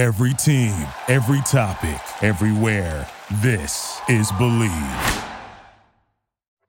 Every 0.00 0.32
team, 0.32 0.72
every 1.08 1.42
topic, 1.42 2.00
everywhere. 2.22 3.06
This 3.42 4.00
is 4.08 4.32
Believe. 4.38 5.24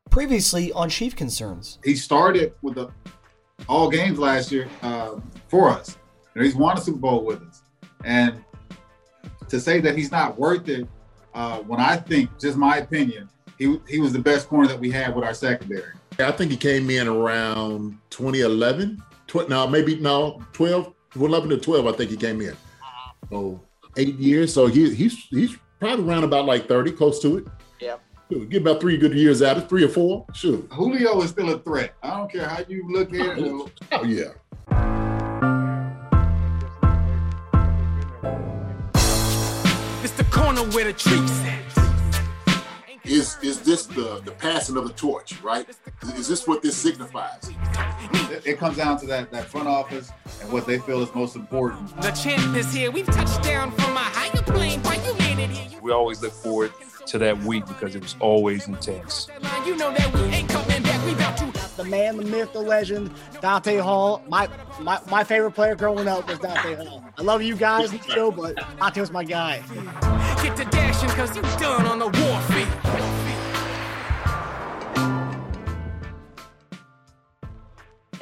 Previously 0.09 0.73
on 0.73 0.89
Chief 0.89 1.15
Concerns. 1.15 1.79
He 1.81 1.95
started 1.95 2.53
with 2.61 2.75
the 2.75 2.89
all 3.69 3.89
games 3.89 4.19
last 4.19 4.51
year 4.51 4.67
uh, 4.81 5.15
for 5.47 5.69
us. 5.69 5.97
You 6.35 6.41
know, 6.41 6.45
he's 6.45 6.57
won 6.57 6.77
a 6.77 6.81
Super 6.81 6.97
Bowl 6.97 7.23
with 7.23 7.41
us. 7.43 7.61
And 8.03 8.43
to 9.47 9.61
say 9.61 9.79
that 9.79 9.97
he's 9.97 10.11
not 10.11 10.37
worth 10.37 10.67
it, 10.67 10.85
uh, 11.33 11.59
when 11.59 11.79
I 11.79 11.95
think, 11.95 12.37
just 12.37 12.57
my 12.57 12.79
opinion, 12.79 13.29
he, 13.57 13.79
he 13.87 13.99
was 13.99 14.11
the 14.11 14.19
best 14.19 14.49
corner 14.49 14.67
that 14.67 14.77
we 14.77 14.91
had 14.91 15.15
with 15.15 15.23
our 15.23 15.33
secondary. 15.33 15.93
I 16.19 16.33
think 16.33 16.51
he 16.51 16.57
came 16.57 16.89
in 16.89 17.07
around 17.07 17.97
2011. 18.09 19.01
Tw- 19.27 19.47
no, 19.47 19.67
maybe 19.67 19.95
no, 20.01 20.43
12, 20.51 20.93
11 21.15 21.49
to 21.51 21.57
12. 21.59 21.87
I 21.87 21.91
think 21.93 22.11
he 22.11 22.17
came 22.17 22.41
in. 22.41 22.57
So 23.29 23.61
eight 23.97 24.15
years. 24.15 24.53
So 24.53 24.67
he, 24.67 24.93
he's 24.93 25.17
he's 25.29 25.57
probably 25.79 26.05
around 26.05 26.23
about 26.23 26.45
like 26.45 26.67
30, 26.67 26.91
close 26.91 27.19
to 27.21 27.37
it. 27.37 27.45
Yeah. 27.79 27.97
Get 28.49 28.61
about 28.61 28.79
three 28.79 28.97
good 28.97 29.13
years 29.13 29.41
out 29.41 29.57
of 29.57 29.67
three 29.67 29.83
or 29.83 29.89
four. 29.89 30.25
Sure. 30.33 30.57
Julio 30.69 31.21
is 31.21 31.31
still 31.31 31.49
a 31.53 31.59
threat. 31.59 31.95
I 32.01 32.11
don't 32.17 32.31
care 32.31 32.47
how 32.47 32.63
you 32.67 32.89
look 32.89 33.13
at 33.13 33.37
it. 33.37 33.71
Oh 33.91 34.03
yeah. 34.05 34.31
Oh, 38.23 40.01
it's 40.03 40.13
the 40.13 40.23
corner 40.31 40.61
where 40.61 40.85
the 40.85 40.93
treats 40.93 41.41
at. 41.41 41.70
Is 43.03 43.37
is 43.41 43.61
this 43.61 43.87
the 43.87 44.21
the 44.23 44.31
passing 44.31 44.77
of 44.77 44.87
the 44.87 44.93
torch, 44.93 45.41
right? 45.41 45.67
Is 46.15 46.27
this 46.27 46.47
what 46.47 46.61
this 46.61 46.77
signifies? 46.77 47.49
It, 48.29 48.45
it 48.45 48.57
comes 48.59 48.77
down 48.77 48.99
to 48.99 49.07
that, 49.07 49.31
that 49.31 49.45
front 49.45 49.67
office 49.67 50.11
and 50.41 50.51
what 50.51 50.67
they 50.67 50.77
feel 50.77 51.01
is 51.01 51.13
most 51.15 51.35
important. 51.35 51.99
The 52.01 52.11
champ 52.11 52.55
is 52.55 52.71
here. 52.71 52.91
We've 52.91 53.05
touched 53.05 53.41
down 53.43 53.71
from 53.71 53.95
a 53.95 53.99
higher 53.99 54.43
plane. 54.43 54.81
Why 54.83 54.95
you 54.95 55.13
made 55.15 55.43
it 55.43 55.49
here? 55.49 55.79
We 55.81 55.91
always 55.91 56.21
look 56.21 56.31
forward 56.31 56.73
to 57.07 57.17
that 57.17 57.37
week 57.39 57.65
because 57.65 57.95
it 57.95 58.01
was 58.03 58.15
always 58.19 58.67
intense. 58.67 59.27
You 59.65 59.75
know 59.75 59.91
that 59.91 60.13
we 60.13 60.21
ain't 60.21 60.49
coming 60.49 60.83
back. 60.83 61.03
We 61.05 61.13
about 61.13 61.37
to 61.37 61.50
The 61.81 61.89
man, 61.89 62.17
the 62.17 62.23
myth, 62.23 62.53
the 62.53 62.61
legend, 62.61 63.09
Dante 63.41 63.77
Hall. 63.77 64.21
My 64.27 64.47
my, 64.79 64.99
my 65.09 65.23
favorite 65.23 65.53
player 65.53 65.73
growing 65.73 66.07
up 66.07 66.27
was 66.27 66.37
Dante 66.37 66.75
Hall. 66.75 67.03
I 67.17 67.23
love 67.23 67.41
you 67.41 67.55
guys 67.55 67.91
the 67.91 67.97
show, 68.03 68.29
but 68.29 68.55
Dante 68.77 69.01
was 69.01 69.11
my 69.11 69.23
guy. 69.23 69.63
get 70.43 70.55
to 70.57 70.65
dashing 70.65 71.09
because 71.09 71.35
you 71.35 71.41
done 71.41 71.87
on 71.87 71.97
the 71.97 72.05
warfare. 72.05 73.10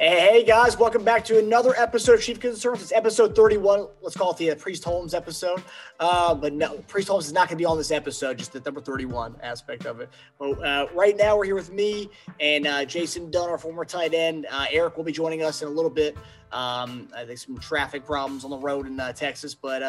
Hey, 0.02 0.44
guys, 0.44 0.78
welcome 0.78 1.04
back 1.04 1.26
to 1.26 1.38
another 1.38 1.74
episode 1.76 2.14
of 2.14 2.22
Chief 2.22 2.40
Concerns. 2.40 2.80
It's 2.80 2.90
episode 2.90 3.36
31. 3.36 3.86
Let's 4.00 4.16
call 4.16 4.30
it 4.30 4.38
the 4.38 4.52
uh, 4.52 4.54
Priest 4.54 4.82
Holmes 4.82 5.12
episode. 5.12 5.62
Uh, 5.98 6.34
but 6.34 6.54
no, 6.54 6.78
Priest 6.88 7.08
Holmes 7.08 7.26
is 7.26 7.34
not 7.34 7.48
going 7.48 7.58
to 7.58 7.60
be 7.60 7.66
on 7.66 7.76
this 7.76 7.90
episode, 7.90 8.38
just 8.38 8.54
the 8.54 8.60
number 8.60 8.80
31 8.80 9.36
aspect 9.42 9.84
of 9.84 10.00
it. 10.00 10.08
But 10.38 10.52
uh, 10.64 10.86
right 10.94 11.14
now, 11.18 11.36
we're 11.36 11.44
here 11.44 11.54
with 11.54 11.70
me 11.70 12.08
and 12.40 12.66
uh, 12.66 12.86
Jason 12.86 13.30
Dunn, 13.30 13.50
our 13.50 13.58
former 13.58 13.84
tight 13.84 14.14
end. 14.14 14.46
Uh, 14.50 14.64
Eric 14.70 14.96
will 14.96 15.04
be 15.04 15.12
joining 15.12 15.42
us 15.42 15.60
in 15.60 15.68
a 15.68 15.70
little 15.70 15.90
bit. 15.90 16.16
Um, 16.50 17.10
I 17.14 17.26
think 17.26 17.38
some 17.38 17.58
traffic 17.58 18.06
problems 18.06 18.42
on 18.42 18.50
the 18.50 18.58
road 18.58 18.86
in 18.86 18.98
uh, 18.98 19.12
Texas. 19.12 19.54
But 19.54 19.82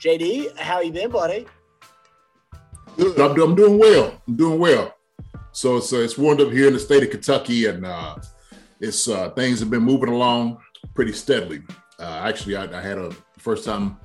JD, 0.00 0.56
how 0.58 0.80
you 0.80 0.90
been, 0.90 1.08
buddy? 1.08 1.46
Good. 2.96 3.20
I'm, 3.20 3.40
I'm 3.40 3.54
doing 3.54 3.78
well. 3.78 4.20
I'm 4.26 4.34
doing 4.34 4.58
well. 4.58 4.96
So 5.52 5.76
it's 5.76 5.92
uh, 5.92 5.98
it's 5.98 6.18
warmed 6.18 6.40
up 6.40 6.50
here 6.50 6.66
in 6.66 6.72
the 6.72 6.80
state 6.80 7.04
of 7.04 7.10
Kentucky, 7.10 7.66
and 7.66 7.86
it's 8.80 9.08
uh, 9.08 9.30
things 9.30 9.60
have 9.60 9.70
been 9.70 9.82
moving 9.82 10.08
along 10.08 10.58
pretty 10.94 11.12
steadily. 11.12 11.62
Uh, 11.98 12.22
actually, 12.24 12.56
I, 12.56 12.64
I 12.78 12.80
had 12.82 12.98
a 12.98 13.10
first 13.38 13.64
time. 13.64 13.98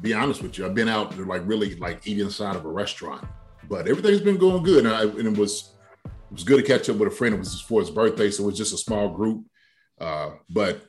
Be 0.00 0.14
honest 0.14 0.42
with 0.42 0.56
you, 0.56 0.64
I've 0.64 0.74
been 0.76 0.88
out 0.88 1.18
like 1.18 1.42
really 1.44 1.74
like 1.76 2.06
eating 2.06 2.24
inside 2.24 2.54
of 2.54 2.64
a 2.64 2.68
restaurant, 2.68 3.26
but 3.68 3.88
everything's 3.88 4.20
been 4.20 4.36
going 4.36 4.62
good, 4.62 4.86
and, 4.86 4.94
I, 4.94 5.02
and 5.02 5.26
it 5.26 5.36
was 5.36 5.72
it 6.04 6.10
was 6.32 6.44
good 6.44 6.58
to 6.58 6.62
catch 6.62 6.88
up 6.88 6.96
with 6.96 7.08
a 7.08 7.14
friend. 7.14 7.34
It 7.34 7.38
was 7.38 7.60
for 7.60 7.80
his 7.80 7.90
birthday, 7.90 8.30
so 8.30 8.44
it 8.44 8.46
was 8.46 8.56
just 8.56 8.72
a 8.72 8.78
small 8.78 9.08
group. 9.08 9.44
Uh, 10.00 10.30
but 10.50 10.82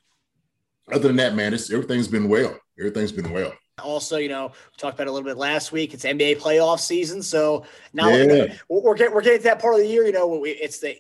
other 0.92 1.08
than 1.08 1.16
that, 1.18 1.34
man, 1.34 1.56
it's 1.56 1.72
everything's 1.72 2.08
been 2.08 2.30
well. 2.30 2.56
Everything's 2.78 3.12
been 3.12 3.32
well. 3.32 3.52
Also, 3.82 4.18
you 4.18 4.30
know, 4.30 4.48
we 4.48 4.78
talked 4.78 4.96
about 4.96 5.08
it 5.08 5.10
a 5.10 5.14
little 5.14 5.28
bit 5.28 5.38
last 5.38 5.72
week. 5.72 5.94
It's 5.96 6.04
NBA 6.04 6.38
playoff 6.38 6.80
season, 6.80 7.24
so 7.24 7.66
now 7.94 8.10
Yeah. 8.10 8.54
we're, 8.70 8.82
we're 8.82 8.96
getting 8.96 9.16
we're 9.16 9.22
getting 9.22 9.40
to 9.40 9.44
that 9.46 9.60
part 9.60 9.74
of 9.74 9.80
the 9.80 9.88
year. 9.88 10.06
You 10.06 10.12
know, 10.12 10.28
we, 10.28 10.52
it's 10.52 10.80
the 10.80 10.98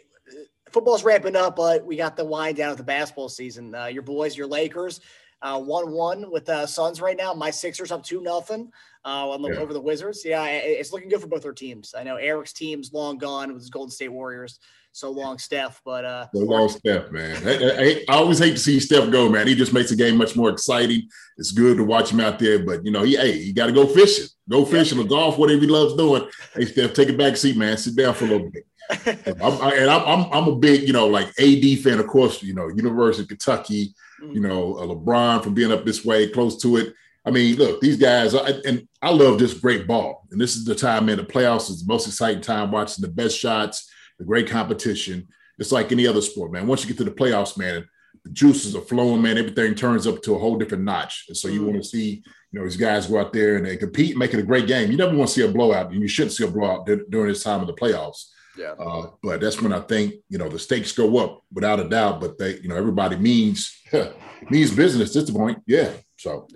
football's 0.72 1.04
ramping 1.04 1.36
up, 1.36 1.56
but 1.56 1.86
we 1.86 1.96
got 1.96 2.16
the 2.18 2.26
wind 2.26 2.58
down 2.58 2.72
of 2.72 2.78
the 2.78 2.84
basketball 2.84 3.30
season. 3.30 3.74
Uh, 3.76 3.86
your 3.86 4.04
boys, 4.04 4.36
your 4.38 4.48
Lakers, 4.48 5.02
uh, 5.42 5.60
one 5.62 5.92
one 5.92 6.32
with 6.32 6.46
the 6.46 6.66
Suns 6.68 7.02
right 7.02 7.18
now. 7.18 7.34
My 7.34 7.50
Sixers 7.52 7.92
up 7.92 8.04
two 8.04 8.22
nothing 8.22 8.72
uh, 9.06 9.38
the, 9.38 9.50
Yeah. 9.54 9.60
over 9.60 9.74
the 9.74 9.82
Wizards. 9.82 10.24
Yeah, 10.26 10.46
it's 10.46 10.92
looking 10.92 11.10
good 11.10 11.22
for 11.22 11.28
both 11.28 11.46
our 11.46 11.54
teams. 11.54 11.94
I 11.98 12.04
know 12.04 12.16
Eric's 12.18 12.54
team's 12.54 12.92
long 12.94 13.18
gone 13.18 13.54
with 13.54 13.62
his 13.62 13.70
Golden 13.70 13.92
State 13.92 14.10
Warriors. 14.10 14.60
So 14.92 15.12
long, 15.12 15.38
Steph, 15.38 15.82
but 15.86 16.04
uh, 16.04 16.26
So 16.34 16.40
long, 16.42 16.68
Steph, 16.68 17.12
man. 17.12 17.48
I, 17.48 17.54
I- 17.54 18.06
I 18.10 18.18
always 18.18 18.40
hate 18.40 18.52
to 18.54 18.58
see 18.58 18.80
Steph 18.80 19.12
go, 19.12 19.30
man. 19.30 19.46
He 19.48 19.54
just 19.54 19.72
makes 19.72 19.92
the 19.92 19.96
game 19.96 20.18
much 20.18 20.36
more 20.36 20.50
exciting. 20.50 21.08
It's 21.38 21.52
good 21.52 21.78
to 21.78 21.84
watch 21.84 22.12
him 22.12 22.20
out 22.20 22.40
there, 22.40 22.60
but 22.66 22.84
you 22.84 22.92
know, 22.92 23.04
he 23.04 23.16
hey, 23.16 23.38
you 23.38 23.54
got 23.54 23.68
to 23.68 23.72
go 23.72 23.86
fishing, 23.86 24.26
go 24.50 24.66
fishing 24.66 25.00
or 25.00 25.04
golf, 25.04 25.38
whatever 25.38 25.62
he 25.62 25.68
loves 25.68 25.96
doing. 25.96 26.28
Hey, 26.56 26.66
Steph, 26.66 26.94
take 26.94 27.10
a 27.10 27.14
back 27.14 27.38
seat, 27.38 27.56
man. 27.56 27.78
Sit 27.78 27.96
down 27.96 28.16
for 28.16 28.26
a 28.26 28.30
little 28.30 28.50
bit. 28.50 28.66
I'm, 28.90 29.62
I, 29.62 29.76
and 29.78 29.90
I'm, 29.90 30.02
I'm 30.08 30.34
I'm 30.34 30.48
a 30.48 30.56
big, 30.56 30.88
you 30.88 30.94
know, 30.94 31.08
like 31.08 31.28
AD 31.40 31.80
fan, 31.80 32.00
of 32.00 32.08
course. 32.08 32.42
You 32.42 32.54
know, 32.54 32.70
University 32.70 33.24
of 33.24 33.30
Kentucky. 33.30 33.94
You 34.22 34.42
know, 34.42 34.76
uh, 34.76 34.86
LeBron 34.86 35.42
from 35.44 35.54
being 35.54 35.72
up 35.72 35.86
this 35.86 36.04
way, 36.04 36.28
close 36.28 36.62
to 36.62 36.76
it. 36.76 36.94
I 37.26 37.32
mean, 37.32 37.56
look, 37.56 37.80
these 37.80 37.96
guys, 37.96 38.36
I, 38.36 38.50
and 38.66 38.86
I 39.02 39.12
love 39.12 39.40
this 39.40 39.54
great 39.54 39.88
ball. 39.88 40.28
And 40.32 40.42
this 40.42 40.58
is 40.58 40.66
the 40.66 40.76
time, 40.76 41.06
man. 41.06 41.18
The 41.18 41.24
playoffs 41.24 41.70
is 41.70 41.86
the 41.86 41.92
most 41.92 42.08
exciting 42.08 42.42
time 42.42 42.72
watching 42.72 43.02
the 43.02 43.08
best 43.08 43.38
shots, 43.38 43.90
the 44.18 44.26
great 44.26 44.50
competition. 44.50 45.28
It's 45.58 45.72
like 45.72 45.92
any 45.92 46.08
other 46.08 46.22
sport, 46.22 46.52
man. 46.52 46.68
Once 46.68 46.82
you 46.82 46.90
get 46.90 46.98
to 46.98 47.04
the 47.04 47.12
playoffs, 47.12 47.58
man, 47.58 47.88
the 48.24 48.32
juices 48.32 48.76
are 48.76 48.82
flowing, 48.82 49.22
man. 49.22 49.38
Everything 49.38 49.76
turns 49.76 50.08
up 50.08 50.22
to 50.24 50.36
a 50.36 50.40
whole 50.40 50.58
different 50.58 50.84
notch. 50.84 51.26
And 51.28 51.38
so 51.38 51.48
you 51.48 51.64
want 51.64 51.78
to 51.78 51.84
see, 51.88 52.24
you 52.52 52.60
know, 52.60 52.66
these 52.66 52.78
guys 52.78 53.08
go 53.08 53.20
out 53.20 53.32
there 53.32 53.56
and 53.56 53.66
they 53.66 53.78
compete, 53.78 54.18
make 54.18 54.34
it 54.34 54.40
a 54.40 54.44
great 54.44 54.68
game. 54.68 54.92
You 54.92 54.98
never 54.98 55.16
want 55.16 55.30
to 55.30 55.34
see 55.34 55.46
a 55.46 55.52
blowout, 55.52 55.92
and 55.92 56.02
you 56.02 56.08
shouldn't 56.08 56.34
see 56.34 56.46
a 56.46 56.52
blowout 56.52 56.86
dur- 56.86 57.06
during 57.10 57.30
this 57.30 57.44
time 57.44 57.62
of 57.62 57.68
the 57.68 57.74
playoffs. 57.74 58.26
Yeah. 58.58 58.72
Uh, 58.72 59.12
but 59.22 59.42
that's 59.42 59.62
when 59.62 59.74
I 59.74 59.80
think 59.82 60.16
you 60.30 60.38
know 60.38 60.50
the 60.50 60.60
stakes 60.60 60.92
go 60.92 61.18
up 61.18 61.44
without 61.54 61.80
a 61.80 61.88
doubt. 61.88 62.20
But 62.20 62.38
they, 62.38 62.58
you 62.60 62.70
know, 62.70 62.76
everybody 62.76 63.16
means 63.16 63.82
means 64.50 64.72
business 64.72 65.16
at 65.16 65.28
the 65.28 65.34
point. 65.34 65.60
Yeah. 65.66 65.92
So 66.18 66.48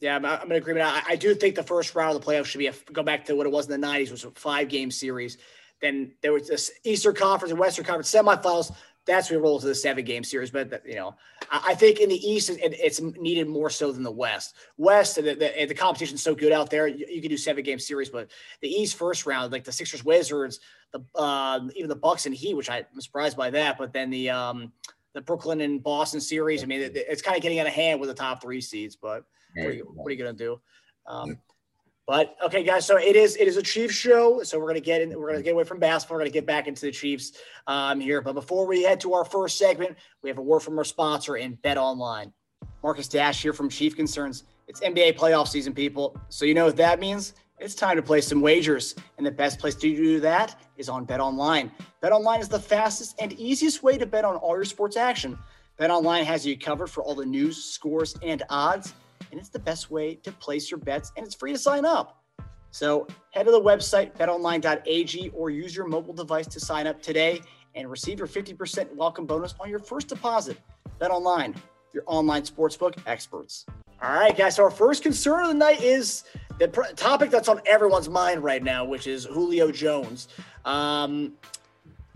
Yeah, 0.00 0.16
I'm, 0.16 0.24
I'm 0.24 0.50
in 0.50 0.58
agreement. 0.58 0.86
I, 0.86 1.02
I 1.12 1.16
do 1.16 1.34
think 1.34 1.56
the 1.56 1.62
first 1.62 1.94
round 1.94 2.14
of 2.14 2.24
the 2.24 2.30
playoffs 2.30 2.46
should 2.46 2.58
be 2.58 2.68
a, 2.68 2.74
go 2.92 3.02
back 3.02 3.24
to 3.26 3.34
what 3.34 3.46
it 3.46 3.52
was 3.52 3.68
in 3.68 3.80
the 3.80 3.86
'90s, 3.86 4.00
which 4.02 4.10
was 4.10 4.24
a 4.24 4.30
five-game 4.32 4.90
series. 4.90 5.38
Then 5.80 6.12
there 6.22 6.32
was 6.32 6.48
this 6.48 6.70
Eastern 6.84 7.14
Conference 7.14 7.50
and 7.50 7.58
Western 7.58 7.84
Conference 7.84 8.12
semifinals. 8.12 8.72
That's 9.08 9.30
where 9.30 9.40
we 9.40 9.42
roll 9.42 9.58
to 9.58 9.66
the 9.66 9.74
seven-game 9.74 10.22
series. 10.22 10.50
But 10.50 10.82
you 10.86 10.94
know, 10.94 11.16
I, 11.50 11.74
think 11.74 11.98
in 11.98 12.08
the 12.08 12.14
East, 12.14 12.50
it, 12.50 12.60
it's 12.62 13.00
needed 13.00 13.48
more 13.48 13.70
so 13.70 13.90
than 13.90 14.04
the 14.04 14.10
West. 14.12 14.54
West, 14.76 15.16
the, 15.16 15.22
the, 15.22 15.66
the 15.66 15.74
competition's 15.74 16.22
so 16.22 16.34
good 16.34 16.52
out 16.52 16.70
there. 16.70 16.86
You, 16.86 17.06
you 17.08 17.20
can 17.20 17.30
do 17.30 17.36
seven-game 17.36 17.80
series, 17.80 18.10
but 18.10 18.30
the 18.60 18.68
East 18.68 18.96
first 18.96 19.26
round, 19.26 19.50
like 19.50 19.64
the 19.64 19.72
Sixers, 19.72 20.04
Wizards, 20.04 20.60
the 20.92 21.02
uh, 21.16 21.60
even 21.74 21.88
the 21.88 21.96
Bucks 21.96 22.26
and 22.26 22.34
Heat, 22.34 22.54
which 22.54 22.70
I'm 22.70 22.84
surprised 23.00 23.36
by 23.36 23.50
that. 23.50 23.78
But 23.78 23.92
then 23.92 24.10
the 24.10 24.30
um, 24.30 24.72
the 25.14 25.22
Brooklyn 25.22 25.62
and 25.62 25.82
Boston 25.82 26.20
series. 26.20 26.62
I 26.62 26.66
mean, 26.66 26.82
it, 26.82 26.92
it's 26.94 27.22
kind 27.22 27.36
of 27.36 27.42
getting 27.42 27.58
out 27.58 27.66
of 27.66 27.72
hand 27.72 27.98
with 27.98 28.08
the 28.10 28.14
top 28.14 28.40
three 28.40 28.60
seeds, 28.60 28.94
but 28.94 29.24
what 29.56 29.66
are 29.66 29.72
you, 29.72 29.90
what 29.94 30.06
are 30.06 30.10
you 30.12 30.18
gonna 30.18 30.32
do? 30.32 30.60
Um, 31.06 31.38
but 32.08 32.36
okay, 32.42 32.64
guys. 32.64 32.86
So 32.86 32.96
it 32.96 33.16
is 33.16 33.36
it 33.36 33.46
is 33.46 33.58
a 33.58 33.62
Chiefs 33.62 33.94
show. 33.94 34.42
So 34.42 34.58
we're 34.58 34.66
gonna 34.66 34.80
get 34.80 35.02
in. 35.02 35.10
We're 35.10 35.30
gonna 35.30 35.42
get 35.42 35.52
away 35.52 35.64
from 35.64 35.78
basketball. 35.78 36.16
We're 36.16 36.22
gonna 36.22 36.30
get 36.30 36.46
back 36.46 36.66
into 36.66 36.86
the 36.86 36.90
Chiefs 36.90 37.32
um, 37.66 38.00
here. 38.00 38.22
But 38.22 38.32
before 38.32 38.66
we 38.66 38.82
head 38.82 38.98
to 39.00 39.12
our 39.12 39.26
first 39.26 39.58
segment, 39.58 39.94
we 40.22 40.30
have 40.30 40.38
a 40.38 40.42
word 40.42 40.60
from 40.60 40.78
our 40.78 40.84
sponsor 40.84 41.36
in 41.36 41.56
Bet 41.56 41.76
Online. 41.76 42.32
Marcus 42.82 43.08
Dash 43.08 43.42
here 43.42 43.52
from 43.52 43.68
Chief 43.68 43.94
Concerns. 43.94 44.44
It's 44.68 44.80
NBA 44.80 45.18
playoff 45.18 45.48
season, 45.48 45.74
people. 45.74 46.18
So 46.30 46.46
you 46.46 46.54
know 46.54 46.64
what 46.64 46.78
that 46.78 46.98
means. 46.98 47.34
It's 47.58 47.74
time 47.74 47.96
to 47.96 48.02
place 48.02 48.26
some 48.26 48.40
wagers, 48.40 48.94
and 49.18 49.26
the 49.26 49.30
best 49.30 49.58
place 49.58 49.74
to 49.74 49.94
do 49.94 50.18
that 50.20 50.58
is 50.78 50.88
on 50.88 51.04
Bet 51.04 51.20
Online. 51.20 51.70
Bet 52.00 52.12
Online 52.12 52.40
is 52.40 52.48
the 52.48 52.58
fastest 52.58 53.16
and 53.20 53.34
easiest 53.34 53.82
way 53.82 53.98
to 53.98 54.06
bet 54.06 54.24
on 54.24 54.36
all 54.36 54.54
your 54.54 54.64
sports 54.64 54.96
action. 54.96 55.38
Bet 55.76 55.90
Online 55.90 56.24
has 56.24 56.46
you 56.46 56.56
covered 56.56 56.86
for 56.86 57.02
all 57.02 57.14
the 57.14 57.26
news, 57.26 57.62
scores, 57.62 58.16
and 58.22 58.42
odds, 58.48 58.94
and 59.30 59.38
it's 59.40 59.48
the 59.48 59.58
best 59.58 59.90
way 59.90 60.14
to 60.16 60.32
place 60.32 60.70
your 60.70 60.78
bets, 60.78 61.12
and 61.16 61.24
it's 61.26 61.34
free 61.34 61.52
to 61.52 61.58
sign 61.58 61.84
up. 61.84 62.22
So 62.70 63.06
head 63.30 63.44
to 63.44 63.50
the 63.50 63.60
website 63.60 64.14
betonline.ag 64.16 65.30
or 65.34 65.50
use 65.50 65.74
your 65.74 65.86
mobile 65.86 66.14
device 66.14 66.46
to 66.48 66.60
sign 66.60 66.86
up 66.86 67.02
today 67.02 67.40
and 67.74 67.90
receive 67.90 68.18
your 68.18 68.28
50% 68.28 68.94
welcome 68.94 69.26
bonus 69.26 69.54
on 69.60 69.70
your 69.70 69.78
first 69.78 70.08
deposit. 70.08 70.58
Bet 70.98 71.10
Online, 71.10 71.54
your 71.92 72.02
online 72.06 72.42
sportsbook 72.42 72.98
experts. 73.06 73.64
All 74.02 74.12
right, 74.14 74.36
guys. 74.36 74.56
So 74.56 74.64
our 74.64 74.70
first 74.70 75.02
concern 75.02 75.42
of 75.42 75.48
the 75.48 75.54
night 75.54 75.82
is 75.82 76.24
the 76.58 76.68
pr- 76.68 76.92
topic 76.94 77.30
that's 77.30 77.48
on 77.48 77.60
everyone's 77.66 78.08
mind 78.08 78.42
right 78.42 78.62
now, 78.62 78.84
which 78.84 79.06
is 79.06 79.24
Julio 79.24 79.70
Jones. 79.72 80.28
Um, 80.64 81.34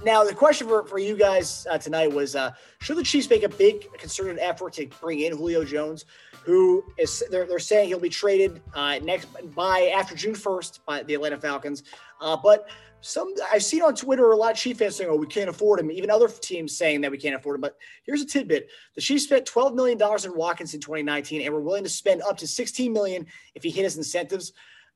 Now, 0.04 0.24
the 0.24 0.34
question 0.34 0.66
for, 0.66 0.84
for 0.84 0.98
you 0.98 1.16
guys 1.16 1.64
uh, 1.70 1.78
tonight 1.78 2.12
was 2.12 2.34
uh, 2.34 2.52
should 2.80 2.96
the 2.96 3.04
Chiefs 3.04 3.30
make 3.30 3.44
a 3.44 3.48
big 3.48 3.86
concerted 3.98 4.38
effort 4.40 4.72
to 4.74 4.86
bring 5.00 5.20
in 5.20 5.36
Julio 5.36 5.64
Jones, 5.64 6.06
who 6.44 6.84
is 6.98 7.22
they're, 7.30 7.46
they're 7.46 7.58
saying 7.58 7.88
he'll 7.88 8.00
be 8.00 8.08
traded 8.08 8.60
uh, 8.74 8.98
next 9.02 9.28
by 9.54 9.92
after 9.94 10.14
June 10.14 10.34
1st 10.34 10.80
by 10.86 11.02
the 11.02 11.14
Atlanta 11.14 11.38
Falcons. 11.38 11.84
Uh, 12.20 12.36
but 12.36 12.68
some 13.00 13.34
I've 13.52 13.64
seen 13.64 13.82
on 13.82 13.94
Twitter 13.94 14.30
a 14.30 14.36
lot 14.36 14.52
of 14.52 14.56
Chief 14.56 14.78
fans 14.78 14.96
saying, 14.96 15.10
"Oh, 15.10 15.16
we 15.16 15.26
can't 15.26 15.50
afford 15.50 15.80
him." 15.80 15.90
Even 15.90 16.10
other 16.10 16.28
teams 16.28 16.76
saying 16.76 17.00
that 17.00 17.10
we 17.10 17.18
can't 17.18 17.34
afford 17.34 17.56
him. 17.56 17.60
But 17.60 17.76
here's 18.04 18.22
a 18.22 18.26
tidbit: 18.26 18.68
the 18.94 19.00
Chiefs 19.00 19.24
spent 19.24 19.44
12 19.44 19.74
million 19.74 19.98
dollars 19.98 20.24
in 20.24 20.36
Watkins 20.36 20.74
in 20.74 20.80
2019, 20.80 21.42
and 21.42 21.52
we're 21.52 21.60
willing 21.60 21.82
to 21.84 21.90
spend 21.90 22.22
up 22.22 22.36
to 22.38 22.46
16 22.46 22.92
million 22.92 23.26
if 23.54 23.62
he 23.62 23.70
hit 23.70 23.82
his 23.84 23.96
incentives. 23.96 24.52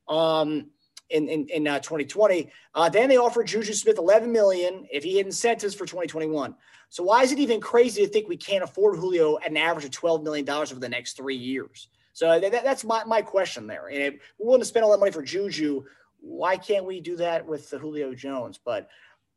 Um, 0.07 0.67
in 1.09 1.29
in, 1.29 1.47
in 1.47 1.67
uh, 1.67 1.79
2020. 1.79 2.51
Uh, 2.75 2.89
then 2.89 3.07
they 3.07 3.17
offered 3.17 3.47
Juju 3.47 3.73
Smith 3.73 3.97
11 3.97 4.29
million 4.29 4.85
if 4.91 5.03
he 5.03 5.15
hit 5.15 5.25
incentives 5.25 5.73
for 5.73 5.85
2021. 5.85 6.53
So 6.89 7.03
why 7.03 7.23
is 7.23 7.31
it 7.31 7.39
even 7.39 7.59
crazy 7.59 8.05
to 8.05 8.11
think 8.11 8.27
we 8.27 8.37
can't 8.37 8.63
afford 8.63 8.97
Julio 8.97 9.37
at 9.39 9.49
an 9.49 9.57
average 9.57 9.85
of 9.85 9.91
12 9.91 10.23
million 10.23 10.45
dollars 10.45 10.71
over 10.71 10.79
the 10.79 10.89
next 10.89 11.17
three 11.17 11.35
years? 11.35 11.89
So 12.13 12.39
that, 12.39 12.51
that's 12.51 12.83
my, 12.83 13.03
my 13.03 13.21
question 13.21 13.67
there. 13.67 13.87
And 13.87 14.01
if 14.01 14.13
we're 14.39 14.47
willing 14.47 14.61
to 14.61 14.65
spend 14.65 14.83
all 14.83 14.91
that 14.91 14.99
money 14.99 15.11
for 15.11 15.21
Juju, 15.21 15.83
why 16.19 16.57
can't 16.57 16.85
we 16.85 16.99
do 16.99 17.17
that 17.17 17.45
with 17.45 17.69
the 17.69 17.77
Julio 17.77 18.13
Jones? 18.15 18.59
But 18.63 18.89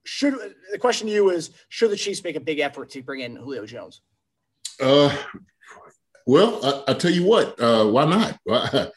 should 0.04 0.34
the 0.72 0.78
question 0.78 1.06
to 1.08 1.12
you 1.12 1.30
is 1.30 1.50
should 1.68 1.90
the 1.90 1.96
Chiefs 1.96 2.24
make 2.24 2.36
a 2.36 2.40
big 2.40 2.58
effort 2.58 2.90
to 2.90 3.02
bring 3.02 3.20
in 3.20 3.36
Julio 3.36 3.66
Jones? 3.66 4.00
Uh, 4.80 5.14
well, 6.26 6.64
I, 6.64 6.92
I 6.92 6.94
tell 6.94 7.10
you 7.10 7.24
what, 7.24 7.60
uh, 7.60 7.84
why 7.86 8.06
not? 8.06 8.38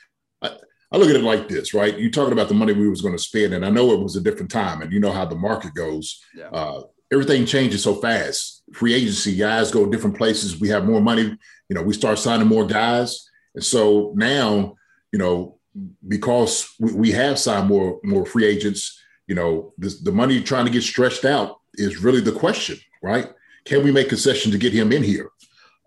I 0.93 0.97
look 0.97 1.09
at 1.09 1.15
it 1.15 1.23
like 1.23 1.49
this, 1.49 1.73
right? 1.73 1.97
You're 1.97 2.11
talking 2.11 2.33
about 2.33 2.49
the 2.49 2.53
money 2.53 2.71
we 2.71 2.87
was 2.87 3.01
going 3.01 3.17
to 3.17 3.21
spend, 3.21 3.55
and 3.55 3.65
I 3.65 3.71
know 3.71 3.93
it 3.93 3.99
was 3.99 4.15
a 4.15 4.21
different 4.21 4.51
time, 4.51 4.83
and 4.83 4.93
you 4.93 4.99
know 4.99 5.11
how 5.11 5.25
the 5.25 5.35
market 5.35 5.73
goes. 5.73 6.21
Yeah. 6.35 6.49
Uh, 6.49 6.83
everything 7.13 7.45
changes 7.45 7.83
so 7.83 7.95
fast. 7.95 8.63
Free 8.73 8.93
agency 8.93 9.35
guys 9.35 9.71
go 9.71 9.85
different 9.85 10.17
places. 10.17 10.59
We 10.59 10.69
have 10.69 10.85
more 10.85 11.01
money. 11.01 11.37
You 11.69 11.75
know, 11.75 11.83
we 11.83 11.93
start 11.93 12.19
signing 12.19 12.47
more 12.47 12.65
guys, 12.65 13.29
and 13.55 13.63
so 13.63 14.11
now, 14.15 14.75
you 15.11 15.19
know, 15.19 15.59
because 16.07 16.73
we, 16.79 16.93
we 16.93 17.11
have 17.11 17.39
signed 17.39 17.67
more 17.67 17.99
more 18.03 18.25
free 18.25 18.45
agents, 18.45 18.99
you 19.27 19.35
know, 19.35 19.73
this, 19.77 20.01
the 20.01 20.11
money 20.11 20.41
trying 20.41 20.65
to 20.65 20.71
get 20.71 20.83
stretched 20.83 21.25
out 21.25 21.59
is 21.75 22.03
really 22.03 22.21
the 22.21 22.31
question, 22.31 22.77
right? 23.01 23.29
Can 23.65 23.83
we 23.83 23.91
make 23.91 24.09
concession 24.09 24.51
to 24.51 24.57
get 24.57 24.73
him 24.73 24.91
in 24.91 25.03
here? 25.03 25.29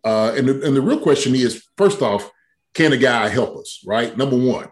Uh, 0.04 0.32
and, 0.36 0.48
the, 0.48 0.66
and 0.66 0.76
the 0.76 0.80
real 0.80 1.00
question 1.00 1.34
is, 1.34 1.66
first 1.76 2.00
off, 2.00 2.30
can 2.74 2.92
a 2.92 2.96
guy 2.96 3.28
help 3.28 3.56
us, 3.56 3.82
right? 3.84 4.16
Number 4.16 4.36
one. 4.36 4.70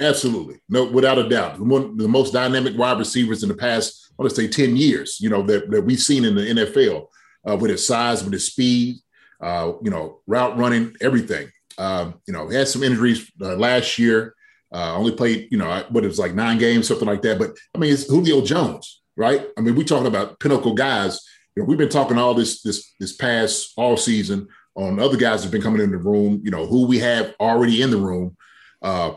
Absolutely, 0.00 0.60
no, 0.68 0.84
without 0.84 1.18
a 1.18 1.28
doubt, 1.28 1.58
one 1.58 1.96
the 1.96 2.06
most 2.06 2.32
dynamic 2.32 2.78
wide 2.78 2.98
receivers 2.98 3.42
in 3.42 3.48
the 3.48 3.54
past, 3.56 4.12
I 4.12 4.22
want 4.22 4.30
to 4.30 4.36
say, 4.36 4.48
ten 4.48 4.76
years. 4.76 5.18
You 5.20 5.28
know 5.28 5.42
that, 5.42 5.70
that 5.70 5.82
we've 5.82 5.98
seen 5.98 6.24
in 6.24 6.36
the 6.36 6.42
NFL 6.42 7.06
uh, 7.48 7.56
with 7.56 7.70
his 7.70 7.86
size, 7.86 8.22
with 8.22 8.32
his 8.32 8.46
speed, 8.46 8.98
uh, 9.40 9.72
you 9.82 9.90
know, 9.90 10.20
route 10.26 10.56
running, 10.56 10.94
everything. 11.00 11.48
Um, 11.78 12.20
you 12.26 12.32
know, 12.32 12.48
had 12.48 12.68
some 12.68 12.82
injuries 12.82 13.30
uh, 13.40 13.56
last 13.56 13.98
year. 13.98 14.34
Uh, 14.72 14.94
only 14.96 15.12
played, 15.12 15.48
you 15.50 15.56
know, 15.56 15.84
what 15.90 16.04
it 16.04 16.08
was 16.08 16.18
like 16.18 16.34
nine 16.34 16.58
games, 16.58 16.86
something 16.86 17.08
like 17.08 17.22
that. 17.22 17.38
But 17.38 17.56
I 17.74 17.78
mean, 17.78 17.92
it's 17.92 18.06
Julio 18.06 18.42
Jones, 18.42 19.00
right? 19.16 19.46
I 19.56 19.60
mean, 19.62 19.74
we're 19.74 19.84
talking 19.84 20.06
about 20.06 20.38
pinnacle 20.40 20.74
guys. 20.74 21.20
You 21.56 21.62
know, 21.62 21.66
we've 21.66 21.78
been 21.78 21.88
talking 21.88 22.18
all 22.18 22.34
this 22.34 22.62
this 22.62 22.92
this 23.00 23.16
past 23.16 23.72
all 23.76 23.96
season 23.96 24.46
on 24.74 25.00
other 25.00 25.16
guys 25.16 25.42
have 25.42 25.50
been 25.50 25.62
coming 25.62 25.80
in 25.80 25.90
the 25.90 25.96
room. 25.96 26.42
You 26.44 26.50
know, 26.50 26.66
who 26.66 26.86
we 26.86 26.98
have 26.98 27.34
already 27.40 27.80
in 27.80 27.90
the 27.90 27.96
room. 27.96 28.36
Uh, 28.82 29.12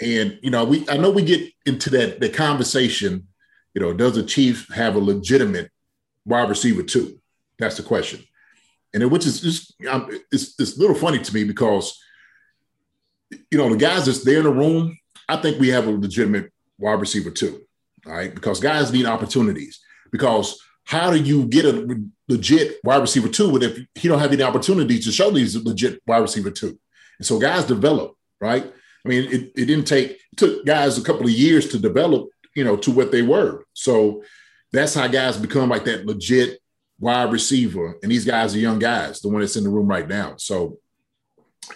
and 0.00 0.38
you 0.42 0.50
know, 0.50 0.64
we 0.64 0.88
I 0.88 0.96
know 0.96 1.10
we 1.10 1.22
get 1.22 1.52
into 1.66 1.90
that 1.90 2.20
the 2.20 2.28
conversation. 2.28 3.26
You 3.74 3.82
know, 3.82 3.92
does 3.92 4.14
the 4.14 4.22
Chiefs 4.22 4.72
have 4.74 4.96
a 4.96 4.98
legitimate 4.98 5.70
wide 6.24 6.48
receiver 6.48 6.82
too? 6.82 7.20
That's 7.58 7.76
the 7.76 7.82
question. 7.82 8.24
And 8.92 9.02
it, 9.02 9.06
which 9.06 9.26
is 9.26 9.40
just 9.40 9.74
it's, 10.32 10.58
it's 10.58 10.76
a 10.76 10.80
little 10.80 10.96
funny 10.96 11.18
to 11.20 11.34
me 11.34 11.44
because 11.44 11.98
you 13.50 13.58
know 13.58 13.68
the 13.68 13.76
guys 13.76 14.06
that's 14.06 14.24
there 14.24 14.38
in 14.38 14.44
the 14.44 14.52
room. 14.52 14.96
I 15.28 15.36
think 15.36 15.60
we 15.60 15.68
have 15.68 15.86
a 15.86 15.90
legitimate 15.90 16.52
wide 16.78 17.00
receiver 17.00 17.30
too. 17.30 17.60
All 18.06 18.12
right, 18.12 18.34
because 18.34 18.58
guys 18.58 18.92
need 18.92 19.06
opportunities. 19.06 19.80
Because 20.10 20.58
how 20.84 21.10
do 21.12 21.22
you 21.22 21.46
get 21.46 21.66
a 21.66 22.02
legit 22.28 22.78
wide 22.82 23.02
receiver 23.02 23.28
two 23.28 23.56
if 23.62 23.78
he 23.94 24.08
don't 24.08 24.18
have 24.18 24.32
any 24.32 24.42
opportunities 24.42 25.04
to 25.04 25.12
show 25.12 25.30
these 25.30 25.54
legit 25.56 26.00
wide 26.06 26.18
receiver 26.18 26.50
two? 26.50 26.78
And 27.18 27.26
so 27.26 27.38
guys 27.38 27.64
develop, 27.64 28.16
right? 28.40 28.72
I 29.04 29.08
mean, 29.08 29.24
it, 29.24 29.52
it 29.56 29.66
didn't 29.66 29.86
take 29.86 30.10
it 30.10 30.36
took 30.36 30.64
guys 30.66 30.98
a 30.98 31.02
couple 31.02 31.24
of 31.24 31.32
years 31.32 31.68
to 31.70 31.78
develop, 31.78 32.28
you 32.54 32.64
know, 32.64 32.76
to 32.76 32.90
what 32.90 33.12
they 33.12 33.22
were. 33.22 33.64
So 33.72 34.22
that's 34.72 34.94
how 34.94 35.06
guys 35.08 35.36
become 35.36 35.68
like 35.68 35.84
that 35.84 36.06
legit 36.06 36.60
wide 36.98 37.32
receiver. 37.32 37.96
And 38.02 38.12
these 38.12 38.24
guys 38.24 38.54
are 38.54 38.58
young 38.58 38.78
guys, 38.78 39.20
the 39.20 39.28
one 39.28 39.40
that's 39.40 39.56
in 39.56 39.64
the 39.64 39.70
room 39.70 39.88
right 39.88 40.06
now. 40.06 40.34
So 40.36 40.78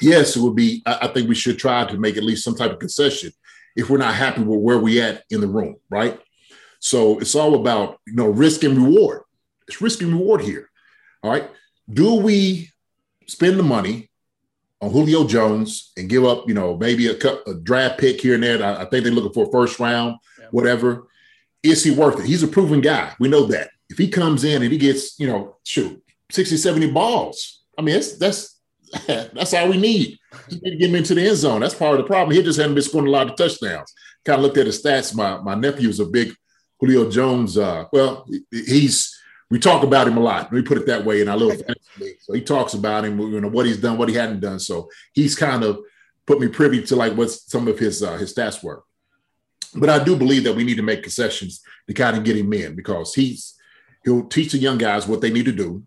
yes, 0.00 0.36
it 0.36 0.40
would 0.40 0.54
be. 0.54 0.82
I, 0.86 0.98
I 1.02 1.08
think 1.08 1.28
we 1.28 1.34
should 1.34 1.58
try 1.58 1.84
to 1.84 1.98
make 1.98 2.16
at 2.16 2.24
least 2.24 2.44
some 2.44 2.54
type 2.54 2.72
of 2.72 2.78
concession 2.78 3.32
if 3.76 3.90
we're 3.90 3.98
not 3.98 4.14
happy 4.14 4.42
with 4.42 4.60
where 4.60 4.78
we 4.78 5.00
at 5.00 5.24
in 5.30 5.40
the 5.40 5.48
room, 5.48 5.76
right? 5.90 6.20
So 6.80 7.18
it's 7.18 7.34
all 7.34 7.54
about 7.54 7.98
you 8.06 8.14
know 8.14 8.28
risk 8.28 8.62
and 8.64 8.76
reward. 8.76 9.22
It's 9.66 9.80
risk 9.80 10.02
and 10.02 10.12
reward 10.12 10.42
here. 10.42 10.68
All 11.22 11.30
right. 11.30 11.50
Do 11.90 12.16
we 12.16 12.70
spend 13.26 13.58
the 13.58 13.62
money 13.62 14.10
on 14.84 14.90
Julio 14.90 15.26
Jones 15.26 15.92
and 15.96 16.08
give 16.08 16.24
up, 16.24 16.46
you 16.46 16.54
know, 16.54 16.76
maybe 16.76 17.06
a, 17.08 17.14
cup 17.14 17.46
a 17.48 17.54
draft 17.54 17.98
pick 17.98 18.20
here 18.20 18.34
and 18.34 18.42
there. 18.42 18.62
I, 18.62 18.82
I, 18.82 18.84
think 18.84 19.04
they're 19.04 19.12
looking 19.12 19.32
for 19.32 19.48
a 19.48 19.50
first 19.50 19.80
round, 19.80 20.16
yeah. 20.38 20.46
whatever. 20.50 21.08
Is 21.62 21.82
he 21.82 21.90
worth 21.90 22.20
it? 22.20 22.26
He's 22.26 22.42
a 22.42 22.48
proven 22.48 22.82
guy. 22.82 23.14
We 23.18 23.28
know 23.28 23.46
that. 23.46 23.70
If 23.88 23.96
he 23.96 24.08
comes 24.08 24.44
in 24.44 24.62
and 24.62 24.70
he 24.70 24.78
gets, 24.78 25.18
you 25.18 25.26
know, 25.26 25.56
shoot, 25.64 26.02
60, 26.30 26.58
70 26.58 26.90
balls, 26.90 27.62
I 27.78 27.82
mean, 27.82 27.94
that's 27.94 28.18
that's 28.18 28.60
that's 29.06 29.54
all 29.54 29.70
we 29.70 29.78
need. 29.78 30.18
to 30.50 30.56
get 30.58 30.90
him 30.90 30.94
into 30.94 31.14
the 31.14 31.26
end 31.26 31.36
zone. 31.36 31.60
That's 31.60 31.74
part 31.74 31.98
of 31.98 31.98
the 31.98 32.06
problem. 32.06 32.36
He 32.36 32.42
just 32.42 32.58
hadn't 32.58 32.74
been 32.74 32.84
scoring 32.84 33.08
a 33.08 33.10
lot 33.10 33.30
of 33.30 33.36
touchdowns. 33.36 33.92
Kind 34.24 34.38
of 34.38 34.42
looked 34.42 34.58
at 34.58 34.66
his 34.66 34.82
stats. 34.82 35.14
My 35.14 35.38
my 35.38 35.54
nephew 35.54 35.88
is 35.88 36.00
a 36.00 36.06
big 36.06 36.34
Julio 36.78 37.10
Jones. 37.10 37.56
Uh, 37.56 37.84
well, 37.92 38.26
he's 38.50 39.13
we 39.50 39.58
talk 39.58 39.82
about 39.82 40.08
him 40.08 40.16
a 40.16 40.20
lot. 40.20 40.44
Let 40.44 40.52
me 40.52 40.62
put 40.62 40.78
it 40.78 40.86
that 40.86 41.04
way 41.04 41.20
in 41.20 41.28
our 41.28 41.36
little 41.36 41.56
family. 41.56 42.16
So 42.20 42.32
he 42.32 42.40
talks 42.40 42.74
about 42.74 43.04
him, 43.04 43.18
you 43.18 43.40
know, 43.40 43.48
what 43.48 43.66
he's 43.66 43.80
done, 43.80 43.98
what 43.98 44.08
he 44.08 44.14
hadn't 44.14 44.40
done. 44.40 44.58
So 44.58 44.88
he's 45.12 45.34
kind 45.34 45.62
of 45.62 45.80
put 46.26 46.40
me 46.40 46.48
privy 46.48 46.82
to 46.82 46.96
like 46.96 47.14
what 47.14 47.30
some 47.30 47.68
of 47.68 47.78
his 47.78 48.02
uh, 48.02 48.16
his 48.16 48.34
stats 48.34 48.62
were. 48.62 48.82
But 49.74 49.90
I 49.90 50.02
do 50.02 50.16
believe 50.16 50.44
that 50.44 50.54
we 50.54 50.64
need 50.64 50.76
to 50.76 50.82
make 50.82 51.02
concessions 51.02 51.62
to 51.88 51.94
kind 51.94 52.16
of 52.16 52.24
get 52.24 52.36
him 52.36 52.52
in 52.52 52.74
because 52.74 53.14
he's 53.14 53.54
he'll 54.04 54.26
teach 54.26 54.52
the 54.52 54.58
young 54.58 54.78
guys 54.78 55.06
what 55.06 55.20
they 55.20 55.30
need 55.30 55.46
to 55.46 55.52
do. 55.52 55.82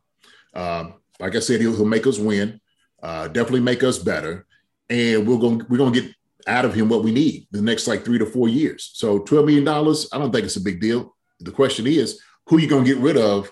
Um, 0.54 0.96
like 1.20 1.36
I 1.36 1.40
said, 1.40 1.62
he'll, 1.62 1.76
he'll 1.76 1.86
make 1.86 2.06
us 2.06 2.20
win, 2.20 2.60
uh, 3.02 3.28
definitely 3.28 3.62
make 3.62 3.84
us 3.84 3.98
better, 3.98 4.46
and 4.90 5.28
we're 5.28 5.40
going 5.40 5.66
we're 5.70 5.78
going 5.78 5.94
to 5.94 6.02
get 6.02 6.14
out 6.48 6.66
of 6.66 6.74
him 6.74 6.88
what 6.88 7.04
we 7.04 7.12
need 7.12 7.46
the 7.52 7.62
next 7.62 7.88
like 7.88 8.06
three 8.06 8.20
to 8.20 8.26
four 8.26 8.48
years. 8.48 8.92
So 8.94 9.20
twelve 9.20 9.46
million 9.46 9.66
dollars, 9.66 10.08
I 10.12 10.18
don't 10.18 10.32
think 10.32 10.46
it's 10.46 10.56
a 10.56 10.62
big 10.62 10.80
deal. 10.80 11.16
The 11.40 11.52
question 11.52 11.88
is, 11.88 12.22
who 12.48 12.58
you 12.58 12.68
going 12.68 12.84
to 12.84 12.94
get 12.94 13.02
rid 13.02 13.18
of 13.18 13.52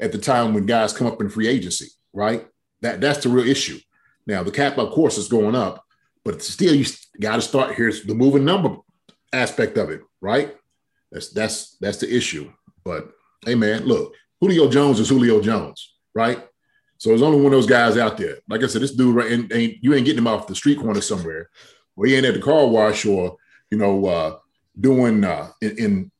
at 0.00 0.12
the 0.12 0.18
time 0.18 0.54
when 0.54 0.66
guys 0.66 0.92
come 0.92 1.06
up 1.06 1.20
in 1.20 1.28
free 1.28 1.48
agency, 1.48 1.88
right? 2.12 2.46
That 2.80 3.00
that's 3.00 3.22
the 3.22 3.28
real 3.28 3.46
issue. 3.46 3.78
Now 4.26 4.42
the 4.42 4.50
cap, 4.50 4.78
of 4.78 4.90
course, 4.90 5.18
is 5.18 5.28
going 5.28 5.54
up, 5.54 5.84
but 6.24 6.42
still, 6.42 6.74
you 6.74 6.84
got 7.20 7.36
to 7.36 7.42
start. 7.42 7.74
Here's 7.74 8.04
the 8.04 8.14
moving 8.14 8.44
number 8.44 8.76
aspect 9.32 9.76
of 9.78 9.90
it, 9.90 10.02
right? 10.20 10.56
That's 11.10 11.30
that's 11.30 11.76
that's 11.80 11.98
the 11.98 12.14
issue. 12.14 12.52
But 12.84 13.10
hey, 13.44 13.54
man, 13.54 13.84
look, 13.84 14.14
Julio 14.40 14.68
Jones 14.68 14.98
is 15.00 15.08
Julio 15.08 15.40
Jones, 15.40 15.94
right? 16.14 16.42
So 16.98 17.08
there's 17.08 17.22
only 17.22 17.38
one 17.38 17.46
of 17.46 17.52
those 17.52 17.66
guys 17.66 17.96
out 17.96 18.16
there. 18.16 18.36
Like 18.48 18.62
I 18.62 18.66
said, 18.66 18.82
this 18.82 18.94
dude 18.94 19.24
ain't, 19.24 19.52
ain't 19.52 19.82
you 19.82 19.94
ain't 19.94 20.04
getting 20.04 20.18
him 20.18 20.28
off 20.28 20.46
the 20.46 20.54
street 20.54 20.78
corner 20.78 21.00
somewhere, 21.00 21.48
or 21.96 22.06
he 22.06 22.14
ain't 22.14 22.26
at 22.26 22.34
the 22.34 22.40
car 22.40 22.66
wash, 22.66 23.04
or 23.04 23.36
you 23.70 23.78
know, 23.78 24.06
uh, 24.06 24.38
doing 24.78 25.24
uh, 25.24 25.50
in, 25.60 25.78
in 25.78 26.12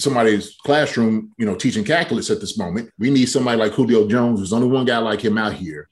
somebody's 0.00 0.56
classroom, 0.64 1.32
you 1.38 1.46
know, 1.46 1.54
teaching 1.54 1.84
calculus 1.84 2.30
at 2.30 2.40
this 2.40 2.58
moment. 2.58 2.90
We 2.98 3.10
need 3.10 3.26
somebody 3.26 3.58
like 3.58 3.72
Julio 3.72 4.08
Jones. 4.08 4.40
There's 4.40 4.52
only 4.52 4.68
one 4.68 4.84
guy 4.84 4.98
like 4.98 5.20
him 5.20 5.38
out 5.38 5.52
here. 5.52 5.88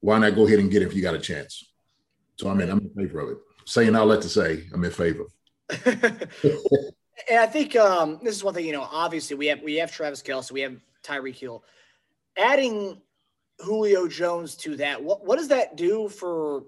Why 0.00 0.18
not 0.18 0.34
go 0.34 0.46
ahead 0.46 0.58
and 0.58 0.70
get 0.70 0.82
him 0.82 0.88
if 0.88 0.94
you 0.94 1.02
got 1.02 1.14
a 1.14 1.20
chance? 1.20 1.64
So 2.36 2.48
I 2.48 2.54
mean, 2.54 2.70
I'm 2.70 2.78
in 2.78 2.90
favor 2.90 3.20
of 3.20 3.30
it. 3.30 3.38
Saying 3.64 3.94
all 3.96 4.08
that 4.08 4.22
to 4.22 4.28
say, 4.28 4.64
I'm 4.72 4.84
in 4.84 4.90
favor. 4.90 5.26
and 5.84 7.38
I 7.38 7.46
think 7.46 7.76
um, 7.76 8.20
this 8.22 8.36
is 8.36 8.44
one 8.44 8.54
thing. 8.54 8.64
You 8.64 8.72
know, 8.72 8.88
obviously 8.90 9.36
we 9.36 9.46
have 9.46 9.62
we 9.62 9.76
have 9.76 9.92
Travis 9.92 10.22
Kelce, 10.22 10.52
we 10.52 10.60
have 10.60 10.76
Tyreek 11.02 11.36
Hill. 11.36 11.64
Adding 12.36 13.00
Julio 13.58 14.06
Jones 14.06 14.54
to 14.56 14.76
that, 14.76 15.02
what 15.02 15.26
what 15.26 15.36
does 15.36 15.48
that 15.48 15.76
do 15.76 16.08
for? 16.08 16.64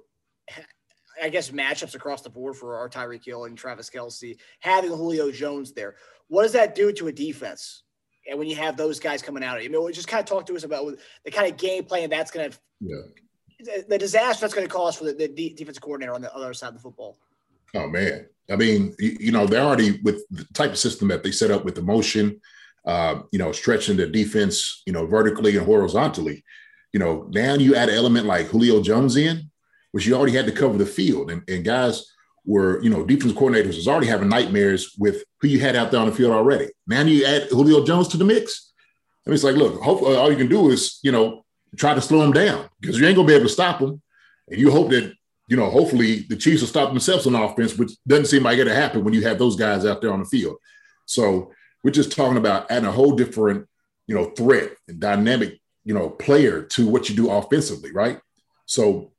I 1.22 1.28
guess 1.28 1.50
matchups 1.50 1.94
across 1.94 2.22
the 2.22 2.30
board 2.30 2.56
for 2.56 2.76
our 2.76 2.88
Tyreek 2.88 3.25
Hill 3.25 3.44
and 3.44 3.56
Travis 3.56 3.90
Kelce 3.90 4.38
having 4.60 4.90
Julio 4.90 5.30
Jones 5.30 5.72
there. 5.72 5.96
What 6.30 6.44
does 6.44 6.52
that 6.52 6.75
do 6.75 6.90
to 6.92 7.08
a 7.08 7.12
defense? 7.12 7.82
And 8.28 8.38
when 8.38 8.49
you 8.49 8.56
have 8.56 8.76
those 8.76 8.99
guys 8.99 9.20
coming 9.20 9.44
out, 9.44 9.58
I 9.58 9.68
mean, 9.68 9.92
just 9.92 10.08
kind 10.08 10.22
of 10.22 10.26
talk 10.26 10.46
to 10.46 10.56
us 10.56 10.64
about 10.64 10.96
the 11.25 11.30
kind 11.30 11.50
of 11.50 11.58
game 11.58 11.84
plan 11.84 12.08
that's 12.08 12.30
going 12.30 12.50
to, 12.50 12.58
yeah. 12.80 13.82
the 13.88 13.99
disaster 13.99 14.40
that's 14.40 14.54
going 14.54 14.66
to 14.66 14.72
cause 14.72 14.96
for 14.96 15.04
the, 15.04 15.12
the 15.12 15.52
defensive 15.54 15.82
coordinator 15.82 16.14
on 16.14 16.22
the 16.22 16.34
other 16.34 16.54
side 16.54 16.68
of 16.68 16.75
the 16.75 16.80
football. 16.80 17.18
Oh 17.75 17.88
man, 17.88 18.26
I 18.50 18.56
mean, 18.56 18.94
you, 18.99 19.16
you 19.20 19.32
know, 19.32 19.46
they're 19.46 19.68
already 19.68 20.00
with 20.02 20.25
the 20.30 20.44
type 20.54 20.70
of 20.70 20.78
system 20.78 21.08
that 21.08 21.22
they 21.22 21.32
set 21.32 21.50
up 21.50 21.64
with 21.64 21.75
the 21.75 21.82
motion. 21.82 22.40
uh, 22.84 23.22
you 23.30 23.38
know, 23.38 23.52
stretching 23.52 23.96
the 23.96 24.06
defense, 24.06 24.82
you 24.87 24.92
know, 24.92 25.06
vertically 25.06 25.56
and 25.56 25.66
horizontally. 25.66 26.44
You 26.92 27.00
know, 27.00 27.28
now 27.30 27.54
you 27.54 27.75
add 27.75 27.88
an 27.88 27.94
element 27.94 28.26
like 28.26 28.46
Julio 28.46 28.82
Jones 28.82 29.16
in, 29.16 29.50
which 29.92 30.06
you 30.06 30.14
already 30.14 30.37
had 30.37 30.46
to 30.46 30.52
cover 30.52 30.78
the 30.78 30.87
field, 30.87 31.30
and, 31.30 31.42
and 31.49 31.64
guys 31.64 32.10
were, 32.44 32.82
you 32.82 32.90
know, 32.90 33.04
defense 33.04 33.32
coordinators 33.32 33.76
was 33.76 33.88
already 33.88 34.06
having 34.06 34.28
nightmares 34.28 34.94
with 34.99 35.25
who 35.40 35.49
you 35.49 35.61
had 35.61 35.76
out 35.76 35.90
there 35.90 36.00
on 36.00 36.09
the 36.09 36.14
field 36.14 36.32
already. 36.32 36.68
Now 36.87 37.02
you 37.02 37.25
add 37.25 37.49
Julio 37.50 37.85
Jones 37.85 38.09
to 38.09 38.16
the 38.16 38.25
mix. 38.25 38.73
I 39.26 39.30
mean, 39.30 39.35
it's 39.35 39.44
like, 39.44 39.56
look, 39.56 39.80
hopefully 39.80 40.16
uh, 40.16 40.20
all 40.20 40.30
you 40.30 40.37
can 40.37 40.49
do 40.49 40.70
is, 40.70 40.99
you 41.02 41.12
know, 41.12 41.44
try 41.76 41.94
to 41.94 42.00
slow 42.00 42.23
him 42.23 42.32
down 42.32 42.68
because 42.80 42.99
you 42.99 43.06
ain't 43.06 43.16
gonna 43.16 43.28
be 43.28 43.35
able 43.35 43.47
to 43.47 43.52
stop 43.52 43.80
him. 43.80 44.00
And 44.49 44.59
you 44.59 44.70
hope 44.70 44.90
that, 44.90 45.12
you 45.49 45.56
know, 45.56 45.70
hopefully 45.70 46.20
the 46.28 46.37
Chiefs 46.37 46.62
will 46.62 46.68
stop 46.68 46.90
themselves 46.90 47.26
on 47.26 47.35
offense, 47.35 47.76
which 47.76 47.92
doesn't 48.06 48.26
seem 48.26 48.42
like 48.42 48.59
it'll 48.59 48.73
happen 48.73 49.04
when 49.04 49.14
you 49.14 49.23
have 49.23 49.38
those 49.38 49.56
guys 49.56 49.85
out 49.85 50.00
there 50.00 50.12
on 50.12 50.20
the 50.20 50.25
field. 50.25 50.56
So 51.06 51.52
we're 51.85 51.90
just 51.90 52.12
talking 52.12 52.37
about 52.37 52.70
adding 52.70 52.88
a 52.88 52.92
whole 52.92 53.12
different, 53.12 53.66
you 54.06 54.14
know, 54.14 54.26
threat 54.30 54.73
and 54.88 54.99
dynamic, 54.99 55.61
you 55.85 55.94
know, 55.94 56.09
player 56.09 56.62
to 56.62 56.88
what 56.88 57.09
you 57.09 57.16
do 57.16 57.30
offensively, 57.30 57.92
right? 57.92 58.20
So 58.66 59.12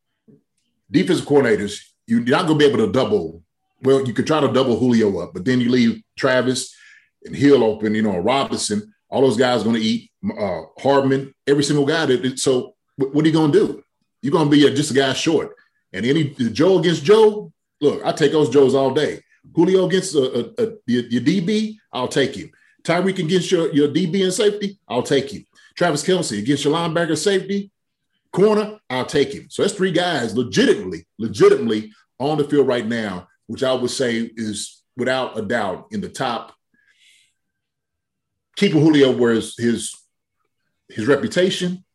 defensive 0.89 1.25
coordinators, 1.25 1.79
you're 2.07 2.21
not 2.21 2.47
going 2.47 2.59
to 2.59 2.65
be 2.65 2.69
able 2.71 2.85
to 2.85 2.91
double. 2.91 3.43
Well, 3.83 4.05
you 4.05 4.13
could 4.13 4.27
try 4.27 4.39
to 4.39 4.51
double 4.51 4.77
Julio 4.77 5.19
up, 5.19 5.33
but 5.33 5.45
then 5.45 5.59
you 5.59 5.69
leave 5.69 6.01
Travis 6.17 6.75
and 7.25 7.35
Hill 7.35 7.63
open, 7.63 7.95
you 7.95 8.01
know, 8.01 8.17
Robinson. 8.17 8.93
All 9.09 9.21
those 9.21 9.37
guys 9.37 9.63
going 9.63 9.75
to 9.75 9.81
eat 9.81 10.11
uh, 10.37 10.61
Hardman, 10.79 11.33
every 11.47 11.63
single 11.63 11.85
guy. 11.85 12.05
That, 12.05 12.39
so 12.39 12.75
what 12.95 13.23
are 13.23 13.27
you 13.27 13.33
going 13.33 13.51
to 13.51 13.59
do? 13.59 13.83
You're 14.21 14.31
going 14.31 14.49
to 14.49 14.51
be 14.51 14.67
a, 14.67 14.73
just 14.73 14.91
a 14.91 14.93
guy 14.93 15.13
short. 15.13 15.55
And 15.93 16.05
any 16.05 16.29
Joe 16.29 16.79
against 16.79 17.03
Joe, 17.03 17.51
look, 17.81 18.05
I 18.05 18.11
take 18.11 18.31
those 18.31 18.49
Joes 18.49 18.75
all 18.75 18.91
day. 18.91 19.21
Julio 19.53 19.87
against 19.87 20.15
a, 20.15 20.21
a, 20.21 20.63
a, 20.63 20.71
your, 20.85 21.03
your 21.05 21.21
DB, 21.21 21.77
I'll 21.91 22.07
take 22.07 22.37
you. 22.37 22.49
Tyreek 22.83 23.19
against 23.19 23.51
your, 23.51 23.73
your 23.73 23.87
DB 23.87 24.23
and 24.23 24.33
safety, 24.33 24.77
I'll 24.87 25.03
take 25.03 25.33
you. 25.33 25.43
Travis 25.75 26.03
Kelce 26.03 26.39
against 26.39 26.63
your 26.63 26.73
linebacker 26.73 27.17
safety, 27.17 27.71
corner, 28.33 28.79
I'll 28.89 29.05
take 29.05 29.33
him. 29.33 29.47
So 29.49 29.61
that's 29.61 29.73
three 29.73 29.91
guys 29.91 30.35
legitimately, 30.35 31.05
legitimately 31.19 31.91
on 32.19 32.37
the 32.37 32.43
field 32.43 32.67
right 32.67 32.85
now, 32.85 33.27
which 33.47 33.63
I 33.63 33.73
would 33.73 33.91
say 33.91 34.31
is 34.35 34.83
without 34.95 35.37
a 35.37 35.41
doubt 35.41 35.87
in 35.91 36.01
the 36.01 36.09
top. 36.09 36.53
Keeping 38.55 38.81
Julio 38.81 39.15
where 39.15 39.33
his, 39.33 39.55
his 39.57 39.95
his 40.89 41.07
reputation, 41.07 41.85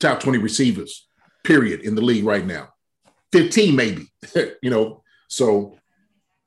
top 0.00 0.20
20 0.20 0.38
receivers, 0.38 1.06
period, 1.44 1.80
in 1.80 1.94
the 1.94 2.00
league 2.00 2.24
right 2.24 2.46
now. 2.46 2.70
15, 3.32 3.76
maybe. 3.76 4.06
you 4.62 4.70
know, 4.70 5.02
so 5.28 5.76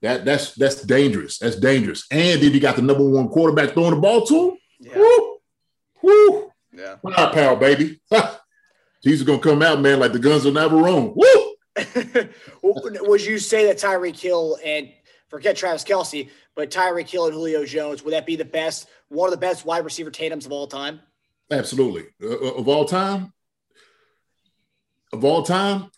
that 0.02 0.26
that's 0.26 0.54
that's 0.56 0.82
dangerous. 0.84 1.40
That's 1.40 1.56
dangerous. 1.56 2.06
And 2.12 2.42
then 2.42 2.54
you 2.54 2.60
got 2.60 2.76
the 2.76 2.82
number 2.82 3.08
one 3.08 3.30
quarterback 3.30 3.72
throwing 3.74 3.92
the 3.92 4.02
ball 4.02 4.26
to 4.26 4.50
him. 4.50 4.58
Yeah. 4.80 4.98
Woo! 4.98 5.38
Woo! 6.02 6.52
Yeah. 6.74 6.96
Firepower, 7.02 7.56
baby. 7.56 8.00
He's 9.06 9.22
gonna 9.22 9.40
come 9.40 9.62
out, 9.62 9.82
man, 9.82 10.00
like 10.00 10.14
the 10.14 10.20
guns 10.20 10.48
are 10.48 10.52
never 10.52 10.78
wrong. 10.78 11.14
Woo! 11.16 11.56
would 12.64 13.24
you 13.24 13.38
say 13.38 13.68
that 13.68 13.78
Tyreek 13.78 14.20
Hill 14.20 14.58
and 14.66 14.90
forget 15.30 15.56
Travis 15.56 15.84
Kelce, 15.84 16.32
but 16.56 16.72
Tyreek 16.72 17.08
Hill 17.08 17.26
and 17.26 17.34
Julio 17.36 17.66
Jones, 17.66 18.02
would 18.04 18.16
that 18.16 18.26
be 18.26 18.36
the 18.36 18.44
best, 18.44 18.88
one 19.10 19.28
of 19.28 19.32
the 19.32 19.38
best 19.38 19.64
wide 19.64 19.86
receiver 19.86 20.10
tandems 20.10 20.48
of 20.48 20.52
all 20.52 20.66
time? 20.66 21.02
Absolutely. 21.52 22.06
Uh, 22.20 22.32
uh, 22.32 22.54
of 22.56 22.68
all 22.68 22.86
time? 22.86 23.32
Of 25.14 25.24
all 25.24 25.44
time? 25.44 25.92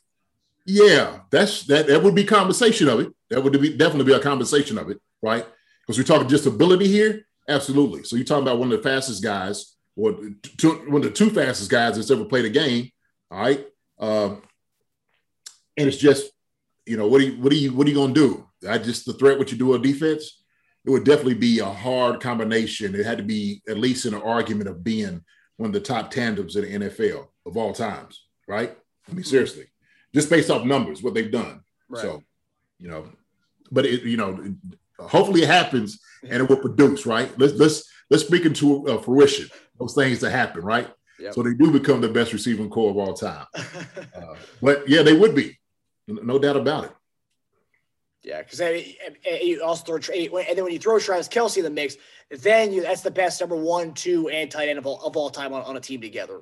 Yeah, 0.66 1.20
that's 1.32 1.64
that 1.68 1.88
that 1.88 2.04
would 2.04 2.14
be 2.14 2.26
conversation 2.26 2.90
of 2.90 3.00
it. 3.00 3.14
That 3.30 3.42
would 3.42 3.54
be 3.54 3.78
definitely 3.78 4.12
be 4.12 4.18
a 4.18 4.20
conversation 4.20 4.78
of 4.78 4.90
it, 4.90 5.00
right? 5.22 5.46
Because 5.80 5.98
we're 5.98 6.04
talking 6.04 6.28
just 6.28 6.46
ability 6.46 6.90
here. 6.90 7.26
Absolutely. 7.48 8.04
So 8.04 8.18
you're 8.18 8.26
talking 8.26 8.44
about 8.44 8.60
one 8.60 8.70
of 8.70 8.84
the 8.84 8.90
fastest 8.90 9.24
guys, 9.24 9.78
or 9.96 10.20
two, 10.58 10.72
one 10.90 10.98
of 10.98 11.04
the 11.04 11.12
two 11.12 11.30
fastest 11.30 11.72
guys 11.72 11.96
that's 11.96 12.12
ever 12.12 12.26
played 12.26 12.44
a 12.44 12.50
game. 12.50 12.92
All 13.32 13.40
right. 13.40 13.66
Um, 14.00 14.42
and 15.76 15.88
it's 15.88 15.98
just, 15.98 16.32
you 16.86 16.98
know, 16.98 17.08
what 17.08 17.22
are 17.22 17.26
you, 17.26 17.42
what 17.42 17.52
are 17.52 17.56
you, 17.56 17.74
what 17.74 17.86
are 17.86 17.90
you 17.90 17.96
going 17.96 18.14
to 18.14 18.20
do? 18.20 18.48
I 18.68 18.78
just 18.78 19.06
the 19.06 19.14
threat 19.14 19.38
what 19.38 19.52
you 19.52 19.58
do 19.58 19.74
on 19.74 19.82
defense. 19.82 20.44
It 20.86 20.90
would 20.90 21.04
definitely 21.04 21.36
be 21.36 21.60
a 21.60 21.66
hard 21.66 22.22
combination. 22.22 22.96
It 22.96 23.06
had 23.06 23.18
to 23.18 23.24
be 23.24 23.62
at 23.68 23.78
least 23.78 24.06
in 24.06 24.14
an 24.14 24.22
argument 24.22 24.70
of 24.70 24.84
being 24.84 25.22
one 25.58 25.68
of 25.68 25.74
the 25.74 25.82
top 25.82 26.12
tandems 26.12 26.56
in 26.56 26.80
the 26.80 26.88
NFL 26.88 27.28
of 27.46 27.58
all 27.58 27.74
times, 27.74 28.24
right? 28.48 28.76
I 29.10 29.14
mean, 29.14 29.26
seriously, 29.26 29.66
just 30.14 30.30
based 30.30 30.50
off 30.50 30.66
numbers, 30.66 31.04
what 31.04 31.14
they've 31.14 31.32
done. 31.32 31.62
Right. 31.90 32.02
So, 32.02 32.24
you 32.80 32.88
know, 32.88 33.10
but 33.72 33.86
it, 33.86 34.04
you 34.04 34.18
know, 34.18 34.56
hopefully 35.00 35.44
it 35.44 35.50
happens 35.50 36.00
and 36.24 36.42
it 36.42 36.50
will 36.50 36.58
produce, 36.58 37.06
right? 37.06 37.32
Let's 37.38 37.54
let's 37.54 37.84
let's 38.10 38.26
speak 38.26 38.46
into 38.46 38.88
uh, 38.88 38.98
fruition 39.00 39.50
those 39.80 39.94
things 39.94 40.22
that 40.22 40.32
happen, 40.32 40.62
right? 40.62 40.90
Yep. 41.20 41.34
So 41.34 41.44
they 41.44 41.54
do 41.54 41.72
become 41.72 42.02
the 42.02 42.10
best 42.10 42.34
receiving 42.34 42.70
core 42.70 42.92
of 42.92 42.98
all 42.98 43.14
time. 43.14 43.46
uh, 43.56 44.36
but 44.62 44.88
yeah, 44.88 45.02
they 45.02 45.18
would 45.18 45.34
be 45.34 45.58
no 46.08 46.38
doubt 46.40 46.58
about 46.58 46.86
it. 46.86 46.92
Yeah, 48.24 48.42
because 48.42 48.60
you 49.42 49.64
also 49.64 49.98
throw 49.98 50.16
and 50.16 50.58
then 50.58 50.64
when 50.64 50.74
you 50.74 50.80
throw 50.80 51.00
Travis 51.00 51.30
Kelce 51.30 51.58
in 51.58 51.64
the 51.64 51.70
mix, 51.70 51.96
then 52.30 52.74
you 52.74 52.82
that's 52.82 53.02
the 53.02 53.12
best 53.12 53.40
number 53.40 53.56
one, 53.56 53.94
two, 53.94 54.28
and 54.28 54.52
tight 54.52 54.68
end 54.68 54.78
of 54.78 54.86
all, 54.86 55.02
of 55.02 55.16
all 55.16 55.30
time 55.30 55.54
on, 55.54 55.64
on 55.64 55.78
a 55.78 55.80
team 55.80 56.02
together. 56.02 56.42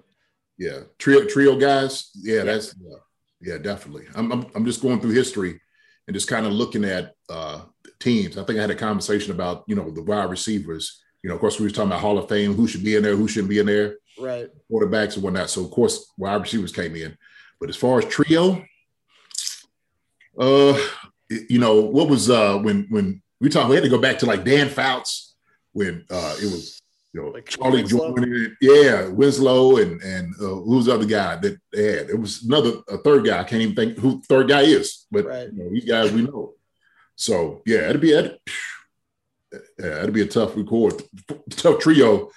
Yeah, 0.58 0.80
trio 0.98 1.26
trio 1.26 1.58
guys. 1.58 2.10
Yeah, 2.16 2.38
yeah. 2.38 2.44
that's 2.44 2.76
yeah, 2.82 2.98
yeah, 3.42 3.58
definitely. 3.60 4.06
I'm, 4.16 4.32
I'm 4.32 4.46
I'm 4.56 4.66
just 4.66 4.82
going 4.82 5.00
through 5.00 5.12
history 5.12 5.60
and 6.08 6.16
just 6.16 6.28
kind 6.28 6.46
of 6.46 6.54
looking 6.54 6.86
at 6.86 7.14
uh, 7.30 7.62
teams. 8.00 8.38
I 8.38 8.44
think 8.44 8.58
I 8.58 8.62
had 8.62 8.72
a 8.72 8.76
conversation 8.76 9.32
about 9.32 9.64
you 9.68 9.76
know 9.76 9.92
the 9.92 10.02
wide 10.02 10.30
receivers. 10.30 11.04
You 11.24 11.30
know, 11.30 11.36
of 11.36 11.42
course, 11.42 11.60
we 11.60 11.66
were 11.66 11.72
talking 11.72 11.92
about 11.92 12.02
Hall 12.02 12.18
of 12.18 12.30
Fame, 12.30 12.54
who 12.54 12.68
should 12.68 12.84
be 12.84 12.96
in 12.96 13.04
there, 13.04 13.16
who 13.16 13.28
shouldn't 13.28 13.50
be 13.50 13.60
in 13.60 13.66
there, 13.66 13.98
right? 14.20 14.48
Quarterbacks 14.72 15.16
and 15.16 15.24
whatnot. 15.24 15.50
So 15.50 15.64
of 15.64 15.72
course, 15.72 16.12
wide 16.18 16.42
receivers 16.42 16.72
came 16.72 16.96
in, 16.96 17.18
but 17.60 17.70
as 17.70 17.76
far 17.76 18.00
as 18.00 18.06
trio, 18.06 18.64
uh, 20.38 20.80
you 21.30 21.60
know, 21.60 21.82
what 21.82 22.10
was 22.10 22.30
uh 22.30 22.58
when 22.58 22.88
when 22.90 23.22
we 23.40 23.50
talked, 23.50 23.70
we 23.70 23.76
had 23.76 23.84
to 23.84 23.90
go 23.90 24.00
back 24.00 24.20
to 24.20 24.26
like 24.26 24.44
Dan 24.44 24.70
Fouts 24.70 25.36
when 25.74 26.06
uh 26.10 26.36
it 26.42 26.46
was 26.46 26.82
you 27.14 27.22
know 27.22 27.30
like 27.30 27.46
Charlie 27.46 27.84
Joiner, 27.84 28.56
yeah, 28.62 29.08
Winslow 29.08 29.78
and 29.78 30.02
and 30.02 30.34
uh, 30.36 30.56
who's 30.56 30.86
the 30.86 30.94
other 30.94 31.06
guy 31.06 31.38
that 31.38 31.58
they 31.72 31.98
had? 31.98 32.10
It 32.10 32.20
was 32.20 32.44
another 32.44 32.74
a 32.90 32.98
third 32.98 33.26
guy. 33.26 33.40
I 33.40 33.44
can't 33.44 33.62
even 33.62 33.76
think 33.76 33.98
who 33.98 34.22
third 34.24 34.50
guy 34.50 34.62
is, 34.62 35.06
but 35.12 35.26
right. 35.26 35.50
you 35.52 35.64
know, 35.64 35.70
these 35.70 35.86
guys 35.86 36.12
we 36.12 36.24
know. 36.24 36.54
So 37.16 37.62
yeah, 37.66 37.90
it'd 37.90 38.02
be 38.02 38.12
it'd, 38.12 38.38
yeah, 39.80 40.00
it'd 40.00 40.14
be 40.14 40.22
a 40.22 40.28
tough 40.28 40.56
record, 40.56 41.02
tough 41.50 41.80
trio, 41.80 42.30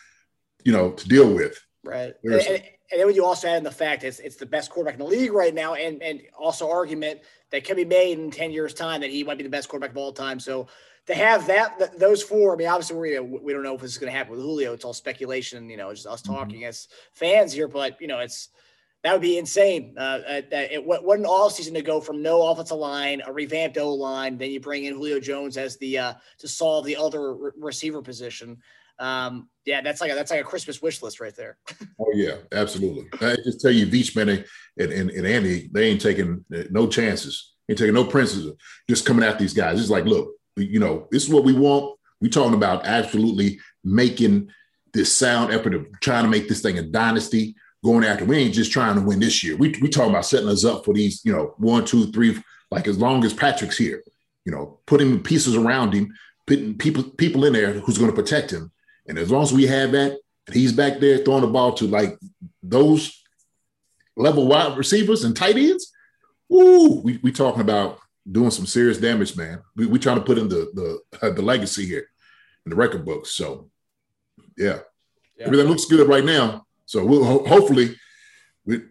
you 0.64 0.72
know, 0.72 0.92
to 0.92 1.08
deal 1.08 1.32
with. 1.32 1.58
Right. 1.88 2.14
And, 2.22 2.62
and 2.90 3.00
then 3.00 3.06
when 3.06 3.14
you 3.14 3.24
also 3.24 3.48
add 3.48 3.58
in 3.58 3.64
the 3.64 3.70
fact 3.70 4.04
it's 4.04 4.18
it's 4.18 4.36
the 4.36 4.46
best 4.46 4.70
quarterback 4.70 4.94
in 4.94 5.00
the 5.00 5.10
league 5.10 5.32
right 5.32 5.54
now, 5.54 5.74
and 5.74 6.02
and 6.02 6.22
also 6.38 6.70
argument 6.70 7.20
that 7.50 7.64
can 7.64 7.76
be 7.76 7.84
made 7.84 8.18
in 8.18 8.30
ten 8.30 8.50
years' 8.50 8.74
time 8.74 9.00
that 9.00 9.10
he 9.10 9.24
might 9.24 9.36
be 9.36 9.44
the 9.44 9.50
best 9.50 9.68
quarterback 9.68 9.90
of 9.90 9.96
all 9.96 10.12
time. 10.12 10.40
So 10.40 10.68
to 11.06 11.14
have 11.14 11.46
that 11.46 11.78
th- 11.78 11.90
those 11.98 12.22
four, 12.22 12.54
I 12.54 12.56
mean, 12.56 12.68
obviously 12.68 12.96
we 12.96 13.18
we 13.20 13.52
don't 13.52 13.62
know 13.62 13.74
if 13.74 13.80
this 13.80 13.92
is 13.92 13.98
going 13.98 14.12
to 14.12 14.16
happen 14.16 14.32
with 14.32 14.40
Julio. 14.40 14.72
It's 14.72 14.84
all 14.84 14.94
speculation, 14.94 15.68
you 15.68 15.76
know, 15.76 15.92
just 15.92 16.06
us 16.06 16.22
mm-hmm. 16.22 16.34
talking 16.34 16.60
mm-hmm. 16.60 16.68
as 16.68 16.88
fans 17.12 17.52
here. 17.52 17.68
But 17.68 18.00
you 18.00 18.06
know, 18.06 18.20
it's 18.20 18.48
that 19.02 19.12
would 19.12 19.22
be 19.22 19.38
insane. 19.38 19.94
Uh, 19.96 20.20
uh 20.26 20.42
it, 20.50 20.84
what 20.84 21.04
what 21.04 21.18
an 21.18 21.26
all 21.26 21.50
season 21.50 21.74
to 21.74 21.82
go 21.82 22.00
from 22.00 22.22
no 22.22 22.48
offensive 22.48 22.78
line, 22.78 23.22
a 23.26 23.32
revamped 23.32 23.76
O 23.78 23.94
line, 23.94 24.38
then 24.38 24.50
you 24.50 24.60
bring 24.60 24.84
in 24.84 24.94
Julio 24.94 25.20
Jones 25.20 25.56
as 25.56 25.76
the 25.76 25.98
uh, 25.98 26.14
to 26.38 26.48
solve 26.48 26.86
the 26.86 26.96
other 26.96 27.34
re- 27.34 27.50
receiver 27.58 28.02
position 28.02 28.58
um, 28.98 29.48
yeah, 29.64 29.80
that's 29.82 30.00
like 30.00 30.10
a, 30.10 30.14
that's 30.14 30.30
like 30.30 30.40
a 30.40 30.44
Christmas 30.44 30.80
wish 30.80 31.02
list 31.02 31.20
right 31.20 31.34
there. 31.36 31.58
oh 32.00 32.12
yeah, 32.14 32.36
absolutely. 32.52 33.06
I 33.20 33.36
just 33.36 33.60
tell 33.60 33.70
you, 33.70 33.86
Veachman 33.86 34.44
and, 34.78 34.92
and, 34.92 35.10
and 35.10 35.26
Andy, 35.26 35.68
they 35.72 35.90
ain't 35.90 36.00
taking 36.00 36.44
no 36.70 36.86
chances, 36.86 37.52
ain't 37.68 37.78
taking 37.78 37.94
no 37.94 38.04
princes, 38.04 38.52
just 38.88 39.06
coming 39.06 39.24
at 39.24 39.38
these 39.38 39.52
guys. 39.52 39.80
It's 39.80 39.90
like, 39.90 40.06
look, 40.06 40.30
you 40.56 40.80
know, 40.80 41.06
this 41.10 41.24
is 41.24 41.28
what 41.28 41.44
we 41.44 41.52
want. 41.52 41.98
We 42.20 42.28
talking 42.28 42.54
about 42.54 42.86
absolutely 42.86 43.60
making 43.84 44.50
this 44.92 45.14
sound 45.16 45.52
effort 45.52 45.74
of 45.74 45.86
trying 46.00 46.24
to 46.24 46.30
make 46.30 46.48
this 46.48 46.62
thing 46.62 46.78
a 46.78 46.82
dynasty. 46.82 47.54
Going 47.84 48.02
after, 48.02 48.24
we 48.24 48.38
ain't 48.38 48.54
just 48.54 48.72
trying 48.72 48.96
to 48.96 49.02
win 49.02 49.20
this 49.20 49.44
year. 49.44 49.56
We 49.56 49.68
we 49.80 49.88
talking 49.88 50.10
about 50.10 50.26
setting 50.26 50.48
us 50.48 50.64
up 50.64 50.84
for 50.84 50.92
these, 50.92 51.24
you 51.24 51.30
know, 51.30 51.54
one, 51.58 51.84
two, 51.84 52.10
three, 52.10 52.42
like 52.72 52.88
as 52.88 52.98
long 52.98 53.24
as 53.24 53.32
Patrick's 53.32 53.78
here, 53.78 54.02
you 54.44 54.50
know, 54.50 54.80
putting 54.86 55.22
pieces 55.22 55.54
around 55.54 55.92
him, 55.92 56.12
putting 56.44 56.76
people 56.76 57.04
people 57.04 57.44
in 57.44 57.52
there 57.52 57.74
who's 57.74 57.96
going 57.96 58.10
to 58.10 58.16
protect 58.16 58.50
him 58.50 58.72
and 59.08 59.18
as 59.18 59.30
long 59.30 59.42
as 59.42 59.52
we 59.52 59.66
have 59.66 59.92
that, 59.92 60.18
and 60.46 60.56
he's 60.56 60.72
back 60.72 60.98
there 60.98 61.18
throwing 61.18 61.42
the 61.42 61.48
ball 61.48 61.72
to 61.74 61.86
like 61.86 62.18
those 62.62 63.22
level 64.16 64.46
wide 64.46 64.76
receivers 64.76 65.24
and 65.24 65.36
tight 65.36 65.56
ends. 65.56 65.92
Ooh, 66.52 67.00
we 67.04 67.18
we 67.22 67.32
talking 67.32 67.60
about 67.60 67.98
doing 68.30 68.50
some 68.50 68.66
serious 68.66 68.98
damage, 68.98 69.36
man. 69.36 69.60
We 69.76 69.86
we 69.86 69.98
trying 69.98 70.18
to 70.18 70.24
put 70.24 70.38
in 70.38 70.48
the 70.48 70.70
the 70.74 71.26
uh, 71.26 71.30
the 71.34 71.42
legacy 71.42 71.86
here 71.86 72.08
in 72.64 72.70
the 72.70 72.76
record 72.76 73.04
books. 73.04 73.30
So, 73.30 73.70
yeah, 74.56 74.80
yeah. 75.36 75.46
everything 75.46 75.68
looks 75.68 75.84
good 75.86 76.08
right 76.08 76.24
now. 76.24 76.66
So 76.86 77.04
we'll 77.04 77.24
ho- 77.24 77.44
hopefully, 77.46 77.96
we, 78.64 78.82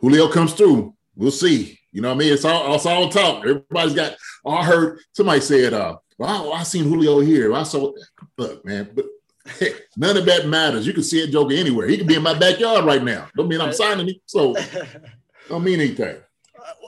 Julio 0.00 0.28
comes 0.28 0.52
through. 0.54 0.94
We'll 1.16 1.30
see. 1.30 1.78
You 1.92 2.00
know 2.00 2.08
what 2.08 2.16
I 2.16 2.18
mean? 2.18 2.32
It's 2.32 2.44
all 2.44 2.74
it's 2.74 2.86
all 2.86 3.08
talk. 3.08 3.44
Everybody's 3.44 3.94
got. 3.94 4.16
I 4.44 4.64
heard 4.64 4.98
somebody 5.12 5.40
said, 5.40 5.72
"Uh, 5.72 5.96
well, 6.18 6.52
I, 6.52 6.60
I 6.60 6.62
seen 6.64 6.84
Julio 6.84 7.20
here. 7.20 7.54
I 7.54 7.62
saw." 7.62 7.92
Look, 8.36 8.64
man, 8.64 8.90
but 8.94 9.06
None 9.96 10.16
of 10.16 10.24
that 10.24 10.46
matters. 10.46 10.86
You 10.86 10.92
can 10.92 11.02
see 11.02 11.22
a 11.22 11.26
Joker 11.26 11.54
anywhere. 11.54 11.86
He 11.86 11.98
could 11.98 12.06
be 12.06 12.14
in 12.14 12.22
my 12.22 12.38
backyard 12.38 12.84
right 12.84 13.02
now. 13.02 13.28
Don't 13.36 13.48
mean 13.48 13.60
I'm 13.60 13.72
signing 13.72 14.08
him. 14.08 14.14
So 14.26 14.54
don't 15.48 15.64
mean 15.64 15.80
anything. 15.80 16.16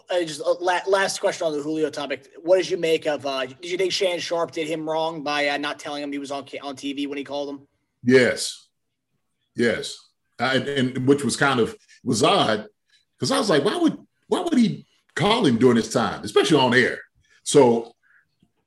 Uh, 0.09 0.21
just 0.21 0.41
uh, 0.41 0.55
la- 0.61 0.81
last 0.87 1.21
question 1.21 1.47
on 1.47 1.53
the 1.53 1.63
Julio 1.63 1.91
topic. 1.91 2.29
What 2.43 2.59
did 2.59 2.71
you 2.71 2.77
make 2.77 3.07
of? 3.07 3.27
Uh, 3.27 3.47
did 3.47 3.71
you 3.71 3.77
think 3.77 3.93
Shannon 3.93 4.21
Sharpe 4.21 4.53
did 4.53 4.69
him 4.69 4.89
wrong 4.89 5.23
by 5.23 5.49
uh, 5.49 5.59
not 5.59 5.79
telling 5.79 6.03
him 6.03 6.13
he 6.13 6.19
was 6.19 6.31
on 6.31 6.45
on 6.63 6.77
TV 6.77 7.09
when 7.09 7.19
he 7.19 7.25
called 7.25 7.49
him? 7.49 7.67
Yes, 8.05 8.69
yes, 9.57 9.99
I, 10.39 10.57
and 10.57 11.07
which 11.09 11.25
was 11.25 11.37
kind 11.37 11.59
of 11.59 11.77
was 12.05 12.23
odd 12.23 12.69
because 13.19 13.33
I 13.33 13.39
was 13.39 13.51
like, 13.51 13.65
why 13.65 13.77
would 13.77 13.99
why 14.29 14.43
would 14.43 14.57
he 14.57 14.87
call 15.17 15.45
him 15.45 15.59
during 15.59 15.77
this 15.77 15.93
time, 15.93 16.23
especially 16.23 16.59
on 16.59 16.73
air? 16.73 17.01
So 17.43 17.96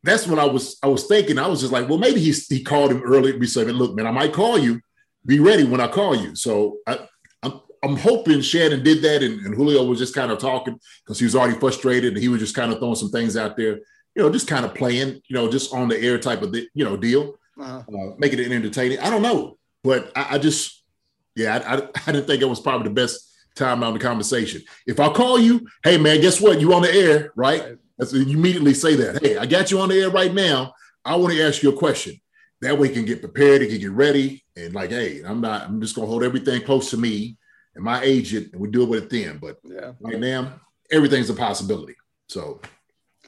that's 0.04 0.28
when 0.28 0.40
I 0.40 0.46
was 0.46 0.78
I 0.84 0.88
was 0.88 1.06
thinking. 1.08 1.38
I 1.38 1.48
was 1.48 1.62
just 1.62 1.74
like, 1.74 1.88
well, 1.90 1.98
maybe 1.98 2.20
he 2.20 2.32
he 2.32 2.64
called 2.64 2.92
him 2.92 3.02
early. 3.04 3.38
Be 3.38 3.48
saying, 3.48 3.68
look, 3.70 3.96
man, 3.96 4.08
I 4.08 4.12
might 4.12 4.34
call 4.34 4.58
you. 4.58 4.80
Be 5.26 5.40
ready 5.40 5.64
when 5.66 5.82
I 5.82 5.88
call 5.88 6.16
you. 6.16 6.36
So 6.36 6.78
I, 6.88 7.00
I'm 7.44 7.60
I'm 7.84 7.98
hoping 7.98 8.42
Shannon 8.42 8.84
did 8.84 9.02
that, 9.04 9.22
and, 9.24 9.40
and 9.46 9.56
Julio 9.56 9.84
was 9.84 10.00
just 10.00 10.16
kind 10.16 10.32
of 10.32 10.38
talking 10.40 10.80
because 11.04 11.20
he 11.20 11.26
was 11.26 11.36
already 11.36 11.60
frustrated, 11.60 12.14
and 12.14 12.22
he 12.22 12.30
was 12.30 12.40
just 12.40 12.56
kind 12.56 12.72
of 12.72 12.80
throwing 12.80 12.96
some 12.96 13.10
things 13.12 13.36
out 13.38 13.58
there, 13.58 13.74
you 14.16 14.24
know, 14.24 14.30
just 14.30 14.48
kind 14.48 14.66
of 14.66 14.74
playing, 14.74 15.22
you 15.28 15.36
know, 15.36 15.50
just 15.52 15.74
on 15.74 15.88
the 15.90 16.00
air 16.00 16.18
type 16.18 16.42
of 16.42 16.56
you 16.56 16.86
know 16.86 16.96
deal, 16.98 17.38
Uh-huh. 17.60 17.80
uh, 17.80 18.16
making 18.18 18.40
it 18.40 18.52
entertaining. 18.52 19.00
I 19.00 19.10
don't 19.10 19.22
know, 19.22 19.58
but 19.84 20.12
I, 20.16 20.36
I 20.36 20.38
just, 20.38 20.84
yeah, 21.36 21.58
I, 21.58 21.76
I, 21.76 21.90
I 22.08 22.12
didn't 22.14 22.28
think 22.28 22.42
it 22.42 22.50
was 22.50 22.62
probably 22.62 22.88
the 22.88 22.94
best 22.94 23.26
time 23.56 23.84
on 23.84 23.94
the 23.94 24.00
conversation. 24.00 24.62
If 24.88 25.00
I 25.02 25.12
call 25.12 25.38
you, 25.38 25.68
hey 25.84 25.98
man, 25.98 26.22
guess 26.22 26.40
what? 26.40 26.62
You 26.62 26.74
on 26.74 26.82
the 26.84 26.94
air, 26.94 27.34
right? 27.36 27.62
Right. 27.62 27.78
That's 28.00 28.14
you 28.14 28.22
immediately 28.38 28.74
say 28.74 28.96
that. 28.96 29.22
Hey, 29.22 29.38
I 29.38 29.46
got 29.46 29.70
you 29.70 29.80
on 29.82 29.90
the 29.90 30.00
air 30.00 30.10
right 30.10 30.34
now. 30.34 30.74
I 31.04 31.18
want 31.18 31.34
to 31.34 31.44
ask 31.44 31.62
you 31.62 31.70
a 31.70 31.78
question. 31.78 32.20
That 32.62 32.78
way, 32.78 32.88
he 32.88 32.94
can 32.94 33.06
get 33.06 33.22
prepared, 33.22 33.62
he 33.62 33.68
can 33.68 33.80
get 33.80 33.92
ready, 33.92 34.44
and 34.56 34.74
like, 34.74 34.90
hey, 34.90 35.22
I'm 35.24 35.42
not. 35.42 35.64
I'm 35.64 35.82
just 35.82 35.96
gonna 35.96 36.08
hold 36.08 36.24
everything 36.24 36.62
close 36.62 36.90
to 36.92 36.98
me 36.98 37.38
and 37.76 37.84
my 37.84 38.02
agent, 38.02 38.52
and 38.54 38.62
we 38.62 38.70
do 38.70 38.84
it 38.84 38.90
with 38.90 39.04
it 39.04 39.10
then. 39.10 39.38
But 39.38 39.60
Yeah. 39.64 39.92
right 40.00 40.20
now, 40.20 40.60
everything's 40.92 41.30
a 41.30 41.34
possibility. 41.34 41.96
So, 42.28 42.62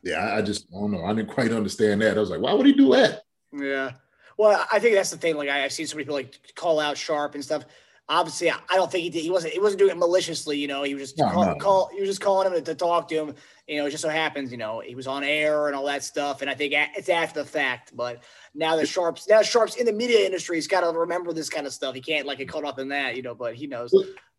yeah, 0.04 0.16
I, 0.20 0.38
I 0.38 0.42
just 0.42 0.68
I 0.75 0.80
don't 0.80 0.92
know. 0.92 1.06
I 1.06 1.13
didn't 1.13 1.30
quite 1.30 1.51
understand 1.51 2.01
that. 2.01 2.18
I 2.18 2.20
was 2.20 2.30
like, 2.30 2.42
why 2.42 2.54
would 2.54 2.66
he 2.66 2.74
do 2.74 2.94
that? 2.94 3.24
Yeah. 3.54 3.92
Well, 4.38 4.66
I 4.72 4.80
think 4.80 4.96
that's 4.96 5.12
the 5.12 5.18
thing. 5.18 5.36
Like 5.36 5.50
I, 5.50 5.66
I've 5.66 5.74
seen 5.74 5.88
so 5.88 5.96
many 5.96 6.06
people 6.06 6.16
like 6.16 6.38
call 6.56 6.80
out 6.80 6.98
Sharpe 6.98 7.36
and 7.36 7.44
stuff. 7.44 7.63
Obviously, 8.12 8.51
I 8.51 8.58
don't 8.75 8.91
think 8.91 9.03
he 9.06 9.10
did. 9.10 9.24
He 9.24 9.30
wasn't. 9.32 9.53
He 9.53 9.60
wasn't 9.60 9.80
doing 9.80 9.91
it 9.91 9.98
maliciously. 9.98 10.58
You 10.58 10.68
know, 10.68 10.84
he 10.84 10.94
was 10.96 11.13
just 11.13 11.18
No, 11.18 11.30
call, 11.32 11.46
no. 11.46 11.56
call. 11.56 11.89
He 11.94 12.01
was 12.01 12.10
just 12.10 12.20
calling 12.20 12.46
him 12.46 12.53
to, 12.53 12.62
to 12.62 12.75
talk 12.75 13.08
to 13.08 13.15
him. 13.15 13.36
You 13.68 13.77
know, 13.77 13.86
it 13.86 13.91
just 13.91 14.01
so 14.03 14.10
happens. 14.10 14.51
You 14.51 14.58
know, 14.58 14.82
he 14.82 14.96
was 14.96 15.08
on 15.08 15.24
air 15.24 15.68
and 15.68 15.75
all 15.77 15.86
that 15.86 16.03
stuff. 16.03 16.41
And 16.41 16.50
I 16.50 16.53
think 16.53 16.74
it's 16.75 17.08
after 17.08 17.41
the 17.41 17.48
fact. 17.48 17.96
But 17.96 18.22
now 18.53 18.75
that 18.75 18.89
Sharpe's 18.89 19.30
now 19.30 19.41
Sharpe's 19.41 19.77
in 19.77 19.86
the 19.86 19.94
media 19.94 20.25
industry, 20.25 20.58
he's 20.58 20.68
got 20.68 20.82
to 20.82 21.00
remember 21.00 21.32
this 21.32 21.50
kind 21.50 21.65
of 21.65 21.72
stuff. 21.72 21.96
He 21.96 22.01
can't 22.01 22.27
like 22.27 22.39
get 22.39 22.50
caught 22.50 22.65
up 22.65 22.80
in 22.80 22.89
that. 22.89 23.15
You 23.15 23.22
know, 23.22 23.34
but 23.34 23.56
he 23.56 23.65
knows. 23.65 23.94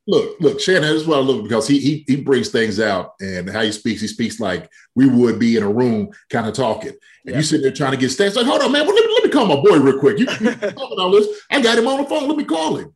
Look, 0.07 0.39
look, 0.41 0.61
Shannon, 0.61 0.83
this 0.83 1.03
is 1.03 1.07
what 1.07 1.19
I 1.19 1.21
look 1.23 1.43
because 1.45 1.67
he 1.67 1.79
he 1.79 2.05
he 2.07 2.17
brings 2.17 2.51
things 2.51 2.79
out 2.79 3.15
and 3.21 3.49
how 3.49 3.63
he 3.63 3.73
speaks, 3.73 4.03
he 4.03 4.07
speaks 4.07 4.39
like 4.39 4.69
we 4.95 5.07
would 5.07 5.39
be 5.39 5.57
in 5.57 5.63
a 5.63 5.73
room 5.73 6.11
kind 6.29 6.47
of 6.47 6.53
talking. 6.53 6.91
And 6.91 6.99
Yeah. 7.25 7.37
you 7.37 7.43
sitting 7.43 7.63
there 7.63 7.73
trying 7.73 7.93
to 7.93 7.97
get 7.97 8.11
stats. 8.11 8.37
Like, 8.37 8.45
hold 8.45 8.61
on, 8.61 8.71
man. 8.73 8.85
Well, 8.87 8.95
let, 8.97 9.07
me, 9.07 9.15
let 9.15 9.25
me 9.25 9.31
call 9.31 9.47
my 9.47 9.55
boy 9.57 9.79
real 9.79 9.99
quick. 9.99 10.19
You, 10.19 10.27
you 10.41 10.55
talking 10.57 10.99
all 10.99 11.11
this? 11.13 11.27
I 11.51 11.63
got 11.63 11.79
him 11.79 11.87
on 11.89 12.03
the 12.03 12.05
phone. 12.09 12.29
Let 12.29 12.37
me 12.37 12.45
call 12.45 12.77
him. 12.77 12.93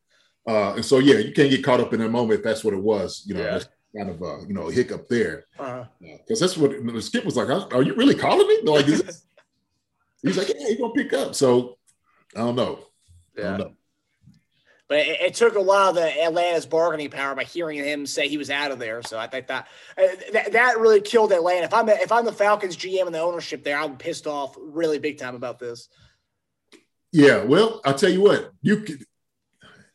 Uh, 0.47 0.75
and 0.75 0.85
so 0.85 0.99
yeah, 0.99 1.19
you 1.19 1.33
can't 1.33 1.51
get 1.51 1.65
caught 1.65 1.81
up 1.81 1.93
in 1.93 2.01
that 2.01 2.11
moment 2.11 2.39
if 2.39 2.45
that's 2.45 2.63
what 2.63 2.73
it 2.75 2.81
was. 2.83 3.25
You 3.27 3.35
know, 3.35 3.41
Yeah. 3.41 3.51
that's 3.53 3.69
kind 3.97 4.11
of 4.11 4.21
a 4.23 4.45
you 4.47 4.55
know 4.55 4.69
a 4.69 4.73
hiccup 4.73 5.09
there 5.09 5.45
Uh, 5.59 5.85
because 6.01 6.41
that's 6.41 6.57
what 6.57 6.71
the 6.71 7.03
skip 7.03 7.25
was 7.25 7.37
like. 7.37 7.49
Are 7.75 7.83
you 7.83 7.95
really 7.95 8.15
calling 8.15 8.47
me? 8.47 8.61
Like, 8.63 8.87
is 8.87 9.03
this- 9.03 9.23
he's 10.23 10.37
like, 10.39 10.49
yeah, 10.49 10.69
he's 10.69 10.79
gonna 10.79 10.93
pick 10.93 11.13
up. 11.13 11.35
So 11.35 11.79
I 12.35 12.41
don't 12.41 12.57
know. 12.57 12.79
I 13.39 13.43
don't 13.43 13.59
know. 13.59 13.73
But 14.89 14.99
it, 14.99 15.21
it 15.21 15.35
took 15.35 15.57
a 15.57 15.61
while 15.63 15.93
the 15.93 16.23
Atlanta's 16.23 16.65
bargaining 16.65 17.11
power 17.11 17.35
by 17.35 17.43
hearing 17.43 17.79
him 17.79 18.07
say 18.07 18.29
he 18.29 18.39
was 18.39 18.51
out 18.51 18.71
of 18.71 18.79
there. 18.79 19.03
So 19.03 19.19
I 19.19 19.27
think 19.27 19.49
that 19.49 19.67
uh, 19.99 20.03
that, 20.33 20.53
that 20.53 20.79
really 20.79 21.01
killed 21.01 21.33
Atlanta. 21.33 21.65
If 21.65 21.75
I'm 21.75 21.89
if 21.89 22.13
I'm 22.13 22.25
the 22.25 22.33
Falcons 22.33 22.77
GM 22.77 23.07
and 23.07 23.15
the 23.15 23.19
ownership 23.21 23.65
there, 23.65 23.79
I'm 23.79 23.97
pissed 23.97 24.29
off 24.29 24.55
really 24.61 25.01
big 25.01 25.19
time 25.19 25.35
about 25.35 25.59
this. 25.59 25.89
Yeah, 27.11 27.43
well, 27.43 27.81
I'll 27.85 27.95
tell 27.95 28.11
you 28.11 28.21
what, 28.21 28.53
you 28.63 28.81
could 28.81 29.05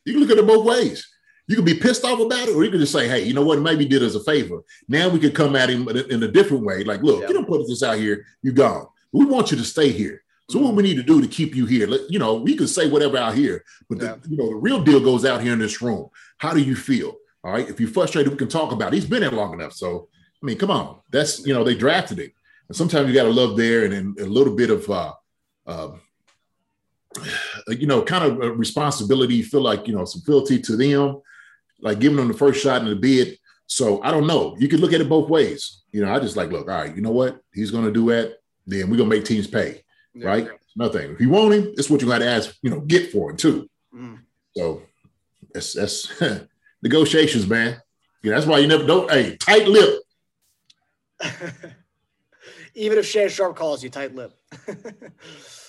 you 0.04 0.12
can 0.14 0.20
look 0.22 0.30
at 0.30 0.38
it 0.38 0.46
both 0.46 0.64
ways. 0.64 1.06
You 1.48 1.56
can 1.56 1.64
be 1.64 1.74
pissed 1.74 2.04
off 2.04 2.20
about 2.20 2.48
it, 2.48 2.54
or 2.54 2.64
you 2.64 2.70
can 2.70 2.80
just 2.80 2.92
say, 2.92 3.08
hey, 3.08 3.24
you 3.24 3.34
know 3.34 3.42
what, 3.44 3.60
maybe 3.60 3.84
he 3.84 3.88
did 3.90 4.02
us 4.02 4.14
a 4.14 4.20
favor. 4.22 4.62
Now 4.88 5.08
we 5.08 5.18
could 5.18 5.34
come 5.34 5.56
at 5.56 5.68
him 5.68 5.88
in 5.88 6.22
a- 6.22 6.28
different 6.28 6.64
way. 6.64 6.84
Like, 6.84 7.02
look, 7.02 7.20
Yeah. 7.22 7.28
you 7.28 7.34
don't 7.34 7.48
put 7.48 7.66
this 7.66 7.82
out 7.82 7.98
here, 7.98 8.24
you 8.42 8.52
gone. 8.52 8.86
We 9.12 9.24
want 9.24 9.50
you 9.50 9.56
to 9.58 9.64
stay 9.64 9.90
here. 9.90 10.22
So 10.50 10.60
what 10.60 10.74
we 10.74 10.82
need 10.82 10.96
to 10.96 11.02
do 11.02 11.20
to 11.20 11.26
keep 11.26 11.54
you 11.54 11.66
here, 11.66 11.86
let- 11.86 12.10
you 12.10 12.18
know, 12.18 12.34
we 12.34 12.56
can 12.56 12.68
say 12.68 12.88
whatever 12.88 13.16
out 13.16 13.34
here, 13.34 13.64
but 13.88 14.00
Yeah. 14.00 14.14
the, 14.22 14.28
you 14.30 14.36
know, 14.36 14.48
the 14.50 14.56
real 14.56 14.82
deal 14.82 15.00
goes 15.00 15.24
out 15.24 15.42
here 15.42 15.52
in 15.52 15.58
this 15.58 15.82
room. 15.82 16.08
How 16.38 16.52
do 16.54 16.60
you 16.60 16.76
feel? 16.76 17.16
All 17.44 17.52
right. 17.52 17.68
If 17.68 17.80
you're 17.80 17.90
frustrated, 17.90 18.30
we 18.32 18.38
can 18.38 18.48
talk 18.48 18.70
about 18.72 18.92
it. 18.92 18.96
He's 18.96 19.04
been 19.06 19.20
there 19.22 19.30
long 19.32 19.52
enough. 19.52 19.72
So, 19.72 20.08
I 20.42 20.46
mean, 20.46 20.58
come 20.58 20.70
on. 20.70 21.00
That's, 21.10 21.44
you 21.44 21.52
know, 21.52 21.64
they 21.64 21.74
drafted 21.74 22.18
him. 22.20 22.30
And 22.68 22.76
sometimes 22.76 23.08
you 23.08 23.14
got 23.14 23.24
to 23.24 23.30
love 23.30 23.56
there 23.56 23.84
and, 23.84 23.92
and 23.92 24.18
a 24.20 24.26
little 24.26 24.54
bit 24.54 24.70
of, 24.70 24.88
uh, 24.88 25.12
um, 25.66 26.00
you 27.68 27.86
know, 27.86 28.02
kind 28.02 28.24
of 28.24 28.40
a 28.40 28.52
responsibility. 28.52 29.36
You 29.36 29.44
feel 29.44 29.62
like, 29.62 29.86
you 29.86 29.94
know, 29.94 30.04
some 30.04 30.22
fealty 30.22 30.60
to 30.62 30.76
them, 30.76 31.20
like 31.80 31.98
giving 31.98 32.16
them 32.16 32.28
the 32.28 32.34
first 32.34 32.62
shot 32.62 32.82
in 32.82 32.88
the 32.88 32.96
bid. 32.96 33.38
So 33.66 34.02
I 34.02 34.10
don't 34.10 34.26
know. 34.26 34.56
You 34.58 34.68
could 34.68 34.80
look 34.80 34.92
at 34.92 35.00
it 35.00 35.08
both 35.08 35.28
ways. 35.28 35.82
You 35.92 36.04
know, 36.04 36.12
I 36.12 36.18
just 36.20 36.36
like, 36.36 36.50
look, 36.50 36.68
all 36.68 36.74
right, 36.74 36.94
you 36.94 37.02
know 37.02 37.10
what? 37.10 37.40
He's 37.52 37.70
going 37.70 37.84
to 37.84 37.92
do 37.92 38.06
that. 38.10 38.38
Then 38.66 38.90
we're 38.90 38.96
going 38.96 39.10
to 39.10 39.16
make 39.16 39.24
teams 39.24 39.46
pay, 39.46 39.82
right? 40.14 40.48
Nothing. 40.76 41.12
If 41.12 41.20
you 41.20 41.28
want 41.28 41.54
him, 41.54 41.74
it's 41.76 41.90
what 41.90 42.00
you 42.00 42.08
got 42.08 42.18
to 42.18 42.28
ask, 42.28 42.56
you 42.62 42.70
know, 42.70 42.80
get 42.80 43.12
for 43.12 43.30
him 43.30 43.36
too. 43.36 43.68
Mm. 43.94 44.20
So 44.56 44.82
that's, 45.52 45.74
that's 45.74 46.22
negotiations, 46.82 47.46
man. 47.46 47.80
Yeah, 48.22 48.34
that's 48.34 48.46
why 48.46 48.58
you 48.58 48.68
never 48.68 48.86
don't. 48.86 49.10
Hey, 49.10 49.36
tight 49.36 49.66
lip. 49.66 50.00
Even 52.74 52.98
if 52.98 53.06
Shannon 53.06 53.28
Sharpe 53.28 53.56
calls 53.56 53.82
you, 53.82 53.90
tight 53.90 54.14
lip. 54.14 54.32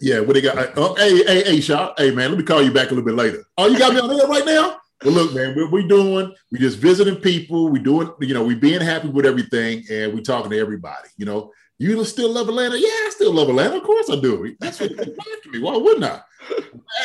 Yeah, 0.00 0.20
what 0.20 0.34
they 0.34 0.40
got? 0.40 0.76
Oh, 0.76 0.94
hey, 0.94 1.24
hey, 1.24 1.44
hey, 1.44 1.60
Shaw. 1.60 1.94
Hey, 1.96 2.10
man, 2.10 2.30
let 2.30 2.38
me 2.38 2.44
call 2.44 2.62
you 2.62 2.72
back 2.72 2.86
a 2.86 2.94
little 2.94 3.04
bit 3.04 3.14
later. 3.14 3.44
Oh, 3.56 3.66
you 3.66 3.78
got 3.78 3.94
me 3.94 4.00
on 4.00 4.08
there 4.08 4.26
right 4.26 4.44
now? 4.44 4.76
Well, 5.04 5.14
look, 5.14 5.34
man, 5.34 5.54
what 5.54 5.70
we 5.70 5.86
doing? 5.86 6.34
We 6.50 6.58
just 6.58 6.78
visiting 6.78 7.16
people. 7.16 7.68
We 7.68 7.78
doing, 7.78 8.10
you 8.20 8.34
know, 8.34 8.42
we 8.42 8.54
being 8.54 8.80
happy 8.80 9.08
with 9.08 9.24
everything, 9.24 9.84
and 9.90 10.12
we 10.12 10.22
talking 10.22 10.50
to 10.50 10.58
everybody. 10.58 11.08
You 11.16 11.26
know, 11.26 11.52
you 11.78 12.04
still 12.04 12.32
love 12.32 12.48
Atlanta? 12.48 12.76
Yeah, 12.76 12.88
I 12.88 13.10
still 13.10 13.32
love 13.32 13.48
Atlanta. 13.48 13.76
Of 13.76 13.84
course 13.84 14.10
I 14.10 14.16
do. 14.16 14.56
That's 14.58 14.80
what 14.80 14.96
they 14.96 15.02
after 15.02 15.50
me. 15.50 15.60
Why 15.60 15.76
wouldn't 15.76 16.04
I? 16.04 16.20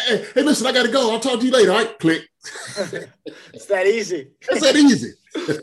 Hey, 0.07 0.25
hey, 0.33 0.41
listen, 0.41 0.65
I 0.65 0.71
got 0.71 0.85
to 0.85 0.91
go. 0.91 1.11
I'll 1.11 1.19
talk 1.19 1.39
to 1.39 1.45
you 1.45 1.51
later. 1.51 1.71
All 1.71 1.77
right, 1.77 1.99
click. 1.99 2.27
it's 3.53 3.67
that 3.67 3.85
easy. 3.85 4.31
That's 4.49 4.61
that 4.61 4.75
easy. 4.75 5.13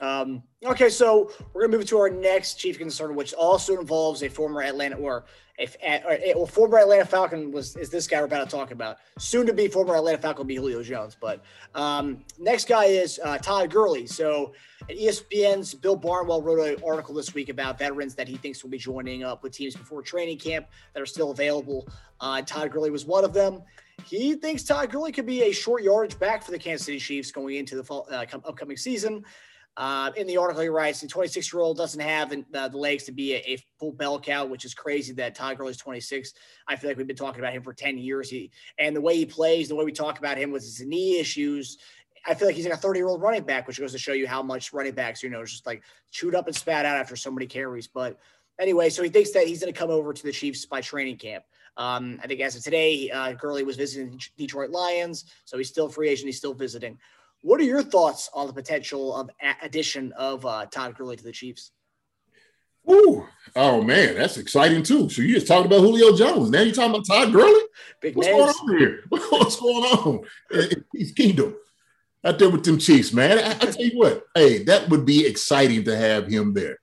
Um, 0.00 0.42
okay, 0.64 0.88
so 0.88 1.30
we're 1.52 1.62
gonna 1.62 1.76
move 1.76 1.86
to 1.86 1.98
our 1.98 2.10
next 2.10 2.54
chief 2.54 2.78
concern, 2.78 3.14
which 3.14 3.34
also 3.34 3.78
involves 3.78 4.22
a 4.22 4.28
former 4.28 4.62
Atlanta 4.62 4.96
or 4.96 5.24
if 5.58 5.76
or, 5.82 6.12
a- 6.12 6.34
well, 6.34 6.46
former 6.46 6.78
Atlanta 6.78 7.04
Falcon 7.04 7.52
was 7.52 7.76
is 7.76 7.90
this 7.90 8.08
guy 8.08 8.18
we're 8.18 8.26
about 8.26 8.48
to 8.48 8.56
talk 8.56 8.70
about. 8.70 8.98
Soon 9.18 9.46
to 9.46 9.52
be 9.52 9.68
former 9.68 9.94
Atlanta 9.94 10.18
Falcon 10.18 10.38
will 10.38 10.46
be 10.46 10.56
Julio 10.56 10.82
Jones, 10.82 11.16
but 11.20 11.42
um, 11.74 12.24
next 12.38 12.66
guy 12.66 12.86
is 12.86 13.20
uh, 13.22 13.38
Todd 13.38 13.70
Gurley. 13.70 14.06
So 14.06 14.52
at 14.88 14.96
ESPN's 14.96 15.74
Bill 15.74 15.96
Barnwell 15.96 16.42
wrote 16.42 16.58
an 16.58 16.82
article 16.84 17.14
this 17.14 17.34
week 17.34 17.48
about 17.48 17.78
veterans 17.78 18.14
that 18.16 18.26
he 18.26 18.36
thinks 18.36 18.62
will 18.62 18.70
be 18.70 18.78
joining 18.78 19.22
up 19.22 19.42
with 19.42 19.52
teams 19.52 19.76
before 19.76 20.02
training 20.02 20.38
camp 20.38 20.66
that 20.92 21.00
are 21.00 21.06
still 21.06 21.30
available. 21.30 21.86
Uh, 22.20 22.42
Todd 22.42 22.70
Gurley 22.72 22.90
was 22.90 23.04
one 23.06 23.24
of 23.24 23.32
them. 23.32 23.62
He 24.04 24.34
thinks 24.34 24.64
Todd 24.64 24.90
Gurley 24.90 25.12
could 25.12 25.24
be 25.24 25.42
a 25.42 25.52
short 25.52 25.84
yardage 25.84 26.18
back 26.18 26.42
for 26.42 26.50
the 26.50 26.58
Kansas 26.58 26.84
City 26.84 26.98
Chiefs 26.98 27.30
going 27.30 27.54
into 27.56 27.76
the 27.76 27.84
fall, 27.84 28.08
uh, 28.10 28.26
upcoming 28.44 28.76
season. 28.76 29.24
Uh, 29.76 30.12
in 30.16 30.26
the 30.26 30.36
article, 30.36 30.62
he 30.62 30.68
writes 30.68 31.00
the 31.00 31.08
26 31.08 31.52
year 31.52 31.60
old 31.60 31.76
doesn't 31.76 32.00
have 32.00 32.32
uh, 32.32 32.68
the 32.68 32.78
legs 32.78 33.04
to 33.04 33.12
be 33.12 33.34
a, 33.34 33.38
a 33.38 33.58
full 33.78 33.92
bell 33.92 34.20
cow, 34.20 34.44
which 34.44 34.64
is 34.64 34.72
crazy 34.72 35.12
that 35.14 35.34
Todd 35.34 35.58
Gurley's 35.58 35.76
26. 35.76 36.32
I 36.68 36.76
feel 36.76 36.90
like 36.90 36.96
we've 36.96 37.06
been 37.06 37.16
talking 37.16 37.40
about 37.40 37.52
him 37.52 37.62
for 37.62 37.74
10 37.74 37.98
years. 37.98 38.30
He 38.30 38.52
and 38.78 38.94
the 38.94 39.00
way 39.00 39.16
he 39.16 39.26
plays, 39.26 39.68
the 39.68 39.74
way 39.74 39.84
we 39.84 39.92
talk 39.92 40.18
about 40.18 40.38
him 40.38 40.52
with 40.52 40.62
his 40.62 40.80
knee 40.80 41.18
issues. 41.18 41.78
I 42.26 42.34
feel 42.34 42.48
like 42.48 42.56
he's 42.56 42.64
like 42.64 42.74
a 42.74 42.78
30 42.78 42.98
year 43.00 43.08
old 43.08 43.20
running 43.20 43.42
back, 43.42 43.66
which 43.66 43.80
goes 43.80 43.92
to 43.92 43.98
show 43.98 44.12
you 44.12 44.28
how 44.28 44.42
much 44.42 44.72
running 44.72 44.94
backs, 44.94 45.22
you 45.22 45.28
know, 45.28 45.44
just 45.44 45.66
like 45.66 45.82
chewed 46.10 46.34
up 46.34 46.46
and 46.46 46.56
spat 46.56 46.86
out 46.86 46.96
after 46.96 47.16
so 47.16 47.30
many 47.30 47.46
carries. 47.46 47.88
But 47.88 48.18
anyway, 48.60 48.90
so 48.90 49.02
he 49.02 49.10
thinks 49.10 49.32
that 49.32 49.46
he's 49.46 49.60
going 49.60 49.72
to 49.72 49.78
come 49.78 49.90
over 49.90 50.12
to 50.12 50.22
the 50.22 50.32
Chiefs 50.32 50.64
by 50.66 50.80
training 50.80 51.18
camp. 51.18 51.44
Um, 51.76 52.20
I 52.22 52.28
think 52.28 52.40
as 52.40 52.54
of 52.56 52.62
today, 52.62 53.10
uh, 53.10 53.32
Gurley 53.32 53.64
was 53.64 53.76
visiting 53.76 54.20
Detroit 54.38 54.70
Lions, 54.70 55.24
so 55.44 55.58
he's 55.58 55.68
still 55.68 55.88
free 55.88 56.08
agent. 56.08 56.26
He's 56.26 56.38
still 56.38 56.54
visiting. 56.54 56.98
What 57.44 57.60
are 57.60 57.64
your 57.64 57.82
thoughts 57.82 58.30
on 58.32 58.46
the 58.46 58.54
potential 58.54 59.14
of 59.14 59.28
addition 59.60 60.14
of 60.14 60.46
uh, 60.46 60.64
Todd 60.64 60.96
Gurley 60.96 61.16
to 61.16 61.22
the 61.22 61.30
Chiefs? 61.30 61.72
Ooh. 62.90 63.26
Oh 63.54 63.82
man, 63.82 64.14
that's 64.14 64.38
exciting 64.38 64.82
too. 64.82 65.10
So 65.10 65.20
you 65.20 65.34
just 65.34 65.46
talked 65.46 65.66
about 65.66 65.80
Julio 65.80 66.16
Jones. 66.16 66.48
Now 66.48 66.62
you're 66.62 66.74
talking 66.74 66.92
about 66.94 67.06
Todd 67.06 67.34
Gurley? 67.34 67.60
Big 68.00 68.16
What's 68.16 68.28
names. 68.28 68.56
going 68.60 68.70
on 68.70 68.78
here? 68.78 69.00
What's 69.08 69.60
going 69.60 69.84
on? 69.84 70.20
in 70.52 70.84
Chiefs 70.96 71.12
Kingdom. 71.12 71.54
Out 72.24 72.38
there 72.38 72.48
with 72.48 72.64
them 72.64 72.78
Chiefs, 72.78 73.12
man. 73.12 73.38
I, 73.38 73.50
I 73.50 73.70
tell 73.70 73.84
you 73.84 73.98
what, 73.98 74.24
hey, 74.34 74.62
that 74.64 74.88
would 74.88 75.04
be 75.04 75.26
exciting 75.26 75.84
to 75.84 75.94
have 75.94 76.26
him 76.26 76.54
there. 76.54 76.78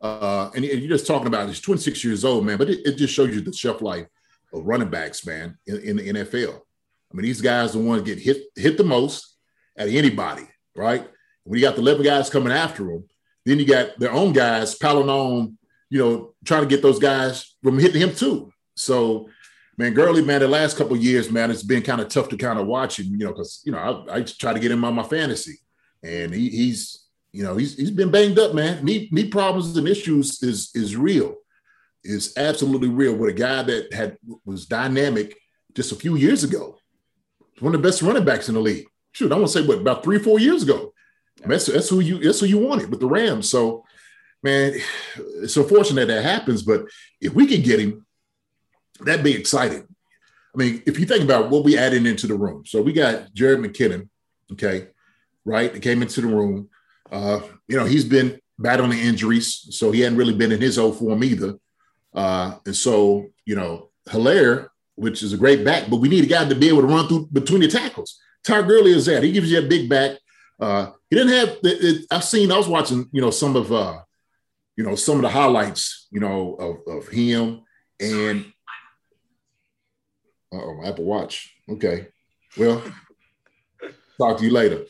Uh, 0.00 0.50
and, 0.56 0.64
and 0.64 0.80
you're 0.80 0.90
just 0.90 1.06
talking 1.06 1.28
about 1.28 1.46
he's 1.46 1.60
26 1.60 2.02
years 2.02 2.24
old, 2.24 2.44
man, 2.44 2.58
but 2.58 2.68
it, 2.68 2.80
it 2.84 2.96
just 2.96 3.14
shows 3.14 3.32
you 3.32 3.42
the 3.42 3.52
shelf 3.52 3.80
life 3.80 4.08
of 4.52 4.66
running 4.66 4.90
backs, 4.90 5.24
man, 5.24 5.56
in, 5.68 5.78
in 5.78 5.96
the 5.98 6.12
NFL. 6.14 6.56
I 6.56 7.14
mean, 7.16 7.22
these 7.22 7.40
guys 7.40 7.76
are 7.76 7.78
the 7.78 7.84
ones 7.84 8.02
get 8.02 8.18
hit 8.18 8.42
hit 8.56 8.76
the 8.76 8.82
most 8.82 9.30
at 9.76 9.88
anybody, 9.88 10.46
right? 10.74 11.08
When 11.44 11.58
you 11.58 11.64
got 11.64 11.76
the 11.76 11.82
11 11.82 12.04
guys 12.04 12.30
coming 12.30 12.52
after 12.52 12.84
them, 12.84 13.04
then 13.44 13.58
you 13.58 13.66
got 13.66 13.98
their 13.98 14.12
own 14.12 14.32
guys 14.32 14.74
piling 14.74 15.08
on, 15.08 15.58
you 15.88 15.98
know, 15.98 16.34
trying 16.44 16.62
to 16.62 16.68
get 16.68 16.82
those 16.82 16.98
guys 16.98 17.54
from 17.62 17.78
hitting 17.78 18.00
him 18.00 18.14
too. 18.14 18.52
So, 18.76 19.28
man, 19.76 19.94
Gurley, 19.94 20.22
man, 20.22 20.40
the 20.40 20.48
last 20.48 20.76
couple 20.76 20.96
years, 20.96 21.30
man, 21.30 21.50
it's 21.50 21.62
been 21.62 21.82
kind 21.82 22.00
of 22.00 22.08
tough 22.08 22.28
to 22.28 22.36
kind 22.36 22.58
of 22.58 22.66
watch 22.66 22.98
him, 22.98 23.06
you 23.06 23.24
know, 23.24 23.32
because 23.32 23.62
you 23.64 23.72
know 23.72 24.06
I, 24.08 24.18
I 24.18 24.22
try 24.22 24.52
to 24.52 24.60
get 24.60 24.70
him 24.70 24.84
on 24.84 24.94
my 24.94 25.02
fantasy, 25.02 25.58
and 26.02 26.34
he, 26.34 26.48
he's, 26.50 27.06
you 27.32 27.42
know, 27.42 27.56
he's 27.56 27.76
he's 27.76 27.90
been 27.90 28.10
banged 28.10 28.38
up, 28.38 28.54
man. 28.54 28.84
Knee 28.84 29.08
knee 29.10 29.28
problems 29.28 29.76
and 29.76 29.88
issues 29.88 30.42
is 30.42 30.70
is 30.74 30.96
real, 30.96 31.36
is 32.04 32.34
absolutely 32.36 32.88
real. 32.88 33.14
With 33.14 33.30
a 33.30 33.38
guy 33.38 33.62
that 33.62 33.92
had 33.92 34.18
was 34.44 34.66
dynamic 34.66 35.36
just 35.74 35.92
a 35.92 35.96
few 35.96 36.16
years 36.16 36.44
ago, 36.44 36.76
one 37.60 37.74
of 37.74 37.82
the 37.82 37.88
best 37.88 38.02
running 38.02 38.24
backs 38.24 38.48
in 38.48 38.54
the 38.54 38.60
league. 38.60 38.86
Shoot, 39.12 39.32
I 39.32 39.36
want 39.36 39.48
to 39.48 39.52
say 39.52 39.66
what 39.66 39.78
about 39.78 40.04
three, 40.04 40.18
four 40.18 40.38
years 40.38 40.62
ago. 40.62 40.92
That's, 41.44 41.66
that's 41.66 41.88
who 41.88 42.00
you 42.00 42.18
that's 42.18 42.40
who 42.40 42.46
you 42.46 42.58
wanted 42.58 42.90
with 42.90 43.00
the 43.00 43.06
Rams. 43.06 43.48
So, 43.48 43.84
man, 44.42 44.74
it's 45.42 45.56
unfortunate 45.56 46.08
that 46.08 46.22
happens, 46.22 46.62
but 46.62 46.84
if 47.20 47.34
we 47.34 47.46
can 47.46 47.62
get 47.62 47.80
him, 47.80 48.06
that'd 49.00 49.24
be 49.24 49.34
exciting. 49.34 49.86
I 50.54 50.58
mean, 50.58 50.82
if 50.86 50.98
you 50.98 51.06
think 51.06 51.24
about 51.24 51.48
what 51.48 51.64
we 51.64 51.78
added 51.78 52.06
into 52.06 52.26
the 52.26 52.34
room, 52.34 52.64
so 52.66 52.82
we 52.82 52.92
got 52.92 53.32
Jerick 53.32 53.64
McKinnon, 53.64 54.08
okay, 54.52 54.88
right? 55.44 55.72
That 55.72 55.82
came 55.82 56.02
into 56.02 56.20
the 56.20 56.26
room. 56.26 56.68
Uh, 57.10 57.40
you 57.68 57.76
know, 57.76 57.84
he's 57.84 58.04
been 58.04 58.38
battling 58.58 58.98
injuries, 58.98 59.66
so 59.70 59.90
he 59.90 60.00
hadn't 60.00 60.18
really 60.18 60.34
been 60.34 60.52
in 60.52 60.60
his 60.60 60.78
old 60.78 60.98
form 60.98 61.24
either. 61.24 61.54
Uh, 62.12 62.56
and 62.66 62.76
so, 62.76 63.26
you 63.46 63.54
know, 63.54 63.90
Helaire, 64.08 64.68
which 64.96 65.22
is 65.22 65.32
a 65.32 65.38
great 65.38 65.64
back, 65.64 65.88
but 65.88 65.96
we 65.96 66.08
need 66.08 66.24
a 66.24 66.28
guy 66.28 66.46
to 66.46 66.54
be 66.54 66.68
able 66.68 66.82
to 66.82 66.86
run 66.86 67.08
through 67.08 67.28
between 67.32 67.60
the 67.60 67.68
tackles. 67.68 68.20
Todd 68.44 68.66
Gurley 68.66 68.92
is 68.92 69.06
that. 69.06 69.22
He 69.22 69.32
gives 69.32 69.50
you 69.50 69.58
a 69.58 69.68
big 69.68 69.88
back. 69.88 70.18
Uh, 70.58 70.90
he 71.08 71.16
didn't 71.16 71.32
have. 71.32 71.48
It, 71.62 71.84
it, 71.84 72.06
I've 72.10 72.24
seen. 72.24 72.52
I 72.52 72.56
was 72.56 72.68
watching. 72.68 73.08
You 73.12 73.20
know 73.20 73.30
some 73.30 73.56
of. 73.56 73.72
Uh, 73.72 74.00
you 74.76 74.84
know 74.84 74.94
some 74.94 75.16
of 75.16 75.22
the 75.22 75.28
highlights. 75.28 76.08
You 76.10 76.20
know 76.20 76.54
of, 76.54 76.96
of 76.96 77.08
him 77.08 77.62
and. 77.98 78.52
Oh, 80.52 80.80
Apple 80.84 81.04
Watch. 81.04 81.54
Okay. 81.68 82.08
Well, 82.56 82.82
talk 84.18 84.38
to 84.38 84.44
you 84.44 84.50
later. 84.50 84.84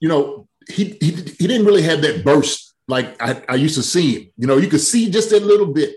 you 0.00 0.08
know 0.08 0.48
he, 0.68 0.98
he 1.00 1.10
he 1.10 1.46
didn't 1.46 1.66
really 1.66 1.82
have 1.82 2.02
that 2.02 2.24
burst 2.24 2.74
like 2.88 3.20
I, 3.20 3.42
I 3.48 3.54
used 3.56 3.74
to 3.76 3.82
see 3.82 4.14
him. 4.14 4.30
You 4.36 4.46
know, 4.46 4.56
you 4.58 4.68
could 4.68 4.80
see 4.80 5.10
just 5.10 5.32
a 5.32 5.40
little 5.40 5.66
bit 5.66 5.96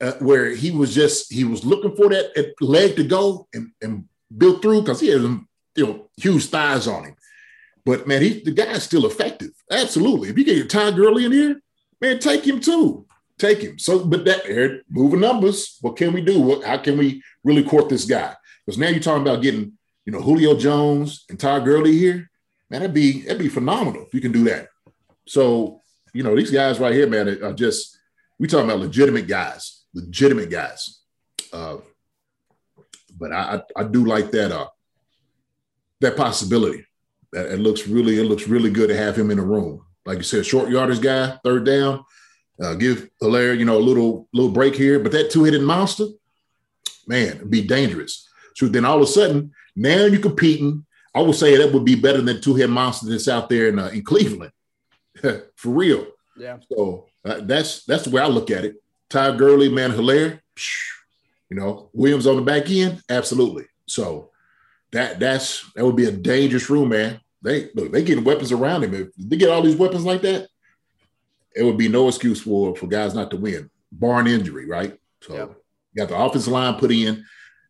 uh, 0.00 0.12
where 0.20 0.50
he 0.50 0.70
was 0.70 0.94
just 0.94 1.32
he 1.32 1.44
was 1.44 1.64
looking 1.64 1.96
for 1.96 2.08
that 2.08 2.54
leg 2.60 2.96
to 2.96 3.04
go 3.04 3.48
and, 3.52 3.70
and 3.80 4.04
built 4.36 4.62
through 4.62 4.82
because 4.82 5.00
he 5.00 5.08
had 5.08 5.22
you 5.22 5.46
know 5.86 6.10
huge 6.16 6.46
thighs 6.46 6.86
on 6.86 7.04
him. 7.04 7.16
But 7.84 8.06
man, 8.06 8.22
he 8.22 8.42
the 8.42 8.52
guy's 8.52 8.84
still 8.84 9.06
effective. 9.06 9.50
Absolutely. 9.70 10.28
If 10.28 10.38
you 10.38 10.44
get 10.44 10.56
your 10.56 10.66
Todd 10.66 10.96
Gurley 10.96 11.24
in 11.24 11.32
here, 11.32 11.60
man, 12.00 12.18
take 12.18 12.46
him 12.46 12.60
too. 12.60 13.06
Take 13.38 13.60
him. 13.60 13.78
So, 13.78 14.04
but 14.04 14.24
that 14.24 14.82
moving 14.88 15.20
numbers. 15.20 15.78
What 15.80 15.96
can 15.96 16.12
we 16.12 16.20
do? 16.20 16.40
What, 16.40 16.64
how 16.64 16.78
can 16.78 16.96
we 16.96 17.22
really 17.42 17.64
court 17.64 17.88
this 17.88 18.04
guy? 18.04 18.34
Because 18.64 18.78
now 18.78 18.88
you're 18.88 19.00
talking 19.00 19.22
about 19.22 19.42
getting, 19.42 19.72
you 20.04 20.12
know, 20.12 20.20
Julio 20.20 20.56
Jones 20.56 21.24
and 21.28 21.40
Todd 21.40 21.64
Gurley 21.64 21.98
here. 21.98 22.30
Man, 22.70 22.80
that'd 22.80 22.94
be 22.94 23.22
that'd 23.22 23.38
be 23.38 23.48
phenomenal 23.48 24.04
if 24.06 24.14
you 24.14 24.20
can 24.20 24.32
do 24.32 24.44
that. 24.44 24.68
So, 25.26 25.80
you 26.12 26.22
know, 26.22 26.36
these 26.36 26.50
guys 26.50 26.78
right 26.78 26.94
here, 26.94 27.08
man, 27.08 27.28
are 27.42 27.52
just 27.52 27.98
we 28.38 28.46
talking 28.46 28.66
about 28.70 28.80
legitimate 28.80 29.26
guys, 29.26 29.82
legitimate 29.94 30.50
guys. 30.50 31.00
Uh, 31.52 31.78
but 33.18 33.32
I, 33.32 33.62
I, 33.76 33.84
do 33.84 34.04
like 34.04 34.30
that 34.32 34.52
uh 34.52 34.68
that 36.00 36.16
possibility 36.16 36.84
That 37.32 37.52
it 37.52 37.60
looks 37.60 37.86
really 37.86 38.18
it 38.18 38.24
looks 38.24 38.48
really 38.48 38.70
good 38.70 38.88
to 38.88 38.96
have 38.96 39.16
him 39.16 39.30
in 39.30 39.38
the 39.38 39.44
room. 39.44 39.84
Like 40.04 40.18
you 40.18 40.24
said, 40.24 40.44
short 40.44 40.70
yardage 40.70 41.00
guy, 41.00 41.38
third 41.44 41.64
down. 41.64 42.04
Uh, 42.62 42.74
give 42.74 43.08
Helaire, 43.20 43.58
you 43.58 43.64
know, 43.64 43.78
a 43.78 43.88
little 43.88 44.28
little 44.32 44.50
break 44.50 44.74
here, 44.74 44.98
but 44.98 45.12
that 45.12 45.30
two 45.30 45.44
headed 45.44 45.62
monster, 45.62 46.06
man, 47.06 47.48
be 47.48 47.62
dangerous. 47.62 48.28
So 48.56 48.68
then 48.68 48.84
all 48.84 48.96
of 48.96 49.02
a 49.02 49.06
sudden, 49.06 49.52
now 49.74 50.04
you're 50.04 50.20
competing. 50.20 50.84
I 51.14 51.22
would 51.22 51.34
say 51.34 51.56
that 51.56 51.72
would 51.72 51.84
be 51.84 51.94
better 51.94 52.20
than 52.20 52.40
two 52.40 52.54
head 52.54 52.70
monster 52.70 53.08
that's 53.08 53.28
out 53.28 53.48
there 53.48 53.68
in 53.68 53.78
uh, 53.78 53.88
in 53.88 54.04
Cleveland, 54.04 54.52
for 55.56 55.70
real. 55.70 56.06
Yeah. 56.36 56.58
So 56.70 57.06
uh, 57.24 57.40
that's 57.42 57.84
that's 57.84 58.04
the 58.04 58.10
way 58.10 58.22
I 58.22 58.26
look 58.26 58.50
at 58.50 58.64
it. 58.64 58.76
Ty 59.08 59.36
Gurley, 59.36 59.68
man, 59.68 59.92
Helaire, 59.92 60.40
you 61.52 61.60
know, 61.60 61.90
Williams 61.92 62.26
on 62.26 62.36
the 62.36 62.42
back 62.42 62.70
end, 62.70 63.02
absolutely. 63.10 63.66
So 63.86 64.30
that 64.90 65.20
that's 65.20 65.70
that 65.74 65.84
would 65.84 65.96
be 65.96 66.06
a 66.06 66.10
dangerous 66.10 66.70
room, 66.70 66.88
man. 66.88 67.20
They 67.42 67.68
look, 67.74 67.92
they 67.92 68.02
getting 68.02 68.24
weapons 68.24 68.52
around 68.52 68.84
him. 68.84 68.94
If 68.94 69.08
they 69.18 69.36
get 69.36 69.50
all 69.50 69.60
these 69.60 69.76
weapons 69.76 70.06
like 70.06 70.22
that, 70.22 70.48
it 71.54 71.62
would 71.62 71.76
be 71.76 71.88
no 71.88 72.08
excuse 72.08 72.40
for 72.40 72.74
for 72.74 72.86
guys 72.86 73.14
not 73.14 73.30
to 73.32 73.36
win, 73.36 73.68
barring 73.92 74.28
injury, 74.28 74.66
right? 74.66 74.98
So 75.20 75.34
yep. 75.34 75.54
you 75.92 76.00
got 76.00 76.08
the 76.08 76.16
offensive 76.16 76.54
line 76.54 76.76
put 76.76 76.90
in, 76.90 77.22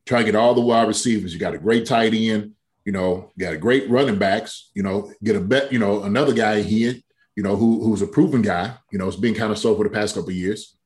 try 0.07 0.21
to 0.21 0.25
get 0.27 0.37
all 0.37 0.55
the 0.55 0.61
wide 0.61 0.87
receivers. 0.87 1.35
You 1.35 1.41
got 1.41 1.55
a 1.55 1.59
great 1.59 1.85
tight 1.85 2.15
end, 2.15 2.53
you 2.85 2.93
know, 2.93 3.33
you 3.35 3.45
got 3.45 3.55
a 3.55 3.59
great 3.59 3.91
running 3.91 4.17
backs, 4.17 4.71
you 4.75 4.85
know, 4.85 5.13
get 5.25 5.35
a 5.35 5.41
bet, 5.41 5.73
you 5.73 5.81
know, 5.81 6.05
another 6.05 6.35
guy 6.35 6.63
here, 6.63 6.95
you 7.35 7.43
know, 7.43 7.57
who 7.57 7.83
who's 7.83 8.03
a 8.03 8.07
proven 8.07 8.43
guy, 8.43 8.77
you 8.93 8.99
know, 9.01 9.09
it's 9.09 9.17
been 9.17 9.35
kind 9.35 9.51
of 9.51 9.59
so 9.59 9.75
for 9.75 9.83
the 9.83 9.91
past 9.91 10.15
couple 10.15 10.31
years. 10.31 10.77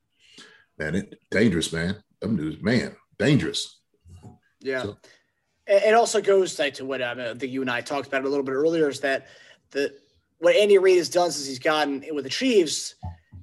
Man, 0.79 0.95
it 0.95 1.21
dangerous, 1.31 1.75
man. 1.75 2.03
Man, 2.27 2.97
dangerous. 3.19 3.81
Yeah. 4.61 4.83
So, 4.83 4.97
it 5.67 5.95
also 5.95 6.21
goes 6.21 6.55
to 6.55 6.85
what 6.85 7.03
um, 7.03 7.21
I 7.21 7.35
think 7.35 7.53
you 7.53 7.61
and 7.61 7.71
I 7.71 7.81
talked 7.81 8.07
about 8.07 8.25
a 8.25 8.29
little 8.29 8.45
bit 8.45 8.53
earlier 8.53 8.89
is 8.89 9.01
that 9.01 9.27
the 9.71 9.93
what 10.39 10.55
Andy 10.55 10.79
Reid 10.79 10.99
has 10.99 11.09
done 11.09 11.31
since 11.31 11.47
he's 11.47 11.59
gotten 11.59 12.05
with 12.13 12.25
the 12.25 12.31
Chiefs, 12.31 12.95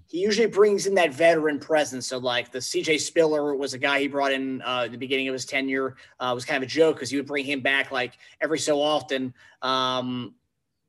he 0.06 0.20
usually 0.20 0.48
brings 0.48 0.86
in 0.86 0.94
that 0.96 1.14
veteran 1.14 1.60
presence. 1.60 2.08
So 2.08 2.20
like 2.20 2.52
the 2.52 2.60
CJ 2.60 3.00
Spiller 3.00 3.56
was 3.56 3.74
a 3.74 3.80
guy 3.80 4.00
he 4.00 4.08
brought 4.08 4.32
in 4.32 4.62
uh, 4.62 4.84
at 4.86 4.92
the 4.92 4.98
beginning 4.98 5.28
of 5.28 5.34
his 5.34 5.46
tenure. 5.46 5.96
Uh, 6.20 6.32
was 6.36 6.46
kind 6.46 6.64
of 6.64 6.68
a 6.68 6.72
joke 6.72 6.96
because 6.96 7.10
he 7.10 7.18
would 7.18 7.26
bring 7.26 7.46
him 7.46 7.62
back 7.62 7.92
like 7.92 8.14
every 8.40 8.60
so 8.60 8.82
often. 8.82 9.34
Um, 9.62 10.36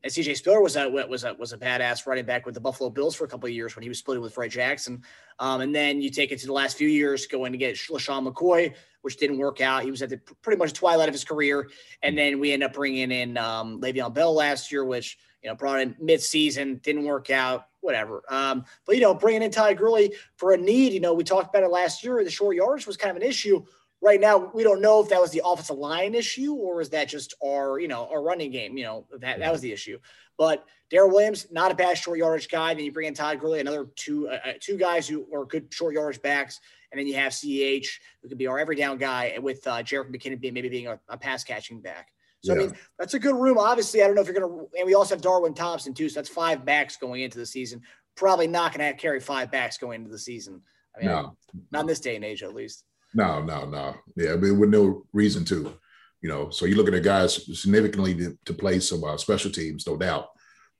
and 0.04 0.12
CJ 0.12 0.36
Spiller 0.36 0.60
was 0.60 0.76
a 0.76 0.86
was 0.86 1.24
a 1.24 1.32
was 1.34 1.54
a 1.54 1.58
badass 1.58 2.06
running 2.06 2.26
back 2.26 2.44
with 2.44 2.54
the 2.54 2.60
Buffalo 2.60 2.90
Bills 2.90 3.14
for 3.14 3.24
a 3.24 3.28
couple 3.28 3.46
of 3.46 3.54
years 3.54 3.74
when 3.74 3.82
he 3.82 3.88
was 3.88 3.98
splitting 3.98 4.22
with 4.22 4.34
Fred 4.34 4.50
Jackson. 4.50 5.02
Um, 5.38 5.62
and 5.62 5.74
then 5.74 6.02
you 6.02 6.10
take 6.10 6.30
it 6.30 6.38
to 6.40 6.46
the 6.46 6.52
last 6.52 6.76
few 6.76 6.88
years, 6.88 7.26
going 7.26 7.52
to 7.52 7.58
get 7.58 7.74
LeSean 7.76 8.30
McCoy, 8.30 8.74
which 9.00 9.16
didn't 9.16 9.38
work 9.38 9.62
out. 9.62 9.82
He 9.82 9.90
was 9.90 10.02
at 10.02 10.10
the 10.10 10.18
pretty 10.42 10.58
much 10.58 10.74
twilight 10.74 11.08
of 11.08 11.14
his 11.14 11.24
career. 11.24 11.70
And 12.02 12.18
then 12.18 12.38
we 12.38 12.52
end 12.52 12.62
up 12.62 12.74
bringing 12.74 13.10
in 13.10 13.38
um, 13.38 13.80
Le'Veon 13.80 14.12
Bell 14.12 14.34
last 14.34 14.70
year, 14.70 14.84
which 14.84 15.16
you 15.42 15.48
know 15.48 15.56
brought 15.56 15.80
in 15.80 15.96
mid-season, 15.98 16.82
didn't 16.82 17.04
work 17.04 17.30
out. 17.30 17.68
Whatever. 17.80 18.22
Um, 18.28 18.66
but 18.84 18.96
you 18.96 19.00
know, 19.00 19.14
bringing 19.14 19.42
in 19.42 19.50
Ty 19.50 19.72
Gurley 19.72 20.14
for 20.36 20.52
a 20.52 20.56
need. 20.58 20.92
You 20.92 21.00
know, 21.00 21.14
we 21.14 21.24
talked 21.24 21.48
about 21.48 21.64
it 21.64 21.70
last 21.70 22.04
year. 22.04 22.22
The 22.22 22.30
short 22.30 22.56
yards 22.56 22.86
was 22.86 22.98
kind 22.98 23.16
of 23.16 23.22
an 23.22 23.26
issue 23.26 23.64
right 24.04 24.20
now 24.20 24.50
we 24.52 24.62
don't 24.62 24.82
know 24.82 25.00
if 25.00 25.08
that 25.08 25.20
was 25.20 25.30
the 25.30 25.40
offensive 25.44 25.78
line 25.78 26.14
issue 26.14 26.52
or 26.52 26.80
is 26.82 26.90
that 26.90 27.08
just 27.08 27.34
our 27.42 27.78
you 27.78 27.88
know 27.88 28.06
our 28.12 28.22
running 28.22 28.50
game 28.50 28.76
you 28.76 28.84
know 28.84 29.06
that, 29.18 29.38
that 29.38 29.50
was 29.50 29.62
the 29.62 29.72
issue. 29.72 29.98
But 30.36 30.66
Darrel 30.90 31.10
Williams 31.10 31.46
not 31.50 31.72
a 31.72 31.74
bad 31.74 31.96
short 31.96 32.18
yardage 32.18 32.48
guy. 32.48 32.74
Then 32.74 32.84
you 32.84 32.92
bring 32.92 33.06
in 33.06 33.14
Todd 33.14 33.40
Gurley 33.40 33.60
another 33.60 33.86
two 33.96 34.28
uh, 34.28 34.38
uh 34.44 34.52
two 34.60 34.76
guys 34.76 35.08
who 35.08 35.26
are 35.34 35.46
good 35.46 35.72
short 35.72 35.94
yardage 35.94 36.20
backs. 36.20 36.60
And 36.92 36.98
then 37.00 37.06
you 37.06 37.14
have 37.14 37.32
CEH 37.32 37.86
who 38.22 38.28
could 38.28 38.38
be 38.38 38.46
our 38.46 38.58
every 38.58 38.76
down 38.76 38.98
guy 38.98 39.36
with 39.40 39.66
uh, 39.66 39.82
Jerick 39.82 40.14
McKinnon 40.14 40.40
being 40.40 40.54
maybe 40.54 40.68
being 40.68 40.86
a, 40.86 41.00
a 41.08 41.16
pass 41.16 41.42
catching 41.42 41.80
back. 41.80 42.12
So 42.44 42.52
yeah. 42.52 42.60
I 42.60 42.64
mean 42.66 42.76
that's 42.98 43.14
a 43.14 43.18
good 43.18 43.34
room. 43.34 43.58
Obviously 43.58 44.02
I 44.02 44.06
don't 44.06 44.16
know 44.16 44.20
if 44.20 44.28
you're 44.28 44.38
gonna 44.38 44.64
and 44.78 44.86
we 44.86 44.94
also 44.94 45.14
have 45.14 45.22
Darwin 45.22 45.54
Thompson 45.54 45.94
too 45.94 46.10
so 46.10 46.20
that's 46.20 46.28
five 46.28 46.64
backs 46.64 46.96
going 46.96 47.22
into 47.22 47.38
the 47.38 47.46
season. 47.46 47.80
Probably 48.16 48.46
not 48.46 48.72
gonna 48.72 48.84
have 48.84 48.98
carry 48.98 49.20
five 49.20 49.50
backs 49.50 49.78
going 49.78 50.02
into 50.02 50.10
the 50.10 50.18
season. 50.18 50.60
I 50.94 51.00
mean 51.00 51.08
no. 51.08 51.36
not 51.70 51.80
in 51.80 51.86
this 51.86 52.00
day 52.00 52.16
and 52.16 52.24
age 52.24 52.42
at 52.42 52.54
least 52.54 52.84
no, 53.14 53.42
no, 53.42 53.64
no. 53.66 53.94
Yeah, 54.16 54.32
I 54.32 54.36
mean, 54.36 54.58
with 54.58 54.70
no 54.70 55.06
reason 55.12 55.44
to, 55.46 55.72
you 56.20 56.28
know. 56.28 56.50
So 56.50 56.66
you're 56.66 56.76
looking 56.76 56.94
at 56.94 57.02
guys 57.02 57.44
significantly 57.58 58.14
to, 58.16 58.38
to 58.44 58.54
play 58.54 58.80
some 58.80 59.04
uh, 59.04 59.16
special 59.16 59.50
teams, 59.50 59.86
no 59.86 59.96
doubt. 59.96 60.28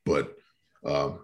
But 0.05 0.35
um, 0.85 1.21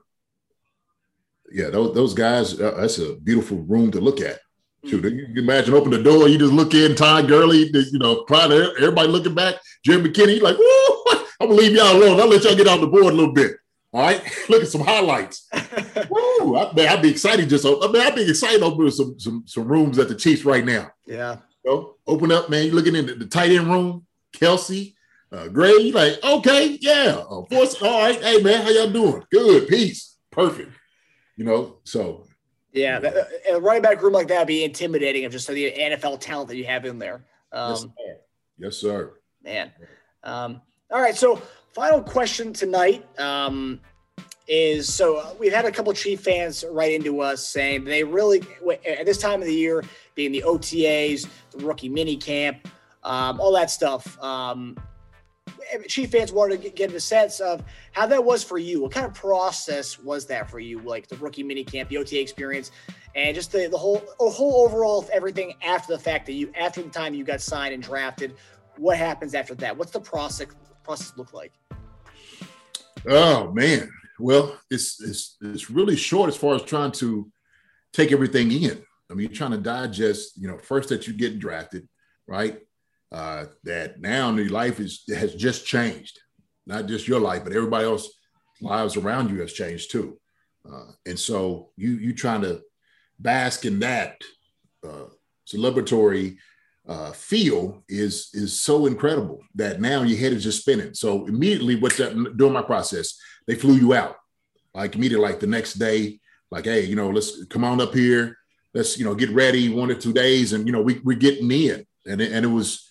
yeah, 1.52 1.70
those, 1.70 1.94
those 1.94 2.14
guys, 2.14 2.58
uh, 2.60 2.76
that's 2.78 2.98
a 2.98 3.16
beautiful 3.16 3.58
room 3.58 3.90
to 3.92 4.00
look 4.00 4.20
at. 4.20 4.38
Shoot, 4.86 5.04
you 5.04 5.26
can 5.26 5.38
imagine 5.38 5.74
open 5.74 5.90
the 5.90 6.02
door, 6.02 6.26
you 6.28 6.38
just 6.38 6.54
look 6.54 6.72
in, 6.72 6.94
Todd 6.94 7.28
Gurley, 7.28 7.70
you 7.70 7.98
know, 7.98 8.24
probably 8.24 8.62
everybody 8.78 9.08
looking 9.08 9.34
back, 9.34 9.56
Jim 9.84 10.02
McKinney, 10.02 10.40
like, 10.40 10.56
woo, 10.56 11.04
I'm 11.40 11.48
gonna 11.48 11.60
leave 11.60 11.72
y'all 11.72 11.96
alone. 11.96 12.18
I'll 12.18 12.28
let 12.28 12.44
y'all 12.44 12.56
get 12.56 12.66
on 12.66 12.80
the 12.80 12.86
board 12.86 13.12
a 13.12 13.16
little 13.16 13.34
bit. 13.34 13.56
All 13.92 14.00
right, 14.02 14.22
look 14.48 14.62
at 14.62 14.68
some 14.68 14.82
highlights. 14.82 15.48
Woo! 16.10 16.56
I, 16.56 16.72
man, 16.74 16.88
I'd 16.88 17.02
be 17.02 17.10
excited 17.10 17.48
just. 17.48 17.66
I 17.66 17.70
mean, 17.70 18.00
I'd 18.02 18.14
be 18.14 18.28
excited 18.28 18.62
opening 18.62 18.90
some 18.92 19.18
some 19.18 19.44
some 19.46 19.66
rooms 19.66 19.98
at 19.98 20.08
the 20.08 20.14
Chiefs 20.14 20.44
right 20.44 20.64
now. 20.64 20.90
Yeah. 21.06 21.38
You 21.64 21.70
know, 21.70 21.94
open 22.06 22.30
up, 22.32 22.48
man. 22.48 22.66
You're 22.66 22.74
looking 22.74 22.94
in 22.96 23.06
the, 23.06 23.14
the 23.14 23.26
tight 23.26 23.50
end 23.50 23.66
room. 23.66 24.06
Kelce, 24.34 24.94
uh, 25.32 25.48
Gray, 25.48 25.90
like, 25.90 26.22
okay, 26.22 26.78
yeah. 26.80 27.20
Uh, 27.28 27.42
Force, 27.50 27.82
all 27.82 28.00
right. 28.00 28.22
Hey, 28.22 28.40
man, 28.40 28.62
how 28.62 28.70
y'all 28.70 28.90
doing? 28.90 29.22
Good, 29.32 29.66
peace, 29.68 30.16
perfect. 30.30 30.70
You 31.36 31.44
know, 31.44 31.78
so 31.84 32.26
Yeah, 32.72 33.00
that- 33.00 33.16
uh, 33.16 33.56
a 33.56 33.60
running 33.60 33.82
back 33.82 34.00
room 34.02 34.12
like 34.12 34.28
that 34.28 34.38
would 34.38 34.46
be 34.46 34.62
intimidating 34.62 35.24
of 35.24 35.32
just 35.32 35.46
so 35.46 35.52
the 35.52 35.72
NFL 35.72 36.20
talent 36.20 36.48
that 36.48 36.56
you 36.56 36.64
have 36.66 36.84
in 36.84 36.98
there. 37.00 37.24
yes, 37.52 37.82
Um, 37.82 37.92
sir. 37.98 38.16
Yes, 38.58 38.76
sir. 38.76 39.12
man. 39.42 39.72
Um, 40.22 40.62
all 40.92 41.00
right, 41.00 41.16
so 41.16 41.42
final 41.74 42.02
question 42.02 42.52
tonight 42.52 43.06
um, 43.18 43.80
is 44.48 44.92
so 44.92 45.18
uh, 45.18 45.32
we've 45.38 45.52
had 45.52 45.64
a 45.64 45.70
couple 45.70 45.92
Chief 45.92 46.20
fans 46.20 46.64
write 46.70 46.92
into 46.92 47.20
us 47.20 47.46
saying 47.46 47.84
they 47.84 48.02
really 48.02 48.42
at 48.84 49.06
this 49.06 49.18
time 49.18 49.40
of 49.40 49.46
the 49.46 49.54
year, 49.54 49.84
being 50.14 50.32
the 50.32 50.42
OTAs, 50.46 51.28
the 51.52 51.64
rookie 51.64 51.88
mini 51.88 52.16
camp, 52.16 52.68
um, 53.04 53.40
all 53.40 53.52
that 53.52 53.70
stuff. 53.70 54.20
Um, 54.22 54.76
Chief 55.86 56.10
fans 56.10 56.32
wanted 56.32 56.62
to 56.62 56.70
get- 56.70 56.92
a 56.92 56.98
sense 56.98 57.38
of 57.38 57.62
how 57.92 58.04
that 58.06 58.24
was 58.24 58.42
for 58.42 58.58
you. 58.58 58.82
What 58.82 58.90
kind 58.90 59.06
of 59.06 59.14
process 59.14 60.00
was 60.00 60.26
that 60.26 60.50
for 60.50 60.58
you, 60.58 60.80
like 60.80 61.06
the 61.06 61.16
rookie 61.16 61.44
mini 61.44 61.62
camp, 61.62 61.88
the 61.88 61.98
OTA 61.98 62.20
experience, 62.20 62.72
and 63.14 63.36
just 63.36 63.52
the, 63.52 63.68
the 63.68 63.78
whole 63.78 64.02
whole 64.18 64.64
overall 64.64 65.08
everything 65.12 65.54
after 65.64 65.92
the 65.92 65.98
fact 65.98 66.26
that 66.26 66.32
you 66.32 66.52
after 66.58 66.82
the 66.82 66.90
time 66.90 67.14
you 67.14 67.22
got 67.22 67.40
signed 67.40 67.72
and 67.72 67.82
drafted. 67.82 68.34
What 68.76 68.96
happens 68.96 69.34
after 69.34 69.54
that? 69.56 69.76
What's 69.76 69.92
the 69.92 70.00
process 70.00 70.48
process 70.90 71.16
look 71.16 71.32
like? 71.32 71.52
Oh 73.08 73.52
man. 73.52 73.90
Well, 74.18 74.58
it's 74.70 75.00
it's 75.00 75.36
it's 75.40 75.70
really 75.70 75.96
short 75.96 76.28
as 76.28 76.36
far 76.36 76.54
as 76.56 76.62
trying 76.62 76.92
to 77.02 77.30
take 77.92 78.12
everything 78.12 78.50
in. 78.50 78.82
I 79.08 79.14
mean, 79.14 79.26
you're 79.28 79.36
trying 79.36 79.52
to 79.52 79.58
digest, 79.76 80.36
you 80.36 80.48
know, 80.48 80.58
first 80.58 80.88
that 80.88 81.06
you 81.06 81.14
get 81.14 81.38
drafted, 81.38 81.88
right? 82.26 82.58
Uh, 83.12 83.46
that 83.64 84.00
now 84.00 84.34
your 84.34 84.48
life 84.48 84.80
is 84.80 85.04
has 85.08 85.34
just 85.34 85.64
changed. 85.64 86.18
Not 86.66 86.86
just 86.86 87.08
your 87.08 87.20
life, 87.20 87.44
but 87.44 87.54
everybody 87.54 87.84
else 87.84 88.08
lives 88.60 88.96
around 88.96 89.30
you 89.30 89.40
has 89.40 89.52
changed 89.52 89.90
too. 89.90 90.18
Uh, 90.70 90.90
and 91.06 91.18
so 91.18 91.70
you 91.76 91.92
you 91.92 92.12
trying 92.12 92.42
to 92.42 92.60
bask 93.18 93.64
in 93.64 93.78
that 93.78 94.20
uh, 94.86 95.08
celebratory 95.46 96.36
uh, 96.88 97.12
feel 97.12 97.82
is 97.88 98.30
is 98.32 98.60
so 98.60 98.86
incredible 98.86 99.40
that 99.54 99.80
now 99.80 100.02
your 100.02 100.18
head 100.18 100.32
is 100.32 100.44
just 100.44 100.62
spinning. 100.62 100.94
So 100.94 101.26
immediately, 101.26 101.76
what 101.76 101.96
that 101.98 102.36
during 102.36 102.52
my 102.52 102.62
process, 102.62 103.18
they 103.46 103.54
flew 103.54 103.74
you 103.74 103.94
out, 103.94 104.16
like 104.74 104.94
immediately, 104.94 105.26
like 105.26 105.40
the 105.40 105.46
next 105.46 105.74
day, 105.74 106.20
like 106.50 106.64
hey, 106.64 106.84
you 106.84 106.96
know, 106.96 107.10
let's 107.10 107.44
come 107.46 107.64
on 107.64 107.80
up 107.80 107.94
here, 107.94 108.38
let's 108.74 108.98
you 108.98 109.04
know 109.04 109.14
get 109.14 109.30
ready, 109.30 109.68
one 109.68 109.90
or 109.90 109.94
two 109.94 110.12
days, 110.12 110.52
and 110.52 110.66
you 110.66 110.72
know 110.72 110.82
we 110.82 111.00
we're 111.04 111.18
getting 111.18 111.50
in, 111.50 111.86
and 112.06 112.20
it, 112.20 112.32
and 112.32 112.44
it 112.44 112.48
was, 112.48 112.90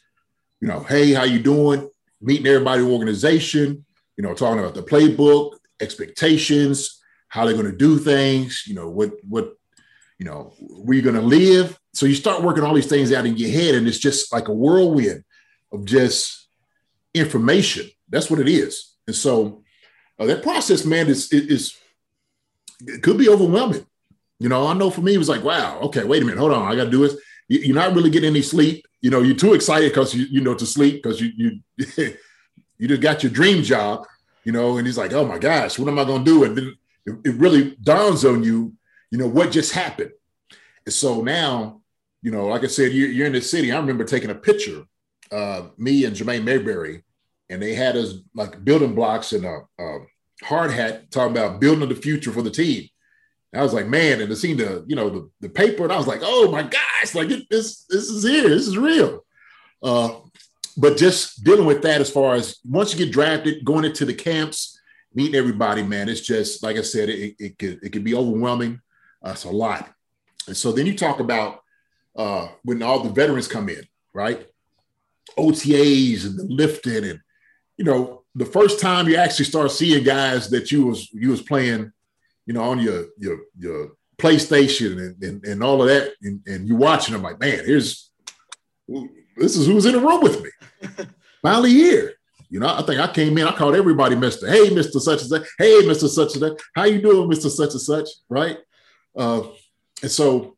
you 0.62 0.68
know, 0.68 0.82
hey, 0.82 1.14
how 1.14 1.24
you 1.24 1.40
doing? 1.40 1.90
Meeting 2.22 2.48
everybody, 2.48 2.84
organization, 2.84 3.86
you 4.18 4.24
know, 4.24 4.34
talking 4.34 4.60
about 4.60 4.76
the 4.76 4.84
playbook, 4.84 5.54
expectations, 5.80 7.02
how 7.30 7.46
they're 7.46 7.54
going 7.54 7.66
to 7.66 7.78
do 7.78 7.98
things, 7.98 8.66
you 8.68 8.76
know, 8.76 8.90
what 8.90 9.14
what 9.28 9.54
you 10.20 10.26
know, 10.26 10.54
where 10.60 10.96
you're 10.96 11.12
going 11.12 11.16
to 11.16 11.22
live. 11.22 11.79
So 11.94 12.06
you 12.06 12.16
start 12.16 12.44
working 12.44 12.64
all 12.64 12.74
these 12.74 12.88
things 12.88 13.12
out 13.12 13.26
in 13.26 13.38
your 13.38 13.50
head, 13.52 13.76
and 13.76 13.88
it's 13.88 13.98
just 14.00 14.32
like 14.32 14.48
a 14.48 14.54
whirlwind 14.54 15.24
of 15.72 15.86
just 15.86 16.48
information. 17.14 17.90
That's 18.10 18.30
what 18.30 18.40
it 18.40 18.48
is. 18.48 18.94
And 19.08 19.16
so 19.16 19.64
uh, 20.20 20.26
that 20.26 20.44
process, 20.44 20.86
man, 20.86 21.08
is 21.08 21.32
is 21.32 21.76
it 22.86 23.02
could 23.04 23.18
be 23.18 23.30
overwhelming. 23.30 23.86
You 24.40 24.50
know, 24.50 24.68
I 24.68 24.74
know 24.74 24.90
for 24.90 25.02
me, 25.02 25.14
it 25.16 25.18
was 25.18 25.30
like, 25.30 25.44
wow, 25.44 25.80
okay, 25.82 26.04
wait 26.04 26.22
a 26.22 26.26
minute, 26.26 26.40
hold 26.40 26.54
on, 26.54 26.72
I 26.72 26.76
got 26.76 26.86
to 26.86 26.90
do 26.92 27.00
this. 27.08 27.18
You- 27.48 27.60
You're 27.60 27.76
not 27.76 27.94
really 27.94 28.10
getting 28.10 28.30
any 28.30 28.42
sleep. 28.42 28.86
You 29.02 29.10
know, 29.10 29.22
you're 29.22 29.36
too 29.36 29.54
excited 29.54 29.90
because 29.92 30.14
you 30.14 30.26
you 30.30 30.42
know 30.42 30.54
to 30.56 30.66
sleep 30.66 31.02
because 31.02 31.20
you 31.22 31.32
you 31.36 31.60
you 32.78 32.88
just 32.88 33.02
got 33.02 33.24
your 33.24 33.32
dream 33.32 33.64
job. 33.64 34.06
You 34.46 34.54
know, 34.54 34.78
and 34.78 34.88
he's 34.88 34.98
like, 34.98 35.14
oh 35.14 35.26
my 35.26 35.38
gosh, 35.38 35.78
what 35.78 35.90
am 35.90 36.00
I 36.00 36.06
going 36.06 36.24
to 36.24 36.32
do? 36.32 36.44
And 36.46 36.58
then 36.58 36.76
it, 37.06 37.16
it 37.26 37.36
really 37.36 37.76
dawns 37.84 38.24
on 38.26 38.42
you, 38.44 38.74
you 39.12 39.18
know, 39.18 39.28
what 39.28 39.52
just 39.52 39.74
happened. 39.74 40.12
So 40.96 41.22
now, 41.22 41.82
you 42.22 42.32
know, 42.32 42.48
like 42.48 42.64
I 42.64 42.68
said, 42.68 42.92
you're, 42.92 43.10
you're 43.10 43.28
in 43.28 43.34
the 43.34 43.42
city. 43.42 43.72
I 43.72 43.78
remember 43.78 44.04
taking 44.04 44.30
a 44.30 44.36
picture, 44.36 44.84
uh, 45.32 45.68
me 45.78 46.06
and 46.06 46.16
Jermaine 46.16 46.44
Mayberry, 46.44 47.04
and 47.50 47.62
they 47.62 47.74
had 47.74 47.96
us 47.96 48.16
like 48.36 48.64
building 48.64 48.96
blocks 48.96 49.34
and 49.34 49.46
a, 49.46 49.62
a 49.80 50.00
hard 50.44 50.72
hat 50.72 51.12
talking 51.12 51.36
about 51.36 51.60
building 51.60 51.88
the 51.88 51.96
future 51.96 52.32
for 52.32 52.42
the 52.42 52.52
team. 52.52 52.88
And 53.52 53.60
I 53.60 53.64
was 53.64 53.74
like, 53.74 53.88
man, 53.88 54.22
and 54.22 54.30
to 54.30 54.36
see 54.36 54.54
the, 54.54 54.86
you 54.88 54.96
know, 54.96 55.10
the, 55.10 55.30
the 55.42 55.50
paper, 55.50 55.84
and 55.84 55.92
I 55.92 55.98
was 55.98 56.08
like, 56.08 56.22
oh 56.24 56.52
my 56.52 56.64
gosh, 56.64 57.16
like 57.16 57.32
it, 57.32 57.48
this, 57.50 57.86
this 57.90 58.10
is 58.10 58.24
here, 58.24 58.48
this 58.48 58.68
is 58.68 58.78
real. 58.78 59.26
Uh, 59.82 60.16
but 60.78 60.98
just 60.98 61.44
dealing 61.44 61.66
with 61.66 61.82
that 61.82 62.02
as 62.02 62.10
far 62.10 62.36
as 62.36 62.58
once 62.64 62.94
you 62.94 63.04
get 63.04 63.12
drafted, 63.12 63.66
going 63.66 63.86
into 63.86 64.06
the 64.06 64.14
camps, 64.14 64.80
meeting 65.14 65.36
everybody, 65.36 65.84
man, 65.84 66.10
it's 66.10 66.22
just 66.22 66.64
like 66.64 66.78
I 66.78 66.82
said, 66.82 67.10
it, 67.10 67.36
it 67.40 67.60
could 67.60 67.80
it 67.84 67.90
could 67.92 68.04
be 68.04 68.16
overwhelming. 68.16 68.80
Uh, 69.26 69.32
it's 69.32 69.44
a 69.44 69.50
lot. 69.50 69.92
And 70.48 70.58
so 70.58 70.72
then 70.72 70.86
you 70.86 70.96
talk 70.96 71.20
about 71.20 71.62
uh, 72.16 72.50
when 72.64 72.82
all 72.84 73.02
the 73.02 73.10
veterans 73.10 73.48
come 73.48 73.70
in, 73.70 73.84
right? 74.14 74.48
OTAs 75.38 76.26
and 76.26 76.38
the 76.38 76.44
lifting, 76.44 77.06
and 77.06 77.20
you 77.78 77.86
know, 77.86 78.24
the 78.36 78.46
first 78.46 78.80
time 78.80 79.08
you 79.08 79.16
actually 79.16 79.46
start 79.46 79.72
seeing 79.72 80.04
guys 80.04 80.50
that 80.50 80.72
you 80.72 80.88
was 80.88 81.10
you 81.14 81.30
was 81.30 81.42
playing, 81.42 81.92
you 82.46 82.54
know, 82.54 82.64
on 82.64 82.80
your 82.80 83.06
your 83.18 83.40
your 83.58 83.92
PlayStation 84.18 84.98
and 84.98 85.24
and, 85.24 85.46
and 85.46 85.64
all 85.64 85.82
of 85.82 85.88
that, 85.88 86.14
and, 86.24 86.42
and 86.48 86.68
you 86.68 86.76
watching 86.76 87.14
them 87.14 87.24
like, 87.24 87.40
man, 87.40 87.64
here's 87.66 88.10
this 89.38 89.56
is 89.56 89.68
who's 89.68 89.86
in 89.86 89.94
the 89.94 90.00
room 90.00 90.22
with 90.22 90.42
me. 90.42 91.06
Finally 91.42 91.72
here. 91.72 92.14
You 92.50 92.60
know, 92.60 92.68
I 92.68 92.82
think 92.82 93.00
I 93.00 93.12
came 93.12 93.38
in, 93.38 93.48
I 93.48 93.56
called 93.56 93.76
everybody 93.76 94.16
Mr. 94.16 94.50
Hey, 94.50 94.70
Mr. 94.70 95.00
Such 95.00 95.22
and 95.22 95.30
such. 95.30 95.48
Hey, 95.60 95.82
Mr. 95.84 96.08
Such 96.08 96.34
and 96.34 96.42
such. 96.42 96.62
How 96.76 96.86
you 96.86 97.00
doing, 97.00 97.30
Mr. 97.30 97.50
Such 97.50 97.72
and 97.72 97.82
such? 97.82 98.10
Right. 98.28 98.58
Uh, 99.16 99.44
and 100.02 100.12
so, 100.12 100.58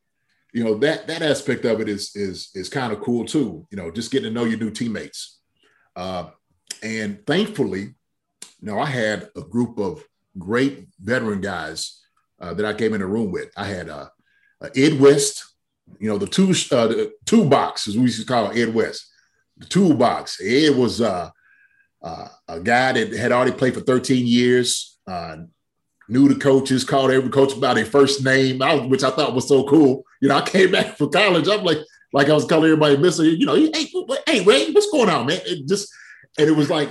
you 0.54 0.64
know, 0.64 0.76
that 0.80 1.08
that 1.08 1.22
aspect 1.22 1.66
of 1.66 1.82
it 1.82 1.90
is 1.90 2.16
is 2.16 2.50
is 2.54 2.70
kind 2.70 2.92
of 2.92 3.02
cool 3.02 3.26
too. 3.26 3.66
You 3.72 3.78
know, 3.78 3.92
just 3.92 4.12
getting 4.12 4.30
to 4.30 4.34
know 4.34 4.46
your 4.46 4.60
new 4.60 4.72
teammates. 4.72 5.40
Uh, 5.96 6.30
and 6.84 7.26
thankfully, 7.26 7.82
you 7.82 7.94
know, 8.62 8.80
I 8.80 8.86
had 8.86 9.30
a 9.36 9.42
group 9.42 9.78
of 9.78 10.04
great 10.38 10.88
veteran 11.00 11.42
guys 11.42 12.02
uh, 12.40 12.54
that 12.54 12.66
I 12.66 12.74
came 12.74 12.94
in 12.94 13.02
the 13.02 13.08
room 13.08 13.32
with. 13.32 13.52
I 13.56 13.66
had 13.66 13.90
uh, 13.90 14.08
uh, 14.62 14.70
Ed 14.76 15.00
West, 15.00 15.44
you 16.00 16.10
know, 16.10 16.18
the 16.18 16.28
two 16.28 16.50
uh, 16.76 16.88
the 16.88 17.12
two 17.26 17.46
box 17.46 17.88
as 17.88 17.96
we 17.96 18.04
used 18.04 18.20
to 18.20 18.26
call 18.26 18.52
Ed 18.52 18.74
West, 18.74 19.12
the 19.58 19.66
toolbox. 19.66 20.40
Ed 20.42 20.76
was 20.76 21.02
uh, 21.02 21.30
uh, 22.02 22.28
a 22.48 22.60
guy 22.60 22.94
that 22.94 23.14
had 23.14 23.32
already 23.32 23.52
played 23.52 23.74
for 23.74 23.82
13 23.82 24.26
years, 24.26 25.00
uh, 25.08 25.38
knew 26.12 26.28
the 26.28 26.36
coaches, 26.36 26.84
called 26.84 27.12
every 27.12 27.30
coach 27.30 27.60
by 27.60 27.74
their 27.74 27.86
first 27.86 28.24
name, 28.24 28.60
which 28.90 29.04
I 29.04 29.10
thought 29.10 29.34
was 29.34 29.48
so 29.48 29.64
cool. 29.64 30.04
You 30.20 30.30
know, 30.30 30.36
I 30.36 30.42
came 30.50 30.72
back 30.72 30.98
from 30.98 31.10
college, 31.10 31.48
I'm 31.48 31.64
like, 31.64 31.80
like 32.14 32.30
I 32.30 32.34
was 32.34 32.46
calling 32.46 32.66
everybody 32.66 32.98
Mister. 32.98 33.24
You 33.24 33.46
know, 33.46 33.56
hey, 33.56 33.90
hey, 34.28 34.44
Ray, 34.44 34.72
what's 34.72 34.92
going 34.92 35.10
on, 35.10 35.28
man? 35.28 35.40
It 35.46 35.68
just, 35.68 35.90
and 36.38 36.50
it 36.50 36.56
was 36.56 36.70
like 36.70 36.90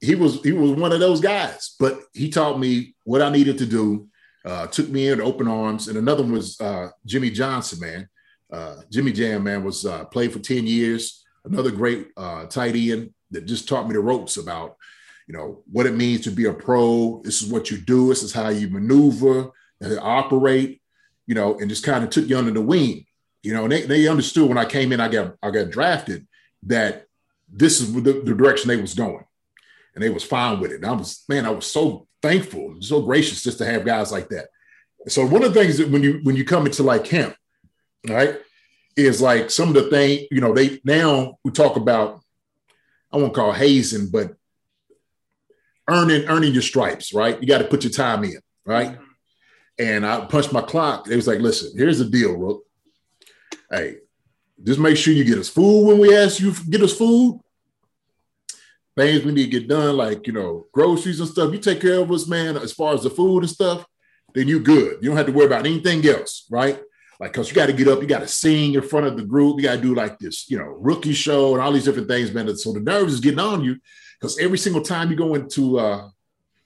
he 0.00 0.14
was 0.14 0.40
he 0.42 0.52
was 0.52 0.72
one 0.72 0.92
of 0.92 1.00
those 1.00 1.20
guys. 1.20 1.74
But 1.78 2.00
he 2.12 2.30
taught 2.30 2.58
me 2.58 2.94
what 3.04 3.22
I 3.22 3.30
needed 3.30 3.58
to 3.58 3.66
do. 3.66 4.08
Uh, 4.44 4.68
took 4.68 4.88
me 4.88 5.08
in 5.08 5.20
open 5.20 5.48
arms, 5.48 5.88
and 5.88 5.98
another 5.98 6.22
one 6.22 6.32
was 6.32 6.60
uh, 6.60 6.90
Jimmie 7.04 7.30
Johnson, 7.30 7.80
man. 7.80 8.08
Uh, 8.52 8.76
Jimmy 8.92 9.10
Jam, 9.10 9.42
man, 9.42 9.64
was 9.64 9.84
uh, 9.84 10.04
played 10.04 10.32
for 10.32 10.38
10 10.38 10.68
years. 10.68 11.24
Another 11.44 11.72
great 11.72 12.08
uh, 12.16 12.46
tight 12.46 12.76
end 12.76 13.12
that 13.32 13.46
just 13.46 13.68
taught 13.68 13.88
me 13.88 13.94
the 13.94 14.00
ropes 14.00 14.36
about, 14.36 14.76
you 15.26 15.34
know, 15.36 15.62
what 15.70 15.86
it 15.86 15.94
means 15.94 16.22
to 16.22 16.30
be 16.30 16.46
a 16.46 16.52
pro. 16.52 17.20
This 17.24 17.42
is 17.42 17.50
what 17.50 17.70
you 17.70 17.78
do. 17.78 18.08
This 18.08 18.22
is 18.22 18.32
how 18.32 18.48
you 18.48 18.68
maneuver 18.68 19.50
and 19.80 19.98
operate, 19.98 20.80
you 21.26 21.34
know, 21.34 21.58
and 21.58 21.68
just 21.68 21.84
kind 21.84 22.04
of 22.04 22.10
took 22.10 22.28
you 22.28 22.38
under 22.38 22.52
the 22.52 22.62
wing, 22.62 23.06
you 23.42 23.52
know. 23.52 23.64
And 23.64 23.72
they, 23.72 23.82
they 23.82 24.08
understood 24.08 24.48
when 24.48 24.58
I 24.58 24.64
came 24.64 24.92
in, 24.92 25.00
I 25.00 25.08
got 25.08 25.34
I 25.42 25.50
got 25.50 25.70
drafted 25.70 26.26
that 26.64 27.06
this 27.48 27.80
is 27.80 27.92
the, 27.92 28.00
the 28.00 28.34
direction 28.34 28.68
they 28.68 28.80
was 28.80 28.94
going, 28.94 29.24
and 29.94 30.02
they 30.02 30.10
was 30.10 30.24
fine 30.24 30.60
with 30.60 30.70
it. 30.70 30.76
And 30.76 30.86
I 30.86 30.92
was 30.92 31.24
man, 31.28 31.44
I 31.44 31.50
was 31.50 31.66
so 31.66 32.06
thankful, 32.22 32.76
so 32.80 33.02
gracious 33.02 33.42
just 33.42 33.58
to 33.58 33.66
have 33.66 33.84
guys 33.84 34.12
like 34.12 34.28
that. 34.28 34.46
So 35.08 35.26
one 35.26 35.44
of 35.44 35.52
the 35.54 35.60
things 35.60 35.78
that 35.78 35.90
when 35.90 36.02
you 36.02 36.20
when 36.22 36.36
you 36.36 36.44
come 36.44 36.66
into 36.66 36.82
like 36.82 37.04
camp, 37.04 37.36
right, 38.08 38.38
is 38.96 39.20
like 39.20 39.50
some 39.50 39.68
of 39.68 39.74
the 39.74 39.90
thing, 39.90 40.26
you 40.30 40.40
know, 40.40 40.54
they 40.54 40.80
now 40.84 41.38
we 41.44 41.50
talk 41.50 41.76
about, 41.76 42.20
I 43.12 43.16
won't 43.16 43.34
call 43.34 43.52
hazing, 43.52 44.10
but 44.10 44.36
earning 45.88 46.26
earning 46.28 46.52
your 46.52 46.62
stripes, 46.62 47.12
right? 47.12 47.40
You 47.40 47.46
got 47.46 47.58
to 47.58 47.64
put 47.64 47.84
your 47.84 47.92
time 47.92 48.24
in, 48.24 48.38
right? 48.64 48.92
Mm-hmm. 48.92 49.02
And 49.78 50.06
I 50.06 50.24
punched 50.24 50.52
my 50.52 50.62
clock. 50.62 51.08
It 51.08 51.16
was 51.16 51.26
like, 51.26 51.40
listen, 51.40 51.72
here's 51.76 51.98
the 51.98 52.06
deal, 52.06 52.34
Rook. 52.34 52.62
Hey, 53.70 53.96
just 54.62 54.78
make 54.78 54.96
sure 54.96 55.12
you 55.12 55.24
get 55.24 55.38
us 55.38 55.48
food 55.48 55.86
when 55.86 55.98
we 55.98 56.16
ask 56.16 56.40
you 56.40 56.54
get 56.68 56.82
us 56.82 56.96
food. 56.96 57.40
Things 58.96 59.24
we 59.24 59.32
need 59.32 59.50
to 59.50 59.60
get 59.60 59.68
done, 59.68 59.96
like 59.96 60.26
you 60.26 60.32
know, 60.32 60.66
groceries 60.72 61.20
and 61.20 61.28
stuff. 61.28 61.52
You 61.52 61.58
take 61.58 61.82
care 61.82 62.00
of 62.00 62.10
us, 62.10 62.26
man. 62.26 62.56
As 62.56 62.72
far 62.72 62.94
as 62.94 63.02
the 63.02 63.10
food 63.10 63.40
and 63.40 63.50
stuff, 63.50 63.84
then 64.34 64.48
you 64.48 64.60
good. 64.60 64.98
You 65.02 65.08
don't 65.08 65.16
have 65.16 65.26
to 65.26 65.32
worry 65.32 65.46
about 65.46 65.66
anything 65.66 66.06
else, 66.06 66.46
right? 66.50 66.80
Like, 67.18 67.32
cause 67.32 67.48
you 67.48 67.54
got 67.54 67.66
to 67.66 67.72
get 67.72 67.88
up, 67.88 68.02
you 68.02 68.06
got 68.06 68.20
to 68.20 68.28
sing 68.28 68.74
in 68.74 68.82
front 68.82 69.06
of 69.06 69.16
the 69.16 69.24
group, 69.24 69.56
you 69.56 69.62
got 69.62 69.76
to 69.76 69.80
do 69.80 69.94
like 69.94 70.18
this, 70.18 70.50
you 70.50 70.58
know, 70.58 70.76
rookie 70.78 71.14
show 71.14 71.54
and 71.54 71.62
all 71.62 71.72
these 71.72 71.84
different 71.84 72.08
things, 72.08 72.32
man. 72.32 72.54
So 72.56 72.72
the 72.72 72.80
nerves 72.80 73.14
is 73.14 73.20
getting 73.20 73.40
on 73.40 73.64
you, 73.64 73.76
because 74.26 74.38
every 74.40 74.58
single 74.58 74.82
time 74.82 75.08
you 75.08 75.16
go 75.16 75.34
into, 75.36 75.78
uh, 75.78 76.08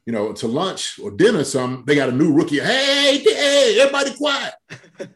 you 0.06 0.14
know, 0.14 0.32
to 0.32 0.46
lunch 0.46 0.98
or 0.98 1.10
dinner, 1.10 1.44
something 1.44 1.84
they 1.84 1.94
got 1.94 2.08
a 2.08 2.12
new 2.12 2.32
rookie. 2.32 2.58
Hey, 2.58 3.18
hey, 3.18 3.78
everybody 3.78 4.14
quiet. 4.14 4.54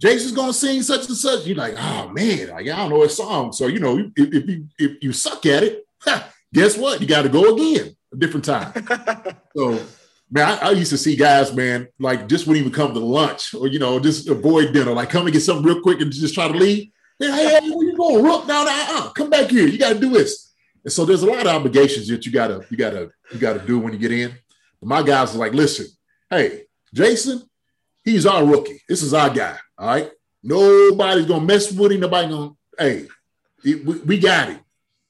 Jason's 0.00 0.32
gonna 0.32 0.54
sing 0.54 0.82
such 0.82 1.06
and 1.08 1.16
such. 1.16 1.46
You're 1.46 1.56
like, 1.56 1.74
oh 1.76 2.08
man, 2.08 2.48
like, 2.48 2.68
I 2.68 2.76
don't 2.76 2.88
know 2.88 3.02
a 3.02 3.08
song. 3.08 3.52
So 3.52 3.66
you 3.66 3.80
know, 3.80 3.98
if, 4.16 4.34
if 4.34 4.48
you 4.48 4.68
if 4.78 5.02
you 5.02 5.12
suck 5.12 5.44
at 5.44 5.62
it, 5.62 5.84
guess 6.54 6.78
what? 6.78 7.02
You 7.02 7.06
got 7.06 7.22
to 7.22 7.28
go 7.28 7.54
again 7.54 7.94
a 8.12 8.16
different 8.16 8.46
time. 8.46 8.72
so 9.56 9.78
man, 10.30 10.58
I, 10.58 10.68
I, 10.68 10.70
used 10.70 10.90
to 10.90 10.98
see 10.98 11.16
guys, 11.16 11.54
man, 11.54 11.86
like 12.00 12.28
just 12.28 12.46
wouldn't 12.46 12.64
even 12.64 12.74
come 12.74 12.94
to 12.94 13.00
lunch 13.00 13.54
or 13.54 13.68
you 13.68 13.78
know, 13.78 14.00
just 14.00 14.26
avoid 14.26 14.72
dinner, 14.72 14.92
like 14.92 15.10
come 15.10 15.26
and 15.26 15.34
get 15.34 15.42
something 15.42 15.66
real 15.66 15.82
quick 15.82 16.00
and 16.00 16.10
just 16.10 16.34
try 16.34 16.48
to 16.48 16.54
leave. 16.54 16.90
Man, 17.20 17.30
hey, 17.34 17.70
where 17.70 17.86
you 17.86 17.96
going? 17.96 18.24
Rook 18.24 18.48
down, 18.48 18.66
uh, 18.68 19.10
come 19.10 19.28
back 19.28 19.50
here. 19.50 19.68
You 19.68 19.78
got 19.78 19.92
to 19.92 20.00
do 20.00 20.08
this. 20.08 20.51
And 20.84 20.92
so 20.92 21.04
there's 21.04 21.22
a 21.22 21.26
lot 21.26 21.46
of 21.46 21.54
obligations 21.54 22.08
that 22.08 22.26
you 22.26 22.32
gotta, 22.32 22.64
you 22.70 22.76
gotta, 22.76 23.10
you 23.32 23.38
gotta 23.38 23.60
do 23.60 23.78
when 23.78 23.92
you 23.92 23.98
get 23.98 24.12
in. 24.12 24.32
But 24.80 24.88
my 24.88 25.02
guys 25.02 25.34
are 25.34 25.38
like, 25.38 25.52
listen, 25.52 25.86
hey, 26.28 26.64
Jason, 26.92 27.42
he's 28.04 28.26
our 28.26 28.44
rookie. 28.44 28.82
This 28.88 29.02
is 29.02 29.14
our 29.14 29.30
guy. 29.30 29.56
All 29.78 29.86
right. 29.88 30.10
Nobody's 30.42 31.26
gonna 31.26 31.44
mess 31.44 31.70
with 31.72 31.92
him. 31.92 32.00
Nobody 32.00 32.28
gonna. 32.28 32.50
Hey, 32.76 33.06
we, 33.64 33.76
we 33.76 34.18
got 34.18 34.48
him. 34.48 34.60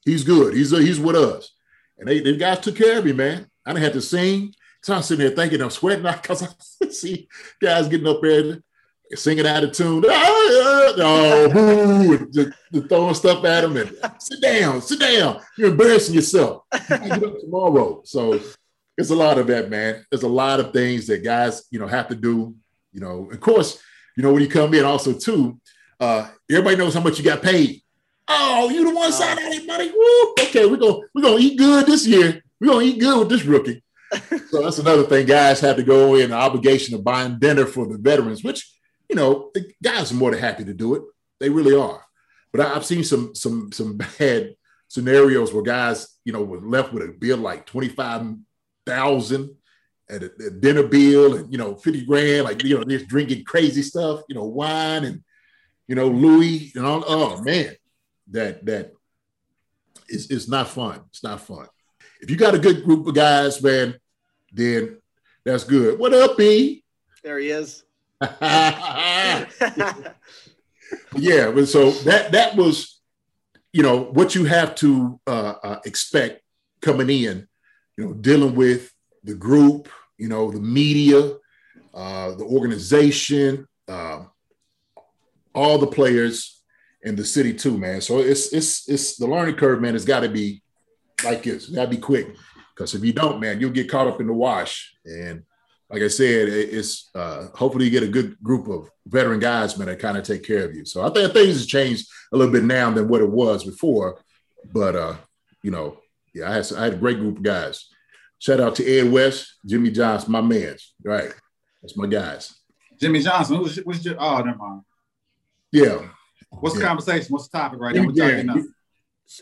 He's 0.05 0.23
good. 0.23 0.53
He's 0.53 0.71
he's 0.71 0.99
with 0.99 1.15
us. 1.15 1.51
And 1.97 2.07
they, 2.07 2.19
the 2.19 2.37
guys 2.37 2.59
took 2.59 2.75
care 2.75 2.99
of 2.99 3.05
me, 3.05 3.13
man. 3.13 3.47
I 3.65 3.71
didn't 3.71 3.83
have 3.83 3.93
to 3.93 4.01
sing. 4.01 4.53
So 4.81 4.93
I'm 4.93 5.01
sitting 5.01 5.25
there 5.25 5.35
thinking 5.35 5.61
I'm 5.61 5.69
sweating 5.69 6.03
because 6.21 6.43
I 6.43 6.89
see 6.89 7.27
guys 7.59 7.87
getting 7.87 8.07
up 8.07 8.21
there 8.21 8.61
singing 9.15 9.47
out 9.47 9.63
of 9.63 9.71
tune. 9.71 10.03
Oh, 10.95 11.49
boo, 11.51 12.29
just, 12.31 12.51
just 12.71 12.89
throwing 12.89 13.15
stuff 13.15 13.43
at 13.45 13.63
him 13.63 13.77
and 13.77 13.97
sit 14.19 14.41
down, 14.41 14.81
sit 14.81 14.99
down. 14.99 15.41
You're 15.57 15.71
embarrassing 15.71 16.13
yourself. 16.13 16.63
You 16.73 16.97
get 16.97 17.23
up 17.23 17.39
tomorrow. 17.39 18.01
So 18.05 18.39
it's 18.97 19.09
a 19.09 19.15
lot 19.15 19.39
of 19.39 19.47
that, 19.47 19.69
man. 19.69 20.05
There's 20.11 20.23
a 20.23 20.27
lot 20.27 20.59
of 20.59 20.71
things 20.71 21.07
that 21.07 21.23
guys, 21.23 21.63
you 21.71 21.79
know, 21.79 21.87
have 21.87 22.09
to 22.09 22.15
do. 22.15 22.55
You 22.91 22.99
know, 22.99 23.29
of 23.31 23.39
course, 23.39 23.81
you 24.15 24.21
know, 24.21 24.31
when 24.31 24.43
you 24.43 24.49
come 24.49 24.73
in, 24.73 24.85
also 24.85 25.13
too, 25.13 25.59
uh, 25.99 26.29
everybody 26.49 26.75
knows 26.75 26.93
how 26.93 27.01
much 27.01 27.17
you 27.17 27.23
got 27.23 27.41
paid. 27.41 27.81
Oh, 28.27 28.69
you 28.69 28.83
the 28.87 28.95
one 28.95 29.11
signing 29.11 29.49
that 29.49 29.65
money? 29.65 29.91
Woo! 29.91 30.33
Okay, 30.47 30.65
we're 30.65 30.77
gonna 30.77 30.99
we're 31.13 31.23
gonna 31.23 31.39
eat 31.39 31.57
good 31.57 31.85
this 31.85 32.05
year. 32.05 32.41
We're 32.59 32.67
gonna 32.67 32.85
eat 32.85 32.99
good 32.99 33.19
with 33.19 33.29
this 33.29 33.45
rookie. 33.45 33.83
so 34.49 34.61
that's 34.61 34.79
another 34.79 35.03
thing. 35.03 35.25
Guys 35.25 35.59
have 35.59 35.75
to 35.77 35.83
go 35.83 36.15
in 36.15 36.29
the 36.29 36.35
obligation 36.35 36.95
of 36.95 37.03
buying 37.03 37.39
dinner 37.39 37.65
for 37.65 37.87
the 37.87 37.97
veterans, 37.97 38.43
which 38.43 38.72
you 39.13 39.19
know, 39.19 39.51
the 39.53 39.71
guys 39.83 40.11
are 40.11 40.15
more 40.15 40.31
than 40.31 40.39
happy 40.39 40.65
to 40.65 40.73
do 40.73 40.95
it. 40.95 41.03
They 41.39 41.47
really 41.47 41.75
are. 41.75 42.03
But 42.51 42.61
I've 42.61 42.83
seen 42.83 43.03
some 43.03 43.35
some 43.35 43.71
some 43.71 43.95
bad 44.17 44.55
scenarios 44.87 45.53
where 45.53 45.61
guys, 45.61 46.17
you 46.25 46.33
know, 46.33 46.41
were 46.41 46.59
left 46.59 46.91
with 46.91 47.03
a 47.03 47.11
bill 47.11 47.37
like 47.37 47.67
twenty 47.67 47.89
five 47.89 48.25
thousand 48.87 49.55
at 50.09 50.23
a, 50.23 50.31
a, 50.47 50.49
dinner 50.49 50.81
bill 50.81 51.35
and 51.35 51.51
you 51.51 51.57
know 51.57 51.75
50 51.75 52.05
grand 52.05 52.43
like 52.43 52.61
you 52.61 52.77
know 52.77 52.83
just 52.83 53.07
drinking 53.07 53.45
crazy 53.45 53.81
stuff 53.81 54.19
you 54.27 54.35
know 54.35 54.43
wine 54.43 55.05
and 55.05 55.23
you 55.87 55.95
know 55.95 56.09
louis 56.09 56.73
and 56.75 56.85
all 56.85 57.05
oh 57.07 57.41
man 57.41 57.73
that 58.29 58.65
that 58.65 58.91
is 60.09 60.29
it's 60.29 60.49
not 60.49 60.67
fun. 60.67 60.99
It's 61.07 61.23
not 61.23 61.39
fun. 61.39 61.67
If 62.19 62.29
you 62.29 62.35
got 62.35 62.53
a 62.53 62.59
good 62.59 62.83
group 62.83 63.07
of 63.07 63.15
guys 63.15 63.63
man 63.63 63.95
then 64.51 64.97
that's 65.45 65.63
good. 65.63 65.97
What 65.97 66.13
up 66.13 66.37
b 66.37 66.83
there 67.23 67.39
he 67.39 67.49
is 67.49 67.85
yeah 71.15 71.51
but 71.51 71.67
so 71.67 71.91
that 71.91 72.31
that 72.31 72.55
was 72.55 73.01
you 73.71 73.83
know 73.83 74.03
what 74.03 74.35
you 74.35 74.45
have 74.45 74.75
to 74.75 75.19
uh, 75.27 75.53
uh, 75.63 75.79
expect 75.85 76.41
coming 76.81 77.09
in 77.09 77.47
you 77.97 78.05
know 78.05 78.13
dealing 78.13 78.55
with 78.55 78.93
the 79.23 79.33
group, 79.33 79.89
you 80.17 80.27
know, 80.27 80.51
the 80.51 80.59
media, 80.59 81.35
uh, 81.93 82.31
the 82.35 82.43
organization, 82.43 83.67
uh, 83.87 84.23
all 85.55 85.77
the 85.77 85.87
players, 85.87 86.61
and 87.05 87.17
the 87.17 87.25
city 87.25 87.53
too, 87.53 87.77
man. 87.77 88.01
So 88.01 88.19
it's 88.19 88.53
it's 88.53 88.87
it's 88.89 89.17
the 89.17 89.27
learning 89.27 89.55
curve, 89.55 89.81
man. 89.81 89.95
It's 89.95 90.05
got 90.05 90.21
to 90.21 90.29
be 90.29 90.61
like 91.23 91.43
this. 91.43 91.67
Got 91.67 91.85
to 91.85 91.89
be 91.89 91.97
quick, 91.97 92.35
because 92.75 92.93
if 92.95 93.03
you 93.03 93.13
don't, 93.13 93.39
man, 93.39 93.59
you'll 93.59 93.71
get 93.71 93.89
caught 93.89 94.07
up 94.07 94.21
in 94.21 94.27
the 94.27 94.33
wash. 94.33 94.95
And 95.05 95.43
like 95.93 96.01
I 96.01 96.07
said, 96.07 96.49
it's 96.49 97.11
uh, 97.13 97.49
hopefully 97.53 97.85
you 97.85 97.91
get 97.91 98.01
a 98.01 98.07
good 98.07 98.35
group 98.41 98.67
of 98.67 98.89
veteran 99.05 99.39
guys, 99.39 99.77
man, 99.77 99.87
that 99.87 99.99
kind 99.99 100.17
of 100.17 100.23
take 100.23 100.41
care 100.41 100.65
of 100.65 100.73
you. 100.73 100.85
So 100.85 101.03
I 101.03 101.09
think 101.11 101.31
things 101.31 101.59
have 101.59 101.67
changed 101.67 102.07
a 102.33 102.37
little 102.37 102.51
bit 102.51 102.63
now 102.63 102.89
than 102.89 103.07
what 103.07 103.21
it 103.21 103.29
was 103.29 103.63
before. 103.63 104.19
But 104.73 104.95
uh, 104.95 105.15
you 105.61 105.69
know, 105.69 105.99
yeah, 106.33 106.49
I 106.49 106.55
had 106.55 106.73
I 106.73 106.83
had 106.85 106.93
a 106.93 106.97
great 106.97 107.19
group 107.19 107.37
of 107.37 107.43
guys. 107.43 107.89
Shout 108.39 108.59
out 108.59 108.75
to 108.77 108.99
Ed 108.99 109.11
West, 109.11 109.53
Jimmie 109.67 109.91
Johnson, 109.91 110.31
my 110.31 110.41
man. 110.41 110.77
Right. 111.03 111.31
That's 111.83 111.95
my 111.95 112.07
guys. 112.07 112.55
Jimmie 112.99 113.21
Johnson, 113.21 113.57
who's, 113.57 113.75
who's 113.75 114.03
your, 114.03 114.15
oh, 114.17 114.41
never 114.41 114.57
mind. 114.57 114.81
Yeah. 115.71 116.09
What's 116.49 116.75
yeah. 116.75 116.81
the 116.81 116.87
conversation? 116.87 117.27
What's 117.29 117.47
the 117.49 117.57
topic 117.57 117.79
right 117.79 117.95
now? 117.95 118.09
Yeah. 118.13 118.63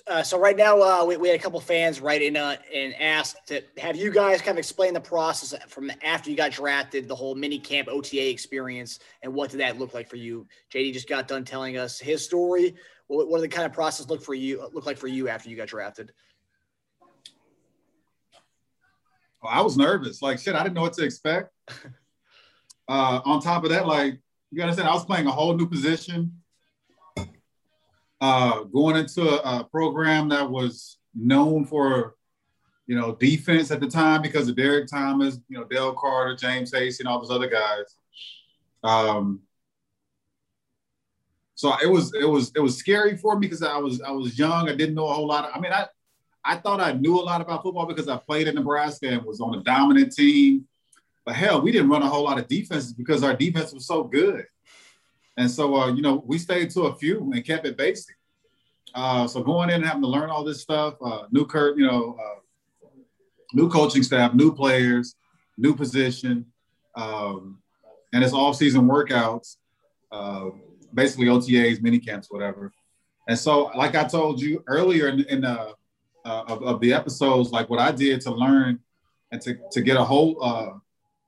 Uh, 0.08 0.22
so 0.22 0.40
right 0.40 0.56
now, 0.56 0.80
uh, 0.80 1.04
we, 1.04 1.18
we, 1.18 1.28
had 1.28 1.40
a 1.40 1.42
couple 1.42 1.60
fans 1.60 2.00
write 2.00 2.22
in 2.22 2.38
uh, 2.38 2.56
and 2.74 2.94
ask 2.96 3.44
to 3.46 3.62
have 3.78 3.96
you 3.96 4.12
guys 4.12 4.40
kind 4.40 4.56
of 4.56 4.60
explain 4.60 4.94
the 4.94 5.02
process 5.02 5.56
from 5.68 5.92
after 6.04 6.30
you 6.30 6.38
got 6.38 6.52
drafted, 6.52 7.08
the 7.08 7.16
whole 7.16 7.34
mini 7.34 7.58
camp 7.58 7.88
OTA 7.90 8.30
experience, 8.30 9.00
and 9.24 9.34
what 9.34 9.50
did 9.50 9.60
that 9.60 9.80
look 9.80 9.94
like 9.94 10.08
for 10.08 10.18
you? 10.18 10.48
JD 10.72 10.94
just 10.94 11.10
got 11.10 11.28
done 11.28 11.44
telling 11.44 11.78
us 11.78 12.00
his 12.00 12.24
story. 12.24 12.76
What, 13.08 13.28
what 13.28 13.42
did 13.42 13.50
the 13.52 13.56
kind 13.56 13.66
of 13.66 13.74
process 13.74 14.08
look 14.08 14.24
for 14.24 14.36
you 14.36 14.70
look 14.72 14.86
like 14.86 14.98
for 14.98 15.08
you 15.08 15.28
after 15.28 15.50
you 15.50 15.58
got 15.58 15.68
drafted? 15.68 16.12
Oh, 19.44 19.48
I 19.48 19.62
was 19.62 19.78
nervous. 19.78 20.22
Like 20.22 20.38
shit, 20.40 20.56
I 20.56 20.62
didn't 20.62 20.76
know 20.76 20.82
what 20.82 20.94
to 20.94 21.04
expect. 21.04 21.52
Uh, 22.88 23.22
on 23.24 23.40
top 23.40 23.64
of 23.64 23.70
that, 23.70 23.88
like 23.88 24.20
you 24.50 24.58
gotta 24.58 24.64
understand, 24.64 24.90
I 24.90 24.94
was 24.94 25.06
playing 25.06 25.26
a 25.26 25.32
whole 25.32 25.54
new 25.54 25.66
position. 25.66 26.41
Uh, 28.22 28.64
going 28.66 28.96
into 28.96 29.28
a, 29.28 29.62
a, 29.62 29.64
program 29.64 30.30
that 30.30 30.48
was 30.48 31.00
known 31.16 31.66
for, 31.66 32.14
you 32.86 32.96
know, 32.96 33.16
defense 33.16 33.72
at 33.72 33.80
the 33.80 33.88
time 33.88 34.22
because 34.22 34.48
of 34.48 34.56
Derrick 34.56 34.88
Thomas, 34.88 35.40
you 35.50 35.58
know, 35.58 35.64
Dale 35.64 35.94
Carter, 35.94 36.36
James 36.36 36.72
Hasty, 36.72 37.02
and 37.02 37.08
all 37.10 37.20
those 37.20 37.32
other 37.32 37.50
guys. 37.50 37.96
Um, 38.84 39.42
so 41.56 41.74
it 41.82 41.88
was 41.88 42.14
it 42.14 42.26
was 42.26 42.52
it 42.56 42.60
was 42.60 42.78
scary 42.78 43.18
for 43.18 43.38
me 43.38 43.48
because 43.48 43.64
I 43.64 43.78
was 43.78 44.02
I 44.02 44.12
was 44.12 44.38
young. 44.38 44.70
I 44.70 44.76
didn't 44.76 44.96
know 44.96 45.08
a 45.08 45.14
whole 45.14 45.28
lot. 45.28 45.46
Of, 45.46 45.52
I 45.56 45.60
mean, 45.60 45.72
I 45.72 45.88
I 46.44 46.58
thought 46.58 46.80
I 46.80 46.94
knew 46.94 47.20
a 47.20 47.22
lot 47.22 47.42
about 47.42 47.64
football 47.64 47.86
because 47.86 48.08
I 48.08 48.18
played 48.18 48.48
in 48.48 48.56
Nebraska 48.56 49.08
and 49.08 49.24
was 49.24 49.42
on 49.42 49.56
a 49.56 49.64
dominant 49.64 50.14
team. 50.14 50.68
But 51.26 51.36
hell, 51.36 51.62
we 51.62 51.72
didn't 51.72 51.90
run 51.90 52.02
a 52.02 52.08
whole 52.08 52.24
lot 52.24 52.40
of 52.40 52.48
defenses 52.48 52.94
because 52.94 53.24
our 53.24 53.36
defense 53.36 53.74
was 53.74 53.86
so 53.86 54.04
good. 54.04 54.46
And 55.42 55.50
so, 55.50 55.76
uh, 55.76 55.88
you 55.88 56.04
know, 56.04 56.24
we 56.28 56.38
stayed 56.38 56.70
to 56.72 56.82
a 56.84 56.96
few 56.96 57.32
and 57.34 57.44
kept 57.44 57.66
it 57.66 57.76
basic. 57.76 58.16
Uh, 58.94 59.26
so 59.26 59.42
going 59.42 59.70
in 59.70 59.78
and 59.78 59.86
having 59.86 60.04
to 60.04 60.08
learn 60.08 60.30
all 60.30 60.44
this 60.44 60.62
stuff, 60.62 60.94
uh, 61.04 61.24
new 61.32 61.48
Kurt, 61.48 61.80
you 61.80 61.88
know, 61.88 62.16
uh, 62.22 62.88
new 63.52 63.68
coaching 63.68 64.04
staff, 64.04 64.36
new 64.36 64.54
players, 64.54 65.16
new 65.58 65.76
position, 65.76 66.46
um, 66.96 67.58
and 68.14 68.24
it's 68.24 68.34
all 68.34 68.54
season 68.54 68.88
workouts, 68.88 69.56
uh, 70.12 70.50
basically 70.94 71.26
OTAs, 71.26 71.82
mini 71.82 71.98
camps, 71.98 72.28
whatever. 72.30 72.72
And 73.28 73.38
so, 73.38 73.72
like 73.76 73.96
I 73.96 74.04
told 74.04 74.40
you 74.40 74.64
earlier 74.68 75.08
in, 75.08 75.22
in 75.22 75.42
the 75.42 75.74
uh, 76.24 76.44
of, 76.48 76.62
of, 76.62 76.80
the 76.82 76.94
episodes, 76.94 77.50
like 77.52 77.68
what 77.68 77.80
I 77.80 77.92
did 77.92 78.22
to 78.22 78.32
learn 78.32 78.80
and 79.32 79.42
to, 79.42 79.58
to 79.72 79.82
get 79.82 79.98
a 79.98 80.04
whole, 80.04 80.36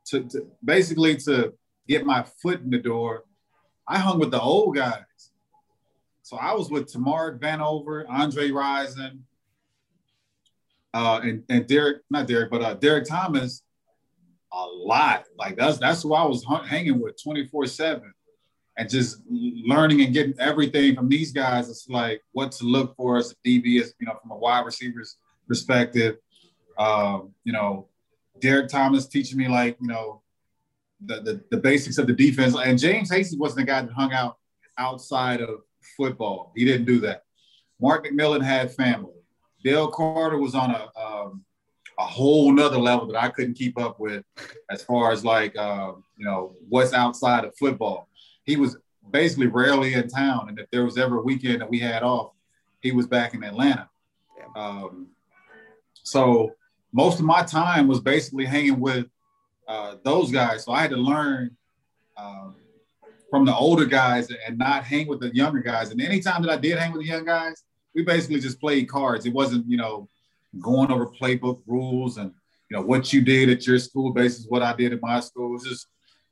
to, 0.06 0.23
to 0.26 0.47
basically 0.63 1.15
to 1.17 1.52
get 1.88 2.06
my 2.06 2.23
foot 2.43 2.62
in 2.62 2.69
the 2.69 2.78
door, 2.78 3.23
I 3.87 3.99
hung 3.99 4.19
with 4.19 4.31
the 4.31 4.41
old 4.41 4.75
guys. 4.75 5.03
So 6.21 6.37
I 6.37 6.53
was 6.53 6.69
with 6.69 6.91
Tamar 6.91 7.37
Vanover, 7.37 8.05
Andre 8.09 8.49
Rison, 8.49 9.19
uh, 10.93 11.19
and, 11.23 11.43
and 11.49 11.67
Derrick, 11.67 11.97
not 12.09 12.27
Derek, 12.27 12.49
but 12.49 12.61
uh, 12.61 12.73
Derrick 12.75 13.07
Thomas 13.07 13.63
a 14.53 14.65
lot. 14.65 15.25
Like 15.37 15.57
that's 15.57 15.77
that's 15.77 16.03
who 16.03 16.13
I 16.13 16.23
was 16.23 16.45
hanging 16.65 17.01
with 17.01 17.21
24 17.21 17.65
7 17.65 18.13
and 18.77 18.89
just 18.89 19.21
learning 19.29 20.01
and 20.01 20.13
getting 20.13 20.33
everything 20.39 20.95
from 20.95 21.09
these 21.09 21.31
guys. 21.31 21.69
It's 21.69 21.89
like 21.89 22.21
what 22.31 22.51
to 22.53 22.65
look 22.65 22.95
for 22.95 23.17
as 23.17 23.31
a 23.31 23.47
DB, 23.47 23.81
as 23.81 23.93
you 23.99 24.07
know, 24.07 24.17
from 24.21 24.31
a 24.31 24.37
wide 24.37 24.65
receiver's 24.65 25.17
perspective. 25.47 26.17
Um, 26.77 27.34
you 27.43 27.53
know, 27.53 27.88
Derrick 28.39 28.69
Thomas 28.69 29.07
teaching 29.07 29.38
me 29.38 29.47
like 29.47 29.77
you 29.79 29.88
know 29.88 30.22
the, 31.06 31.22
the, 31.22 31.43
the 31.51 31.58
basics 31.58 31.97
of 31.97 32.08
the 32.08 32.14
defense. 32.14 32.56
And 32.56 32.80
James 32.80 33.12
Hasty 33.12 33.38
wasn't 33.38 33.66
the 33.66 33.72
guy 33.72 33.82
that 33.82 33.91
hung 33.91 34.14
out 34.14 34.38
outside 34.78 35.41
of 35.41 35.62
football. 35.97 36.51
He 36.56 36.66
didn't 36.66 36.86
do 36.86 36.99
that. 37.01 37.24
Mark 37.80 38.06
McMillian 38.06 38.43
had 38.43 38.74
family. 38.74 39.14
Dale 39.64 39.88
Carter 39.88 40.38
was 40.38 40.56
on 40.56 40.72
a 40.72 40.99
um, 40.99 41.43
a 41.99 42.06
whole 42.06 42.51
nother 42.51 42.80
level 42.80 43.06
that 43.08 43.22
I 43.22 43.30
couldn't 43.30 43.54
keep 43.54 43.80
up 43.80 43.99
with 43.99 44.26
as 44.70 44.84
far 44.84 45.12
as 45.12 45.24
like 45.24 45.56
uh, 45.56 45.93
you 46.18 46.26
know 46.26 46.56
what's 46.68 46.91
outside 46.91 47.45
of 47.45 47.56
football 47.56 48.10
he 48.43 48.58
was 48.58 48.78
basically 49.12 49.47
rarely 49.47 49.93
in 49.93 50.08
town. 50.08 50.49
And 50.49 50.60
if 50.60 50.70
there 50.70 50.86
was 50.86 50.97
ever 50.97 51.18
a 51.18 51.22
weekend 51.22 51.62
that 51.62 51.70
we 51.70 51.80
had 51.80 52.04
off, 52.04 52.32
he 52.82 52.91
was 52.91 53.08
back 53.08 53.34
in 53.34 53.43
Atlanta. 53.43 53.89
Um, 54.56 55.08
so 56.04 56.51
most 56.91 57.20
of 57.20 57.26
my 57.26 57.43
time 57.43 57.88
was 57.88 57.99
basically 57.99 58.45
hanging 58.45 58.80
with 58.80 59.08
uh, 59.68 59.95
those 60.03 60.32
guys. 60.32 60.64
So 60.64 60.72
I 60.72 60.82
had 60.82 60.91
to 60.91 60.97
learn 60.97 61.55
um, 62.18 62.55
from 63.30 63.45
the 63.45 63.55
older 63.55 63.86
guys 63.86 64.30
and 64.45 64.57
not 64.57 64.84
hang 64.84 65.07
with 65.07 65.20
the 65.20 65.34
younger 65.36 65.59
guys. 65.59 65.91
And 65.91 66.01
anytime 66.01 66.41
that 66.43 66.51
I 66.51 66.57
did 66.57 66.78
hang 66.78 66.91
with 66.91 67.01
the 67.01 67.07
young 67.07 67.26
guys, 67.26 67.64
we 67.95 68.03
basically 68.03 68.39
just 68.39 68.59
played 68.59 68.89
cards. 68.89 69.26
It 69.26 69.34
wasn't, 69.34 69.68
you 69.68 69.78
know, 69.78 70.07
going 70.59 70.91
over 70.91 71.07
playbook 71.07 71.61
rules 71.66 72.18
and 72.18 72.32
you 72.70 72.78
know 72.78 72.84
what 72.84 73.11
you 73.11 73.22
did 73.22 73.49
at 73.49 73.66
your 73.66 73.80
school 73.80 74.11
basis 74.11 74.45
what 74.47 74.61
I 74.61 74.76
did 74.76 74.93
at 74.93 75.01
my 75.01 75.20
school. 75.20 75.49
It 75.49 75.53
was 75.53 75.64
just, 75.64 75.88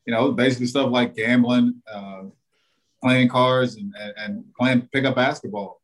you 0.06 0.14
know, 0.14 0.32
basically 0.32 0.68
stuff 0.68 0.92
like 0.92 1.16
gambling, 1.16 1.82
uh, 1.92 2.24
playing 3.02 3.30
cards, 3.30 3.76
and, 3.76 3.94
and, 4.00 4.14
and 4.18 4.44
playing 4.58 4.88
pickup 4.94 5.16
basketball. 5.16 5.82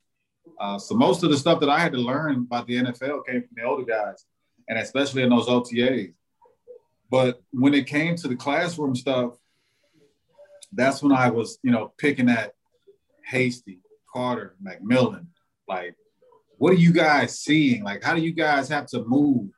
Uh, 0.60 0.80
so 0.80 0.95
most 0.95 1.24
of 1.24 1.30
the 1.30 1.38
stuff 1.38 1.60
that 1.60 1.70
I 1.70 1.80
had 1.80 1.91
to 1.93 2.00
learn 2.00 2.45
about 2.48 2.68
the 2.68 2.78
NFL 2.78 3.26
came 3.26 3.41
from 3.41 3.56
the 3.56 3.64
older 3.64 3.86
guys, 3.86 4.26
and 4.68 4.80
especially 4.80 5.24
in 5.24 5.30
those 5.30 5.48
OTAs. 5.48 6.14
But 7.10 7.41
when 7.51 7.74
it 7.74 7.88
came 7.88 8.16
to 8.18 8.28
the 8.28 8.36
classroom 8.36 8.95
stuff, 8.95 9.34
that's 10.74 11.01
when 11.01 11.14
I 11.14 11.30
was, 11.30 11.58
you 11.64 11.72
know, 11.72 11.93
picking 11.97 12.30
at 12.30 12.53
Hasty, 13.26 13.80
Carter, 14.14 14.55
McMillian. 14.64 15.28
Like, 15.68 15.95
what 16.58 16.74
are 16.74 16.78
you 16.78 16.91
guys 16.91 17.39
seeing? 17.39 17.84
Like, 17.84 18.03
how 18.03 18.14
do 18.14 18.22
you 18.22 18.34
guys 18.34 18.68
have 18.70 18.88
to 18.88 19.03
move 19.05 19.49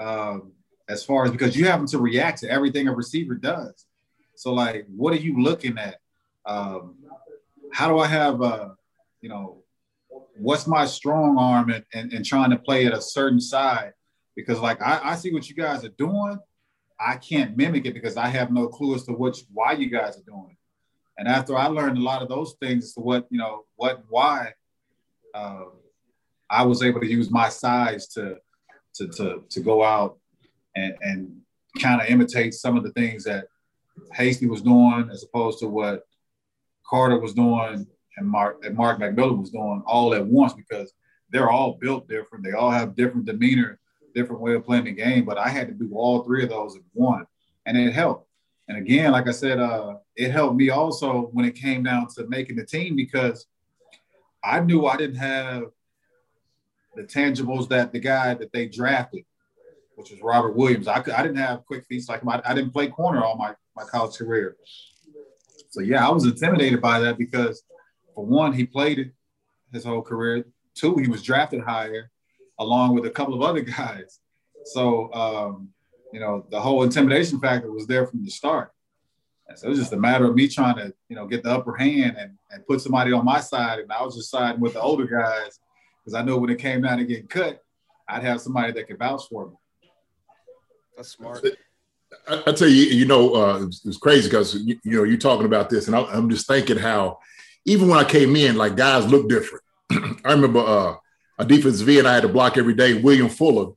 um, 0.00 0.52
as 0.88 1.04
far 1.04 1.24
as 1.24 1.30
because 1.30 1.56
you 1.56 1.66
having 1.66 1.86
to 1.86 1.98
react 1.98 2.40
to 2.40 2.50
everything 2.50 2.88
a 2.88 2.94
receiver 2.94 3.34
does. 3.34 3.86
So, 4.34 4.52
like, 4.52 4.86
what 4.88 5.12
are 5.12 5.20
you 5.20 5.40
looking 5.40 5.78
at? 5.78 5.98
Um, 6.46 6.96
how 7.72 7.88
do 7.88 7.98
I 7.98 8.06
have, 8.06 8.42
uh, 8.42 8.70
you 9.20 9.28
know, 9.28 9.62
what's 10.36 10.66
my 10.66 10.86
strong 10.86 11.38
arm 11.38 11.70
and, 11.70 11.84
and, 11.94 12.12
and 12.12 12.24
trying 12.24 12.50
to 12.50 12.58
play 12.58 12.86
at 12.86 12.94
a 12.94 13.00
certain 13.00 13.40
side? 13.40 13.92
Because, 14.34 14.58
like, 14.58 14.82
I, 14.82 15.00
I 15.10 15.16
see 15.16 15.32
what 15.32 15.48
you 15.48 15.54
guys 15.54 15.84
are 15.84 15.90
doing 15.90 16.38
I 17.00 17.16
can't 17.16 17.56
mimic 17.56 17.86
it 17.86 17.94
because 17.94 18.16
I 18.16 18.28
have 18.28 18.52
no 18.52 18.68
clue 18.68 18.94
as 18.94 19.04
to 19.04 19.12
which 19.12 19.44
why 19.52 19.72
you 19.72 19.88
guys 19.88 20.18
are 20.18 20.22
doing 20.22 20.48
it. 20.50 20.56
And 21.18 21.28
after 21.28 21.56
I 21.56 21.66
learned 21.66 21.98
a 21.98 22.02
lot 22.02 22.22
of 22.22 22.28
those 22.28 22.56
things 22.60 22.84
as 22.84 22.94
to 22.94 23.00
what 23.00 23.26
you 23.30 23.38
know, 23.38 23.64
what 23.76 24.02
why, 24.08 24.52
uh, 25.34 25.64
I 26.50 26.64
was 26.64 26.82
able 26.82 27.00
to 27.00 27.10
use 27.10 27.30
my 27.30 27.48
size 27.48 28.08
to 28.08 28.36
to 28.94 29.08
to 29.08 29.44
to 29.48 29.60
go 29.60 29.82
out 29.82 30.18
and 30.76 30.94
and 31.00 31.40
kind 31.80 32.00
of 32.00 32.08
imitate 32.08 32.54
some 32.54 32.76
of 32.76 32.82
the 32.82 32.92
things 32.92 33.24
that 33.24 33.46
Hasty 34.14 34.46
was 34.46 34.62
doing 34.62 35.08
as 35.12 35.24
opposed 35.24 35.58
to 35.60 35.68
what 35.68 36.04
Carter 36.88 37.18
was 37.18 37.34
doing 37.34 37.86
and 38.16 38.28
Mark 38.28 38.64
and 38.64 38.76
Mark 38.76 38.98
McMillian 38.98 39.38
was 39.38 39.50
doing 39.50 39.82
all 39.86 40.14
at 40.14 40.26
once 40.26 40.52
because 40.52 40.92
they're 41.30 41.50
all 41.50 41.78
built 41.80 42.08
different. 42.08 42.44
They 42.44 42.52
all 42.52 42.70
have 42.70 42.96
different 42.96 43.26
demeanor 43.26 43.79
different 44.14 44.42
way 44.42 44.54
of 44.54 44.64
playing 44.64 44.84
the 44.84 44.92
game, 44.92 45.24
but 45.24 45.38
I 45.38 45.48
had 45.48 45.68
to 45.68 45.74
do 45.74 45.90
all 45.94 46.22
three 46.22 46.42
of 46.42 46.50
those 46.50 46.76
at 46.76 46.82
one, 46.92 47.26
and 47.66 47.76
it 47.76 47.92
helped. 47.92 48.26
And 48.68 48.78
again, 48.78 49.12
like 49.12 49.26
I 49.26 49.32
said, 49.32 49.58
uh, 49.58 49.96
it 50.14 50.30
helped 50.30 50.56
me 50.56 50.70
also 50.70 51.30
when 51.32 51.44
it 51.44 51.56
came 51.56 51.82
down 51.82 52.06
to 52.14 52.26
making 52.28 52.56
the 52.56 52.64
team 52.64 52.94
because 52.94 53.46
I 54.44 54.60
knew 54.60 54.86
I 54.86 54.96
didn't 54.96 55.16
have 55.16 55.64
the 56.94 57.02
tangibles 57.02 57.68
that 57.68 57.92
the 57.92 57.98
guy 57.98 58.34
that 58.34 58.52
they 58.52 58.66
drafted, 58.66 59.24
which 59.96 60.10
was 60.10 60.20
Robert 60.22 60.56
Williams. 60.56 60.88
I, 60.88 60.98
I 60.98 61.22
didn't 61.22 61.36
have 61.36 61.66
quick 61.66 61.84
feet 61.86 62.08
like 62.08 62.24
my, 62.24 62.40
I 62.44 62.54
didn't 62.54 62.72
play 62.72 62.88
corner 62.88 63.24
all 63.24 63.36
my, 63.36 63.54
my 63.76 63.84
college 63.84 64.16
career. 64.16 64.56
So 65.70 65.80
yeah, 65.80 66.06
I 66.06 66.10
was 66.10 66.24
intimidated 66.24 66.80
by 66.80 67.00
that 67.00 67.18
because 67.18 67.62
for 68.14 68.24
one, 68.24 68.52
he 68.52 68.66
played 68.66 68.98
it 68.98 69.12
his 69.72 69.84
whole 69.84 70.02
career. 70.02 70.44
Two, 70.74 70.96
he 70.96 71.08
was 71.08 71.22
drafted 71.22 71.62
higher 71.62 72.10
along 72.60 72.94
with 72.94 73.06
a 73.06 73.10
couple 73.10 73.34
of 73.34 73.42
other 73.42 73.60
guys. 73.78 74.20
So, 74.64 75.12
um, 75.12 75.70
you 76.12 76.20
know, 76.20 76.46
the 76.50 76.60
whole 76.60 76.82
intimidation 76.82 77.40
factor 77.40 77.72
was 77.72 77.86
there 77.86 78.06
from 78.06 78.24
the 78.24 78.30
start. 78.30 78.72
And 79.48 79.58
so 79.58 79.66
it 79.66 79.70
was 79.70 79.80
just 79.80 79.92
a 79.92 79.96
matter 79.96 80.26
of 80.26 80.36
me 80.36 80.46
trying 80.46 80.76
to, 80.76 80.94
you 81.08 81.16
know, 81.16 81.26
get 81.26 81.42
the 81.42 81.50
upper 81.50 81.74
hand 81.74 82.16
and, 82.16 82.38
and 82.50 82.64
put 82.66 82.80
somebody 82.80 83.12
on 83.12 83.24
my 83.24 83.40
side. 83.40 83.80
And 83.80 83.90
I 83.90 84.02
was 84.02 84.14
just 84.14 84.30
siding 84.30 84.60
with 84.60 84.74
the 84.74 84.80
older 84.80 85.06
guys 85.06 85.58
because 86.04 86.14
I 86.14 86.22
know 86.22 86.36
when 86.36 86.50
it 86.50 86.58
came 86.58 86.82
down 86.82 86.98
to 86.98 87.04
getting 87.04 87.26
cut, 87.26 87.60
I'd 88.08 88.22
have 88.22 88.40
somebody 88.40 88.72
that 88.72 88.86
could 88.86 88.98
vouch 88.98 89.22
for 89.28 89.48
me. 89.48 89.56
That's 90.96 91.10
smart. 91.10 91.44
I, 92.28 92.42
I 92.46 92.52
tell 92.52 92.68
you, 92.68 92.84
you 92.84 93.06
know, 93.06 93.34
uh, 93.34 93.64
it's, 93.64 93.84
it's 93.86 93.96
crazy 93.96 94.28
because 94.28 94.54
you, 94.54 94.78
you, 94.84 94.98
know 94.98 95.04
you're 95.04 95.16
talking 95.16 95.46
about 95.46 95.70
this, 95.70 95.86
and 95.86 95.96
I, 95.96 96.00
am 96.16 96.28
just 96.28 96.46
thinking 96.46 96.76
how 96.76 97.18
even 97.64 97.88
when 97.88 97.98
I 97.98 98.04
came 98.04 98.34
in, 98.36 98.56
like 98.56 98.76
guys 98.76 99.06
look 99.06 99.28
different. 99.28 99.64
I 100.24 100.32
remember 100.32 100.60
uh, 100.60 100.94
a 101.40 101.44
defensive 101.44 101.88
end 101.88 102.06
I 102.06 102.14
had 102.14 102.22
to 102.22 102.28
block 102.28 102.58
every 102.58 102.74
day, 102.74 102.94
William 102.94 103.30
Fuller. 103.30 103.72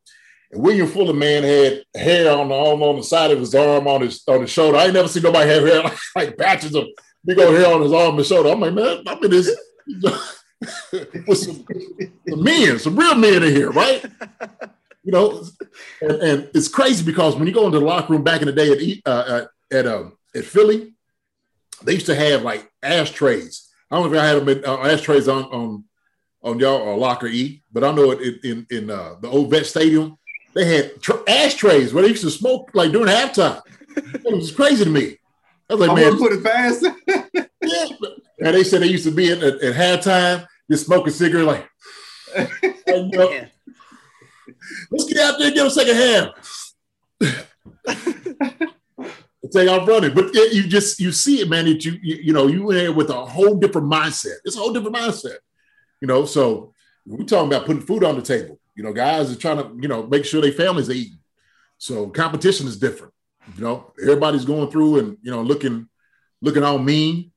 And 0.52 0.62
William 0.62 0.86
Fuller, 0.86 1.14
man, 1.14 1.44
had 1.44 1.84
hair 1.96 2.32
on 2.32 2.50
the 2.50 2.56
on 2.56 2.98
the 2.98 3.04
side 3.04 3.32
of 3.32 3.40
his 3.40 3.56
arm, 3.56 3.88
on 3.88 4.02
his 4.02 4.22
on 4.28 4.42
his 4.42 4.52
shoulder. 4.52 4.78
I 4.78 4.86
ain't 4.86 4.94
never 4.94 5.08
seen 5.08 5.24
nobody 5.24 5.50
have 5.50 5.64
hair 5.64 5.82
like, 5.82 5.98
like 6.16 6.38
patches 6.38 6.76
of 6.76 6.86
big 7.26 7.40
old 7.40 7.56
hair 7.56 7.74
on 7.74 7.82
his 7.82 7.94
arm 7.94 8.18
and 8.18 8.26
shoulder. 8.26 8.50
I'm 8.50 8.60
like, 8.60 8.74
man, 8.74 9.04
I'm 9.08 9.24
in 9.24 9.32
this 9.32 9.58
with 10.92 11.38
some, 11.38 11.66
some 12.28 12.44
men, 12.44 12.80
some 12.80 13.00
real 13.00 13.16
men 13.16 13.44
in 13.44 13.56
here, 13.56 13.72
right? 13.72 14.04
You 15.04 15.12
know, 15.12 15.44
and, 16.02 16.12
and, 16.12 16.50
it's 16.54 16.70
crazy 16.70 17.04
because 17.04 17.36
when 17.36 17.48
you 17.48 17.54
go 17.54 17.66
into 17.66 17.80
the 17.80 17.86
locker 17.86 18.14
room 18.14 18.24
back 18.24 18.42
in 18.42 18.48
the 18.48 18.54
day 18.54 19.02
at 19.06 19.12
uh, 19.12 19.46
at 19.72 19.86
uh, 19.86 20.10
at 20.36 20.44
Philly, 20.44 20.94
they 21.82 21.94
used 21.94 22.08
to 22.08 22.16
have 22.16 22.42
like 22.42 22.70
ashtrays. 22.82 23.70
I 23.90 23.96
don't 23.96 24.12
know 24.12 24.18
if 24.18 24.22
I 24.22 24.28
had 24.28 24.42
them 24.42 24.50
in, 24.50 24.66
uh, 24.66 24.78
ashtrays 24.84 25.30
on 25.30 25.44
on 25.46 25.84
on 26.44 26.60
y'all 26.60 26.82
or 26.82 26.98
locker 26.98 27.28
E, 27.28 27.64
but 27.72 27.84
I 27.84 27.92
know 27.92 28.12
it 28.12 28.44
in 28.44 28.68
in 28.70 28.90
uh, 28.90 29.16
the 29.22 29.30
old 29.30 29.50
vet 29.50 29.66
stadium 29.66 30.18
they 30.54 30.66
had 30.66 31.02
tr- 31.02 31.28
ashtrays 31.28 31.94
where 31.94 32.04
they 32.04 32.10
used 32.10 32.24
to 32.24 32.30
smoke 32.30 32.70
like 32.74 32.92
during 32.92 33.08
halftime. 33.08 33.62
it 33.96 34.36
was 34.36 34.52
crazy 34.52 34.84
to 34.84 34.90
me. 34.90 35.18
I 35.70 35.76
was 35.76 35.88
like, 35.88 35.98
I 35.98 36.02
man, 36.02 36.18
put 36.18 36.34
it 36.34 36.42
fast. 36.42 36.86
yeah. 37.62 37.86
And 38.40 38.56
they 38.56 38.64
said 38.64 38.82
they 38.82 38.88
used 38.88 39.06
to 39.06 39.12
be 39.12 39.32
at, 39.32 39.42
at, 39.42 39.62
at 39.62 39.76
halftime 39.76 40.46
just 40.70 40.86
smoking 40.86 41.14
cigarette 41.14 41.46
like. 41.46 41.70
and, 42.88 43.16
uh, 43.16 43.30
yeah. 43.30 43.46
Let's 44.92 45.06
get 45.12 45.18
out 45.20 45.38
there 45.38 45.48
and 45.48 45.56
get 45.56 45.66
a 45.66 45.70
second 45.70 45.96
half. 45.96 46.30
say 49.52 49.68
I'm 49.70 49.86
running, 49.86 50.14
but 50.14 50.26
it, 50.34 50.54
you 50.54 50.68
just 50.68 51.00
you 51.00 51.12
see 51.12 51.42
it, 51.42 51.50
man. 51.50 51.66
That 51.66 51.86
you, 51.86 52.00
you 52.02 52.16
you 52.16 52.34
know 52.34 52.48
you 52.48 52.70
in 52.72 52.78
there 52.78 52.92
with 52.92 53.10
a 53.10 53.26
whole 53.26 53.56
different 53.56 53.92
mindset. 53.92 54.38
It's 54.46 54.56
a 54.56 54.60
whole 54.60 54.74
different 54.74 54.96
mindset. 54.96 55.38
You 56.04 56.08
know, 56.08 56.26
so 56.26 56.74
we're 57.06 57.24
talking 57.24 57.48
about 57.48 57.66
putting 57.66 57.82
food 57.82 58.04
on 58.04 58.18
the 58.18 58.22
table. 58.22 58.60
You 58.76 58.84
know, 58.84 58.92
guys 58.92 59.32
are 59.32 59.38
trying 59.38 59.56
to, 59.56 59.82
you 59.82 59.88
know, 59.88 60.06
make 60.06 60.26
sure 60.26 60.42
their 60.42 60.52
families 60.52 60.90
are 60.90 60.94
eating. 60.94 61.20
So 61.78 62.10
competition 62.10 62.68
is 62.68 62.78
different. 62.78 63.14
You 63.56 63.64
know, 63.64 63.94
everybody's 64.02 64.44
going 64.44 64.70
through 64.70 65.00
and 65.00 65.18
you 65.22 65.32
know 65.32 65.42
looking 65.42 65.88
looking 66.42 66.62
all 66.62 66.78
mean. 66.78 67.32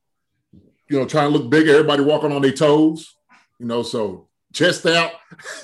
You 0.89 0.99
know, 0.99 1.05
trying 1.05 1.31
to 1.31 1.37
look 1.37 1.49
bigger. 1.49 1.71
Everybody 1.71 2.03
walking 2.03 2.33
on 2.33 2.41
their 2.41 2.51
toes. 2.51 3.15
You 3.57 3.67
know, 3.67 3.83
so 3.83 4.27
chest 4.51 4.85
out. 4.85 5.11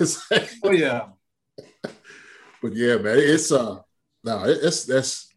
oh 0.62 0.70
yeah. 0.70 1.08
But 2.62 2.72
yeah, 2.72 2.96
man, 2.96 3.18
it's 3.18 3.52
uh, 3.52 3.80
no, 4.22 4.44
it's 4.46 4.86
that's 4.86 5.28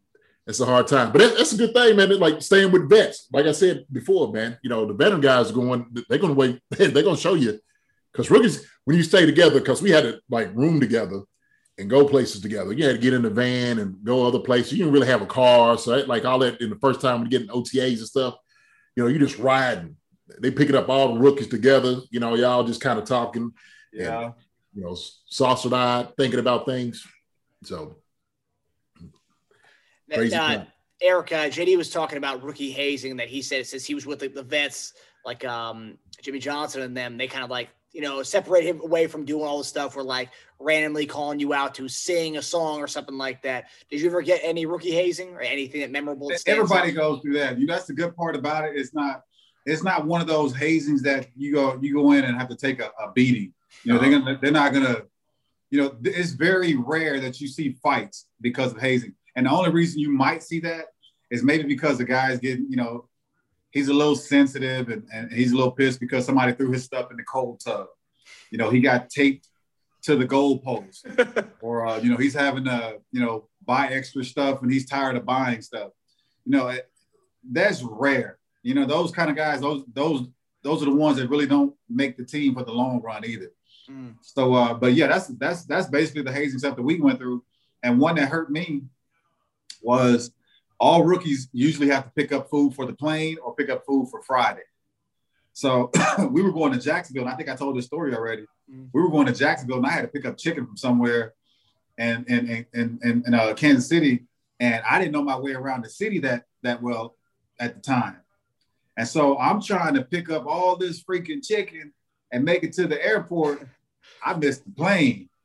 it's 0.48 0.62
a 0.62 0.66
hard 0.66 0.88
time, 0.88 1.12
but 1.12 1.20
that's 1.20 1.52
a 1.52 1.58
good 1.58 1.74
thing, 1.74 1.98
man. 1.98 2.20
like 2.20 2.42
staying 2.42 2.72
with 2.72 2.90
vets. 2.90 3.28
Like 3.34 3.46
I 3.46 3.52
said 3.52 3.86
before, 3.92 4.32
man, 4.32 4.58
you 4.64 4.70
know 4.70 4.86
the 4.86 4.94
veteran 4.94 5.20
guys 5.20 5.52
going, 5.52 5.86
they're 6.08 6.20
going 6.20 6.34
to 6.34 6.40
wait. 6.40 6.62
They're 6.70 7.04
going 7.04 7.16
to 7.16 7.22
show 7.22 7.34
you 7.34 7.60
because 8.14 8.32
rookies 8.32 8.66
when 8.86 8.96
you 8.96 9.04
stay 9.04 9.26
together, 9.26 9.60
because 9.60 9.82
we 9.82 9.92
had 9.92 10.04
to 10.04 10.22
like 10.30 10.56
room 10.56 10.80
together 10.80 11.22
and 11.78 11.90
go 11.90 12.08
places 12.08 12.42
together. 12.42 12.72
You 12.72 12.86
had 12.86 12.96
to 12.96 13.02
get 13.02 13.14
in 13.14 13.24
the 13.24 13.30
van 13.30 13.80
and 13.80 14.02
go 14.04 14.26
other 14.26 14.40
places. 14.40 14.72
You 14.72 14.80
didn't 14.80 14.94
really 14.94 15.08
have 15.08 15.22
a 15.22 15.28
car, 15.28 15.78
so 15.78 15.98
like 16.06 16.24
all 16.24 16.40
that 16.40 16.62
in 16.62 16.70
the 16.70 16.78
first 16.78 17.02
time 17.02 17.20
when 17.20 17.30
you 17.30 17.38
get 17.38 17.42
in 17.42 17.54
OTAs 17.54 17.98
and 17.98 18.08
stuff, 18.08 18.36
you 18.96 19.04
know, 19.04 19.10
you 19.10 19.20
just 19.20 19.40
riding. 19.40 19.98
They 20.40 20.52
picking 20.52 20.76
up 20.76 20.88
all 20.88 21.14
the 21.14 21.20
rookies 21.20 21.48
together. 21.48 21.98
You 22.10 22.22
know, 22.22 22.36
y'all 22.36 22.64
just 22.64 22.82
kind 22.82 22.98
of 22.98 23.06
talking. 23.06 23.52
Yeah. 23.92 24.24
And, 24.24 24.34
you 24.74 24.84
know, 24.84 24.96
saucer 25.26 25.74
eyed, 25.76 26.16
thinking 26.16 26.40
about 26.40 26.66
things. 26.66 27.06
So 27.64 27.98
Crazy 30.12 30.36
uh, 30.36 30.64
Eric, 31.02 31.32
uh, 31.32 31.46
JD 31.46 31.78
was 31.78 31.90
talking 31.90 32.18
about 32.18 32.42
rookie 32.42 32.72
hazing 32.72 33.18
that 33.18 33.28
he 33.28 33.42
said 33.42 33.68
since 33.68 33.86
he 33.86 33.94
was 33.94 34.06
with 34.06 34.20
the, 34.20 34.30
the 34.30 34.42
vets 34.42 34.94
like 35.26 35.46
um, 35.46 35.98
Jimmie 36.22 36.40
Johnson 36.40 36.82
and 36.82 36.96
them, 36.96 37.18
they 37.18 37.28
kind 37.28 37.44
of 37.44 37.50
like 37.50 37.70
you 37.92 38.02
know 38.02 38.24
separate 38.24 38.64
him 38.64 38.82
away 38.82 39.08
from 39.08 39.26
doing 39.26 39.46
all 39.46 39.58
the 39.58 39.64
stuff 39.64 39.96
where 39.96 40.06
like 40.06 40.30
randomly 40.60 41.06
calling 41.06 41.40
you 41.40 41.54
out 41.54 41.76
to 41.76 41.88
sing 41.88 42.38
a 42.38 42.42
song 42.42 42.80
or 42.80 42.88
something 42.88 43.18
like 43.18 43.42
that. 43.44 43.66
Did 43.90 44.02
you 44.02 44.10
ever 44.10 44.22
get 44.22 44.40
any 44.44 44.66
rookie 44.66 44.92
hazing 44.92 45.36
or 45.36 45.42
anything 45.42 45.82
that 45.82 45.92
memorable? 45.92 46.30
That 46.30 46.42
Everybody 46.48 46.92
out? 46.92 46.96
goes 46.96 47.22
through 47.22 47.34
that. 47.34 47.60
You 47.60 47.68
know, 47.68 47.74
that's 47.74 47.86
the 47.86 47.94
good 47.94 48.16
part 48.16 48.36
about 48.36 48.66
it. 48.66 48.72
It's 48.76 48.94
not 48.94 49.22
it's 49.66 49.84
not 49.84 50.06
one 50.06 50.22
of 50.22 50.28
those 50.28 50.54
hazings 50.54 51.02
that 51.02 51.28
you 51.36 51.54
go 51.54 51.78
you 51.82 51.94
go 51.94 52.14
in 52.14 52.24
and 52.24 52.38
have 52.38 52.50
to 52.50 52.56
take 52.56 52.80
a, 52.80 52.90
a 53.00 53.12
beating. 53.14 53.54
You 53.84 53.94
know, 53.94 54.00
they're 54.00 54.12
gonna 54.12 54.40
they're 54.42 54.52
not 54.52 54.74
gonna. 54.74 55.04
You 55.70 55.82
know, 55.82 55.98
it's 56.06 56.32
very 56.32 56.78
rare 56.78 57.20
that 57.20 57.42
you 57.42 57.50
see 57.50 57.74
fights 57.84 58.28
because 58.40 58.72
of 58.72 58.80
hazing. 58.80 59.14
And 59.38 59.46
the 59.46 59.52
only 59.52 59.70
reason 59.70 60.00
you 60.00 60.12
might 60.12 60.42
see 60.42 60.60
that 60.62 60.88
is 61.30 61.44
maybe 61.44 61.64
because 61.64 62.00
the 62.00 62.04
guy's 62.04 62.40
getting, 62.40 62.66
you 62.70 62.76
know, 62.76 63.08
he's 63.70 63.88
a 63.88 63.94
little 63.94 64.16
sensitive 64.16 64.90
and, 64.90 65.04
and 65.14 65.32
he's 65.32 65.52
a 65.52 65.56
little 65.56 65.72
pissed 65.72 66.00
because 66.00 66.26
somebody 66.26 66.54
threw 66.54 66.72
his 66.72 66.84
stuff 66.84 67.12
in 67.12 67.18
the 67.18 67.24
cold 67.24 67.62
tub. 67.64 67.86
You 68.50 68.58
know, 68.58 68.72
he 68.72 68.82
got 68.82 69.12
taped 69.12 69.48
to 70.04 70.16
the 70.16 70.26
goalpost, 70.26 71.06
or 71.62 71.86
uh, 71.86 72.00
you 72.00 72.10
know, 72.10 72.18
he's 72.18 72.34
having 72.34 72.66
to, 72.66 72.98
you 73.12 73.22
know, 73.22 73.48
buy 73.64 73.88
extra 73.88 74.24
stuff 74.24 74.64
and 74.64 74.72
he's 74.72 74.88
tired 74.88 75.16
of 75.16 75.26
buying 75.26 75.62
stuff. 75.62 75.92
You 76.46 76.58
know, 76.58 76.70
it, 76.70 76.90
that's 77.48 77.84
rare. 77.84 78.40
You 78.64 78.74
know, 78.74 78.86
those 78.86 79.12
kind 79.12 79.30
of 79.30 79.36
guys, 79.36 79.62
those 79.62 79.84
those 79.94 80.28
those 80.64 80.82
are 80.82 80.86
the 80.86 80.96
ones 80.96 81.18
that 81.18 81.30
really 81.30 81.46
don't 81.46 81.76
make 81.88 82.18
the 82.18 82.26
team 82.26 82.56
for 82.56 82.64
the 82.64 82.72
long 82.72 83.02
run 83.02 83.24
either. 83.24 83.52
Mm. 83.90 84.16
So, 84.22 84.56
uh, 84.56 84.74
but 84.74 84.94
yeah, 84.94 85.08
that's 85.08 85.28
that's 85.28 85.66
that's 85.66 85.88
basically 85.88 86.24
the 86.24 86.34
hazing 86.34 86.58
stuff 86.58 86.76
that 86.76 86.82
we 86.82 87.00
went 87.00 87.20
through. 87.20 87.44
And 87.84 88.00
one 88.00 88.16
that 88.16 88.30
hurt 88.30 88.50
me 88.50 88.84
was 89.82 90.32
all 90.80 91.04
rookies 91.04 91.50
usually 91.52 91.90
have 91.90 92.06
to 92.06 92.12
pick 92.12 92.32
up 92.32 92.50
food 92.50 92.74
for 92.74 92.86
the 92.86 92.94
plane 92.94 93.38
or 93.44 93.56
pick 93.56 93.70
up 93.70 93.86
food 93.86 94.08
for 94.10 94.22
Friday. 94.22 94.62
So 95.54 95.92
we 96.30 96.42
were 96.42 96.52
going 96.52 96.74
to 96.74 96.80
Jacksonville, 96.80 97.24
and 97.24 97.32
I 97.32 97.36
think 97.36 97.50
I 97.50 97.56
told 97.56 97.78
this 97.78 97.86
story 97.86 98.14
already. 98.14 98.46
Mm. 98.72 98.90
We 98.94 99.02
were 99.02 99.10
going 99.10 99.28
to 99.28 99.34
Jacksonville, 99.34 99.78
and 99.78 99.88
I 99.88 99.92
had 99.92 100.04
to 100.04 100.08
pick 100.08 100.26
up 100.26 100.38
chicken 100.38 100.66
from 100.66 100.78
somewhere, 100.78 101.34
and 101.98 102.26
and 102.30 102.50
and 102.50 102.66
and, 102.74 103.00
and, 103.02 103.26
and 103.26 103.36
uh, 103.36 103.54
Kansas 103.56 103.90
City, 103.90 104.26
and 104.60 104.84
I 104.88 105.00
didn't 105.00 105.14
know 105.14 105.24
my 105.24 105.40
way 105.40 105.54
around 105.54 105.84
the 105.84 105.90
city 105.90 106.20
that 106.20 106.44
that 106.62 106.82
well 106.82 107.16
at 107.60 107.76
the 107.76 107.82
time. 107.82 108.18
And 108.98 109.08
so 109.08 109.38
I'm 109.38 109.62
trying 109.62 109.94
to 109.94 110.04
pick 110.04 110.30
up 110.30 110.46
all 110.46 110.76
this 110.76 111.04
freaking 111.04 111.46
chicken 111.46 111.94
and 112.32 112.44
make 112.44 112.64
it 112.64 112.74
to 112.74 112.88
the 112.88 113.04
airport. 113.04 113.68
I 114.24 114.36
missed 114.36 114.66
the 114.66 114.72
plane. 114.72 115.30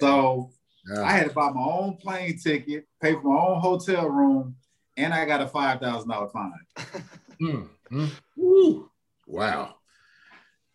Oh. 0.00 0.50
So 0.50 0.50
Yeah. 0.88 1.02
I 1.02 1.12
had 1.12 1.28
to 1.28 1.34
buy 1.34 1.50
my 1.50 1.62
own 1.62 1.96
plane 1.96 2.38
ticket, 2.38 2.86
pay 3.02 3.12
for 3.14 3.22
my 3.22 3.40
own 3.40 3.60
hotel 3.60 4.08
room, 4.08 4.56
and 4.96 5.12
I 5.12 5.24
got 5.26 5.40
a 5.40 5.48
five 5.48 5.80
thousand 5.80 6.10
dollar 6.10 6.28
fine. 6.28 6.52
Mm, 7.40 7.68
mm. 7.92 8.10
Woo. 8.36 8.90
Wow. 9.28 9.76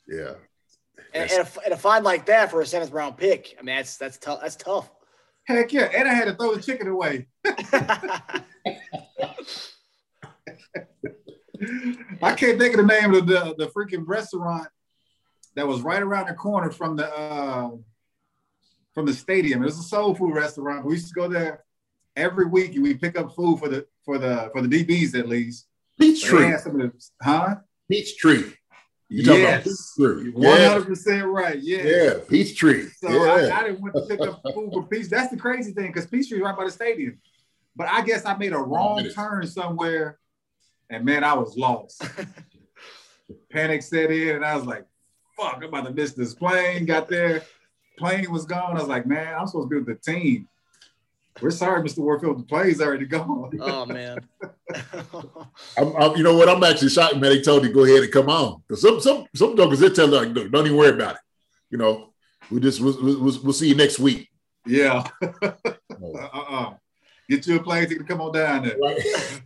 Yeah. 0.08 0.36
and, 1.14 1.30
and, 1.30 1.42
a, 1.42 1.48
and 1.66 1.74
a 1.74 1.78
fine 1.78 2.04
like 2.04 2.26
that 2.28 2.50
for 2.52 2.62
a 2.62 2.66
seventh 2.66 2.94
round 2.94 3.18
pick. 3.18 3.54
I 3.60 3.64
mean, 3.64 3.76
that's 3.76 3.98
that's 3.98 4.18
tough. 4.18 4.40
That's 4.42 4.56
tough. 4.56 4.90
Heck 5.46 5.74
yeah! 5.74 5.90
And 5.94 6.08
I 6.08 6.14
had 6.14 6.30
to 6.30 6.36
throw 6.36 6.56
the 6.56 6.62
chicken 6.62 6.88
away. 6.88 7.28
I 12.22 12.34
can't 12.34 12.58
think 12.58 12.76
of 12.76 12.88
the 12.88 12.88
name 12.88 13.14
of 13.14 13.28
the 13.28 13.56
the 13.58 13.68
freaking 13.76 14.04
restaurant 14.08 14.70
that 15.58 15.68
was 15.68 15.82
right 15.82 16.02
around 16.02 16.28
the 16.28 16.34
corner 16.34 16.72
from 16.72 16.96
the 16.96 17.14
uh, 17.14 17.72
from 18.94 19.06
the 19.06 19.14
stadium. 19.14 19.62
It 19.62 19.66
was 19.66 19.80
a 19.80 19.84
soul 19.84 20.16
food 20.16 20.36
restaurant. 20.36 20.86
We 20.86 20.94
used 20.94 21.08
to 21.10 21.14
go 21.14 21.28
there 21.28 21.64
every 22.16 22.46
week, 22.46 22.76
and 22.76 22.84
we 22.84 22.94
pick 22.94 23.18
up 23.18 23.36
food 23.36 23.60
for 23.60 23.70
the 23.70 23.86
for 24.06 24.18
the 24.18 24.50
for 24.54 24.62
the 24.62 24.68
DBs 24.68 25.18
at 25.18 25.28
least. 25.28 25.68
They 25.98 26.12
Peachtree. 26.12 26.48
had 26.48 26.60
some 26.60 26.80
of 26.80 26.92
the 26.92 27.10
huh? 27.22 27.56
Peachtree. 27.90 28.54
You 29.10 29.24
talking 29.24 29.44
about 29.44 29.66
Yes? 29.66 29.96
Yeah. 30.00 30.70
hundred 30.70 30.88
percent 30.88 31.26
right. 31.28 31.60
Yeah. 31.62 31.84
Yeah. 31.84 32.14
Peachtree. 32.28 32.90
So 32.98 33.10
yeah. 33.10 33.56
I, 33.56 33.60
I 33.60 33.64
didn't 33.66 33.82
want 33.82 33.96
to 33.96 34.02
pick 34.08 34.22
up 34.22 34.42
food 34.54 34.72
for 34.74 34.88
Peach. 34.88 35.08
That's 35.08 35.30
the 35.30 35.38
crazy 35.38 35.72
thing 35.72 35.88
because 35.88 36.08
Peachtree's 36.08 36.42
right 36.42 36.58
by 36.58 36.66
the 36.66 36.72
stadium. 36.72 37.20
But 37.76 37.90
I 37.90 38.02
guess 38.02 38.26
I 38.26 38.36
made 38.38 38.54
a 38.54 38.58
oh, 38.58 38.64
wrong 38.64 38.96
minutes. 38.98 39.16
turn 39.16 39.46
somewhere, 39.48 40.20
and 40.90 41.06
man, 41.06 41.24
I 41.24 41.34
was 41.34 41.56
lost. 41.58 42.04
Panic 43.52 43.82
set 43.82 44.12
in, 44.12 44.38
and 44.38 44.46
I 44.46 44.56
was 44.56 44.66
like, 44.66 44.86
"Fuck! 45.38 45.58
I'm 45.58 45.64
about 45.64 45.86
to 45.86 45.94
miss 45.94 46.14
this 46.14 46.34
plane." 46.34 46.86
Got 46.86 47.08
there, 47.08 47.44
plane 47.98 48.32
was 48.32 48.46
gone. 48.46 48.76
I 48.78 48.80
was 48.80 48.88
like, 48.88 49.06
"Man, 49.06 49.34
I'm 49.34 49.48
supposed 49.48 49.70
to 49.70 49.70
be 49.70 49.78
with 49.78 50.04
the 50.04 50.12
team." 50.12 50.48
We're 51.42 51.52
sorry, 51.52 51.82
Mr. 51.82 52.00
Warfield. 52.00 52.40
The 52.40 52.44
plane's 52.44 52.80
already 52.80 53.06
gone. 53.06 53.52
oh 53.60 53.86
man. 53.86 54.20
I'm, 55.78 55.96
I'm, 55.96 56.16
you 56.16 56.24
know 56.24 56.38
what? 56.38 56.48
I'm 56.48 56.64
actually 56.64 56.90
shocked, 56.90 57.16
man. 57.16 57.32
They 57.32 57.42
told 57.42 57.64
you 57.64 57.74
go 57.74 57.86
ahead 57.86 58.04
and 58.04 58.12
come 58.12 58.30
on. 58.30 58.62
Because 58.68 58.82
some 58.82 59.00
some 59.02 59.26
some 59.36 59.58
jokers 59.58 59.80
they 59.80 59.90
tell 59.90 60.08
like, 60.08 60.30
look, 60.30 60.52
don't 60.52 60.66
even 60.66 60.78
worry 60.78 60.94
about 60.94 61.16
it. 61.16 61.22
You 61.70 61.78
know, 61.80 62.14
we 62.52 62.60
just 62.60 62.80
we'll, 62.82 62.98
we'll, 63.02 63.40
we'll 63.44 63.54
see 63.54 63.70
you 63.70 63.76
next 63.76 64.00
week. 64.00 64.30
Yeah. 64.66 65.04
Oh, 65.22 65.54
uh-uh. 66.16 66.74
Get 67.30 67.48
you 67.48 67.58
a 67.58 67.64
plane 67.64 67.88
ticket 67.88 68.00
to 68.00 68.04
come 68.04 68.22
on 68.22 68.34
down 68.34 68.66
there. 68.66 68.78
right? 68.78 69.42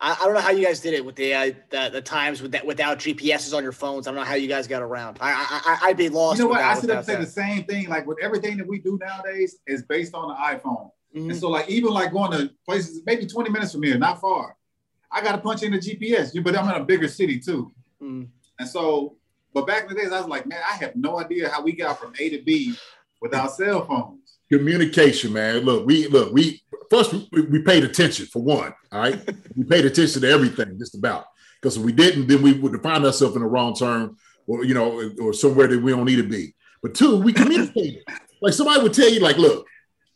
I, 0.00 0.16
I 0.20 0.24
don't 0.24 0.34
know 0.34 0.40
how 0.40 0.50
you 0.50 0.64
guys 0.64 0.80
did 0.80 0.94
it 0.94 1.04
with 1.04 1.16
the 1.16 1.34
uh, 1.34 1.50
the, 1.70 1.90
the 1.94 2.00
times 2.00 2.40
with 2.40 2.52
that 2.52 2.64
without 2.64 2.98
GPSs 2.98 3.54
on 3.56 3.62
your 3.62 3.72
phones. 3.72 4.06
I 4.06 4.10
don't 4.10 4.18
know 4.20 4.24
how 4.24 4.34
you 4.36 4.48
guys 4.48 4.66
got 4.68 4.82
around. 4.82 5.18
I 5.20 5.32
I 5.32 5.60
I- 5.84 5.88
I'd 5.88 5.96
be 5.96 6.08
lost. 6.08 6.38
You 6.38 6.44
know 6.44 6.50
what? 6.50 6.58
without- 6.58 6.76
I 6.76 6.80
should 6.80 6.90
have 6.90 7.04
said 7.04 7.20
the 7.20 7.26
same 7.26 7.64
thing. 7.64 7.88
Like 7.88 8.06
with 8.06 8.18
everything 8.22 8.56
that 8.58 8.66
we 8.66 8.78
do 8.78 8.98
nowadays 9.00 9.58
is 9.66 9.82
based 9.82 10.14
on 10.14 10.28
the 10.28 10.34
iPhone. 10.34 10.90
Mhm. 11.16 11.30
And 11.30 11.36
so, 11.36 11.48
like, 11.48 11.68
even 11.70 11.90
like 11.92 12.12
going 12.12 12.30
to 12.32 12.50
places 12.66 13.00
maybe 13.06 13.26
20 13.26 13.50
minutes 13.50 13.72
from 13.72 13.82
here, 13.82 13.96
not 13.98 14.20
far, 14.20 14.54
I 15.10 15.22
got 15.22 15.32
to 15.32 15.38
punch 15.38 15.62
in 15.62 15.72
the 15.72 15.78
GPS, 15.78 16.32
but 16.44 16.54
I'm 16.56 16.68
in 16.68 16.80
a 16.80 16.84
bigger 16.84 17.08
city 17.08 17.40
too. 17.40 17.72
Mm. 18.02 18.28
And 18.58 18.68
so, 18.68 19.16
but 19.54 19.66
back 19.66 19.84
in 19.84 19.88
the 19.88 19.94
days, 19.94 20.12
I 20.12 20.20
was 20.20 20.28
like, 20.28 20.46
man, 20.46 20.60
I 20.70 20.74
have 20.76 20.94
no 20.94 21.18
idea 21.18 21.48
how 21.48 21.62
we 21.62 21.72
got 21.72 21.98
from 21.98 22.12
A 22.20 22.28
to 22.28 22.42
B 22.42 22.74
without 23.22 23.52
cell 23.52 23.86
phones. 23.86 24.38
Communication, 24.50 25.32
man. 25.32 25.60
Look, 25.64 25.86
we 25.86 26.06
look 26.08 26.32
we 26.32 26.62
first 26.90 27.14
we, 27.32 27.42
we 27.42 27.62
paid 27.62 27.84
attention 27.84 28.26
for 28.26 28.42
one. 28.42 28.74
All 28.92 29.00
right, 29.00 29.18
we 29.56 29.64
paid 29.64 29.84
attention 29.84 30.22
to 30.22 30.30
everything, 30.30 30.78
just 30.78 30.94
about. 30.94 31.26
Because 31.60 31.76
if 31.76 31.82
we 31.82 31.92
didn't, 31.92 32.28
then 32.28 32.42
we 32.42 32.52
would 32.52 32.80
find 32.82 33.04
ourselves 33.04 33.34
in 33.34 33.42
the 33.42 33.48
wrong 33.48 33.74
turn, 33.74 34.16
or 34.46 34.64
you 34.64 34.74
know, 34.74 35.10
or 35.20 35.32
somewhere 35.32 35.66
that 35.66 35.82
we 35.82 35.92
don't 35.92 36.04
need 36.04 36.16
to 36.16 36.28
be. 36.28 36.54
But 36.82 36.94
two, 36.94 37.20
we 37.20 37.32
communicated. 37.32 38.02
like 38.42 38.54
somebody 38.54 38.82
would 38.82 38.94
tell 38.94 39.08
you, 39.08 39.20
like, 39.20 39.38
look, 39.38 39.66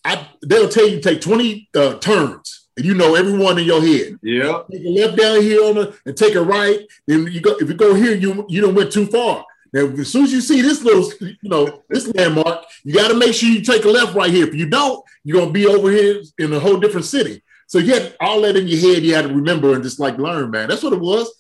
I 0.05 0.29
they'll 0.47 0.69
tell 0.69 0.89
you 0.89 1.01
take 1.01 1.21
twenty 1.21 1.69
uh, 1.75 1.99
turns, 1.99 2.69
and 2.77 2.87
you 2.87 2.95
know 2.95 3.15
everyone 3.15 3.59
in 3.59 3.65
your 3.65 3.81
head. 3.81 4.19
Yeah. 4.23 4.63
take 4.71 4.85
a 4.85 4.89
left 4.89 5.19
down 5.19 5.43
here 5.43 5.65
on 5.65 5.75
the, 5.75 5.99
and 6.07 6.17
take 6.17 6.35
a 6.35 6.43
right. 6.43 6.81
Then 7.07 7.27
you 7.27 7.41
go 7.41 7.57
if 7.57 7.69
you 7.69 7.75
go 7.75 7.95
here, 7.95 8.15
you 8.15 8.47
you 8.49 8.61
don't 8.61 8.75
went 8.75 8.93
too 8.93 9.07
far. 9.07 9.45
Now, 9.73 9.87
as 9.87 10.13
soon 10.13 10.25
as 10.25 10.33
you 10.33 10.43
see 10.43 10.61
this 10.61 10.83
little, 10.83 11.11
you 11.21 11.49
know, 11.49 11.83
this 11.89 12.07
landmark, 12.15 12.65
you 12.85 12.95
got 12.95 13.09
to 13.09 13.15
make 13.15 13.35
sure 13.35 13.49
you 13.49 13.63
take 13.63 13.85
a 13.85 13.89
left 13.89 14.15
right 14.15 14.31
here. 14.31 14.47
If 14.47 14.55
you 14.55 14.69
don't, 14.69 15.05
you're 15.25 15.39
gonna 15.41 15.53
be 15.53 15.67
over 15.67 15.91
here 15.91 16.21
in 16.39 16.53
a 16.53 16.61
whole 16.61 16.79
different 16.79 17.07
city. 17.07 17.43
So 17.67 17.79
you 17.79 17.95
had 17.95 18.17
all 18.21 18.41
that 18.43 18.57
in 18.57 18.67
your 18.69 18.81
head. 18.81 19.03
You 19.03 19.15
had 19.15 19.23
to 19.29 19.35
remember 19.35 19.75
and 19.75 19.83
just 19.83 19.99
like 20.01 20.19
learn, 20.19 20.51
man. 20.51 20.69
That's 20.69 20.83
what 20.83 20.93
it 20.93 21.01
was. 21.01 21.33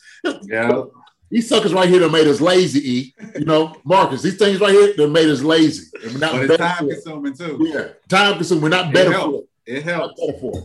Yeah. 0.42 0.84
These 1.30 1.48
suckers 1.48 1.72
right 1.72 1.88
here 1.88 2.00
that 2.00 2.12
made 2.12 2.26
us 2.26 2.40
lazy. 2.40 2.80
E, 2.98 3.14
you 3.38 3.44
know, 3.46 3.74
Marcus. 3.84 4.22
These 4.22 4.36
things 4.36 4.60
right 4.60 4.70
here 4.72 4.94
that 4.96 5.08
made 5.08 5.28
us 5.28 5.42
lazy. 5.42 5.86
And 6.04 6.12
we're 6.12 6.18
not 6.20 6.32
But 6.32 6.42
it's 6.42 6.56
time 6.58 6.88
consuming 6.88 7.34
too. 7.34 7.58
Yeah, 7.72 7.88
time 8.08 8.34
consuming. 8.36 8.62
We're 8.62 8.68
not 8.68 8.88
It 8.88 8.94
better 8.94 9.12
helps. 9.12 9.38
for 9.38 9.44
it 9.66 9.76
It 9.78 9.82
helps. 9.84 10.20
better 10.20 10.38
for 10.38 10.58
it. 10.58 10.64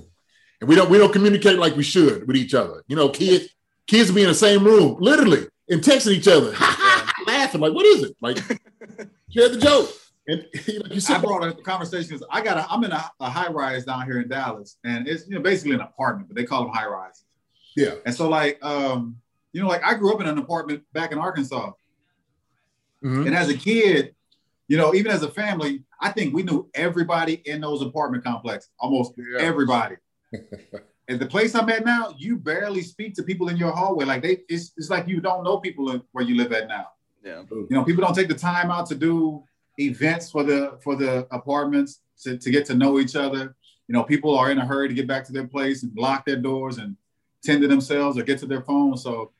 And 0.61 0.69
we 0.69 0.75
don't 0.75 0.89
we 0.89 0.97
don't 0.97 1.13
communicate 1.13 1.57
like 1.57 1.75
we 1.75 1.84
should 1.84 2.28
with 2.28 2.36
each 2.36 2.53
other. 2.53 2.84
You 2.88 2.95
know, 2.95 3.09
kids 3.09 3.49
kids 3.88 4.11
be 4.11 4.21
in 4.23 4.28
the 4.28 4.36
same 4.36 4.63
room, 4.63 4.97
literally, 4.99 5.47
and 5.69 5.82
texting 5.82 6.11
each 6.13 6.28
other, 6.28 6.51
laughing 7.28 7.61
like, 7.61 7.73
"What 7.73 7.86
is 7.86 8.03
it?" 8.03 8.15
Like, 8.21 8.38
share 9.30 9.49
the 9.49 9.57
joke. 9.59 9.89
And 10.28 10.45
you, 10.67 10.80
know, 10.80 10.86
you 10.88 10.95
I 10.95 10.99
sit 10.99 11.03
sit 11.03 11.21
brought 11.21 11.43
up 11.43 11.55
the 11.57 11.63
conversations. 11.63 12.21
I 12.30 12.41
got 12.41 12.57
a, 12.57 12.65
I'm 12.71 12.84
in 12.84 12.91
a, 12.91 13.09
a 13.19 13.30
high 13.30 13.49
rise 13.49 13.86
down 13.86 14.05
here 14.05 14.19
in 14.21 14.28
Dallas, 14.28 14.78
and 14.84 15.07
it's 15.07 15.28
you 15.28 15.36
know 15.36 15.41
basically 15.41 15.73
an 15.75 15.82
apartment, 15.82 16.28
but 16.28 16.36
they 16.36 16.43
call 16.43 16.63
them 16.65 16.73
high 16.73 16.88
rises. 16.88 17.23
yeah, 17.75 17.95
And 18.05 18.13
so 18.13 18.28
like 18.30 18.63
um, 18.63 19.17
you 19.53 19.61
know, 19.61 19.67
like 19.67 19.84
I 19.84 19.93
grew 19.95 20.13
up 20.13 20.21
in 20.21 20.28
an 20.28 20.38
apartment 20.38 20.84
back 20.93 21.11
in 21.11 21.17
Arkansas. 21.17 21.71
Mhm. 23.03 23.28
And 23.28 23.36
as 23.36 23.47
a 23.49 23.57
kid, 23.57 24.15
you 24.67 24.75
know, 24.75 24.93
even 24.95 25.11
as 25.11 25.23
a 25.23 25.30
family, 25.30 25.84
I 26.01 26.09
think 26.11 26.34
we 26.34 26.43
knew 26.43 26.69
everybody 26.73 27.36
in 27.45 27.61
those 27.61 27.82
apartment 27.82 28.23
complexes, 28.23 28.71
almost 28.80 29.13
Yeah. 29.17 29.39
everybody. 29.39 29.95
At 31.09 31.19
the 31.19 31.25
place 31.25 31.55
I'm 31.55 31.69
at 31.69 31.86
now, 31.86 32.13
you 32.17 32.36
barely 32.36 32.82
speak 32.82 33.13
to 33.15 33.23
people 33.23 33.47
in 33.47 33.55
your 33.55 33.71
hallway. 33.71 34.03
Like 34.03 34.21
they, 34.23 34.39
it's, 34.49 34.73
it's 34.75 34.89
like 34.89 35.07
you 35.07 35.21
don't 35.21 35.45
know 35.45 35.57
people 35.57 36.01
where 36.11 36.25
you 36.25 36.36
live 36.36 36.51
at 36.51 36.67
now. 36.67 36.88
Yeah. 37.23 37.43
You 37.49 37.67
know, 37.69 37.86
people 37.86 38.03
don't 38.03 38.13
take 38.13 38.28
the 38.28 38.34
time 38.36 38.69
out 38.71 38.88
to 38.88 38.95
do 38.95 39.41
events 39.80 40.32
for 40.32 40.43
the 40.43 40.78
for 40.84 40.95
the 40.95 41.28
apartments 41.32 42.01
to, 42.23 42.38
to 42.38 42.49
get 42.49 42.65
to 42.65 42.73
know 42.75 42.99
each 42.99 43.15
other. 43.15 43.55
You 43.88 43.93
know, 43.93 44.03
people 44.03 44.38
are 44.38 44.51
in 44.51 44.57
a 44.57 44.65
hurry 44.65 44.88
to 44.88 44.93
get 44.93 45.07
back 45.07 45.23
to 45.25 45.32
their 45.34 45.47
place 45.47 45.84
and 45.84 45.91
lock 45.97 46.25
their 46.25 46.36
doors 46.36 46.78
and 46.78 46.97
tend 47.43 47.61
to 47.61 47.67
themselves 47.67 48.17
or 48.17 48.23
get 48.23 48.39
to 48.39 48.45
their 48.45 48.61
phone. 48.61 48.97
So, 48.97 49.32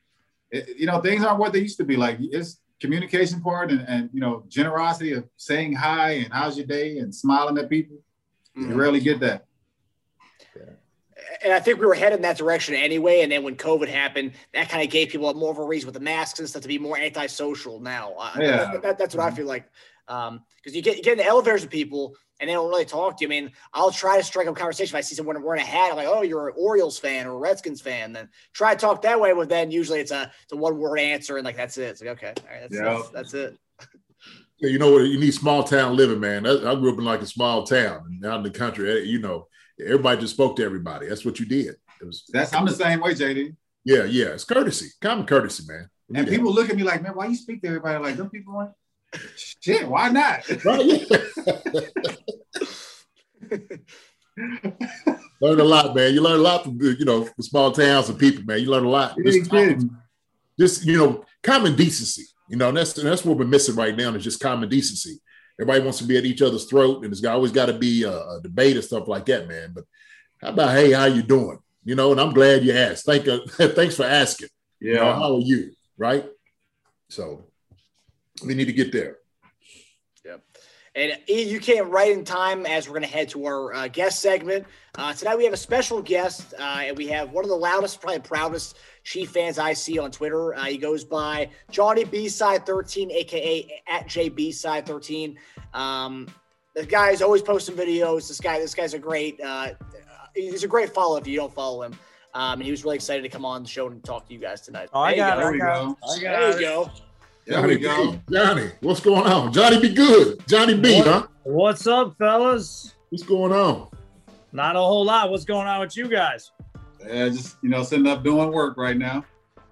it, 0.50 0.76
you 0.78 0.86
know, 0.86 1.00
things 1.00 1.22
aren't 1.24 1.38
what 1.40 1.52
they 1.52 1.58
used 1.58 1.76
to 1.78 1.84
be. 1.84 1.96
Like 1.96 2.18
it's 2.20 2.60
communication 2.80 3.40
part 3.42 3.70
and, 3.70 3.80
and 3.88 4.08
you 4.12 4.20
know, 4.20 4.44
generosity 4.48 5.12
of 5.12 5.24
saying 5.36 5.74
hi 5.74 6.12
and 6.12 6.32
how's 6.32 6.56
your 6.56 6.66
day 6.66 6.98
and 6.98 7.14
smiling 7.14 7.58
at 7.58 7.68
people. 7.68 7.96
You 8.54 8.66
Mhm. 8.68 8.76
rarely 8.76 9.00
get 9.00 9.20
that. 9.20 9.44
and 11.44 11.52
I 11.52 11.60
think 11.60 11.78
we 11.78 11.86
were 11.86 11.94
headed 11.94 12.16
in 12.16 12.22
that 12.22 12.38
direction 12.38 12.74
anyway. 12.74 13.20
And 13.20 13.30
then 13.30 13.42
when 13.42 13.54
COVID 13.56 13.88
happened, 13.88 14.32
that 14.54 14.68
kind 14.70 14.82
of 14.82 14.90
gave 14.90 15.10
people 15.10 15.32
more 15.34 15.50
of 15.50 15.58
a 15.58 15.64
reason 15.64 15.86
with 15.86 15.94
the 15.94 16.00
masks 16.00 16.38
and 16.40 16.48
stuff 16.48 16.62
to 16.62 16.68
be 16.68 16.78
more 16.78 16.96
antisocial 16.98 17.80
now. 17.80 18.12
Uh, 18.14 18.32
Yeah. 18.40 18.56
that- 18.72 18.82
that- 18.82 18.98
that's 18.98 19.14
what 19.14 19.24
I 19.26 19.30
feel 19.36 19.46
like. 19.46 19.68
Because 20.08 20.74
you 20.74 20.82
get 20.82 20.96
you 20.96 21.02
get 21.02 21.12
in 21.12 21.18
the 21.18 21.26
elevators 21.26 21.60
with 21.62 21.70
people 21.70 22.14
and 22.40 22.48
they 22.48 22.54
don't 22.54 22.68
really 22.68 22.84
talk 22.84 23.16
to 23.18 23.24
you. 23.24 23.28
I 23.28 23.30
mean, 23.30 23.52
I'll 23.74 23.90
try 23.90 24.16
to 24.16 24.22
strike 24.24 24.46
up 24.46 24.56
a 24.56 24.58
conversation 24.58 24.94
if 24.96 24.98
I 24.98 25.02
see 25.02 25.14
someone 25.14 25.42
wearing 25.42 25.60
a 25.62 25.64
hat. 25.66 25.90
I'm 25.90 25.96
like, 25.96 26.06
oh, 26.08 26.22
you're 26.22 26.48
an 26.48 26.54
Orioles 26.56 26.98
fan 26.98 27.26
or 27.26 27.32
a 27.32 27.38
Redskins 27.38 27.80
fan. 27.80 28.12
Then 28.12 28.28
try 28.54 28.74
to 28.74 28.80
talk 28.80 29.02
that 29.02 29.20
way, 29.20 29.32
but 29.34 29.48
then 29.48 29.70
usually 29.70 30.00
it's 30.00 30.12
a 30.12 30.30
it's 30.44 30.52
a 30.52 30.56
one 30.56 30.78
word 30.78 30.98
answer 30.98 31.36
and 31.36 31.44
like 31.44 31.56
that's 31.56 31.76
it. 31.78 31.82
It's 31.90 32.00
like 32.00 32.10
okay, 32.10 32.32
all 32.38 32.50
right, 32.52 32.60
that's, 32.62 32.74
Yeah. 32.74 32.84
that's, 32.84 33.08
that's 33.10 33.34
it. 33.34 33.58
Yeah, 34.60 34.70
you 34.70 34.78
know 34.78 34.92
what? 34.92 35.02
You 35.02 35.20
need 35.20 35.32
small 35.34 35.62
town 35.62 35.96
living, 35.96 36.18
man. 36.20 36.42
That- 36.42 36.64
I 36.66 36.74
grew 36.74 36.92
up 36.92 36.98
in 36.98 37.04
like 37.04 37.22
a 37.22 37.26
small 37.26 37.62
town 37.64 38.20
out 38.24 38.38
in 38.38 38.42
the 38.42 38.50
country. 38.50 38.90
eh, 38.90 39.04
You 39.04 39.20
know, 39.20 39.46
everybody 39.84 40.20
just 40.20 40.34
spoke 40.34 40.56
to 40.56 40.64
everybody. 40.64 41.06
That's 41.06 41.24
what 41.24 41.38
you 41.38 41.46
did. 41.46 41.76
It 42.00 42.04
was 42.06 42.24
That's 42.32 42.52
I'm 42.54 42.66
the 42.66 42.72
same 42.72 43.00
way, 43.00 43.14
JD. 43.14 43.54
yeah, 43.84 44.04
yeah. 44.04 44.26
It's 44.26 44.44
courtesy, 44.44 44.88
common 45.00 45.26
courtesy, 45.26 45.64
man. 45.68 45.88
And 46.08 46.16
need 46.18 46.26
that. 46.26 46.30
people 46.30 46.52
look 46.52 46.70
at 46.70 46.76
me 46.76 46.82
like, 46.82 47.02
man, 47.02 47.12
why 47.14 47.26
you 47.26 47.36
speak 47.36 47.62
to 47.62 47.68
everybody 47.68 48.02
like 48.02 48.16
them 48.16 48.30
people? 48.30 48.54
Like, 48.54 48.70
Shit, 49.36 49.88
why 49.88 50.10
not? 50.10 50.46
right? 50.64 51.06
Learn 55.40 55.60
a 55.60 55.64
lot, 55.64 55.94
man. 55.94 56.14
You 56.14 56.20
learn 56.20 56.40
a 56.40 56.42
lot 56.42 56.64
from 56.64 56.80
you 56.80 57.04
know 57.04 57.24
from 57.24 57.42
small 57.42 57.72
towns 57.72 58.08
and 58.08 58.18
people, 58.18 58.44
man. 58.44 58.60
You 58.60 58.70
learn 58.70 58.84
a 58.84 58.88
lot. 58.88 59.16
Just, 59.24 59.50
just 60.58 60.84
you 60.84 60.96
know, 60.96 61.24
common 61.42 61.76
decency. 61.76 62.24
You 62.48 62.56
know, 62.56 62.70
that's 62.72 62.92
that's 62.94 63.24
what 63.24 63.38
we're 63.38 63.44
missing 63.46 63.76
right 63.76 63.96
now 63.96 64.14
is 64.14 64.24
just 64.24 64.40
common 64.40 64.68
decency. 64.68 65.20
Everybody 65.60 65.82
wants 65.82 65.98
to 65.98 66.04
be 66.04 66.16
at 66.16 66.24
each 66.24 66.42
other's 66.42 66.66
throat, 66.66 67.04
and 67.04 67.12
there's 67.12 67.24
always 67.24 67.52
got 67.52 67.66
to 67.66 67.72
be 67.72 68.04
a, 68.04 68.12
a 68.12 68.40
debate 68.42 68.76
and 68.76 68.84
stuff 68.84 69.08
like 69.08 69.26
that, 69.26 69.48
man. 69.48 69.72
But 69.74 69.84
how 70.40 70.50
about 70.50 70.70
hey, 70.70 70.92
how 70.92 71.06
you 71.06 71.22
doing? 71.22 71.58
You 71.84 71.94
know, 71.94 72.12
and 72.12 72.20
I'm 72.20 72.32
glad 72.32 72.64
you 72.64 72.72
asked. 72.72 73.06
Thank 73.06 73.26
you, 73.26 73.44
thanks 73.56 73.96
for 73.96 74.04
asking. 74.04 74.48
You 74.80 74.94
know, 74.94 75.04
Yeah. 75.04 75.14
how 75.14 75.34
are 75.36 75.40
you? 75.40 75.72
Right. 75.96 76.26
So 77.08 77.47
we 78.44 78.54
need 78.54 78.66
to 78.66 78.72
get 78.72 78.92
there. 78.92 79.18
Yeah. 80.24 80.36
And 80.94 81.12
you 81.28 81.60
came 81.60 81.90
right 81.90 82.10
in 82.10 82.24
time 82.24 82.66
as 82.66 82.88
we're 82.88 82.94
going 82.98 83.08
to 83.08 83.12
head 83.12 83.28
to 83.30 83.44
our 83.46 83.72
uh, 83.72 83.88
guest 83.88 84.20
segment. 84.20 84.66
Uh, 84.96 85.12
tonight 85.12 85.36
we 85.36 85.44
have 85.44 85.52
a 85.52 85.58
special 85.58 86.02
guest, 86.02 86.54
uh, 86.58 86.80
and 86.86 86.96
we 86.96 87.06
have 87.06 87.30
one 87.30 87.44
of 87.44 87.50
the 87.50 87.56
loudest, 87.56 88.00
probably 88.00 88.20
proudest 88.20 88.78
Chief 89.04 89.30
fans 89.30 89.58
I 89.58 89.74
see 89.74 89.98
on 89.98 90.10
Twitter. 90.10 90.54
Uh, 90.54 90.64
he 90.64 90.76
goes 90.76 91.04
by 91.04 91.50
Johnny 91.70 92.04
B 92.04 92.28
Side 92.28 92.66
13, 92.66 93.10
aka 93.12 93.82
at 93.86 94.06
JB 94.06 94.52
Side 94.52 94.86
13. 94.86 95.38
Um, 95.72 96.26
the 96.74 96.84
guy 96.84 97.10
is 97.10 97.22
always 97.22 97.42
posting 97.42 97.76
videos. 97.76 98.28
This 98.28 98.40
guy, 98.40 98.58
this 98.58 98.74
guy's 98.74 98.94
a 98.94 98.98
great. 98.98 99.40
Uh, 99.40 99.70
he's 100.34 100.64
a 100.64 100.68
great 100.68 100.92
follow 100.92 101.16
if 101.16 101.26
you 101.26 101.36
don't 101.36 101.52
follow 101.54 101.82
him. 101.82 101.92
Um, 102.34 102.54
and 102.54 102.62
he 102.64 102.70
was 102.70 102.84
really 102.84 102.96
excited 102.96 103.22
to 103.22 103.28
come 103.28 103.44
on 103.44 103.62
the 103.62 103.68
show 103.68 103.86
and 103.88 104.02
talk 104.04 104.26
to 104.26 104.32
you 104.34 104.38
guys 104.40 104.60
tonight. 104.62 104.90
Oh, 104.92 105.00
I 105.00 105.14
There 105.14 105.16
you 105.16 105.22
got 105.22 105.36
go. 105.36 105.40
it. 105.40 105.42
There 105.44 105.52
we 105.52 105.58
go. 105.58 105.96
I 106.02 106.18
There 106.20 106.52
got 106.52 106.60
you 106.60 106.66
go. 106.66 106.90
There 107.48 107.66
we 107.66 107.78
go. 107.78 108.12
B, 108.12 108.20
Johnny, 108.30 108.70
what's 108.80 109.00
going 109.00 109.26
on? 109.26 109.52
Johnny, 109.52 109.80
be 109.80 109.94
good. 109.94 110.46
Johnny 110.46 110.74
B, 110.78 110.98
What? 110.98 111.06
huh? 111.06 111.26
What's 111.44 111.86
up, 111.86 112.16
fellas? 112.18 112.94
What's 113.08 113.22
going 113.24 113.52
on? 113.52 113.88
Not 114.52 114.76
a 114.76 114.80
whole 114.80 115.04
lot. 115.04 115.30
What's 115.30 115.44
going 115.46 115.66
on 115.66 115.80
with 115.80 115.96
you 115.96 116.08
guys? 116.08 116.50
Yeah, 117.06 117.28
just 117.28 117.56
you 117.62 117.70
know, 117.70 117.82
sitting 117.82 118.06
up 118.06 118.22
doing 118.22 118.52
work 118.52 118.76
right 118.76 118.96
now. 118.98 119.24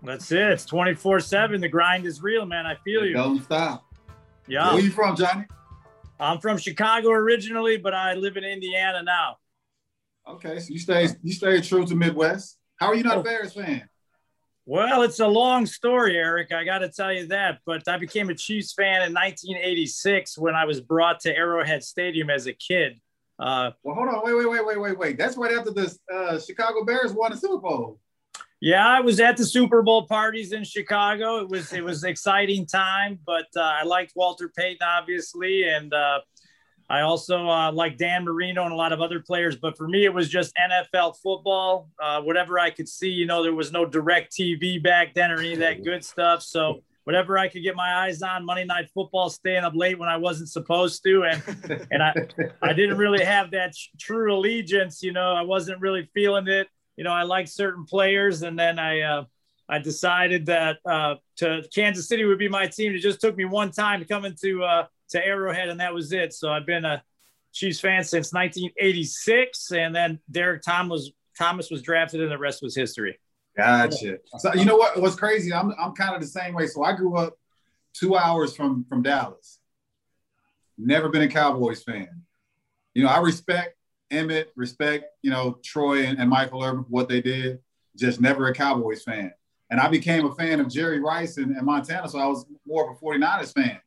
That's 0.02 0.30
it. 0.32 0.38
It's 0.52 0.64
24 0.64 1.20
7. 1.20 1.60
The 1.60 1.68
grind 1.68 2.06
is 2.06 2.22
real, 2.22 2.46
man. 2.46 2.64
I 2.66 2.76
feel 2.76 3.04
you. 3.04 3.12
Don't 3.12 3.42
stop. 3.42 3.84
Yeah. 4.46 4.72
Where 4.72 4.82
you 4.82 4.90
from, 4.90 5.14
Johnny? 5.16 5.44
I'm 6.18 6.38
from 6.40 6.56
Chicago 6.56 7.10
originally, 7.10 7.76
but 7.76 7.92
I 7.92 8.14
live 8.14 8.38
in 8.38 8.44
Indiana 8.44 9.02
now. 9.02 9.36
Okay, 10.28 10.58
so 10.60 10.72
you 10.72 10.78
stay 10.78 11.08
you 11.22 11.32
stay 11.32 11.60
true 11.60 11.84
to 11.84 11.94
Midwest. 11.94 12.56
How 12.80 12.86
are 12.86 12.94
you 12.94 13.02
not 13.02 13.18
a 13.18 13.20
Oh. 13.20 13.22
Bears 13.22 13.52
fan? 13.52 13.86
Well, 14.68 15.02
it's 15.02 15.20
a 15.20 15.26
long 15.28 15.64
story, 15.64 16.16
Eric. 16.16 16.52
I 16.52 16.64
got 16.64 16.78
to 16.78 16.88
tell 16.88 17.12
you 17.12 17.28
that. 17.28 17.60
But 17.64 17.86
I 17.86 17.98
became 17.98 18.30
a 18.30 18.34
Chiefs 18.34 18.72
fan 18.72 19.02
in 19.02 19.14
1986 19.14 20.36
when 20.36 20.56
I 20.56 20.64
was 20.64 20.80
brought 20.80 21.20
to 21.20 21.34
Arrowhead 21.34 21.84
Stadium 21.84 22.30
as 22.30 22.48
a 22.48 22.52
kid. 22.52 23.00
Uh, 23.38 23.70
Well, 23.84 23.94
hold 23.94 24.08
on, 24.08 24.22
wait, 24.24 24.34
wait, 24.34 24.48
wait, 24.48 24.66
wait, 24.66 24.80
wait, 24.80 24.98
wait. 24.98 25.18
That's 25.18 25.36
right 25.36 25.52
after 25.52 25.70
the 25.70 25.96
uh, 26.12 26.40
Chicago 26.40 26.84
Bears 26.84 27.12
won 27.12 27.30
the 27.30 27.36
Super 27.36 27.58
Bowl. 27.58 28.00
Yeah, 28.60 28.86
I 28.86 29.00
was 29.00 29.20
at 29.20 29.36
the 29.36 29.44
Super 29.44 29.82
Bowl 29.82 30.06
parties 30.06 30.52
in 30.52 30.64
Chicago. 30.64 31.36
It 31.38 31.48
was 31.48 31.72
it 31.72 31.84
was 31.84 32.02
an 32.02 32.10
exciting 32.10 32.66
time, 32.66 33.18
but 33.26 33.46
uh, 33.54 33.60
I 33.60 33.84
liked 33.84 34.12
Walter 34.16 34.48
Payton 34.56 34.78
obviously, 34.82 35.68
and 35.68 35.92
uh, 35.92 36.20
I 36.88 37.00
also 37.00 37.48
uh, 37.48 37.72
like 37.72 37.98
Dan 37.98 38.24
Marino 38.24 38.64
and 38.64 38.72
a 38.72 38.76
lot 38.76 38.92
of 38.92 39.00
other 39.00 39.20
players. 39.20 39.56
But 39.56 39.76
for 39.76 39.88
me, 39.88 40.04
it 40.04 40.14
was 40.14 40.28
just 40.28 40.52
NFL 40.56 41.16
football. 41.20 41.90
Uh, 42.00 42.22
whatever 42.22 42.58
I 42.58 42.70
could 42.70 42.88
see, 42.88 43.08
you 43.08 43.26
know, 43.26 43.42
there 43.42 43.54
was 43.54 43.72
no 43.72 43.84
direct 43.84 44.32
TV 44.32 44.82
back 44.82 45.14
then 45.14 45.30
or 45.30 45.38
any 45.38 45.54
of 45.54 45.58
that 45.60 45.82
good 45.82 46.04
stuff. 46.04 46.42
So 46.42 46.82
whatever 47.06 47.38
I 47.38 47.48
could 47.48 47.62
get 47.62 47.76
my 47.76 48.04
eyes 48.04 48.20
on, 48.22 48.44
Monday 48.44 48.64
Night 48.64 48.88
Football, 48.92 49.30
staying 49.30 49.64
up 49.64 49.74
late 49.74 49.98
when 49.98 50.08
I 50.08 50.16
wasn't 50.16 50.48
supposed 50.48 51.02
to, 51.04 51.24
and 51.24 51.86
and 51.90 52.02
I 52.02 52.14
I 52.62 52.72
didn't 52.72 52.98
really 52.98 53.24
have 53.24 53.52
that 53.52 53.74
tr- 53.74 53.96
true 53.98 54.36
allegiance. 54.36 55.02
You 55.02 55.12
know, 55.12 55.32
I 55.32 55.42
wasn't 55.42 55.80
really 55.80 56.08
feeling 56.14 56.46
it. 56.48 56.68
You 56.96 57.04
know, 57.04 57.12
I 57.12 57.22
liked 57.22 57.48
certain 57.48 57.84
players, 57.84 58.42
and 58.42 58.58
then 58.58 58.78
I 58.78 59.00
uh, 59.00 59.24
I 59.68 59.78
decided 59.78 60.46
that 60.46 60.78
uh, 60.84 61.16
to 61.36 61.62
Kansas 61.74 62.08
City 62.08 62.24
would 62.24 62.38
be 62.38 62.48
my 62.48 62.66
team. 62.66 62.94
It 62.94 62.98
just 62.98 63.20
took 63.20 63.36
me 63.36 63.44
one 63.44 63.70
time 63.70 64.00
to 64.00 64.06
come 64.06 64.24
into 64.24 64.62
uh, 64.64 64.86
to 65.10 65.24
Arrowhead, 65.24 65.68
and 65.68 65.80
that 65.80 65.94
was 65.94 66.12
it. 66.12 66.32
So 66.32 66.50
I've 66.50 66.66
been 66.66 66.84
a 66.84 67.02
Chiefs 67.52 67.80
fan 67.80 68.04
since 68.04 68.32
1986, 68.32 69.72
and 69.72 69.94
then 69.94 70.20
Derrick 70.30 70.62
Thomas 70.62 71.10
Thomas 71.38 71.70
was 71.70 71.82
drafted, 71.82 72.20
and 72.20 72.30
the 72.30 72.38
rest 72.38 72.62
was 72.62 72.74
history. 72.74 73.18
Gotcha. 73.56 74.18
So 74.38 74.54
you 74.54 74.64
know 74.66 74.76
what? 74.76 75.00
What's 75.00 75.16
crazy? 75.16 75.52
I'm 75.52 75.72
I'm 75.80 75.92
kind 75.92 76.14
of 76.14 76.20
the 76.20 76.26
same 76.26 76.54
way. 76.54 76.66
So 76.66 76.84
I 76.84 76.92
grew 76.92 77.16
up 77.16 77.38
two 77.94 78.16
hours 78.16 78.54
from 78.54 78.84
from 78.88 79.02
Dallas. 79.02 79.58
Never 80.76 81.08
been 81.08 81.22
a 81.22 81.28
Cowboys 81.28 81.82
fan. 81.82 82.22
You 82.92 83.04
know, 83.04 83.08
I 83.08 83.20
respect 83.20 83.76
Emmitt, 84.12 84.48
respect 84.56 85.06
you 85.22 85.30
know 85.30 85.58
Troy 85.64 86.04
and, 86.04 86.18
and 86.18 86.28
Michael 86.28 86.62
Irvin 86.62 86.84
what 86.88 87.08
they 87.08 87.22
did. 87.22 87.60
Just 87.96 88.20
never 88.20 88.48
a 88.48 88.54
Cowboys 88.54 89.02
fan. 89.02 89.32
And 89.70 89.80
I 89.80 89.88
became 89.88 90.26
a 90.26 90.34
fan 90.34 90.60
of 90.60 90.68
Jerry 90.68 91.00
Rice 91.00 91.38
and, 91.38 91.56
and 91.56 91.64
Montana, 91.64 92.08
so 92.08 92.18
I 92.18 92.26
was 92.26 92.44
more 92.66 92.88
of 92.88 92.96
a 92.96 93.00
49ers 93.00 93.54
fan. 93.54 93.80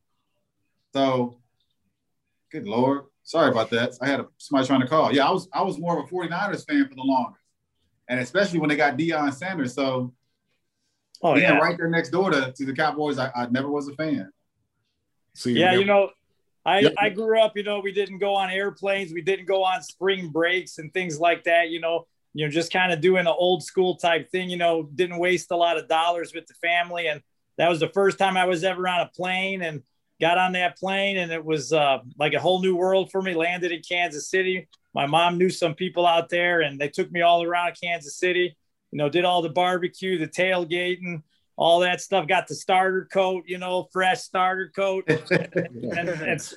So, 0.94 1.40
good 2.52 2.68
lord, 2.68 3.06
sorry 3.24 3.52
about 3.52 3.70
that. 3.72 3.94
I 4.02 4.08
had 4.08 4.20
a, 4.20 4.28
somebody 4.38 4.68
trying 4.68 4.82
to 4.82 4.88
call. 4.88 5.14
Yeah, 5.14 5.28
I 5.28 5.32
was 5.32 5.48
I 5.54 5.62
was 5.62 5.78
more 5.78 6.00
of 6.00 6.06
a 6.06 6.08
49ers 6.08 6.66
fan 6.68 6.88
for 6.88 6.96
the 6.96 7.04
longest 7.04 7.40
and 8.10 8.20
especially 8.20 8.60
when 8.60 8.70
they 8.70 8.76
got 8.76 8.98
Deion 8.98 9.34
Sanders. 9.34 9.74
So 9.74 10.14
Oh 11.22 11.36
yeah, 11.36 11.58
right 11.58 11.78
there 11.78 11.90
next 11.90 12.10
door 12.10 12.32
to, 12.32 12.52
to 12.52 12.66
the 12.66 12.74
Cowboys, 12.74 13.20
I, 13.20 13.30
I 13.36 13.48
never 13.48 13.70
was 13.70 13.88
a 13.88 13.94
fan. 13.94 14.32
See, 15.36 15.54
yeah. 15.54 15.74
You 15.74 15.86
know, 15.86 16.12
I 16.66 16.80
Yep. 16.80 16.94
I 16.98 17.10
grew 17.10 17.40
up. 17.40 17.56
You 17.56 17.64
know, 17.64 17.80
we 17.80 17.92
didn't 17.92 18.20
go 18.20 18.36
on 18.36 18.50
airplanes. 18.50 19.14
We 19.14 19.22
didn't 19.22 19.46
go 19.46 19.64
on 19.64 19.82
spring 19.84 20.30
breaks 20.30 20.78
and 20.78 20.94
things 20.94 21.20
like 21.20 21.44
that. 21.44 21.70
You 21.70 21.82
know, 21.82 22.08
you 22.34 22.46
know, 22.46 22.52
just 22.52 22.72
kind 22.72 22.92
of 22.94 23.02
doing 23.02 23.28
an 23.28 23.36
old 23.38 23.64
school 23.64 23.96
type 23.96 24.32
thing. 24.32 24.50
You 24.50 24.58
know, 24.58 24.84
didn't 24.96 25.18
waste 25.18 25.52
a 25.52 25.58
lot 25.58 25.78
of 25.78 25.88
dollars 25.88 26.34
with 26.34 26.48
the 26.48 26.54
family, 26.56 27.08
and 27.08 27.22
that 27.58 27.70
was 27.70 27.82
the 27.82 27.90
first 27.90 28.18
time 28.18 28.38
I 28.38 28.46
was 28.46 28.64
ever 28.64 28.88
on 28.88 29.02
a 29.02 29.08
plane 29.08 29.62
and 29.62 29.84
got 30.20 30.38
on 30.38 30.53
that 30.53 30.78
plane, 30.78 31.17
and 31.17 31.32
it 31.32 31.43
was 31.43 31.74
uh, 31.74 31.99
like 32.17 32.34
a 32.34 32.39
whole 32.39 32.61
new 32.61 32.76
world 32.76 33.11
for 33.11 33.22
me. 33.22 33.34
Landed 33.34 33.72
in 33.72 33.82
Kansas 33.82 34.30
City. 34.30 34.67
My 34.93 35.05
mom 35.05 35.38
knew 35.38 35.49
some 35.49 35.76
people 35.76 36.05
out 36.05 36.30
there, 36.30 36.61
and 36.61 36.80
they 36.80 36.89
took 36.89 37.11
me 37.11 37.22
all 37.22 37.43
around 37.43 37.78
Kansas 37.82 38.17
City. 38.17 38.55
You 38.91 38.97
know, 38.97 39.09
did 39.09 39.26
all 39.26 39.41
the 39.41 39.49
barbecue, 39.49 40.17
the 40.17 40.28
tailgating, 40.28 41.24
all 41.55 41.80
that 41.82 42.01
stuff. 42.01 42.28
Got 42.28 42.47
the 42.47 42.55
starter 42.55 43.07
coat, 43.11 43.43
you 43.47 43.57
know, 43.57 43.88
fresh 43.91 44.22
starter 44.22 44.72
coat, 44.76 45.05
and, 45.09 46.09
and, 46.09 46.09
and 46.09 46.53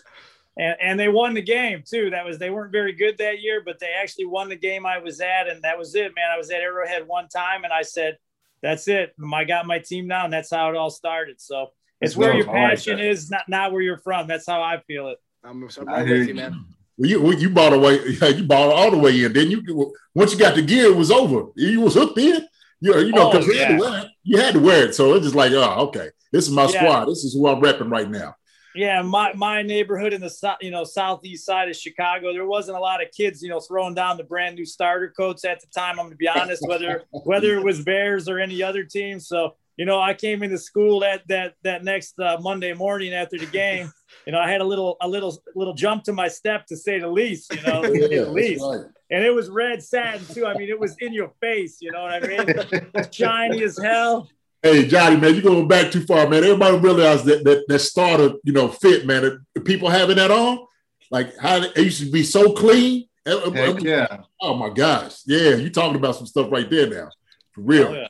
and 0.56 1.00
they 1.00 1.08
won 1.08 1.34
the 1.34 1.42
game 1.42 1.82
too. 1.86 2.10
That 2.10 2.24
was 2.24 2.38
they 2.38 2.50
weren't 2.50 2.72
very 2.72 2.92
good 2.92 3.18
that 3.18 3.40
year, 3.40 3.62
but 3.64 3.78
they 3.78 3.90
actually 4.00 4.26
won 4.26 4.48
the 4.48 4.56
game 4.56 4.84
I 4.84 4.98
was 4.98 5.20
at, 5.20 5.48
and 5.48 5.62
that 5.62 5.78
was 5.78 5.94
it, 5.94 6.14
man. 6.14 6.30
I 6.32 6.36
was 6.36 6.50
at 6.50 6.60
Arrowhead 6.60 7.06
one 7.06 7.28
time, 7.28 7.64
and 7.64 7.72
I 7.72 7.82
said, 7.82 8.18
"That's 8.62 8.88
it. 8.88 9.14
I 9.32 9.44
got 9.44 9.66
my 9.66 9.78
team 9.78 10.06
now," 10.06 10.24
and 10.24 10.32
that's 10.32 10.50
how 10.50 10.68
it 10.70 10.76
all 10.76 10.90
started. 10.90 11.40
So 11.40 11.68
it's 12.02 12.14
That's 12.14 12.16
where 12.16 12.34
your 12.34 12.48
I 12.50 12.52
like 12.64 12.70
passion 12.70 12.98
that. 12.98 13.06
is, 13.06 13.30
not 13.30 13.48
not 13.48 13.72
where 13.72 13.80
you're 13.82 13.98
from. 13.98 14.26
That's 14.26 14.46
how 14.46 14.60
I 14.62 14.80
feel 14.86 15.08
it. 15.08 15.18
I'm, 15.44 15.62
I'm 15.78 15.86
right 15.86 16.02
with 16.02 16.10
you. 16.18 16.24
you, 16.24 16.34
man. 16.34 16.64
Well, 16.98 17.10
you 17.10 17.22
well, 17.22 17.32
you 17.32 17.48
bought 17.50 17.72
away. 17.72 17.98
You 18.36 18.44
bought 18.44 18.70
all 18.72 18.90
the 18.90 18.98
way 18.98 19.24
in. 19.24 19.32
Then 19.32 19.50
you 19.50 19.92
once 20.14 20.32
you 20.32 20.38
got 20.38 20.54
the 20.54 20.62
gear, 20.62 20.86
it 20.86 20.96
was 20.96 21.10
over. 21.10 21.50
You 21.56 21.80
was 21.80 21.94
hooked 21.94 22.18
in. 22.18 22.46
You, 22.80 22.98
you 22.98 23.12
know, 23.12 23.28
Oh, 23.28 23.32
because 23.32 23.46
you, 23.46 23.54
had 23.54 23.70
yeah. 23.70 23.76
to 23.76 23.80
wear 23.80 23.98
it. 24.00 24.06
you 24.24 24.38
had 24.40 24.54
to 24.54 24.60
wear 24.60 24.84
it. 24.86 24.94
So 24.94 25.14
it's 25.14 25.24
just 25.24 25.36
like, 25.36 25.52
oh, 25.52 25.86
okay, 25.88 26.10
this 26.32 26.46
is 26.46 26.50
my 26.52 26.62
Yeah. 26.64 26.80
squad. 26.80 27.04
This 27.06 27.24
is 27.24 27.32
who 27.34 27.46
I'm 27.48 27.60
repping 27.62 27.90
right 27.90 28.10
now. 28.10 28.34
Yeah, 28.74 29.02
my 29.02 29.32
my 29.34 29.62
neighborhood 29.62 30.12
in 30.14 30.20
the 30.22 30.56
you 30.60 30.70
know 30.70 30.84
southeast 30.84 31.44
side 31.44 31.68
of 31.68 31.76
Chicago, 31.76 32.32
there 32.32 32.46
wasn't 32.46 32.76
a 32.76 32.80
lot 32.80 33.02
of 33.02 33.08
kids 33.10 33.42
you 33.42 33.48
know 33.50 33.60
throwing 33.60 33.94
down 33.94 34.16
the 34.16 34.24
brand 34.24 34.56
new 34.56 34.64
starter 34.64 35.12
coats 35.16 35.44
at 35.44 35.60
the 35.60 35.66
time. 35.74 35.98
I'm 36.00 36.06
gonna 36.06 36.16
be 36.16 36.26
honest, 36.28 36.66
whether 36.66 37.02
whether 37.10 37.56
it 37.58 37.62
was 37.64 37.84
Bears 37.84 38.28
or 38.28 38.38
any 38.38 38.62
other 38.62 38.84
team. 38.84 39.20
So 39.20 39.56
you 39.76 39.84
know, 39.86 40.00
I 40.00 40.14
came 40.14 40.42
into 40.42 40.58
school 40.58 41.00
that 41.00 41.26
that 41.28 41.54
that 41.64 41.84
next 41.84 42.18
uh, 42.18 42.38
Monday 42.40 42.74
morning 42.74 43.12
after 43.14 43.38
the 43.38 43.46
game. 43.46 43.92
You 44.26 44.32
know, 44.32 44.38
I 44.38 44.48
had 44.48 44.60
a 44.60 44.64
little 44.64 44.98
a 45.00 45.08
little 45.08 45.42
little 45.56 45.72
jump 45.72 46.04
to 46.04 46.12
my 46.12 46.28
step 46.28 46.66
to 46.66 46.76
say 46.76 47.00
the 47.00 47.08
least. 47.08 47.52
You 47.52 47.62
know, 47.62 47.82
to 47.82 47.88
say 48.08 48.18
the 48.18 48.30
least. 48.30 48.62
right. 48.62 48.84
And 49.10 49.24
it 49.24 49.34
was 49.34 49.48
red 49.48 49.82
satin 49.82 50.22
too. 50.26 50.46
I 50.46 50.54
mean, 50.54 50.68
it 50.68 50.78
was 50.78 50.94
in 51.00 51.14
your 51.14 51.32
face. 51.40 51.78
You 51.80 51.92
know 51.92 52.02
what 52.02 52.12
I 52.12 52.20
mean? 52.20 53.10
Shiny 53.10 53.64
as 53.64 53.78
hell. 53.82 54.28
Hey, 54.62 54.86
Johnny, 54.86 55.16
man, 55.16 55.32
you're 55.32 55.42
going 55.42 55.66
back 55.66 55.90
too 55.90 56.02
far, 56.02 56.28
man. 56.28 56.44
Everybody 56.44 56.76
realized 56.76 57.24
that 57.24 57.42
that, 57.44 57.64
that 57.66 57.78
starter, 57.80 58.34
you 58.44 58.52
know, 58.52 58.68
fit, 58.68 59.06
man. 59.06 59.22
That- 59.22 59.40
the 59.54 59.62
people 59.62 59.88
having 59.88 60.16
that 60.16 60.30
on, 60.30 60.66
like 61.10 61.36
how 61.38 61.62
it 61.62 61.76
used 61.76 62.04
to 62.04 62.10
be 62.10 62.22
so 62.22 62.52
clean. 62.52 63.08
Heck 63.26 63.82
yeah. 63.82 64.18
Oh 64.40 64.54
my 64.54 64.68
gosh, 64.68 65.22
yeah, 65.26 65.54
you 65.54 65.70
talking 65.70 65.96
about 65.96 66.16
some 66.16 66.26
stuff 66.26 66.48
right 66.52 66.68
there 66.68 66.88
now, 66.88 67.08
for 67.52 67.62
real. 67.62 67.88
Oh, 67.88 67.94
yeah. 67.94 68.08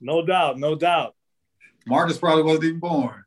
No 0.00 0.24
doubt, 0.24 0.58
no 0.58 0.74
doubt. 0.74 1.14
Marcus 1.86 2.18
probably 2.18 2.44
wasn't 2.44 2.64
even 2.64 2.80
born. 2.80 3.24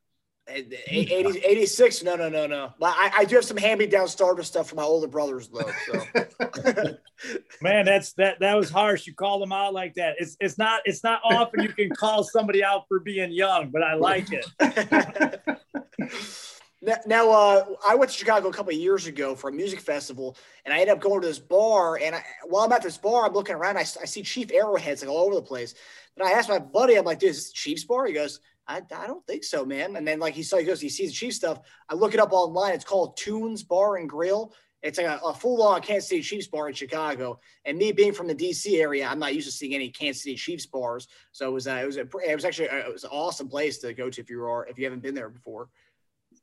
Eh, 0.48 0.64
80, 0.88 1.40
86, 1.40 2.04
no, 2.04 2.16
no, 2.16 2.28
no, 2.28 2.48
no. 2.48 2.74
But 2.80 2.96
I, 2.98 3.12
I 3.20 3.26
do 3.26 3.36
have 3.36 3.46
some 3.46 3.56
hand-me-down 3.58 4.10
starter 4.10 4.44
stuff 4.44 4.68
from 4.70 4.76
my 4.78 4.84
older 4.84 5.08
brothers, 5.08 5.48
though. 5.48 5.72
So. 5.88 6.98
Man, 7.62 7.86
that's 7.86 8.14
that 8.14 8.42
that 8.42 8.56
was 8.56 8.70
harsh. 8.70 9.08
You 9.08 9.14
called 9.14 9.42
them 9.42 9.54
out 9.54 9.74
like 9.74 9.94
that. 9.94 10.16
It's 10.20 10.36
it's 10.42 10.58
not 10.58 10.82
it's 10.84 11.04
not 11.04 11.22
often 11.24 11.64
you 11.64 11.70
can 11.70 11.90
call 11.92 12.24
somebody 12.24 12.64
out 12.64 12.86
for 12.90 13.00
being 13.00 13.32
young, 13.32 13.70
but 13.70 13.84
I 13.84 13.94
like 13.94 14.28
it. 14.32 14.46
Now, 16.84 16.98
now 17.06 17.32
uh, 17.32 17.66
I 17.88 17.96
went 17.96 18.12
to 18.12 18.18
Chicago 18.18 18.50
a 18.50 18.54
couple 18.54 18.74
of 18.74 18.80
years 18.80 19.08
ago 19.08 19.36
for 19.36 19.50
a 19.50 19.54
music 19.54 19.80
festival, 19.80 20.36
and 20.66 20.74
I 20.74 20.80
ended 20.80 20.90
up 20.90 21.00
going 21.00 21.22
to 21.22 21.28
this 21.28 21.40
bar. 21.40 21.98
And 21.98 22.14
I, 22.14 22.24
while 22.46 22.66
I'm 22.66 22.72
at 22.74 22.84
this 22.84 22.98
bar, 22.98 23.26
I'm 23.26 23.34
looking 23.34 23.56
around. 23.56 23.78
I, 23.78 23.82
I 23.82 24.06
see 24.06 24.22
Chief 24.22 24.52
arrowheads 24.52 25.02
like 25.02 25.10
all 25.10 25.26
over 25.26 25.36
the 25.36 25.42
place. 25.42 25.76
And 26.18 26.28
I 26.28 26.32
asked 26.32 26.50
my 26.50 26.60
buddy, 26.60 26.96
I'm 26.96 27.06
like, 27.06 27.20
"Dude, 27.20 27.30
is 27.30 27.38
this 27.38 27.52
Chiefs 27.54 27.86
bar?" 27.86 28.06
He 28.06 28.14
goes, 28.14 28.42
I, 28.68 28.82
I 28.96 29.08
don't 29.08 29.26
think 29.26 29.44
so, 29.44 29.66
man. 29.66 29.96
And 29.96 30.08
then 30.08 30.20
like 30.20 30.34
he 30.34 30.44
saw, 30.44 30.58
he 30.58 30.66
goes, 30.66 30.80
he 30.80 30.90
sees 30.90 31.10
the 31.10 31.16
Chiefs 31.16 31.38
stuff. 31.38 31.60
I 31.90 31.96
look 31.96 32.14
it 32.14 32.20
up 32.20 32.32
online. 32.32 32.74
It's 32.74 32.86
called 32.86 33.18
Tunes 33.18 33.64
Bar 33.64 33.98
and 33.98 34.10
Grill. 34.10 34.54
It's 34.82 34.98
like 34.98 35.08
a, 35.08 35.20
a 35.26 35.34
full-on 35.34 35.82
Kansas 35.82 36.10
City 36.10 36.22
Chiefs 36.22 36.48
bar 36.48 36.68
in 36.68 36.74
Chicago. 36.74 37.40
And 37.64 37.78
me 37.78 37.94
being 37.94 38.12
from 38.12 38.28
the 38.28 38.36
DC 38.36 38.80
area, 38.80 39.08
I'm 39.08 39.20
not 39.20 39.34
used 39.34 39.48
to 39.48 39.52
seeing 39.52 39.74
any 39.74 39.90
Kansas 39.90 40.24
City 40.24 40.36
Chiefs 40.36 40.66
bars. 40.66 41.08
So 41.32 41.50
it 41.50 41.54
was, 41.54 41.68
uh, 41.68 41.80
it 41.82 41.86
was, 41.86 41.98
a, 41.98 42.02
it 42.02 42.36
was 42.36 42.44
actually, 42.44 42.68
a, 42.68 42.88
it 42.88 42.94
was 42.94 43.06
an 43.06 43.10
awesome 43.12 43.48
place 43.48 43.78
to 43.80 43.94
go 43.94 44.10
to 44.10 44.22
if 44.22 44.30
you 44.30 44.44
are, 44.44 44.68
if 44.68 44.78
you 44.78 44.84
haven't 44.84 45.02
been 45.02 45.16
there 45.16 45.30
before. 45.30 45.70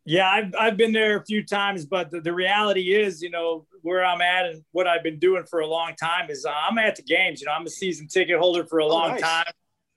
Yeah, 0.06 0.28
I've, 0.28 0.54
I've 0.58 0.76
been 0.76 0.92
there 0.92 1.18
a 1.18 1.24
few 1.24 1.44
times, 1.44 1.84
but 1.84 2.10
the, 2.10 2.20
the 2.20 2.32
reality 2.32 2.94
is, 2.94 3.22
you 3.22 3.30
know, 3.30 3.66
where 3.82 4.04
I'm 4.04 4.20
at 4.20 4.46
and 4.46 4.64
what 4.72 4.86
I've 4.86 5.02
been 5.02 5.18
doing 5.18 5.44
for 5.44 5.60
a 5.60 5.66
long 5.66 5.94
time 5.94 6.30
is 6.30 6.44
uh, 6.44 6.50
I'm 6.50 6.78
at 6.78 6.96
the 6.96 7.02
games. 7.02 7.40
You 7.40 7.46
know, 7.46 7.52
I'm 7.52 7.66
a 7.66 7.70
season 7.70 8.08
ticket 8.08 8.38
holder 8.38 8.64
for 8.66 8.78
a 8.78 8.84
Oh, 8.84 8.88
long 8.88 9.10
nice. 9.10 9.20
time. 9.20 9.44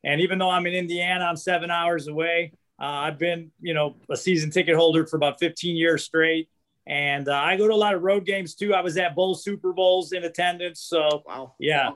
And 0.03 0.21
even 0.21 0.37
though 0.39 0.49
I'm 0.49 0.67
in 0.67 0.73
Indiana, 0.73 1.25
I'm 1.25 1.37
seven 1.37 1.71
hours 1.71 2.07
away. 2.07 2.51
Uh, 2.81 2.85
I've 2.85 3.17
been, 3.17 3.51
you 3.61 3.73
know, 3.73 3.95
a 4.09 4.17
season 4.17 4.51
ticket 4.51 4.75
holder 4.75 5.05
for 5.05 5.15
about 5.15 5.39
15 5.39 5.75
years 5.75 6.03
straight. 6.03 6.49
And 6.85 7.29
uh, 7.29 7.33
I 7.35 7.55
go 7.55 7.67
to 7.67 7.73
a 7.73 7.75
lot 7.75 7.95
of 7.95 8.01
road 8.01 8.25
games 8.25 8.55
too. 8.55 8.73
I 8.73 8.81
was 8.81 8.97
at 8.97 9.15
both 9.15 9.39
Super 9.41 9.71
Bowls 9.71 10.11
in 10.11 10.25
attendance. 10.25 10.81
So, 10.81 11.23
Wow. 11.25 11.53
yeah, 11.59 11.91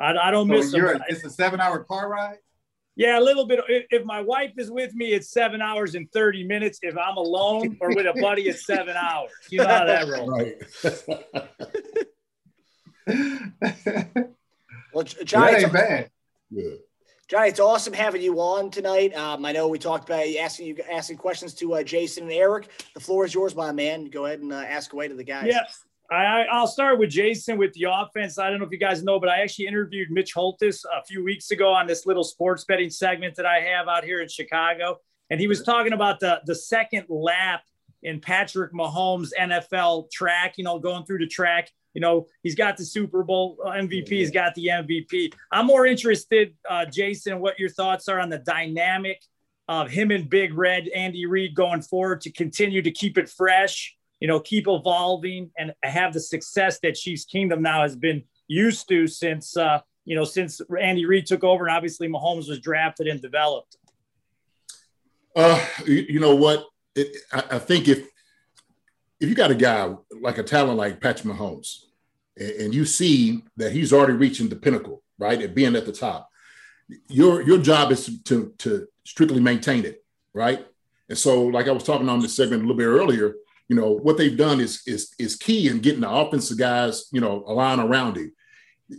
I, 0.00 0.14
I 0.16 0.30
don't 0.30 0.48
So 0.48 0.54
miss 0.54 0.70
them. 0.70 0.80
you're, 0.80 1.00
it's 1.08 1.24
a 1.24 1.30
seven 1.30 1.60
hour 1.60 1.84
car 1.84 2.08
ride? 2.08 2.38
Yeah, 2.96 3.18
a 3.18 3.20
little 3.20 3.46
bit. 3.46 3.60
If, 3.68 3.86
if 3.90 4.04
my 4.04 4.22
wife 4.22 4.52
is 4.56 4.70
with 4.70 4.94
me, 4.94 5.12
it's 5.12 5.30
seven 5.30 5.60
hours 5.60 5.94
and 5.94 6.10
30 6.12 6.44
minutes. 6.44 6.78
If 6.82 6.96
I'm 6.96 7.18
alone 7.18 7.76
or 7.80 7.94
with 7.94 8.06
a 8.06 8.18
buddy, 8.18 8.48
it's 8.48 8.64
seven 8.64 8.96
hours. 8.96 9.30
You 9.50 9.58
know 9.58 9.68
how 9.68 9.84
that 9.84 10.08
rolls. 10.08 10.30
Right. 13.08 14.26
Well, 14.96 15.04
J- 15.04 15.24
Johnny, 15.24 15.52
it's, 15.52 15.64
ain't 15.64 15.72
bad. 15.74 16.10
Good. 16.52 16.78
Johnny, 17.28 17.48
it's 17.50 17.60
awesome 17.60 17.92
having 17.92 18.22
you 18.22 18.40
on 18.40 18.70
tonight. 18.70 19.14
Um, 19.14 19.44
I 19.44 19.52
know 19.52 19.68
we 19.68 19.78
talked 19.78 20.08
about 20.08 20.26
asking 20.40 20.68
you 20.68 20.78
asking 20.90 21.18
questions 21.18 21.52
to 21.56 21.74
uh, 21.74 21.82
Jason 21.82 22.22
and 22.22 22.32
Eric. 22.32 22.70
The 22.94 23.00
floor 23.00 23.26
is 23.26 23.34
yours, 23.34 23.54
my 23.54 23.72
man. 23.72 24.06
Go 24.06 24.24
ahead 24.24 24.40
and 24.40 24.50
uh, 24.50 24.56
ask 24.56 24.94
away 24.94 25.08
to 25.08 25.14
the 25.14 25.22
guys. 25.22 25.48
Yeah. 25.48 25.64
I, 26.10 26.44
I'll 26.50 26.66
start 26.66 26.98
with 26.98 27.10
Jason 27.10 27.58
with 27.58 27.72
the 27.72 27.86
offense. 27.90 28.38
I 28.38 28.50
don't 28.50 28.60
know 28.60 28.66
if 28.66 28.72
you 28.72 28.78
guys 28.78 29.02
know, 29.02 29.18
but 29.18 29.28
I 29.28 29.40
actually 29.42 29.66
interviewed 29.66 30.10
Mitch 30.10 30.34
Holthus 30.34 30.84
a 30.84 31.04
few 31.04 31.24
weeks 31.24 31.50
ago 31.50 31.72
on 31.72 31.86
this 31.86 32.06
little 32.06 32.24
sports 32.24 32.64
betting 32.64 32.90
segment 32.90 33.34
that 33.36 33.46
I 33.46 33.60
have 33.60 33.88
out 33.88 34.04
here 34.04 34.20
in 34.20 34.28
Chicago. 34.28 34.98
And 35.30 35.40
he 35.40 35.48
was 35.48 35.62
talking 35.62 35.92
about 35.92 36.20
the, 36.20 36.40
the 36.46 36.54
second 36.54 37.06
lap 37.08 37.62
in 38.02 38.20
Patrick 38.20 38.72
Mahomes' 38.72 39.30
NFL 39.38 40.10
track, 40.10 40.54
you 40.58 40.64
know, 40.64 40.78
going 40.78 41.04
through 41.04 41.18
the 41.18 41.26
track. 41.26 41.70
You 41.92 42.00
know, 42.00 42.26
he's 42.42 42.54
got 42.54 42.76
the 42.76 42.84
Super 42.84 43.24
Bowl 43.24 43.58
MVP, 43.66 44.08
he's 44.08 44.30
got 44.30 44.54
the 44.54 44.66
MVP. 44.66 45.32
I'm 45.50 45.66
more 45.66 45.86
interested, 45.86 46.54
uh, 46.68 46.84
Jason, 46.84 47.40
what 47.40 47.58
your 47.58 47.70
thoughts 47.70 48.06
are 48.08 48.20
on 48.20 48.28
the 48.28 48.38
dynamic 48.38 49.22
of 49.66 49.90
him 49.90 50.10
and 50.10 50.28
Big 50.28 50.54
Red, 50.54 50.88
Andy 50.88 51.26
Reid 51.26 51.54
going 51.54 51.82
forward 51.82 52.20
to 52.20 52.30
continue 52.30 52.82
to 52.82 52.90
keep 52.90 53.18
it 53.18 53.28
fresh, 53.28 53.95
you 54.20 54.28
know, 54.28 54.40
keep 54.40 54.66
evolving 54.68 55.50
and 55.58 55.72
have 55.82 56.12
the 56.12 56.20
success 56.20 56.78
that 56.82 56.94
Chiefs 56.94 57.24
Kingdom 57.24 57.62
now 57.62 57.82
has 57.82 57.96
been 57.96 58.22
used 58.48 58.88
to 58.88 59.06
since, 59.06 59.56
uh, 59.56 59.80
you 60.04 60.16
know, 60.16 60.24
since 60.24 60.60
Andy 60.80 61.04
Reid 61.04 61.26
took 61.26 61.44
over 61.44 61.66
and 61.66 61.76
obviously 61.76 62.08
Mahomes 62.08 62.48
was 62.48 62.60
drafted 62.60 63.08
and 63.08 63.20
developed. 63.20 63.76
Uh, 65.34 65.62
you, 65.86 66.18
know 66.18 66.34
what? 66.34 66.66
It, 66.94 67.14
I, 67.30 67.44
I 67.52 67.58
think 67.58 67.88
if 67.88 68.08
if 69.20 69.28
you 69.28 69.34
got 69.34 69.50
a 69.50 69.54
guy 69.54 69.94
like 70.20 70.38
a 70.38 70.42
talent 70.42 70.78
like 70.78 71.00
Patrick 71.00 71.34
Mahomes, 71.34 71.84
and, 72.38 72.50
and 72.50 72.74
you 72.74 72.84
see 72.86 73.44
that 73.56 73.72
he's 73.72 73.92
already 73.92 74.14
reaching 74.14 74.48
the 74.48 74.56
pinnacle, 74.56 75.02
right, 75.18 75.40
at 75.40 75.54
being 75.54 75.76
at 75.76 75.84
the 75.84 75.92
top, 75.92 76.30
your 77.08 77.42
your 77.42 77.58
job 77.58 77.92
is 77.92 78.22
to, 78.24 78.54
to 78.58 78.86
strictly 79.04 79.40
maintain 79.40 79.84
it, 79.84 80.02
right? 80.32 80.66
And 81.08 81.18
so, 81.18 81.44
like 81.44 81.68
I 81.68 81.72
was 81.72 81.84
talking 81.84 82.08
on 82.08 82.20
this 82.20 82.34
segment 82.34 82.62
a 82.62 82.64
little 82.64 82.76
bit 82.76 82.86
earlier, 82.86 83.34
you 83.68 83.76
know 83.76 83.90
what 83.90 84.16
they've 84.16 84.36
done 84.36 84.60
is 84.60 84.82
is 84.86 85.12
is 85.18 85.36
key 85.36 85.68
in 85.68 85.80
getting 85.80 86.00
the 86.00 86.10
offensive 86.10 86.58
guys, 86.58 87.06
you 87.12 87.20
know, 87.20 87.44
aligned 87.46 87.80
around 87.80 88.16
him. 88.16 88.32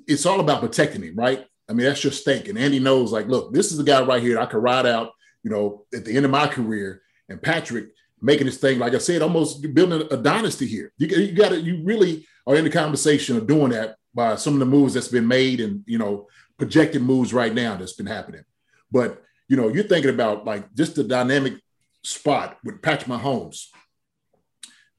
It's 0.07 0.25
all 0.25 0.39
about 0.39 0.61
protecting 0.61 1.03
him, 1.03 1.15
right? 1.15 1.45
I 1.69 1.73
mean, 1.73 1.85
that's 1.85 2.03
your 2.03 2.13
stake. 2.13 2.47
And 2.47 2.57
Andy 2.57 2.79
knows, 2.79 3.11
like, 3.11 3.27
look, 3.27 3.53
this 3.53 3.71
is 3.71 3.77
the 3.77 3.83
guy 3.83 4.01
right 4.01 4.21
here 4.21 4.39
I 4.39 4.45
could 4.45 4.63
ride 4.63 4.85
out, 4.85 5.11
you 5.43 5.51
know, 5.51 5.85
at 5.93 6.05
the 6.05 6.15
end 6.15 6.25
of 6.25 6.31
my 6.31 6.47
career. 6.47 7.01
And 7.29 7.41
Patrick 7.41 7.89
making 8.21 8.47
this 8.47 8.57
thing, 8.57 8.79
like 8.79 8.93
I 8.93 8.99
said, 8.99 9.21
almost 9.21 9.61
building 9.73 10.07
a 10.09 10.17
dynasty 10.17 10.65
here. 10.65 10.91
You, 10.97 11.07
you 11.07 11.31
got 11.33 11.49
to, 11.49 11.59
you 11.59 11.83
really 11.83 12.25
are 12.45 12.55
in 12.55 12.63
the 12.63 12.69
conversation 12.69 13.37
of 13.37 13.47
doing 13.47 13.71
that 13.71 13.97
by 14.13 14.35
some 14.35 14.53
of 14.53 14.59
the 14.59 14.65
moves 14.65 14.93
that's 14.93 15.09
been 15.09 15.27
made 15.27 15.59
and, 15.59 15.83
you 15.85 15.97
know, 15.97 16.27
projected 16.57 17.01
moves 17.01 17.33
right 17.33 17.53
now 17.53 17.75
that's 17.75 17.93
been 17.93 18.07
happening. 18.07 18.43
But, 18.91 19.21
you 19.47 19.57
know, 19.57 19.67
you're 19.67 19.83
thinking 19.83 20.13
about 20.13 20.45
like 20.45 20.73
just 20.73 20.95
the 20.95 21.03
dynamic 21.03 21.55
spot 22.03 22.57
with 22.63 22.81
Patrick 22.81 23.09
Mahomes, 23.09 23.67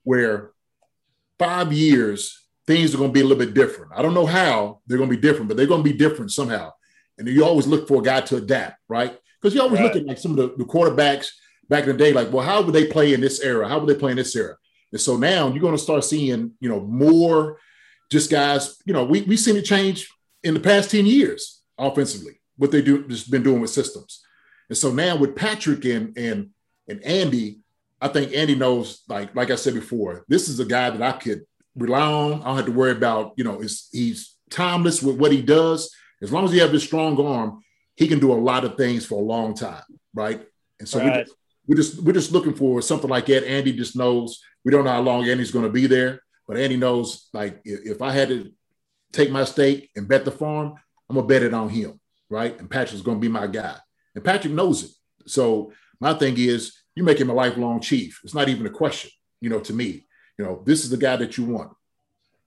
where 0.09 0.53
five 1.39 1.71
years, 1.73 2.47
things 2.67 2.95
are 2.95 2.99
going 2.99 3.11
to 3.11 3.15
be 3.15 3.21
a 3.21 3.25
little 3.25 3.45
bit 3.45 3.55
different. 3.55 3.93
I 3.95 4.01
don't 4.03 4.15
know 4.15 4.27
how 4.27 4.81
they're 4.87 4.99
going 4.99 5.11
to 5.11 5.17
be 5.17 5.21
different, 5.21 5.49
but 5.49 5.57
they're 5.57 5.67
going 5.67 5.85
to 5.85 5.91
be 5.93 5.97
different 5.97 6.33
somehow. 6.33 6.73
And 7.19 7.29
you 7.29 7.45
always 7.45 7.67
look 7.67 7.87
for 7.87 8.01
a 8.01 8.05
guy 8.05 8.21
to 8.23 8.37
adapt, 8.37 8.79
right? 8.89 9.13
Because 9.41 9.55
you 9.55 9.61
always 9.61 9.81
Right. 9.81 9.93
look 9.93 9.97
at 10.03 10.07
like 10.07 10.19
some 10.19 10.33
of 10.33 10.39
the, 10.39 10.49
the 10.57 10.65
quarterbacks 10.65 11.27
back 11.69 11.85
in 11.85 11.91
the 11.91 11.97
day, 12.05 12.13
like, 12.15 12.33
well, 12.33 12.45
how 12.45 12.63
would 12.63 12.75
they 12.75 12.87
play 12.87 13.13
in 13.13 13.21
this 13.21 13.41
era? 13.41 13.69
How 13.69 13.79
would 13.79 13.89
they 13.89 13.99
play 13.99 14.11
in 14.13 14.17
this 14.17 14.35
era? 14.35 14.57
And 14.93 15.01
so 15.01 15.17
now 15.19 15.49
you're 15.49 15.61
going 15.61 15.77
to 15.77 15.83
start 15.89 16.05
seeing, 16.05 16.53
you 16.61 16.69
know, 16.71 16.81
more 16.81 17.59
just 18.11 18.31
guys, 18.31 18.77
you 18.87 18.95
know, 18.95 19.05
we, 19.05 19.23
we've 19.23 19.39
seen 19.39 19.57
it 19.57 19.65
change 19.65 20.09
in 20.43 20.55
the 20.55 20.61
past 20.61 20.91
10 20.91 21.05
years 21.05 21.61
offensively, 21.77 22.41
what 22.57 22.71
they 22.71 22.81
do 22.81 23.07
just 23.07 23.31
been 23.31 23.43
doing 23.43 23.61
with 23.61 23.71
systems. 23.71 24.23
And 24.71 24.79
so 24.79 24.91
now 24.91 25.17
with 25.17 25.37
Patrick 25.37 25.85
and 25.85 26.17
and 26.17 26.39
and 26.89 27.03
Andy, 27.05 27.61
I 28.01 28.09
think 28.09 28.33
Andy 28.35 28.55
knows, 28.55 29.03
like, 29.09 29.35
like 29.35 29.51
I 29.51 29.57
said 29.57 29.75
before, 29.75 30.25
this 30.29 30.49
is 30.49 30.61
a 30.61 30.65
guy 30.65 30.91
that 30.91 31.03
I 31.03 31.13
could 31.19 31.43
rely 31.75 32.01
on. 32.03 32.43
I 32.43 32.45
don't 32.45 32.57
have 32.57 32.67
to 32.67 32.73
worry 32.73 32.93
about, 32.93 33.33
you 33.37 33.45
know, 33.45 33.61
is 33.61 33.89
he's 33.93 34.37
timeless 34.51 35.03
with 35.03 35.17
what 35.17 35.33
he 35.33 35.43
does. 35.43 35.95
As 36.23 36.33
long 36.33 36.45
as 36.45 36.53
he 36.53 36.59
has 36.59 36.71
his 36.71 36.83
strong 36.85 37.21
arm, 37.25 37.61
he 37.97 38.07
can 38.09 38.21
do 38.21 38.33
a 38.33 38.35
lot 38.35 38.65
of 38.65 38.77
things 38.77 39.05
for 39.05 39.21
a 39.21 39.25
long 39.25 39.55
time, 39.55 39.83
right? 40.15 40.47
And 40.79 40.89
so 40.89 40.99
we 41.03 41.11
Right. 41.11 41.27
just, 41.27 41.37
we're 41.67 41.77
just 41.77 42.03
we're 42.03 42.13
just 42.13 42.33
looking 42.33 42.55
for 42.55 42.81
something 42.81 43.11
like 43.11 43.27
that. 43.27 43.49
Andy 43.49 43.73
just 43.73 43.97
knows 43.97 44.41
we 44.65 44.71
don't 44.73 44.85
know 44.85 44.93
how 44.93 45.01
long 45.03 45.29
Andy's 45.29 45.51
going 45.51 45.65
to 45.65 45.71
be 45.71 45.87
there, 45.87 46.21
but 46.47 46.57
Andy 46.57 46.77
knows 46.77 47.29
like 47.33 47.61
if, 47.65 47.97
if 47.97 48.03
I 48.03 48.13
had 48.13 48.29
to 48.29 48.53
take 49.13 49.31
my 49.31 49.45
stake 49.45 49.91
and 49.97 50.09
bet 50.09 50.25
the 50.25 50.31
farm, 50.31 50.75
I'm 51.09 51.17
gonna 51.17 51.27
bet 51.27 51.43
it 51.43 51.55
on 51.55 51.69
him, 51.69 52.01
right? 52.31 52.59
And 52.59 52.71
Patrick's 52.71 53.03
gonna 53.03 53.19
be 53.19 53.29
my 53.29 53.47
guy, 53.47 53.77
and 54.15 54.25
Patrick 54.25 54.53
knows 54.53 54.85
it. 54.85 54.91
So 55.27 55.73
my 56.01 56.15
thing 56.15 56.35
is, 56.39 56.78
you 56.99 57.05
make 57.05 57.21
him 57.21 57.31
a 57.31 57.35
lifelong 57.35 57.81
chief. 57.81 58.21
It's 58.25 58.35
not 58.35 58.49
even 58.49 58.67
a 58.67 58.71
question, 58.71 59.11
you 59.41 59.49
know. 59.49 59.61
To 59.61 59.73
me, 59.73 60.05
you 60.37 60.45
know, 60.45 60.63
this 60.67 60.83
is 60.83 60.91
the 60.91 60.97
guy 60.97 61.15
that 61.17 61.39
you 61.39 61.45
want. 61.45 61.71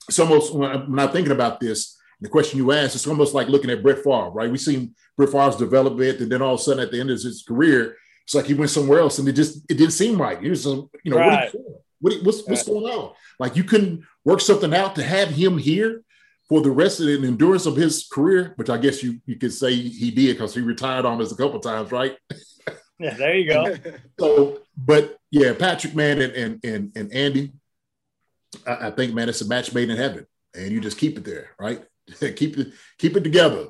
It's 0.09 0.19
almost 0.19 0.53
when, 0.53 0.69
I'm 0.99 1.11
thinking 1.11 1.31
about 1.31 1.61
this, 1.61 1.97
the 2.19 2.27
question 2.27 2.57
you 2.57 2.71
asked, 2.73 2.95
it's 2.95 3.07
almost 3.07 3.33
like 3.33 3.47
looking 3.47 3.69
at 3.69 3.81
Brett 3.81 4.03
Favre, 4.03 4.29
right? 4.31 4.51
We've 4.51 4.59
seen 4.59 4.93
Brett 5.15 5.29
Favre's 5.31 5.55
development, 5.55 6.19
and 6.19 6.29
then 6.29 6.41
all 6.41 6.55
of 6.55 6.59
a 6.59 6.63
sudden 6.63 6.83
at 6.83 6.91
the 6.91 6.99
end 6.99 7.09
of 7.11 7.21
his 7.21 7.43
career, 7.47 7.95
it's 8.25 8.35
like 8.35 8.45
he 8.45 8.53
went 8.53 8.71
somewhere 8.71 8.99
else, 8.99 9.19
and 9.19 9.27
it 9.29 9.33
just 9.33 9.63
it 9.69 9.75
didn't 9.77 9.93
seem 9.93 10.21
right. 10.21 10.41
He 10.41 10.49
was, 10.49 10.65
you 10.65 10.89
know, 11.05 11.15
what, 11.17 11.27
Right. 11.27 11.53
you 11.53 11.59
doing? 11.59 11.75
what 12.01 12.13
what's 12.23 12.47
what's 12.47 12.63
going 12.63 12.85
on? 12.85 13.13
Like 13.39 13.55
you 13.55 13.63
couldn't 13.63 14.03
work 14.25 14.41
something 14.41 14.73
out 14.73 14.95
to 14.95 15.03
have 15.03 15.29
him 15.29 15.57
here 15.57 16.03
for 16.49 16.61
the 16.61 16.71
rest 16.71 16.99
of 16.99 17.05
the 17.05 17.13
endurance 17.25 17.65
of 17.65 17.77
his 17.77 18.07
career, 18.11 18.53
which 18.57 18.69
I 18.69 18.77
guess 18.77 19.01
you 19.01 19.21
you 19.25 19.37
could 19.37 19.53
say 19.53 19.73
he 19.73 20.11
did 20.11 20.35
because 20.35 20.53
he 20.53 20.61
retired 20.61 21.05
on 21.05 21.21
us 21.21 21.31
a 21.31 21.35
couple 21.37 21.59
times, 21.59 21.91
right? 21.91 22.17
Yeah, 23.01 23.15
there 23.15 23.35
you 23.35 23.49
go. 23.49 23.75
So, 24.19 24.59
but 24.77 25.17
yeah, 25.31 25.53
Patrick, 25.57 25.95
man, 25.95 26.21
and 26.21 26.33
and 26.33 26.59
and, 26.63 26.91
and 26.95 27.11
Andy, 27.11 27.51
I, 28.67 28.87
I 28.87 28.91
think, 28.91 29.13
man, 29.13 29.29
it's 29.29 29.41
a 29.41 29.47
match 29.47 29.73
made 29.73 29.89
in 29.89 29.97
heaven, 29.97 30.27
and 30.53 30.71
you 30.71 30.79
just 30.79 30.97
keep 30.97 31.17
it 31.17 31.25
there, 31.25 31.49
right? 31.59 31.83
keep 32.35 32.57
it 32.57 32.73
keep 32.99 33.17
it 33.17 33.23
together 33.23 33.69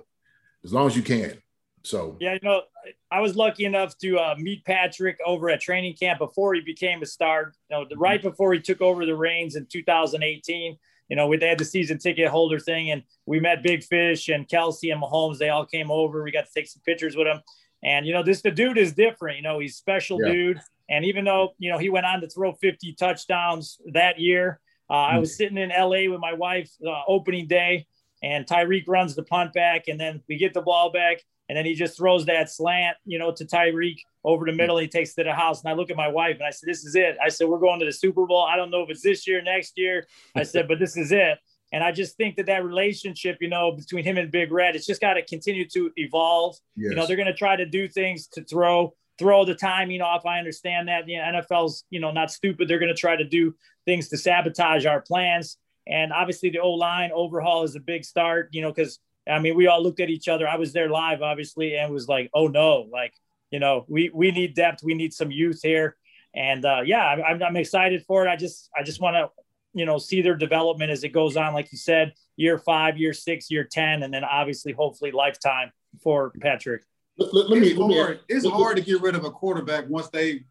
as 0.64 0.74
long 0.74 0.88
as 0.88 0.96
you 0.96 1.04
can. 1.04 1.38
So 1.84 2.18
Yeah, 2.20 2.34
you 2.34 2.40
know, 2.44 2.64
I 3.10 3.22
was 3.22 3.36
lucky 3.36 3.66
enough 3.66 3.98
to 4.00 4.18
uh, 4.18 4.36
meet 4.38 4.66
Patrick 4.66 5.18
over 5.26 5.50
at 5.50 5.62
training 5.62 5.96
camp 5.96 6.20
before 6.20 6.54
he 6.54 6.62
became 6.62 7.02
a 7.02 7.06
star. 7.06 7.54
You 7.70 7.78
know, 7.78 7.86
the, 7.90 7.98
right 7.98 8.22
before 8.22 8.54
he 8.54 8.60
took 8.60 8.82
over 8.82 9.06
the 9.06 9.16
reins 9.16 9.56
in 9.56 9.66
2018. 9.66 10.78
You 11.10 11.18
know, 11.18 11.28
we 11.28 11.38
they 11.38 11.48
had 11.48 11.58
the 11.58 11.66
season 11.66 11.98
ticket 11.98 12.30
holder 12.30 12.60
thing, 12.60 12.92
and 12.92 13.04
we 13.26 13.40
met 13.40 13.64
Big 13.64 13.84
Fish 13.84 14.30
and 14.30 14.48
Kelce 14.48 14.92
and 14.94 15.02
Mahomes. 15.02 15.38
They 15.38 15.50
all 15.50 15.66
came 15.66 15.92
over. 15.92 16.24
We 16.24 16.32
got 16.32 16.46
to 16.46 16.54
take 16.54 16.68
some 16.68 16.82
pictures 16.86 17.16
with 17.16 17.28
him. 17.28 17.42
And 17.84 18.06
you 18.06 18.14
know, 18.14 18.24
this 18.24 18.42
the 18.42 18.52
dude 18.52 18.78
is 18.78 18.94
different. 18.94 19.38
You 19.38 19.44
know, 19.44 19.60
he's 19.60 19.76
special 19.76 20.20
Yeah. 20.22 20.32
dude. 20.34 20.60
And 20.90 21.06
even 21.06 21.24
though 21.26 21.54
you 21.58 21.72
know 21.72 21.78
he 21.78 21.90
went 21.90 22.06
on 22.06 22.22
to 22.22 22.28
throw 22.28 22.54
50 22.54 22.94
touchdowns 22.94 23.80
that 23.94 24.20
year, 24.20 24.60
uh, 24.90 24.94
I 24.94 25.18
was 25.20 25.38
sitting 25.38 25.58
in 25.58 25.70
LA 25.70 26.10
with 26.12 26.20
my 26.20 26.34
wife 26.34 26.70
uh, 26.86 27.02
opening 27.08 27.48
day, 27.48 27.88
and 28.22 28.46
Tyreek 28.46 28.84
runs 28.88 29.16
the 29.16 29.24
punt 29.24 29.54
back, 29.54 29.88
and 29.88 30.00
then 30.00 30.22
we 30.28 30.38
get 30.38 30.54
the 30.54 30.62
ball 30.62 30.92
back, 30.92 31.22
and 31.48 31.58
then 31.58 31.66
he 31.66 31.76
just 31.76 31.96
throws 31.98 32.26
that 32.26 32.50
slant, 32.52 32.98
you 33.06 33.18
know, 33.18 33.32
to 33.32 33.46
Tyreek 33.46 34.00
over 34.26 34.46
the 34.46 34.52
middle. 34.52 34.78
He 34.78 34.88
takes 34.90 35.12
it 35.12 35.16
to 35.16 35.24
the 35.24 35.34
house, 35.34 35.64
and 35.64 35.70
I 35.72 35.76
look 35.76 35.90
at 35.92 35.96
my 35.98 36.10
wife 36.10 36.36
and 36.36 36.44
I 36.44 36.50
said, 36.52 36.68
"This 36.68 36.84
is 36.84 36.94
it." 36.96 37.16
I 37.24 37.30
said, 37.30 37.48
"We're 37.48 37.60
going 37.60 37.80
to 37.80 37.86
the 37.86 37.94
Super 37.94 38.26
Bowl. 38.28 38.42
I 38.44 38.58
don't 38.58 38.70
know 38.70 38.84
if 38.84 38.90
it's 38.90 39.02
this 39.02 39.26
year, 39.26 39.42
next 39.42 39.78
year." 39.78 40.06
I 40.36 40.44
said, 40.44 40.68
"But 40.68 40.80
this 40.80 40.98
is 40.98 41.12
it." 41.14 41.40
And 41.72 41.84
I 41.84 41.92
just 41.92 42.18
think 42.18 42.36
that 42.36 42.48
that 42.48 42.66
relationship, 42.66 43.38
you 43.40 43.48
know, 43.48 43.72
between 43.72 44.04
him 44.04 44.18
and 44.18 44.30
Big 44.30 44.52
Red, 44.52 44.76
it's 44.76 44.86
just 44.86 45.00
got 45.00 45.14
to 45.14 45.26
continue 45.26 45.68
to 45.70 45.92
evolve. 45.96 46.58
Yes. 46.76 46.90
You 46.90 46.96
know, 46.96 47.08
they're 47.08 47.16
going 47.16 47.28
to 47.28 47.34
try 47.34 47.56
to 47.56 47.66
do 47.66 47.88
things 47.88 48.28
to 48.34 48.44
throw 48.44 48.94
throw 49.18 49.46
the 49.46 49.56
timing 49.56 50.02
off. 50.02 50.26
I 50.26 50.40
understand 50.40 50.88
that. 50.88 51.06
The 51.06 51.14
NFL's, 51.14 51.86
you 51.90 52.00
know, 52.00 52.12
not 52.12 52.32
stupid. 52.32 52.68
They're 52.68 52.80
going 52.80 52.94
to 52.94 53.00
try 53.00 53.16
to 53.16 53.24
do 53.24 53.56
things 53.86 54.10
to 54.10 54.18
sabotage 54.18 54.86
our 54.86 55.02
plans. 55.02 55.58
And 55.88 56.12
obviously, 56.12 56.50
the 56.50 56.60
O 56.60 56.72
line 56.72 57.12
overhaul 57.14 57.64
is 57.64 57.76
a 57.76 57.80
big 57.80 58.04
start. 58.04 58.50
You 58.52 58.64
know, 58.64 58.72
because 58.72 59.00
I 59.30 59.40
mean, 59.40 59.56
we 59.56 59.68
all 59.68 59.82
looked 59.82 60.00
at 60.00 60.10
each 60.10 60.28
other. 60.28 60.48
I 60.48 60.58
was 60.58 60.74
there 60.74 60.90
live, 60.90 61.22
obviously, 61.22 61.78
and 61.78 61.94
was 61.94 62.08
like, 62.08 62.30
"Oh 62.34 62.48
no!" 62.48 62.88
Like, 62.92 63.14
you 63.50 63.60
know, 63.60 63.86
we 63.88 64.12
we 64.14 64.32
need 64.32 64.56
depth. 64.56 64.84
We 64.84 64.94
need 64.94 65.14
some 65.14 65.32
youth 65.32 65.62
here. 65.64 65.96
And 66.34 66.64
uh, 66.66 66.82
yeah, 66.86 67.04
I'm, 67.04 67.42
I'm 67.44 67.58
excited 67.58 68.04
for 68.06 68.26
it. 68.26 68.30
I 68.30 68.36
just 68.36 68.70
I 68.78 68.84
just 68.84 69.02
want 69.02 69.16
to 69.16 69.30
you 69.74 69.86
know 69.86 69.98
see 69.98 70.22
their 70.22 70.36
development 70.36 70.92
as 70.92 71.04
it 71.04 71.10
goes 71.10 71.38
on 71.38 71.54
like 71.54 71.72
you 71.72 71.78
said 71.78 72.14
year 72.36 72.58
five 72.58 72.98
year 72.98 73.14
six 73.14 73.50
year 73.50 73.64
ten 73.64 74.04
and 74.04 74.14
then 74.14 74.24
obviously 74.24 74.72
hopefully 74.74 75.12
lifetime 75.12 75.72
for 76.04 76.32
patrick 76.42 76.84
Let, 77.18 77.34
let- 77.34 77.50
let 77.50 77.62
me, 77.62 77.68
it's 77.70 77.80
let 77.80 77.88
me- 77.88 77.98
hard. 77.98 78.20
It's 78.28 78.48
hard 78.48 78.78
to 78.78 78.84
get 78.84 79.02
rid 79.02 79.16
of 79.16 79.24
a 79.26 79.32
quarterback 79.32 79.90
once 79.90 80.10
they 80.10 80.42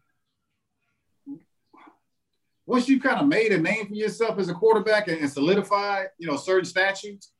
once 2.65 2.87
you've 2.87 3.03
kind 3.03 3.19
of 3.19 3.27
made 3.27 3.51
a 3.51 3.57
name 3.59 3.87
for 3.87 3.95
yourself 3.95 4.39
as 4.39 4.47
a 4.49 4.53
quarterback 4.53 5.07
and, 5.07 5.19
and 5.19 5.29
solidified, 5.29 6.07
you 6.17 6.27
know, 6.27 6.37
certain 6.37 6.63
statutes. 6.63 7.33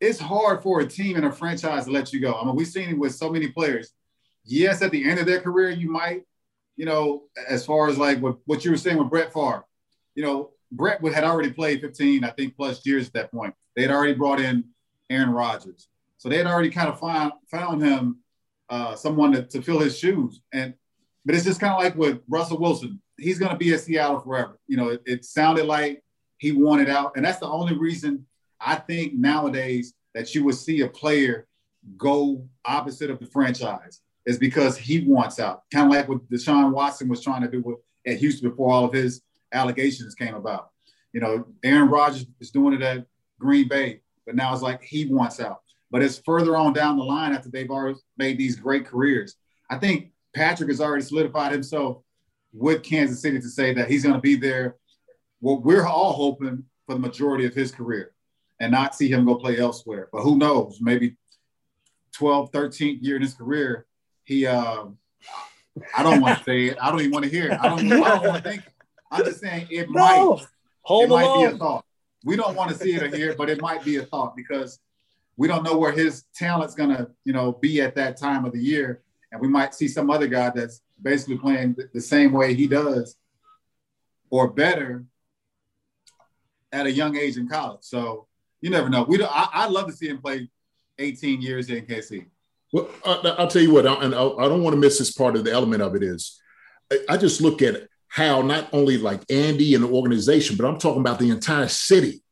It's 0.00 0.18
hard 0.18 0.62
for 0.62 0.80
a 0.80 0.86
team 0.86 1.16
and 1.16 1.26
a 1.26 1.30
franchise 1.32 1.84
to 1.84 1.92
let 1.92 2.12
you 2.12 2.20
go. 2.20 2.34
I 2.34 2.44
mean, 2.44 2.56
we've 2.56 2.66
seen 2.66 2.88
it 2.90 2.98
with 2.98 3.14
so 3.14 3.30
many 3.30 3.48
players. 3.48 3.92
Yes, 4.44 4.82
at 4.82 4.90
the 4.90 5.08
end 5.08 5.20
of 5.20 5.26
their 5.26 5.40
career, 5.40 5.70
you 5.70 5.90
might, 5.90 6.22
you 6.76 6.86
know, 6.86 7.24
as 7.48 7.64
far 7.64 7.88
as 7.88 7.98
like 7.98 8.18
what, 8.20 8.38
what 8.46 8.64
you 8.64 8.72
were 8.72 8.76
saying 8.76 8.98
with 8.98 9.10
Brett 9.10 9.32
Favre, 9.32 9.64
you 10.16 10.24
know, 10.24 10.50
Brett 10.76 11.04
had 11.04 11.24
already 11.24 11.50
played 11.50 11.80
15, 11.80 12.24
I 12.24 12.30
think, 12.30 12.56
plus 12.56 12.84
years 12.84 13.06
at 13.06 13.12
that 13.14 13.32
point. 13.32 13.54
They 13.76 13.82
had 13.82 13.90
already 13.90 14.14
brought 14.14 14.40
in 14.40 14.64
Aaron 15.10 15.30
Rodgers. 15.30 15.88
So 16.18 16.28
they 16.28 16.38
had 16.38 16.46
already 16.46 16.70
kind 16.70 16.88
of 16.88 16.98
found, 16.98 17.32
found 17.50 17.82
him 17.82 18.18
uh, 18.68 18.94
someone 18.94 19.32
to, 19.32 19.42
to 19.42 19.62
fill 19.62 19.78
his 19.78 19.98
shoes. 19.98 20.40
And 20.52 20.74
but 21.24 21.34
it's 21.34 21.44
just 21.44 21.60
kind 21.60 21.72
of 21.72 21.78
like 21.78 21.96
with 21.96 22.20
Russell 22.28 22.58
Wilson. 22.58 23.00
He's 23.18 23.38
going 23.38 23.52
to 23.52 23.56
be 23.56 23.72
at 23.72 23.80
Seattle 23.80 24.20
forever. 24.20 24.58
You 24.66 24.76
know, 24.76 24.88
it, 24.88 25.02
it 25.06 25.24
sounded 25.24 25.66
like 25.66 26.02
he 26.38 26.52
wanted 26.52 26.90
out, 26.90 27.12
and 27.16 27.24
that's 27.24 27.38
the 27.38 27.48
only 27.48 27.76
reason 27.76 28.26
I 28.60 28.74
think 28.74 29.14
nowadays 29.14 29.94
that 30.14 30.34
you 30.34 30.44
would 30.44 30.56
see 30.56 30.80
a 30.82 30.88
player 30.88 31.46
go 31.96 32.46
opposite 32.64 33.10
of 33.10 33.18
the 33.20 33.26
franchise 33.26 34.00
is 34.26 34.38
because 34.38 34.76
he 34.76 35.06
wants 35.06 35.38
out. 35.38 35.62
Kind 35.72 35.86
of 35.86 35.92
like 35.92 36.08
what 36.08 36.28
Deshaun 36.30 36.72
Watson 36.72 37.08
was 37.08 37.22
trying 37.22 37.42
to 37.42 37.48
do 37.48 37.60
with, 37.60 37.78
at 38.06 38.18
Houston 38.18 38.50
before 38.50 38.72
all 38.72 38.84
of 38.84 38.92
his 38.92 39.22
allegations 39.54 40.14
came 40.14 40.34
about. 40.34 40.70
You 41.12 41.20
know, 41.20 41.46
Aaron 41.62 41.88
Rodgers 41.88 42.26
is 42.40 42.50
doing 42.50 42.74
it 42.74 42.82
at 42.82 43.06
Green 43.38 43.68
Bay, 43.68 44.00
but 44.26 44.34
now 44.34 44.52
it's 44.52 44.62
like 44.62 44.82
he 44.82 45.06
wants 45.06 45.40
out. 45.40 45.60
But 45.90 46.02
it's 46.02 46.18
further 46.18 46.56
on 46.56 46.72
down 46.72 46.96
the 46.96 47.04
line 47.04 47.32
after 47.32 47.50
they've 47.50 47.70
already 47.70 47.98
made 48.18 48.36
these 48.36 48.56
great 48.56 48.84
careers. 48.84 49.36
I 49.70 49.78
think 49.78 50.10
Patrick 50.34 50.68
has 50.68 50.80
already 50.80 51.04
solidified 51.04 51.52
himself 51.52 51.98
with 52.52 52.82
Kansas 52.82 53.22
City 53.22 53.38
to 53.38 53.48
say 53.48 53.72
that 53.74 53.88
he's 53.88 54.02
going 54.02 54.14
to 54.14 54.20
be 54.20 54.36
there. 54.36 54.76
What 55.40 55.62
we're 55.62 55.86
all 55.86 56.12
hoping 56.12 56.64
for 56.86 56.94
the 56.94 57.00
majority 57.00 57.46
of 57.46 57.54
his 57.54 57.70
career 57.70 58.12
and 58.60 58.72
not 58.72 58.94
see 58.94 59.08
him 59.08 59.24
go 59.24 59.36
play 59.36 59.58
elsewhere. 59.58 60.08
But 60.12 60.22
who 60.22 60.36
knows? 60.36 60.78
Maybe 60.80 61.16
12, 62.12 62.50
13th 62.52 62.98
year 63.02 63.16
in 63.16 63.22
his 63.22 63.34
career, 63.34 63.86
he, 64.24 64.46
uh, 64.46 64.84
I 65.96 66.02
don't 66.02 66.20
want 66.20 66.38
to 66.38 66.44
say 66.44 66.66
it. 66.66 66.78
I 66.80 66.90
don't 66.90 67.00
even 67.00 67.12
want 67.12 67.24
to 67.24 67.30
hear 67.30 67.50
it. 67.50 67.58
I 67.60 67.68
don't, 67.68 67.92
I 67.92 68.08
don't 68.08 68.26
want 68.26 68.42
to 68.42 68.50
think. 68.50 68.62
I'm 69.14 69.24
just 69.24 69.40
saying 69.40 69.68
it 69.70 69.88
might 69.90 70.16
no 70.18 70.40
hold 70.82 71.04
it 71.04 71.08
might 71.10 71.32
be 71.34 71.44
a 71.44 71.56
thought. 71.56 71.84
We 72.24 72.36
don't 72.36 72.56
want 72.56 72.70
to 72.70 72.76
see 72.76 72.94
it 72.94 73.02
or 73.02 73.14
hear 73.14 73.34
but 73.34 73.48
it 73.50 73.60
might 73.60 73.84
be 73.84 73.96
a 73.96 74.04
thought 74.04 74.34
because 74.36 74.78
we 75.36 75.48
don't 75.48 75.62
know 75.64 75.76
where 75.76 75.92
his 75.92 76.24
talent's 76.34 76.74
gonna, 76.74 77.08
you 77.24 77.32
know, 77.32 77.52
be 77.52 77.80
at 77.80 77.94
that 77.96 78.16
time 78.16 78.44
of 78.44 78.52
the 78.52 78.58
year, 78.62 79.02
and 79.32 79.40
we 79.40 79.48
might 79.48 79.74
see 79.74 79.88
some 79.88 80.08
other 80.10 80.28
guy 80.28 80.50
that's 80.50 80.80
basically 81.02 81.38
playing 81.38 81.76
the 81.92 82.00
same 82.00 82.32
way 82.32 82.54
he 82.54 82.68
does, 82.68 83.16
or 84.30 84.48
better, 84.48 85.04
at 86.72 86.86
a 86.86 86.90
young 86.92 87.16
age 87.16 87.36
in 87.36 87.48
college. 87.48 87.80
So 87.82 88.26
you 88.60 88.70
never 88.70 88.88
know. 88.88 89.02
We 89.02 89.18
don't, 89.18 89.30
I, 89.32 89.48
I'd 89.52 89.70
love 89.72 89.86
to 89.88 89.92
see 89.92 90.08
him 90.08 90.18
play 90.18 90.48
18 90.98 91.42
years 91.42 91.68
in 91.68 91.84
KC. 91.84 92.26
Well, 92.72 92.88
I, 93.04 93.34
I'll 93.38 93.48
tell 93.48 93.62
you 93.62 93.72
what, 93.72 93.86
I- 93.86 94.02
and 94.04 94.14
I, 94.14 94.22
I 94.24 94.48
don't 94.48 94.62
want 94.62 94.74
to 94.74 94.80
miss 94.80 94.98
this 94.98 95.12
part 95.12 95.36
of 95.36 95.44
the 95.44 95.52
element 95.52 95.82
of 95.82 95.94
it 95.94 96.02
is, 96.02 96.40
I, 96.92 96.98
I 97.10 97.16
just 97.16 97.40
look 97.40 97.60
at 97.60 97.74
how 98.14 98.42
not 98.42 98.68
only 98.72 98.96
like 98.96 99.28
Andy 99.28 99.74
and 99.74 99.82
the 99.82 99.88
organization, 99.88 100.56
but 100.56 100.64
I'm 100.64 100.78
talking 100.78 101.00
about 101.00 101.18
the 101.18 101.30
entire 101.30 101.66
city. 101.66 102.22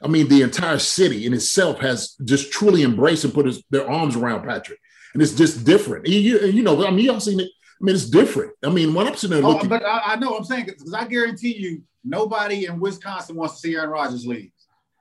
I 0.00 0.06
mean, 0.06 0.28
the 0.28 0.42
entire 0.42 0.78
city 0.78 1.26
in 1.26 1.34
itself 1.34 1.80
has 1.80 2.14
just 2.24 2.52
truly 2.52 2.84
embraced 2.84 3.24
and 3.24 3.34
put 3.34 3.46
his, 3.46 3.64
their 3.68 3.90
arms 3.90 4.14
around 4.14 4.46
Patrick, 4.46 4.78
and 5.12 5.20
it's 5.20 5.34
just 5.34 5.64
different. 5.66 6.06
You, 6.06 6.46
you, 6.46 6.62
know, 6.62 6.86
I 6.86 6.92
mean, 6.92 7.06
y'all 7.06 7.18
seen 7.18 7.40
it. 7.40 7.48
I 7.50 7.84
mean, 7.84 7.96
it's 7.96 8.08
different. 8.08 8.52
I 8.64 8.70
mean, 8.70 8.94
when 8.94 9.08
I'm 9.08 9.16
sitting 9.16 9.38
there 9.38 9.44
Oh, 9.44 9.54
looking, 9.54 9.68
but 9.68 9.84
I, 9.84 10.12
I 10.12 10.16
know 10.16 10.36
I'm 10.36 10.44
saying 10.44 10.66
because 10.66 10.94
I 10.94 11.04
guarantee 11.08 11.56
you, 11.56 11.82
nobody 12.04 12.66
in 12.66 12.78
Wisconsin 12.78 13.34
wants 13.34 13.54
to 13.54 13.60
see 13.60 13.74
Aaron 13.74 13.90
Rodgers 13.90 14.24
leave. 14.24 14.52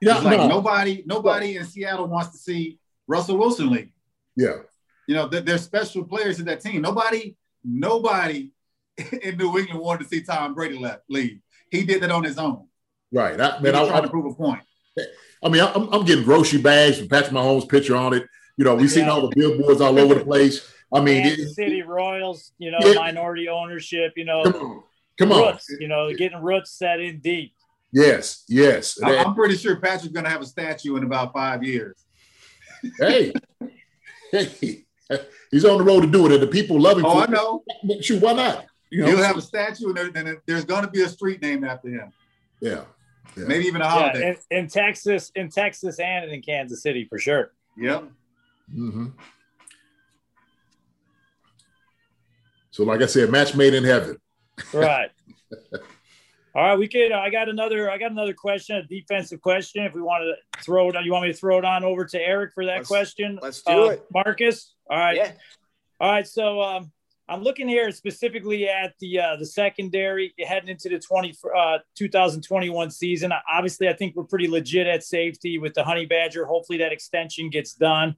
yeah, 0.01 0.15
It's 0.15 0.25
like 0.25 0.39
no, 0.39 0.47
nobody, 0.47 1.03
nobody 1.05 1.57
in 1.57 1.65
Seattle 1.65 2.07
wants 2.07 2.31
to 2.31 2.37
see 2.39 2.79
Russell 3.05 3.37
Wilson 3.37 3.69
leave. 3.69 3.91
yeah, 4.35 4.55
You 5.05 5.13
know, 5.13 5.27
they're, 5.27 5.41
they're 5.41 5.57
special 5.59 6.03
players 6.03 6.39
in 6.39 6.47
that 6.47 6.61
team. 6.61 6.81
Nobody, 6.81 7.35
nobody 7.63 8.49
in 9.23 9.37
New 9.37 9.57
England 9.57 9.79
wanted 9.79 10.03
to 10.03 10.09
see 10.09 10.21
Tom 10.21 10.53
Brady 10.53 10.77
left 10.77 11.03
leave. 11.09 11.39
He 11.71 11.83
did 11.83 12.01
that 12.01 12.11
on 12.11 12.23
his 12.23 12.37
own. 12.37 12.67
right. 13.11 13.39
I, 13.39 13.57
He 13.57 13.63
man, 13.63 13.73
was 13.73 13.81
I, 13.81 13.87
trying 13.89 13.97
I, 14.01 14.01
to 14.01 14.09
prove 14.09 14.25
a 14.25 14.33
point. 14.35 14.61
I 15.43 15.49
mean, 15.49 15.61
I'm, 15.61 15.93
I'm 15.93 16.03
getting 16.05 16.23
grocery 16.23 16.59
bags 16.61 16.99
with 16.99 17.09
Patrick 17.09 17.31
Mahomes' 17.33 17.69
picture 17.69 17.95
on 17.95 18.13
it. 18.13 18.23
You 18.57 18.65
know, 18.65 18.73
we've 18.75 18.89
seen 18.89 19.07
all 19.07 19.21
the 19.27 19.35
billboards 19.35 19.81
all 19.81 19.99
over 19.99 20.15
the 20.15 20.23
place. 20.25 20.73
I 20.91 20.99
mean, 21.01 21.21
Kansas 21.23 21.51
it- 21.51 21.53
City 21.53 21.83
Royals, 21.83 22.53
you 22.57 22.71
know, 22.71 22.79
Yeah. 22.81 22.93
minority 22.95 23.47
ownership, 23.49 24.13
you 24.15 24.25
know, 24.25 24.43
come 24.43 24.55
on, 24.55 24.83
come 25.19 25.31
on. 25.33 25.51
roots, 25.53 25.67
you 25.79 25.87
know, 25.87 26.11
getting 26.13 26.41
roots 26.41 26.71
set 26.71 26.99
in 26.99 27.19
deep. 27.19 27.53
Yes, 27.93 28.43
yes. 28.47 28.97
I- 29.03 29.17
I'm 29.17 29.35
pretty 29.35 29.57
sure 29.57 29.75
Patrick's 29.75 30.07
going 30.13 30.23
to 30.23 30.31
have 30.31 30.41
a 30.41 30.45
statue 30.45 30.95
in 30.95 31.03
about 31.03 31.33
five 31.33 31.61
years. 31.63 32.03
hey, 32.99 33.31
hey, 34.31 34.85
he's 35.51 35.65
on 35.65 35.77
the 35.77 35.83
road 35.83 36.01
to 36.01 36.07
do 36.07 36.25
it, 36.25 36.31
and 36.31 36.41
the 36.41 36.47
people 36.47 36.79
love 36.79 36.97
him. 36.97 37.05
Oh, 37.05 37.13
for 37.13 37.19
I 37.19 37.23
it. 37.25 37.29
know. 37.29 37.63
But 37.83 38.03
Shoot, 38.03 38.21
why 38.23 38.33
not? 38.33 38.65
You 38.89 39.01
know, 39.01 39.07
He'll 39.09 39.23
have 39.23 39.37
a 39.37 39.41
statue, 39.41 39.87
and 39.89 39.97
there- 39.97 40.09
then 40.09 40.37
there's 40.45 40.65
going 40.65 40.83
to 40.83 40.89
be 40.89 41.01
a 41.01 41.09
street 41.09 41.41
named 41.41 41.65
after 41.65 41.89
him. 41.89 42.11
yeah, 42.61 42.85
yeah. 43.35 43.43
Maybe 43.45 43.65
even 43.65 43.81
a 43.81 43.85
Yeah, 43.85 43.89
holiday. 43.89 44.37
in, 44.51 44.57
in 44.59 44.67
Texas, 44.67 45.31
in 45.35 45.49
Texas, 45.49 45.99
and 45.99 46.31
in 46.31 46.41
Kansas 46.41 46.81
City 46.81 47.05
for 47.05 47.19
sure. 47.19 47.51
Yep. 47.77 48.05
hmm 48.73 49.07
So, 52.71 52.83
like 52.83 53.01
I 53.01 53.05
said, 53.07 53.29
match 53.31 53.55
made 53.55 53.73
in 53.73 53.83
heaven. 53.83 54.17
Right. 54.73 55.09
All 56.55 56.63
right, 56.63 56.75
we 56.79 56.87
could. 56.87 57.11
I 57.11 57.29
got 57.29 57.49
another. 57.49 57.89
I 57.91 57.97
got 57.97 58.11
another 58.11 58.33
question, 58.33 58.77
a 58.77 58.83
defensive 58.83 59.41
question. 59.41 59.83
If 59.85 59.93
we 59.93 60.01
wanted 60.01 60.35
to 60.55 60.63
throw 60.63 60.89
it, 60.89 60.95
you 61.05 61.11
want 61.11 61.25
me 61.27 61.31
to 61.31 61.37
throw 61.37 61.57
it 61.59 61.65
on 61.65 61.83
over 61.83 62.05
to 62.05 62.19
Eric 62.19 62.53
for 62.55 62.65
that 62.65 62.77
Let's- 62.77 62.87
question? 62.87 63.37
let's 63.41 63.61
do 63.61 63.71
Uh, 63.85 63.89
it. 63.89 64.05
Marcus. 64.11 64.73
All 64.89 64.97
right. 64.97 65.15
Yeah. 65.17 65.31
All 65.99 66.11
right, 66.11 66.27
so 66.27 66.61
um, 66.61 66.91
I'm 67.29 67.43
looking 67.43 67.67
here 67.67 67.91
specifically 67.91 68.69
at 68.69 68.93
the 68.99 69.19
uh, 69.19 69.35
the 69.35 69.45
secondary 69.45 70.33
heading 70.39 70.69
into 70.69 70.87
the 70.87 70.99
20 70.99 71.35
uh, 71.55 71.79
2021 71.95 72.89
season. 72.89 73.33
Obviously, 73.51 73.89
I 73.89 73.93
think 73.93 74.15
we're 74.15 74.23
pretty 74.23 74.47
legit 74.47 74.87
at 74.87 75.03
safety 75.03 75.57
with 75.57 75.73
the 75.73 75.83
Honey 75.83 76.05
Badger. 76.05 76.45
Hopefully, 76.45 76.77
that 76.79 76.93
extension 76.93 77.49
gets 77.49 77.73
done. 77.73 78.15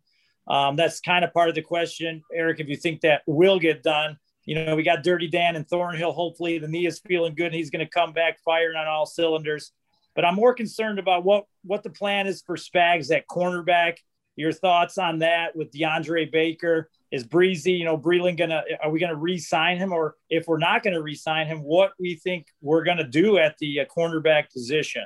Um, 0.47 0.75
that's 0.75 0.99
kind 0.99 1.25
of 1.25 1.33
part 1.33 1.49
of 1.49 1.55
the 1.55 1.61
question, 1.61 2.21
Eric. 2.33 2.59
If 2.59 2.67
you 2.67 2.75
think 2.75 3.01
that 3.01 3.23
will 3.25 3.59
get 3.59 3.81
done, 3.81 4.17
you 4.45 4.55
know, 4.55 4.75
we 4.75 4.83
got 4.83 5.03
Dirty 5.03 5.27
Dan 5.27 5.55
and 5.55 5.67
Thornhill. 5.67 6.11
Hopefully, 6.11 6.59
the 6.59 6.67
knee 6.67 6.85
is 6.85 6.99
feeling 6.99 7.33
good 7.33 7.47
and 7.47 7.55
he's 7.55 7.71
going 7.71 7.85
to 7.85 7.91
come 7.91 8.13
back 8.13 8.39
firing 8.39 8.77
on 8.77 8.87
all 8.87 9.07
cylinders. 9.07 9.71
But 10.15 10.25
I'm 10.25 10.35
more 10.35 10.53
concerned 10.53 10.99
about 10.99 11.23
what 11.23 11.45
what 11.63 11.81
the 11.81 11.89
plan 11.89 12.27
is 12.27 12.43
for 12.43 12.57
Spags 12.57 13.15
at 13.15 13.27
cornerback. 13.27 13.97
Your 14.39 14.53
thoughts 14.53 14.97
on 14.97 15.19
that 15.19 15.53
with 15.53 15.69
DeAndre 15.71 16.31
Baker? 16.31 16.89
Is 17.11 17.25
Breezy, 17.25 17.73
you 17.73 17.83
know, 17.83 17.97
Breeland 17.97 18.37
gonna 18.37 18.63
are 18.81 18.89
we 18.89 18.97
gonna 18.97 19.15
re-sign 19.15 19.77
him, 19.77 19.91
or 19.91 20.15
if 20.29 20.47
we're 20.47 20.59
not 20.59 20.81
gonna 20.81 21.01
re-sign 21.01 21.45
him, 21.45 21.61
what 21.61 21.91
we 21.99 22.15
think 22.15 22.47
we're 22.61 22.85
gonna 22.85 23.05
do 23.07 23.37
at 23.37 23.57
the 23.57 23.81
uh, 23.81 23.85
cornerback 23.85 24.49
position? 24.53 25.03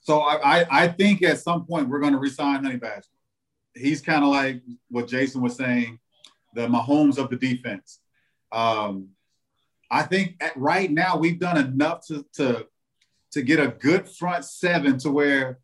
So 0.00 0.20
I, 0.20 0.58
I, 0.58 0.66
I 0.70 0.88
think 0.88 1.22
at 1.22 1.38
some 1.38 1.64
point 1.64 1.88
we're 1.88 2.00
to 2.02 2.18
resign 2.18 2.62
Honey 2.62 2.76
Badger. 2.76 3.06
He's 3.74 4.02
kind 4.02 4.22
of 4.22 4.28
like 4.28 4.60
what 4.90 5.08
Jason 5.08 5.40
was 5.40 5.56
saying, 5.56 5.98
the 6.54 6.66
Mahomes 6.66 7.16
of 7.16 7.30
the 7.30 7.36
defense. 7.36 8.00
Um, 8.52 9.10
I 9.90 10.02
think 10.02 10.36
at, 10.40 10.54
right 10.58 10.90
now 10.90 11.16
we've 11.16 11.38
done 11.38 11.56
enough 11.56 12.06
to, 12.08 12.26
to 12.34 12.66
to 13.32 13.40
get 13.40 13.60
a 13.60 13.68
good 13.68 14.06
front 14.06 14.44
seven 14.44 14.98
to 14.98 15.10
where 15.10 15.60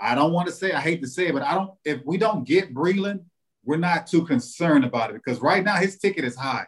I 0.00 0.14
don't 0.14 0.32
want 0.32 0.48
to 0.48 0.52
say 0.52 0.72
I 0.72 0.80
hate 0.80 1.02
to 1.02 1.08
say 1.08 1.28
it, 1.28 1.34
but 1.34 1.42
I 1.42 1.54
don't 1.54 1.72
if 1.84 2.00
we 2.04 2.16
don't 2.16 2.46
get 2.46 2.74
Breeland 2.74 3.24
we're 3.64 3.76
not 3.76 4.06
too 4.06 4.24
concerned 4.24 4.84
about 4.84 5.10
it 5.10 5.14
because 5.14 5.40
right 5.40 5.64
now 5.64 5.76
his 5.76 5.98
ticket 5.98 6.24
is 6.24 6.36
high. 6.36 6.66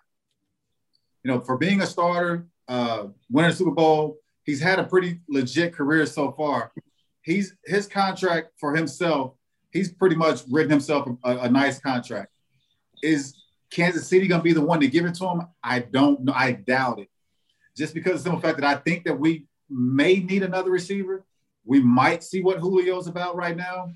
You 1.24 1.30
know, 1.30 1.40
for 1.40 1.56
being 1.56 1.80
a 1.80 1.86
starter, 1.86 2.46
uh, 2.68 3.06
winning 3.30 3.52
Super 3.52 3.70
Bowl, 3.70 4.18
he's 4.44 4.60
had 4.60 4.78
a 4.78 4.84
pretty 4.84 5.20
legit 5.28 5.74
career 5.74 6.04
so 6.06 6.32
far. 6.32 6.72
He's 7.22 7.54
his 7.64 7.86
contract 7.86 8.50
for 8.58 8.74
himself. 8.74 9.34
He's 9.70 9.92
pretty 9.92 10.16
much 10.16 10.42
written 10.50 10.70
himself 10.70 11.08
a, 11.24 11.38
a 11.38 11.50
nice 11.50 11.78
contract. 11.78 12.30
Is 13.02 13.34
Kansas 13.70 14.06
City 14.06 14.28
to 14.28 14.40
be 14.40 14.52
the 14.52 14.60
one 14.60 14.80
to 14.80 14.88
give 14.88 15.06
it 15.06 15.14
to 15.14 15.28
him? 15.28 15.42
I 15.62 15.80
don't 15.80 16.22
know. 16.24 16.32
I 16.34 16.52
doubt 16.52 16.98
it. 16.98 17.08
Just 17.76 17.94
because 17.94 18.12
of 18.12 18.18
the 18.18 18.22
simple 18.24 18.40
fact 18.40 18.60
that 18.60 18.66
I 18.66 18.80
think 18.80 19.04
that 19.04 19.18
we 19.18 19.46
may 19.70 20.16
need 20.16 20.42
another 20.42 20.70
receiver. 20.70 21.24
We 21.64 21.80
might 21.80 22.22
see 22.22 22.42
what 22.42 22.60
Julio's 22.60 23.06
about 23.06 23.36
right 23.36 23.56
now, 23.56 23.92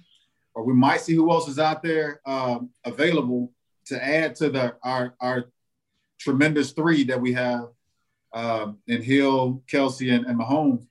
or 0.55 0.65
we 0.65 0.75
might 0.75 1.01
see 1.01 1.15
who 1.15 1.31
else 1.31 1.49
is 1.49 1.59
out 1.59 1.83
there 1.83 2.21
um, 2.27 2.71
available 2.85 3.53
to 3.87 4.05
add 4.05 4.35
to 4.37 4.51
the 4.51 4.77
our 4.83 5.15
our 5.21 5.47
tremendous 6.19 6.73
three 6.73 7.05
that 7.05 7.21
we 7.21 7.33
have 7.33 7.69
um, 8.33 8.79
in 8.87 9.03
Hill, 9.03 9.63
Kelce, 9.71 10.15
and, 10.15 10.27
and 10.27 10.39
Mahomes. 10.39 10.87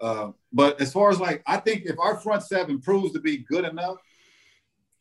Uh, 0.00 0.32
but 0.52 0.80
as 0.80 0.92
far 0.92 1.10
as 1.10 1.20
like, 1.20 1.42
I 1.46 1.58
think 1.58 1.84
if 1.86 1.98
our 1.98 2.16
front 2.16 2.42
seven 2.42 2.80
proves 2.80 3.12
to 3.12 3.20
be 3.20 3.38
good 3.38 3.64
enough, 3.64 3.96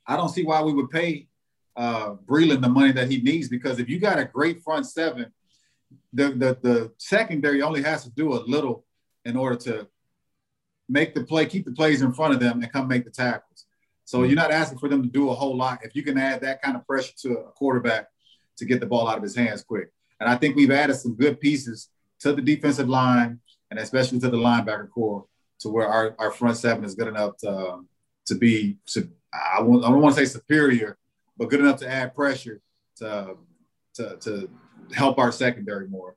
I 0.08 0.16
don't 0.16 0.30
see 0.30 0.44
why 0.44 0.62
we 0.62 0.74
would 0.74 0.90
pay 0.90 1.28
uh, 1.76 2.16
Breeland 2.26 2.62
the 2.62 2.70
money 2.70 2.92
that 2.92 3.10
he 3.10 3.22
needs 3.22 3.48
because 3.48 3.80
if 3.80 3.90
you 3.90 4.00
got 4.00 4.20
a 4.20 4.26
great 4.26 4.64
front 4.64 4.86
seven, 4.86 5.32
the, 6.12 6.30
the 6.30 6.58
the 6.62 6.92
secondary 6.98 7.62
only 7.62 7.82
has 7.82 8.04
to 8.04 8.12
do 8.12 8.34
a 8.34 8.42
little 8.46 8.86
in 9.26 9.36
order 9.36 9.56
to 9.56 9.88
make 10.90 11.14
the 11.14 11.24
play, 11.24 11.46
keep 11.46 11.66
the 11.66 11.72
plays 11.72 12.02
in 12.02 12.14
front 12.14 12.34
of 12.34 12.40
them, 12.40 12.62
and 12.62 12.72
come 12.72 12.88
make 12.88 13.06
the 13.06 13.12
tackles. 13.12 13.66
So 14.06 14.20
mm-hmm. 14.20 14.28
you're 14.28 14.36
not 14.36 14.52
asking 14.52 14.80
for 14.80 14.90
them 14.90 15.04
to 15.04 15.10
do 15.10 15.30
a 15.30 15.34
whole 15.34 15.56
lot. 15.56 15.80
If 15.84 15.96
you 15.96 16.04
can 16.04 16.18
add 16.18 16.42
that 16.42 16.62
kind 16.62 16.76
of 16.76 16.86
pressure 16.86 17.14
to 17.22 17.38
a 17.40 17.52
quarterback 17.52 18.08
to 18.58 18.66
get 18.66 18.80
the 18.80 18.86
ball 18.86 19.08
out 19.08 19.18
of 19.18 19.24
his 19.24 19.36
hands 19.36 19.64
quick, 19.64 19.90
and 20.20 20.30
I 20.30 20.36
think 20.36 20.56
we've 20.56 20.72
added 20.72 20.96
some 20.96 21.16
good 21.16 21.40
pieces 21.40 21.90
to 22.20 22.34
the 22.34 22.42
defensive 22.42 22.90
line 22.90 23.40
and 23.70 23.80
especially 23.80 24.20
to 24.20 24.30
the 24.30 24.38
linebacker 24.38 24.90
core 24.90 25.26
to 25.60 25.70
where 25.70 25.88
our, 25.88 26.16
our 26.20 26.32
front 26.32 26.58
seven 26.58 26.84
is 26.84 26.96
good 26.96 27.08
enough 27.08 27.38
to, 27.38 27.50
um, 27.50 27.88
to 28.26 28.36
be, 28.36 28.78
I, 29.34 29.62
won't, 29.62 29.84
I 29.84 29.90
don't 29.90 30.02
want 30.02 30.16
to 30.16 30.26
say 30.26 30.32
superior, 30.32 30.98
but 31.38 31.50
good 31.50 31.60
enough 31.60 31.80
to 31.80 31.90
add 31.90 32.14
pressure 32.14 32.62
to, 32.98 33.36
to, 33.96 34.18
to 34.18 34.50
help 34.94 35.18
our 35.18 35.32
secondary 35.32 35.88
more. 35.88 36.16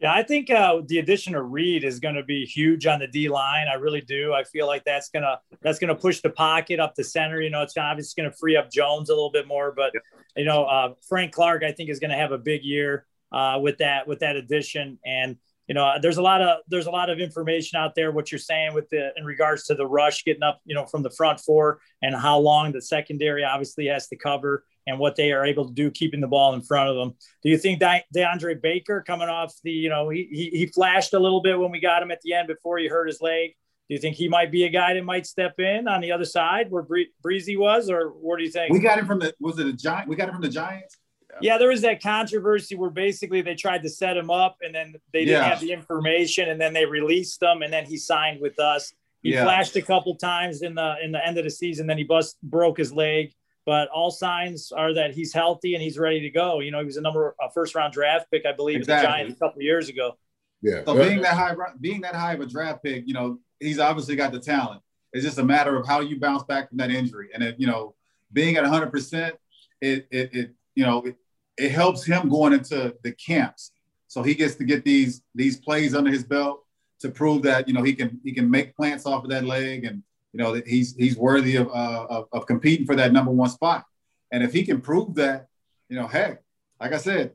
Yeah, 0.00 0.12
I 0.12 0.22
think 0.22 0.48
uh, 0.48 0.80
the 0.86 1.00
addition 1.00 1.34
of 1.34 1.50
Reed 1.50 1.82
is 1.82 1.98
going 1.98 2.14
to 2.14 2.22
be 2.22 2.44
huge 2.44 2.86
on 2.86 3.00
the 3.00 3.08
D 3.08 3.28
line. 3.28 3.66
I 3.68 3.74
really 3.74 4.00
do. 4.00 4.32
I 4.32 4.44
feel 4.44 4.68
like 4.68 4.84
that's 4.84 5.08
gonna 5.08 5.40
that's 5.60 5.80
gonna 5.80 5.96
push 5.96 6.20
the 6.20 6.30
pocket 6.30 6.78
up 6.78 6.94
the 6.94 7.02
center. 7.02 7.40
You 7.40 7.50
know, 7.50 7.62
it's 7.62 7.76
obviously 7.76 8.22
going 8.22 8.30
to 8.30 8.36
free 8.38 8.56
up 8.56 8.70
Jones 8.70 9.10
a 9.10 9.12
little 9.12 9.32
bit 9.32 9.48
more, 9.48 9.72
but 9.74 9.92
you 10.36 10.44
know, 10.44 10.64
uh, 10.66 10.94
Frank 11.08 11.32
Clark 11.32 11.64
I 11.64 11.72
think 11.72 11.90
is 11.90 11.98
going 11.98 12.10
to 12.10 12.16
have 12.16 12.30
a 12.30 12.38
big 12.38 12.62
year 12.62 13.06
uh, 13.32 13.58
with 13.60 13.78
that 13.78 14.06
with 14.06 14.20
that 14.20 14.36
addition. 14.36 14.98
And 15.04 15.36
you 15.66 15.74
know, 15.74 15.94
there's 16.00 16.16
a 16.16 16.22
lot 16.22 16.42
of 16.42 16.60
there's 16.68 16.86
a 16.86 16.90
lot 16.90 17.10
of 17.10 17.18
information 17.18 17.76
out 17.78 17.96
there. 17.96 18.12
What 18.12 18.30
you're 18.30 18.38
saying 18.38 18.74
with 18.74 18.88
the 18.90 19.10
in 19.16 19.24
regards 19.24 19.64
to 19.64 19.74
the 19.74 19.86
rush 19.86 20.24
getting 20.24 20.44
up, 20.44 20.60
you 20.64 20.76
know, 20.76 20.86
from 20.86 21.02
the 21.02 21.10
front 21.10 21.40
four 21.40 21.80
and 22.02 22.14
how 22.14 22.38
long 22.38 22.70
the 22.70 22.80
secondary 22.80 23.44
obviously 23.44 23.86
has 23.86 24.06
to 24.08 24.16
cover 24.16 24.64
and 24.88 24.98
what 24.98 25.16
they 25.16 25.32
are 25.32 25.44
able 25.44 25.66
to 25.66 25.72
do 25.72 25.90
keeping 25.90 26.20
the 26.20 26.26
ball 26.26 26.54
in 26.54 26.62
front 26.62 26.88
of 26.88 26.96
them. 26.96 27.14
Do 27.42 27.50
you 27.50 27.58
think 27.58 27.78
De- 27.78 28.04
DeAndre 28.16 28.60
Baker 28.60 29.04
coming 29.06 29.28
off 29.28 29.54
the, 29.62 29.70
you 29.70 29.90
know, 29.90 30.08
he, 30.08 30.28
he, 30.32 30.50
he 30.50 30.66
flashed 30.66 31.12
a 31.12 31.18
little 31.18 31.42
bit 31.42 31.58
when 31.58 31.70
we 31.70 31.78
got 31.78 32.02
him 32.02 32.10
at 32.10 32.20
the 32.22 32.32
end 32.32 32.48
before 32.48 32.78
he 32.78 32.88
hurt 32.88 33.06
his 33.06 33.20
leg. 33.20 33.50
Do 33.88 33.94
you 33.94 34.00
think 34.00 34.16
he 34.16 34.28
might 34.28 34.50
be 34.50 34.64
a 34.64 34.70
guy 34.70 34.94
that 34.94 35.04
might 35.04 35.26
step 35.26 35.60
in 35.60 35.88
on 35.88 36.00
the 36.00 36.10
other 36.10 36.24
side 36.24 36.70
where 36.70 36.82
Bree- 36.82 37.12
Breezy 37.22 37.56
was, 37.56 37.90
or 37.90 38.08
what 38.08 38.38
do 38.38 38.44
you 38.44 38.50
think? 38.50 38.72
We 38.72 38.80
got 38.80 38.98
him 38.98 39.06
from 39.06 39.18
the 39.18 39.34
was 39.40 39.58
it 39.58 39.66
a 39.66 39.72
giant? 39.72 40.08
We 40.08 40.16
got 40.16 40.28
him 40.28 40.34
from 40.34 40.42
the 40.42 40.48
Giants. 40.48 40.96
Yeah. 41.30 41.52
yeah, 41.52 41.58
there 41.58 41.68
was 41.68 41.82
that 41.82 42.02
controversy 42.02 42.74
where 42.74 42.90
basically 42.90 43.42
they 43.42 43.54
tried 43.54 43.82
to 43.82 43.90
set 43.90 44.16
him 44.16 44.30
up 44.30 44.56
and 44.62 44.74
then 44.74 44.94
they 45.12 45.26
didn't 45.26 45.42
yeah. 45.42 45.48
have 45.48 45.60
the 45.60 45.72
information 45.72 46.48
and 46.48 46.60
then 46.60 46.72
they 46.72 46.86
released 46.86 47.42
him 47.42 47.62
and 47.62 47.72
then 47.72 47.84
he 47.84 47.96
signed 47.98 48.40
with 48.40 48.58
us. 48.58 48.92
He 49.22 49.32
yeah. 49.32 49.44
flashed 49.44 49.76
a 49.76 49.82
couple 49.82 50.14
times 50.16 50.62
in 50.62 50.74
the 50.74 50.96
in 51.02 51.12
the 51.12 51.26
end 51.26 51.38
of 51.38 51.44
the 51.44 51.50
season, 51.50 51.86
then 51.86 51.98
he 51.98 52.04
bust 52.04 52.36
broke 52.42 52.78
his 52.78 52.92
leg 52.92 53.32
but 53.68 53.90
all 53.90 54.10
signs 54.10 54.72
are 54.72 54.94
that 54.94 55.14
he's 55.14 55.30
healthy 55.30 55.74
and 55.74 55.82
he's 55.82 55.98
ready 55.98 56.20
to 56.20 56.30
go. 56.30 56.60
You 56.60 56.70
know, 56.70 56.78
he 56.78 56.86
was 56.86 56.96
a 56.96 57.02
number 57.02 57.36
a 57.38 57.50
first 57.50 57.74
round 57.74 57.92
draft 57.92 58.30
pick, 58.30 58.46
I 58.46 58.52
believe, 58.52 58.78
exactly. 58.78 59.06
the 59.06 59.12
Giants 59.12 59.34
a 59.34 59.38
couple 59.38 59.60
years 59.60 59.90
ago. 59.90 60.16
Yeah. 60.62 60.84
So 60.86 60.94
being 60.94 61.20
that 61.20 61.34
high, 61.34 61.54
being 61.78 62.00
that 62.00 62.14
high 62.14 62.32
of 62.32 62.40
a 62.40 62.46
draft 62.46 62.82
pick, 62.82 63.06
you 63.06 63.12
know, 63.12 63.40
he's 63.60 63.78
obviously 63.78 64.16
got 64.16 64.32
the 64.32 64.40
talent. 64.40 64.80
It's 65.12 65.22
just 65.22 65.36
a 65.36 65.44
matter 65.44 65.76
of 65.76 65.86
how 65.86 66.00
you 66.00 66.18
bounce 66.18 66.44
back 66.44 66.70
from 66.70 66.78
that 66.78 66.90
injury. 66.90 67.28
And 67.34 67.42
it, 67.42 67.56
you 67.58 67.66
know, 67.66 67.94
being 68.32 68.56
at 68.56 68.62
100, 68.62 68.90
percent 68.90 69.34
it, 69.82 70.08
it, 70.10 70.34
it, 70.34 70.54
you 70.74 70.86
know, 70.86 71.02
it, 71.02 71.16
it 71.58 71.70
helps 71.70 72.06
him 72.06 72.30
going 72.30 72.54
into 72.54 72.94
the 73.02 73.12
camps. 73.12 73.72
So 74.06 74.22
he 74.22 74.34
gets 74.34 74.54
to 74.54 74.64
get 74.64 74.82
these 74.82 75.20
these 75.34 75.58
plays 75.58 75.94
under 75.94 76.10
his 76.10 76.24
belt 76.24 76.64
to 77.00 77.10
prove 77.10 77.42
that 77.42 77.68
you 77.68 77.74
know 77.74 77.82
he 77.82 77.92
can 77.92 78.18
he 78.24 78.32
can 78.32 78.50
make 78.50 78.74
plants 78.74 79.04
off 79.04 79.24
of 79.24 79.28
that 79.28 79.44
leg 79.44 79.84
and 79.84 80.02
you 80.38 80.44
know, 80.44 80.52
that 80.54 80.68
he's 80.68 80.94
he's 80.94 81.16
worthy 81.16 81.56
of, 81.56 81.66
uh, 81.68 82.06
of, 82.08 82.28
of 82.30 82.46
competing 82.46 82.86
for 82.86 82.94
that 82.94 83.12
number 83.12 83.32
one 83.32 83.50
spot. 83.50 83.84
And 84.30 84.44
if 84.44 84.52
he 84.52 84.64
can 84.64 84.80
prove 84.80 85.16
that, 85.16 85.48
you 85.88 85.96
know, 85.96 86.06
heck, 86.06 86.44
like 86.80 86.92
I 86.92 86.98
said, 86.98 87.32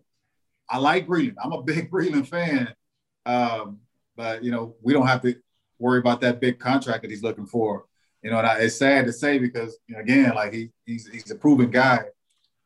I 0.69 0.77
like 0.77 1.05
Breeland. 1.05 1.35
I'm 1.43 1.51
a 1.51 1.61
big 1.63 1.91
Breeland 1.91 2.27
fan, 2.27 2.73
um, 3.25 3.79
but 4.15 4.41
you 4.41 4.51
know, 4.51 4.75
we 4.81 4.93
don't 4.93 5.07
have 5.07 5.21
to 5.23 5.35
worry 5.79 5.99
about 5.99 6.21
that 6.21 6.39
big 6.39 6.59
contract 6.59 7.01
that 7.01 7.11
he's 7.11 7.23
looking 7.23 7.45
for. 7.45 7.83
You 8.21 8.31
know, 8.31 8.37
and 8.37 8.47
I, 8.47 8.59
it's 8.59 8.77
sad 8.77 9.05
to 9.07 9.11
say 9.11 9.37
because 9.37 9.77
you 9.85 9.95
know, 9.95 10.01
again, 10.01 10.33
like 10.33 10.53
he 10.53 10.69
he's 10.85 11.05
he's 11.09 11.29
a 11.29 11.35
proven 11.35 11.71
guy. 11.71 12.05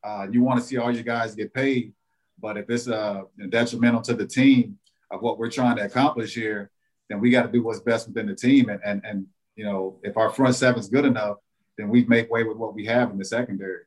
Uh, 0.03 0.27
you 0.31 0.43
want 0.43 0.59
to 0.59 0.65
see 0.65 0.77
all 0.77 0.91
your 0.91 1.01
guys 1.01 1.33
get 1.33 1.51
paid, 1.51 1.93
but 2.39 2.57
if 2.57 2.69
it's 2.69 2.87
uh, 2.87 3.23
detrimental 3.49 4.01
to 4.01 4.13
the 4.13 4.27
team 4.27 4.77
of 5.09 5.23
what 5.23 5.39
we're 5.39 5.49
trying 5.49 5.77
to 5.77 5.83
accomplish 5.83 6.35
here, 6.35 6.69
then 7.09 7.19
we 7.19 7.31
got 7.31 7.41
to 7.47 7.51
do 7.51 7.63
what's 7.63 7.79
best 7.79 8.07
within 8.07 8.27
the 8.27 8.35
team 8.35 8.69
and 8.69 8.81
and 8.85 9.01
and 9.03 9.25
you 9.57 9.65
know, 9.65 9.97
if 10.03 10.15
our 10.15 10.29
front 10.29 10.55
seven 10.55 10.79
is 10.79 10.87
good 10.87 11.03
enough, 11.03 11.37
then 11.77 11.89
we 11.89 12.05
make 12.05 12.31
way 12.31 12.43
with 12.43 12.57
what 12.57 12.73
we 12.73 12.85
have 12.85 13.09
in 13.11 13.17
the 13.17 13.25
secondary. 13.25 13.83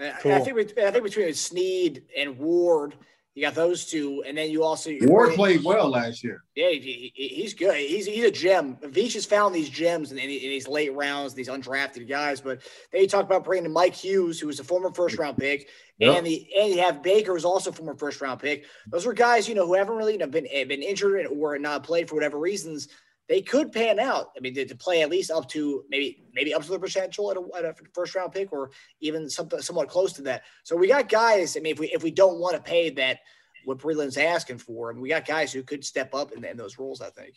Yeah. 0.00 0.18
Cool. 0.20 0.32
I 0.32 0.40
think 0.40 0.78
I 0.78 0.90
think 0.90 1.04
between 1.04 1.32
Sneed 1.34 2.04
and 2.16 2.38
Ward, 2.38 2.96
you 3.34 3.40
got 3.40 3.54
those 3.54 3.86
two, 3.86 4.22
and 4.26 4.36
then 4.36 4.50
you 4.50 4.62
also 4.62 4.90
Ward 5.02 5.32
played 5.34 5.64
well 5.64 5.88
last 5.88 6.22
year. 6.22 6.44
Yeah, 6.54 6.68
he, 6.68 7.12
he's 7.14 7.54
good. 7.54 7.76
He's 7.76 8.04
he's 8.04 8.24
a 8.24 8.30
gem. 8.30 8.76
Veach 8.76 9.14
has 9.14 9.24
found 9.24 9.54
these 9.54 9.70
gems 9.70 10.12
in, 10.12 10.18
in, 10.18 10.28
these 10.28 10.68
late 10.68 10.94
rounds, 10.94 11.32
these 11.32 11.48
undrafted 11.48 12.06
guys. 12.06 12.42
But 12.42 12.60
then 12.92 13.00
you 13.00 13.08
talk 13.08 13.24
about 13.24 13.44
bringing 13.44 13.64
in 13.64 13.72
Mike 13.72 13.94
Hughes, 13.94 14.38
who 14.38 14.48
was 14.48 14.60
a 14.60 14.64
former 14.64 14.92
first 14.92 15.16
round 15.16 15.38
pick, 15.38 15.68
yep. 15.96 16.18
and 16.18 16.26
the 16.26 16.46
and 16.60 16.74
you 16.74 16.82
have 16.82 17.02
Baker, 17.02 17.32
who's 17.32 17.46
also 17.46 17.70
a 17.70 17.72
former 17.72 17.94
first 17.94 18.20
round 18.20 18.38
pick. 18.38 18.66
Those 18.86 19.06
are 19.06 19.14
guys 19.14 19.48
you 19.48 19.54
know 19.54 19.66
who 19.66 19.74
haven't 19.74 19.96
really 19.96 20.12
you 20.12 20.18
know, 20.18 20.26
been 20.26 20.46
been 20.68 20.82
injured 20.82 21.26
or 21.26 21.58
not 21.58 21.84
played 21.84 22.10
for 22.10 22.16
whatever 22.16 22.38
reasons 22.38 22.88
they 23.28 23.42
could 23.42 23.72
pan 23.72 23.98
out. 23.98 24.32
I 24.36 24.40
mean, 24.40 24.54
to, 24.54 24.64
to, 24.64 24.76
play 24.76 25.02
at 25.02 25.10
least 25.10 25.30
up 25.30 25.48
to 25.50 25.84
maybe 25.88 26.24
maybe 26.34 26.54
up 26.54 26.62
to 26.64 26.70
the 26.70 26.78
potential 26.78 27.30
at 27.30 27.36
a, 27.36 27.56
at 27.56 27.64
a, 27.64 27.74
first 27.94 28.14
round 28.14 28.32
pick 28.32 28.52
or 28.52 28.70
even 29.00 29.28
something 29.30 29.60
somewhat 29.60 29.88
close 29.88 30.12
to 30.14 30.22
that. 30.22 30.42
So 30.64 30.76
we 30.76 30.88
got 30.88 31.08
guys. 31.08 31.56
I 31.56 31.60
mean, 31.60 31.72
if 31.72 31.78
we 31.78 31.86
if 31.88 32.02
we 32.02 32.10
don't 32.10 32.40
want 32.40 32.56
to 32.56 32.62
pay 32.62 32.90
that 32.90 33.20
what 33.64 33.78
Breeland's 33.78 34.16
asking 34.16 34.58
for, 34.58 34.90
I 34.90 34.92
mean, 34.92 35.02
we 35.02 35.08
got 35.08 35.26
guys 35.26 35.52
who 35.52 35.62
could 35.62 35.84
step 35.84 36.14
up 36.14 36.32
in, 36.32 36.44
in 36.44 36.56
those 36.56 36.78
roles. 36.78 37.00
I 37.00 37.10
think. 37.10 37.34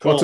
Cool. 0.00 0.22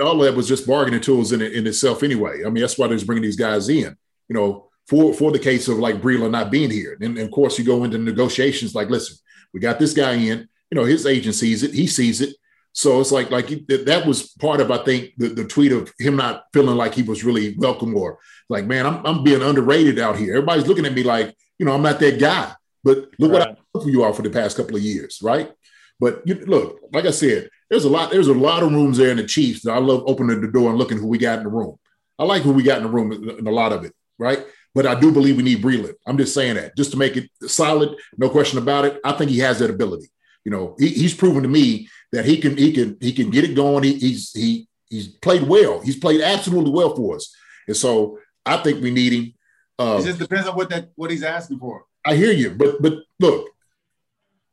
All 0.00 0.18
that 0.18 0.34
was 0.34 0.48
just 0.48 0.66
bargaining 0.66 1.00
tools 1.00 1.32
in 1.32 1.40
in 1.40 1.66
itself, 1.66 2.02
anyway. 2.02 2.44
I 2.44 2.50
mean, 2.50 2.60
that's 2.60 2.76
why 2.76 2.88
they're 2.88 2.98
bringing 3.04 3.22
these 3.22 3.36
guys 3.36 3.68
in. 3.68 3.96
You 4.28 4.34
know, 4.34 4.68
for 4.88 5.14
for 5.14 5.30
the 5.30 5.38
case 5.38 5.68
of 5.68 5.78
like 5.78 6.02
Breeland 6.02 6.32
not 6.32 6.50
being 6.50 6.70
here, 6.70 6.96
and, 7.00 7.16
and 7.16 7.26
of 7.26 7.30
course 7.30 7.58
you 7.58 7.64
go 7.64 7.84
into 7.84 7.98
negotiations. 7.98 8.74
Like, 8.74 8.90
listen, 8.90 9.16
we 9.54 9.60
got 9.60 9.78
this 9.78 9.94
guy 9.94 10.14
in. 10.14 10.48
You 10.70 10.76
know, 10.76 10.84
his 10.84 11.06
agent 11.06 11.36
sees 11.36 11.62
it. 11.62 11.72
He 11.72 11.86
sees 11.86 12.20
it 12.20 12.34
so 12.72 13.00
it's 13.00 13.12
like 13.12 13.30
like 13.30 13.48
that 13.68 14.04
was 14.06 14.30
part 14.40 14.60
of 14.60 14.70
I 14.70 14.78
think 14.78 15.12
the, 15.18 15.28
the 15.28 15.44
tweet 15.44 15.72
of 15.72 15.92
him 15.98 16.16
not 16.16 16.44
feeling 16.52 16.76
like 16.76 16.94
he 16.94 17.02
was 17.02 17.24
really 17.24 17.54
welcome 17.58 17.94
or 17.94 18.18
like 18.48 18.64
man 18.64 18.86
I'm 18.86 19.04
I'm 19.04 19.22
being 19.22 19.42
underrated 19.42 19.98
out 19.98 20.16
here. 20.16 20.34
Everybody's 20.34 20.66
looking 20.66 20.86
at 20.86 20.94
me 20.94 21.02
like 21.02 21.36
you 21.58 21.66
know 21.66 21.74
I'm 21.74 21.82
not 21.82 22.00
that 22.00 22.18
guy. 22.18 22.52
But 22.84 23.10
look 23.18 23.30
right. 23.30 23.38
what 23.38 23.42
I've 23.42 23.56
done 23.56 23.82
for 23.84 23.90
you 23.90 24.02
all 24.02 24.12
for 24.12 24.22
the 24.22 24.30
past 24.30 24.56
couple 24.56 24.76
of 24.76 24.82
years, 24.82 25.20
right? 25.22 25.52
But 26.00 26.22
you, 26.26 26.34
look, 26.46 26.80
like 26.92 27.06
I 27.06 27.10
said, 27.10 27.48
there's 27.70 27.84
a 27.84 27.90
lot 27.90 28.10
there's 28.10 28.28
a 28.28 28.34
lot 28.34 28.62
of 28.62 28.72
rooms 28.72 28.98
there 28.98 29.10
in 29.10 29.18
the 29.18 29.26
Chiefs 29.26 29.62
that 29.62 29.72
I 29.72 29.78
love 29.78 30.02
opening 30.06 30.40
the 30.40 30.48
door 30.48 30.70
and 30.70 30.78
looking 30.78 30.98
who 30.98 31.06
we 31.06 31.18
got 31.18 31.38
in 31.38 31.44
the 31.44 31.50
room. 31.50 31.76
I 32.18 32.24
like 32.24 32.42
who 32.42 32.52
we 32.52 32.62
got 32.62 32.78
in 32.78 32.84
the 32.84 32.90
room 32.90 33.12
in 33.12 33.46
a 33.46 33.50
lot 33.50 33.72
of 33.72 33.84
it, 33.84 33.92
right? 34.18 34.44
But 34.74 34.86
I 34.86 34.98
do 34.98 35.12
believe 35.12 35.36
we 35.36 35.42
need 35.42 35.62
Breeland. 35.62 35.94
I'm 36.06 36.18
just 36.18 36.34
saying 36.34 36.56
that 36.56 36.76
just 36.76 36.92
to 36.92 36.96
make 36.96 37.16
it 37.16 37.30
solid, 37.46 37.94
no 38.16 38.30
question 38.30 38.58
about 38.58 38.84
it. 38.84 39.00
I 39.04 39.12
think 39.12 39.30
he 39.30 39.38
has 39.40 39.58
that 39.58 39.70
ability. 39.70 40.10
You 40.44 40.50
know, 40.50 40.76
he, 40.78 40.88
he's 40.88 41.14
proven 41.14 41.42
to 41.42 41.48
me 41.48 41.88
that 42.12 42.24
he 42.24 42.38
can 42.38 42.56
he 42.56 42.72
can 42.72 42.96
he 43.00 43.12
can 43.12 43.30
get 43.30 43.44
it 43.44 43.54
going. 43.54 43.84
He, 43.84 43.94
he's 43.94 44.32
he 44.32 44.68
he's 44.88 45.08
played 45.08 45.42
well. 45.42 45.80
He's 45.80 45.96
played 45.96 46.20
absolutely 46.20 46.70
well 46.70 46.94
for 46.94 47.16
us, 47.16 47.34
and 47.66 47.76
so 47.76 48.18
I 48.46 48.58
think 48.58 48.82
we 48.82 48.90
need 48.90 49.12
him. 49.12 49.34
Uh, 49.78 49.98
it 50.00 50.04
just 50.04 50.18
depends 50.18 50.46
on 50.46 50.54
what 50.54 50.70
that 50.70 50.90
what 50.94 51.10
he's 51.10 51.22
asking 51.22 51.58
for. 51.58 51.84
I 52.04 52.14
hear 52.14 52.32
you, 52.32 52.50
but 52.50 52.80
but 52.80 52.94
look, 53.18 53.48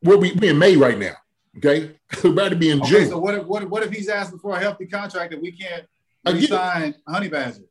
we're 0.02 0.16
we, 0.16 0.32
we 0.32 0.48
in 0.48 0.58
May 0.58 0.76
right 0.76 0.98
now. 0.98 1.14
Okay, 1.58 1.96
we're 2.24 2.30
about 2.30 2.50
to 2.50 2.56
be 2.56 2.70
in 2.70 2.80
okay, 2.80 2.90
June. 2.90 3.08
So 3.10 3.18
what 3.18 3.34
if 3.34 3.46
what 3.46 3.68
what 3.68 3.82
if 3.82 3.90
he's 3.90 4.08
asking 4.08 4.38
for 4.38 4.56
a 4.56 4.58
healthy 4.58 4.86
contract 4.86 5.32
that 5.32 5.40
we 5.40 5.52
can't 5.52 5.84
resign 6.26 6.94
Honey 7.06 7.28
Badger? 7.28 7.62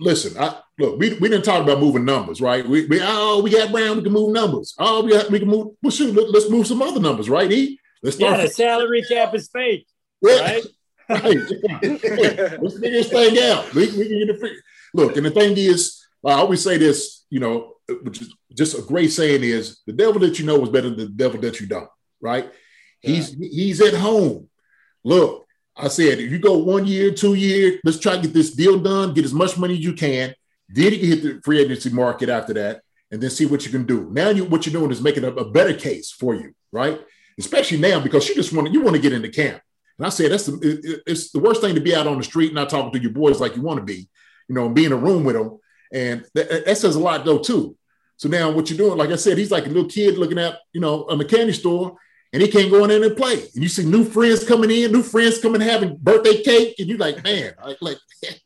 listen, 0.00 0.42
I, 0.42 0.60
look, 0.78 0.98
we, 0.98 1.14
we 1.14 1.28
didn't 1.28 1.44
talk 1.44 1.62
about 1.62 1.78
moving 1.78 2.04
numbers, 2.04 2.40
right? 2.40 2.66
We, 2.66 2.86
we 2.86 3.00
oh, 3.02 3.42
we 3.42 3.50
got 3.50 3.70
Brown, 3.70 3.98
we 3.98 4.02
can 4.02 4.12
move 4.12 4.32
numbers. 4.32 4.74
Oh, 4.78 5.04
we, 5.04 5.12
got, 5.12 5.30
we 5.30 5.38
can 5.38 5.48
move. 5.48 5.74
Well, 5.82 5.90
shoot, 5.90 6.14
let, 6.14 6.34
us 6.34 6.50
move 6.50 6.66
some 6.66 6.82
other 6.82 6.98
numbers, 6.98 7.28
right? 7.30 7.50
E, 7.52 7.78
let's 8.02 8.16
start. 8.16 8.38
Yeah, 8.38 8.44
the 8.44 8.50
salary 8.50 9.02
cap 9.02 9.34
is 9.34 9.48
fake, 9.48 9.86
yeah. 10.22 10.40
right? 10.40 10.64
right. 11.08 11.34
let's 11.34 12.78
figure 12.78 12.90
this 12.90 13.08
thing 13.08 13.38
out. 13.38 13.72
We, 13.74 13.86
we 13.86 14.08
can 14.08 14.26
get 14.26 14.40
the 14.40 14.56
look, 14.94 15.16
and 15.16 15.26
the 15.26 15.30
thing 15.30 15.56
is, 15.56 16.00
I 16.24 16.32
always 16.32 16.62
say 16.62 16.78
this, 16.78 17.24
you 17.30 17.40
know, 17.40 17.74
which 18.02 18.22
is 18.22 18.34
just 18.56 18.78
a 18.78 18.82
great 18.82 19.10
saying 19.10 19.42
is 19.42 19.80
the 19.86 19.92
devil 19.92 20.20
that 20.20 20.38
you 20.38 20.46
know 20.46 20.62
is 20.62 20.68
better 20.68 20.90
than 20.90 20.98
the 20.98 21.08
devil 21.08 21.40
that 21.40 21.60
you 21.60 21.66
don't, 21.66 21.88
right? 22.20 22.50
Yeah. 23.02 23.10
He's 23.10 23.34
he's 23.34 23.80
at 23.80 23.94
home. 23.94 24.48
Look, 25.02 25.46
I 25.76 25.88
said, 25.88 26.18
if 26.18 26.30
you 26.30 26.38
go 26.38 26.58
one 26.58 26.86
year, 26.86 27.10
two 27.12 27.34
year, 27.34 27.80
let's 27.84 27.98
try 27.98 28.16
to 28.16 28.22
get 28.22 28.34
this 28.34 28.54
deal 28.54 28.78
done, 28.78 29.14
get 29.14 29.24
as 29.24 29.32
much 29.32 29.56
money 29.56 29.74
as 29.74 29.80
you 29.80 29.94
can. 29.94 30.34
Then 30.68 30.92
you 30.92 30.98
can 30.98 31.08
hit 31.08 31.22
the 31.22 31.40
free 31.42 31.60
agency 31.60 31.90
market 31.90 32.28
after 32.28 32.52
that, 32.54 32.82
and 33.10 33.20
then 33.20 33.30
see 33.30 33.46
what 33.46 33.64
you 33.64 33.72
can 33.72 33.84
do. 33.84 34.08
Now, 34.12 34.30
you 34.30 34.44
what 34.44 34.66
you're 34.66 34.78
doing 34.78 34.92
is 34.92 35.02
making 35.02 35.24
a, 35.24 35.28
a 35.28 35.50
better 35.50 35.74
case 35.74 36.10
for 36.10 36.34
you, 36.34 36.52
right? 36.70 37.00
Especially 37.38 37.78
now 37.78 38.00
because 38.00 38.28
you 38.28 38.34
just 38.34 38.52
want 38.52 38.66
to 38.66 38.72
you 38.72 38.82
want 38.82 38.96
to 38.96 39.02
get 39.02 39.12
into 39.12 39.28
camp. 39.28 39.60
And 39.98 40.06
I 40.06 40.10
said 40.10 40.32
that's 40.32 40.46
the, 40.46 40.58
it, 40.60 41.02
it's 41.06 41.30
the 41.30 41.38
worst 41.38 41.60
thing 41.60 41.74
to 41.74 41.80
be 41.80 41.94
out 41.94 42.06
on 42.06 42.18
the 42.18 42.24
street 42.24 42.48
and 42.48 42.54
not 42.54 42.70
talking 42.70 42.92
to 42.92 43.00
your 43.00 43.12
boys 43.12 43.40
like 43.40 43.56
you 43.56 43.62
want 43.62 43.78
to 43.78 43.84
be, 43.84 44.08
you 44.48 44.54
know, 44.54 44.66
and 44.66 44.74
be 44.74 44.84
in 44.84 44.92
a 44.92 44.96
room 44.96 45.24
with 45.24 45.36
them. 45.36 45.58
And 45.92 46.24
that, 46.34 46.66
that 46.66 46.78
says 46.78 46.96
a 46.96 47.00
lot 47.00 47.24
though 47.24 47.38
too. 47.38 47.76
So 48.16 48.28
now 48.28 48.50
what 48.50 48.68
you're 48.68 48.76
doing, 48.76 48.98
like 48.98 49.10
I 49.10 49.16
said, 49.16 49.38
he's 49.38 49.50
like 49.50 49.64
a 49.64 49.68
little 49.68 49.88
kid 49.88 50.18
looking 50.18 50.38
at 50.38 50.58
you 50.72 50.80
know 50.80 51.04
a 51.04 51.24
candy 51.24 51.52
store 51.52 51.96
and 52.32 52.42
he 52.42 52.48
can't 52.48 52.70
go 52.70 52.84
in 52.84 52.90
there 52.90 53.02
and 53.02 53.16
play. 53.16 53.34
And 53.34 53.62
you 53.62 53.68
see 53.68 53.84
new 53.84 54.04
friends 54.04 54.46
coming 54.46 54.70
in, 54.70 54.92
new 54.92 55.02
friends 55.02 55.38
coming 55.40 55.60
having 55.60 55.96
birthday 55.96 56.42
cake, 56.42 56.76
and 56.78 56.88
you're 56.88 56.98
like, 56.98 57.22
man, 57.24 57.54
like, 57.64 57.78
like 57.80 57.98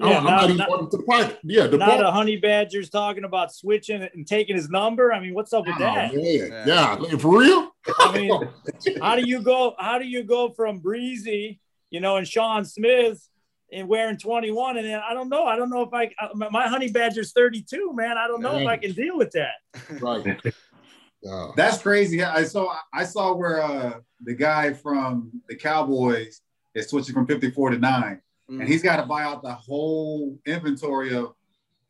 yeah, 0.00 0.18
I'm 0.18 0.24
not, 0.24 0.48
not 0.48 0.50
even 0.50 0.90
to 0.90 0.96
the 0.96 1.02
party. 1.04 1.36
Yeah, 1.44 1.66
the 1.66 1.78
not 1.78 1.88
party. 1.88 2.02
a 2.04 2.10
honey 2.10 2.36
badger's 2.36 2.90
talking 2.90 3.24
about 3.24 3.54
switching 3.54 4.02
and 4.02 4.26
taking 4.26 4.56
his 4.56 4.68
number. 4.68 5.12
I 5.12 5.20
mean, 5.20 5.34
what's 5.34 5.52
up 5.52 5.66
with 5.66 5.76
oh, 5.76 5.80
that? 5.80 6.14
Man. 6.14 6.24
Yeah, 6.24 6.96
yeah, 7.00 7.16
for 7.16 7.38
real. 7.38 7.70
I 8.00 8.12
mean, 8.12 8.48
how 9.00 9.16
do 9.16 9.26
you 9.26 9.40
go? 9.42 9.74
How 9.78 9.98
do 9.98 10.06
you 10.06 10.24
go 10.24 10.50
from 10.50 10.78
Breezy, 10.78 11.60
you 11.90 12.00
know, 12.00 12.16
and 12.16 12.26
Sean 12.26 12.64
Smith 12.64 13.20
and 13.72 13.88
wearing 13.88 14.16
21, 14.16 14.78
and 14.78 14.86
then 14.86 15.00
I 15.08 15.14
don't 15.14 15.28
know. 15.28 15.44
I 15.44 15.56
don't 15.56 15.70
know 15.70 15.82
if 15.82 15.92
I 15.92 16.12
my 16.34 16.68
honey 16.68 16.90
badger's 16.90 17.32
32, 17.32 17.92
man. 17.94 18.18
I 18.18 18.26
don't 18.26 18.40
know 18.40 18.58
if 18.58 18.66
I 18.66 18.76
can 18.76 18.92
deal 18.92 19.16
with 19.16 19.32
that. 19.32 19.54
Right. 20.00 20.40
Oh. 21.26 21.54
That's 21.56 21.78
crazy. 21.78 22.22
I 22.22 22.44
saw 22.44 22.76
I 22.92 23.04
saw 23.04 23.32
where 23.32 23.62
uh, 23.62 23.94
the 24.22 24.34
guy 24.34 24.74
from 24.74 25.40
the 25.48 25.56
Cowboys 25.56 26.42
is 26.74 26.88
switching 26.88 27.14
from 27.14 27.26
54 27.26 27.70
to 27.70 27.78
9. 27.78 28.20
Mm. 28.50 28.60
And 28.60 28.68
he's 28.68 28.82
got 28.82 28.96
to 28.96 29.06
buy 29.06 29.22
out 29.22 29.42
the 29.42 29.54
whole 29.54 30.38
inventory 30.46 31.14
of 31.14 31.34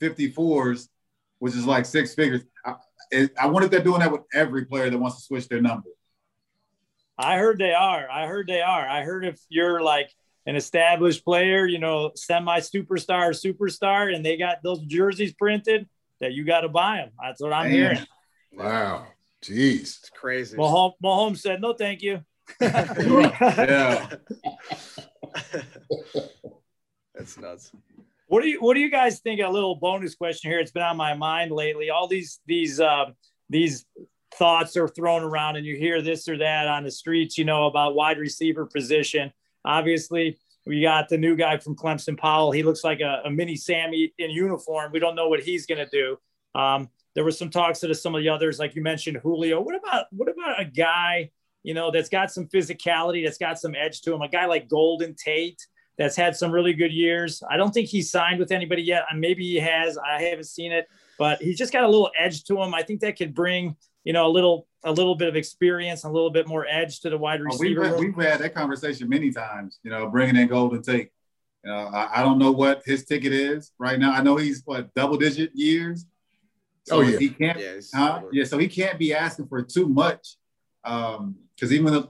54s, 0.00 0.88
which 1.38 1.54
is 1.54 1.66
like 1.66 1.86
six 1.86 2.14
figures. 2.14 2.42
I, 2.64 2.74
I 3.38 3.46
wonder 3.46 3.66
if 3.66 3.70
they're 3.70 3.82
doing 3.82 4.00
that 4.00 4.12
with 4.12 4.22
every 4.32 4.64
player 4.64 4.90
that 4.90 4.98
wants 4.98 5.16
to 5.18 5.22
switch 5.22 5.48
their 5.48 5.60
number. 5.60 5.88
I 7.16 7.38
heard 7.38 7.58
they 7.58 7.72
are. 7.72 8.10
I 8.10 8.26
heard 8.26 8.48
they 8.48 8.60
are. 8.60 8.88
I 8.88 9.02
heard 9.02 9.24
if 9.24 9.40
you're 9.48 9.80
like 9.80 10.10
an 10.46 10.56
established 10.56 11.24
player, 11.24 11.66
you 11.66 11.78
know, 11.78 12.10
semi 12.16 12.58
superstar, 12.60 13.30
superstar, 13.30 14.14
and 14.14 14.24
they 14.24 14.36
got 14.36 14.62
those 14.62 14.80
jerseys 14.80 15.32
printed, 15.32 15.88
that 16.20 16.32
you 16.32 16.44
got 16.44 16.62
to 16.62 16.68
buy 16.68 16.96
them. 16.96 17.10
That's 17.22 17.40
what 17.40 17.52
I'm 17.52 17.64
Damn. 17.64 17.72
hearing. 17.72 18.06
Wow. 18.52 19.06
Jeez. 19.42 19.98
It's 19.98 20.10
crazy. 20.10 20.56
Mahomes, 20.56 20.94
Mahomes 21.02 21.38
said, 21.38 21.60
no, 21.60 21.74
thank 21.74 22.02
you. 22.02 22.24
yeah. 22.60 24.08
That's 27.14 27.38
nuts. 27.38 27.72
What 28.26 28.42
do 28.42 28.48
you 28.48 28.60
What 28.60 28.74
do 28.74 28.80
you 28.80 28.90
guys 28.90 29.20
think? 29.20 29.40
A 29.40 29.48
little 29.48 29.76
bonus 29.76 30.14
question 30.14 30.50
here. 30.50 30.60
It's 30.60 30.72
been 30.72 30.82
on 30.82 30.96
my 30.96 31.14
mind 31.14 31.52
lately. 31.52 31.90
All 31.90 32.08
these 32.08 32.40
these 32.46 32.80
uh, 32.80 33.06
these 33.48 33.86
thoughts 34.34 34.76
are 34.76 34.88
thrown 34.88 35.22
around, 35.22 35.56
and 35.56 35.66
you 35.66 35.76
hear 35.76 36.02
this 36.02 36.28
or 36.28 36.38
that 36.38 36.66
on 36.66 36.84
the 36.84 36.90
streets. 36.90 37.38
You 37.38 37.44
know 37.44 37.66
about 37.66 37.94
wide 37.94 38.18
receiver 38.18 38.66
position. 38.66 39.32
Obviously, 39.64 40.38
we 40.66 40.82
got 40.82 41.08
the 41.08 41.18
new 41.18 41.36
guy 41.36 41.58
from 41.58 41.76
Clemson, 41.76 42.18
Powell. 42.18 42.50
He 42.50 42.62
looks 42.62 42.84
like 42.84 43.00
a, 43.00 43.22
a 43.24 43.30
mini 43.30 43.56
Sammy 43.56 44.12
in 44.18 44.30
uniform. 44.30 44.92
We 44.92 44.98
don't 44.98 45.14
know 45.14 45.28
what 45.28 45.40
he's 45.40 45.66
going 45.66 45.86
to 45.86 45.90
do. 45.90 46.18
Um, 46.58 46.88
there 47.14 47.24
was 47.24 47.38
some 47.38 47.50
talks 47.50 47.80
to 47.80 47.94
some 47.94 48.14
of 48.14 48.22
the 48.22 48.28
others, 48.28 48.58
like 48.58 48.74
you 48.74 48.82
mentioned, 48.82 49.18
Julio. 49.18 49.60
What 49.60 49.76
about 49.76 50.06
what 50.10 50.28
about 50.28 50.60
a 50.60 50.64
guy, 50.64 51.30
you 51.64 51.74
know, 51.74 51.90
that's 51.90 52.08
got 52.08 52.30
some 52.30 52.46
physicality, 52.46 53.24
that's 53.24 53.38
got 53.38 53.58
some 53.58 53.74
edge 53.74 54.02
to 54.02 54.14
him? 54.14 54.22
A 54.22 54.28
guy 54.28 54.46
like 54.46 54.68
Golden 54.68 55.14
Tate, 55.14 55.66
that's 55.98 56.14
had 56.14 56.36
some 56.36 56.52
really 56.52 56.72
good 56.72 56.92
years. 56.92 57.42
I 57.50 57.56
don't 57.56 57.72
think 57.72 57.88
he's 57.88 58.10
signed 58.10 58.38
with 58.38 58.52
anybody 58.52 58.82
yet. 58.82 59.04
Maybe 59.14 59.44
he 59.44 59.56
has. 59.56 59.98
I 59.98 60.22
haven't 60.22 60.44
seen 60.44 60.70
it, 60.70 60.86
but 61.18 61.42
he's 61.42 61.58
just 61.58 61.72
got 61.72 61.82
a 61.82 61.88
little 61.88 62.10
edge 62.18 62.44
to 62.44 62.62
him. 62.62 62.74
I 62.74 62.82
think 62.82 63.00
that 63.00 63.16
could 63.16 63.34
bring, 63.34 63.76
you 64.04 64.12
know, 64.12 64.26
a 64.26 64.32
little 64.32 64.68
a 64.84 64.92
little 64.92 65.14
bit 65.14 65.28
of 65.28 65.36
experience, 65.36 66.04
a 66.04 66.10
little 66.10 66.30
bit 66.30 66.46
more 66.46 66.66
edge 66.68 67.00
to 67.00 67.10
the 67.10 67.16
wide 67.16 67.40
receiver. 67.40 67.86
Oh, 67.86 67.98
we've, 67.98 68.14
we've 68.14 68.26
had 68.26 68.40
that 68.40 68.54
conversation 68.54 69.08
many 69.08 69.32
times. 69.32 69.80
You 69.82 69.90
know, 69.90 70.08
bringing 70.08 70.36
in 70.36 70.46
Golden 70.48 70.82
Tate. 70.82 71.10
You 71.64 71.70
know, 71.70 71.90
I, 71.94 72.20
I 72.20 72.22
don't 72.22 72.38
know 72.38 72.52
what 72.52 72.82
his 72.84 73.06
ticket 73.06 73.32
is 73.32 73.72
right 73.78 73.98
now. 73.98 74.12
I 74.12 74.22
know 74.22 74.36
he's 74.36 74.62
what 74.66 74.92
double 74.94 75.16
digit 75.16 75.52
years 75.54 76.04
so 76.84 76.98
oh 76.98 77.00
yeah, 77.00 77.18
he 77.18 77.30
can't. 77.30 77.58
Yeah, 77.58 77.80
huh? 77.94 78.22
yeah, 78.30 78.44
so 78.44 78.58
he 78.58 78.68
can't 78.68 78.98
be 78.98 79.14
asking 79.14 79.48
for 79.48 79.62
too 79.62 79.88
much. 79.88 80.36
Um, 80.84 81.36
because 81.54 81.72
even 81.72 81.92
the, 81.92 82.08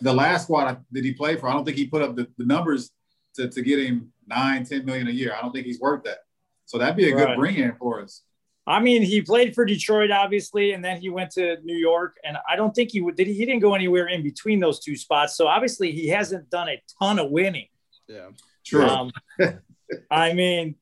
the 0.00 0.12
last 0.12 0.44
squad 0.44 0.84
that 0.92 1.04
he 1.04 1.12
played 1.12 1.40
for, 1.40 1.48
I 1.48 1.52
don't 1.52 1.64
think 1.64 1.76
he 1.76 1.86
put 1.86 2.02
up 2.02 2.14
the, 2.14 2.28
the 2.38 2.46
numbers 2.46 2.90
to, 3.34 3.48
to 3.48 3.62
get 3.62 3.80
him 3.80 4.12
nine, 4.26 4.64
10 4.64 4.84
million 4.84 5.08
a 5.08 5.10
year. 5.10 5.34
I 5.36 5.42
don't 5.42 5.52
think 5.52 5.66
he's 5.66 5.80
worth 5.80 6.04
that. 6.04 6.18
So 6.66 6.78
that'd 6.78 6.96
be 6.96 7.10
a 7.10 7.14
right. 7.14 7.26
good 7.26 7.36
bring 7.36 7.56
in 7.56 7.74
for 7.76 8.00
us. 8.00 8.22
I 8.66 8.78
mean, 8.78 9.02
he 9.02 9.22
played 9.22 9.54
for 9.54 9.64
Detroit, 9.64 10.12
obviously, 10.12 10.72
and 10.72 10.84
then 10.84 11.00
he 11.00 11.08
went 11.10 11.32
to 11.32 11.56
New 11.64 11.76
York. 11.76 12.16
And 12.22 12.36
I 12.48 12.54
don't 12.54 12.72
think 12.72 12.92
he 12.92 13.00
would, 13.00 13.16
did 13.16 13.26
he, 13.26 13.34
he 13.34 13.44
didn't 13.44 13.60
go 13.60 13.74
anywhere 13.74 14.06
in 14.06 14.22
between 14.22 14.60
those 14.60 14.78
two 14.78 14.94
spots. 14.94 15.36
So 15.36 15.48
obviously, 15.48 15.90
he 15.90 16.08
hasn't 16.08 16.48
done 16.50 16.68
a 16.68 16.80
ton 17.00 17.18
of 17.18 17.30
winning. 17.30 17.66
Yeah, 18.06 18.28
true. 18.64 18.84
Um, 18.86 19.10
I 20.10 20.34
mean, 20.34 20.76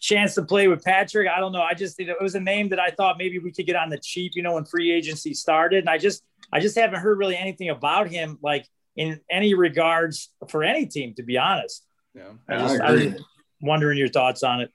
chance 0.00 0.34
to 0.34 0.42
play 0.42 0.68
with 0.68 0.84
Patrick. 0.84 1.28
I 1.28 1.40
don't 1.40 1.52
know. 1.52 1.62
I 1.62 1.74
just 1.74 1.98
it 1.98 2.14
was 2.20 2.34
a 2.34 2.40
name 2.40 2.68
that 2.70 2.80
I 2.80 2.90
thought 2.90 3.16
maybe 3.16 3.38
we 3.38 3.52
could 3.52 3.66
get 3.66 3.76
on 3.76 3.88
the 3.88 3.98
cheap, 3.98 4.32
you 4.34 4.42
know, 4.42 4.54
when 4.54 4.64
free 4.64 4.92
agency 4.92 5.32
started. 5.32 5.80
And 5.80 5.88
I 5.88 5.98
just 5.98 6.22
I 6.52 6.60
just 6.60 6.76
haven't 6.76 7.00
heard 7.00 7.18
really 7.18 7.36
anything 7.36 7.68
about 7.68 8.08
him 8.08 8.38
like 8.42 8.66
in 8.96 9.20
any 9.30 9.54
regards 9.54 10.30
for 10.48 10.62
any 10.62 10.86
team, 10.86 11.14
to 11.14 11.22
be 11.22 11.38
honest. 11.38 11.84
Yeah, 12.14 12.32
I, 12.48 12.56
just, 12.58 12.80
I, 12.80 12.94
I 12.94 13.14
wondering 13.60 13.98
your 13.98 14.08
thoughts 14.08 14.42
on 14.42 14.60
it. 14.60 14.70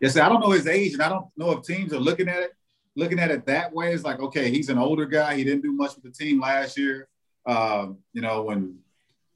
Yes, 0.00 0.16
I 0.16 0.28
don't 0.28 0.40
know 0.40 0.50
his 0.50 0.66
age, 0.66 0.92
and 0.92 1.02
I 1.02 1.08
don't 1.08 1.26
know 1.36 1.52
if 1.52 1.64
teams 1.64 1.92
are 1.92 1.98
looking 1.98 2.28
at 2.28 2.42
it 2.42 2.52
looking 2.96 3.18
at 3.18 3.30
it 3.30 3.46
that 3.46 3.72
way. 3.72 3.92
It's 3.92 4.04
like, 4.04 4.20
okay, 4.20 4.50
he's 4.50 4.68
an 4.68 4.78
older 4.78 5.06
guy. 5.06 5.36
He 5.36 5.44
didn't 5.44 5.62
do 5.62 5.72
much 5.72 5.94
with 5.94 6.04
the 6.04 6.10
team 6.10 6.40
last 6.40 6.78
year. 6.78 7.08
Um, 7.46 7.98
you 8.12 8.22
know, 8.22 8.42
when 8.42 8.78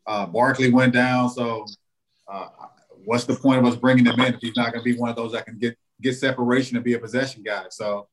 uh, 0.07 0.27
Barkley 0.27 0.71
went 0.71 0.93
down, 0.93 1.29
so 1.29 1.67
uh, 2.33 2.49
what's 3.05 3.25
the 3.25 3.35
point 3.35 3.59
of 3.59 3.67
us 3.67 3.77
bringing 3.77 4.07
him 4.07 4.19
in 4.21 4.35
if 4.35 4.41
he's 4.41 4.57
not 4.57 4.73
going 4.73 4.85
to 4.85 4.93
be 4.93 4.99
one 4.99 5.11
of 5.11 5.17
those 5.17 5.33
that 5.33 5.45
can 5.45 5.59
get 5.59 5.77
get 6.01 6.17
separation 6.17 6.77
and 6.77 6.85
be 6.85 6.95
a 6.95 6.99
possession 6.99 7.43
guy? 7.43 7.65
So 7.71 8.09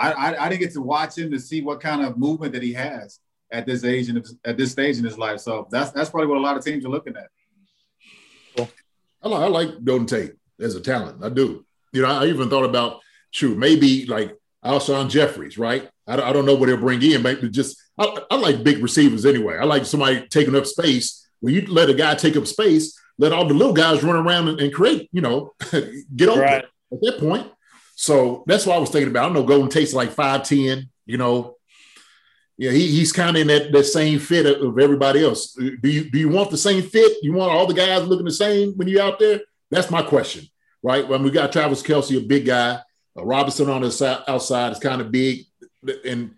I, 0.00 0.12
I, 0.12 0.46
I 0.46 0.48
didn't 0.48 0.60
get 0.60 0.72
to 0.72 0.80
watch 0.80 1.18
him 1.18 1.30
to 1.30 1.38
see 1.38 1.60
what 1.60 1.80
kind 1.80 2.02
of 2.02 2.16
movement 2.16 2.54
that 2.54 2.62
he 2.62 2.72
has 2.72 3.20
at 3.52 3.66
this 3.66 3.84
age 3.84 4.08
and 4.08 4.26
at 4.44 4.56
this 4.56 4.72
stage 4.72 4.98
in 4.98 5.04
his 5.04 5.18
life. 5.18 5.40
So 5.40 5.68
that's 5.70 5.90
that's 5.90 6.10
probably 6.10 6.28
what 6.28 6.38
a 6.38 6.40
lot 6.40 6.56
of 6.56 6.64
teams 6.64 6.84
are 6.84 6.90
looking 6.90 7.16
at. 7.16 7.28
Well, 8.56 8.70
I 9.22 9.28
like, 9.28 9.42
I 9.42 9.46
like 9.46 9.84
Golden 9.84 10.06
Tate 10.06 10.32
as 10.60 10.74
a 10.74 10.80
talent. 10.80 11.22
I 11.22 11.28
do. 11.28 11.64
You 11.92 12.02
know, 12.02 12.08
I 12.08 12.26
even 12.26 12.48
thought 12.48 12.64
about 12.64 13.00
shoot 13.30 13.58
maybe 13.58 14.06
like 14.06 14.36
Alshon 14.64 15.10
Jeffries, 15.10 15.58
right? 15.58 15.88
I 16.06 16.16
don't, 16.16 16.26
I 16.26 16.32
don't 16.32 16.46
know 16.46 16.54
what 16.54 16.68
he'll 16.68 16.78
bring 16.78 17.02
in, 17.02 17.22
but 17.22 17.40
just 17.50 17.76
I, 17.98 18.16
I 18.30 18.36
like 18.36 18.64
big 18.64 18.82
receivers 18.82 19.26
anyway. 19.26 19.58
I 19.58 19.64
like 19.64 19.84
somebody 19.84 20.26
taking 20.28 20.56
up 20.56 20.66
space. 20.66 21.28
When 21.40 21.54
you 21.54 21.66
let 21.66 21.90
a 21.90 21.94
guy 21.94 22.14
take 22.14 22.36
up 22.36 22.46
space, 22.46 22.98
let 23.18 23.32
all 23.32 23.46
the 23.46 23.54
little 23.54 23.72
guys 23.72 24.02
run 24.02 24.16
around 24.16 24.48
and, 24.48 24.60
and 24.60 24.72
create, 24.72 25.08
you 25.12 25.20
know, 25.20 25.52
get 26.16 26.28
open 26.28 26.42
right. 26.42 26.64
at 26.64 27.00
that 27.02 27.18
point. 27.18 27.50
So 28.00 28.44
that's 28.46 28.64
what 28.64 28.76
I 28.76 28.78
was 28.78 28.88
thinking 28.88 29.10
about. 29.10 29.24
I 29.24 29.26
don't 29.26 29.34
know 29.34 29.42
Golden 29.44 29.68
Tate's 29.68 29.92
like 29.92 30.08
5'10, 30.08 30.88
you 31.04 31.18
know. 31.18 31.56
Yeah, 32.56 32.70
he, 32.70 32.86
he's 32.86 33.12
kind 33.12 33.36
of 33.36 33.42
in 33.42 33.48
that, 33.48 33.72
that 33.72 33.84
same 33.84 34.18
fit 34.18 34.46
of, 34.46 34.68
of, 34.68 34.78
everybody 34.78 35.22
else. 35.22 35.52
Do 35.52 35.76
you 35.82 36.10
do 36.10 36.18
you 36.18 36.30
want 36.30 36.50
the 36.50 36.56
same 36.56 36.82
fit? 36.82 37.18
You 37.22 37.34
want 37.34 37.52
all 37.52 37.66
the 37.66 37.74
guys 37.74 38.06
looking 38.06 38.24
the 38.24 38.32
same 38.32 38.72
when 38.72 38.88
you're 38.88 39.02
out 39.02 39.18
there? 39.18 39.42
That's 39.70 39.90
my 39.90 40.00
question, 40.00 40.46
right? 40.82 41.06
When 41.06 41.22
we 41.22 41.30
got 41.30 41.52
Travis 41.52 41.82
Kelce, 41.82 42.16
a 42.16 42.26
big 42.26 42.46
guy, 42.46 42.80
uh, 43.18 43.24
Robinson 43.24 43.68
on 43.68 43.82
the 43.82 43.90
side, 43.90 44.22
outside 44.26 44.72
is 44.72 44.78
kind 44.78 45.02
of 45.02 45.12
big, 45.12 45.44
and 46.06 46.34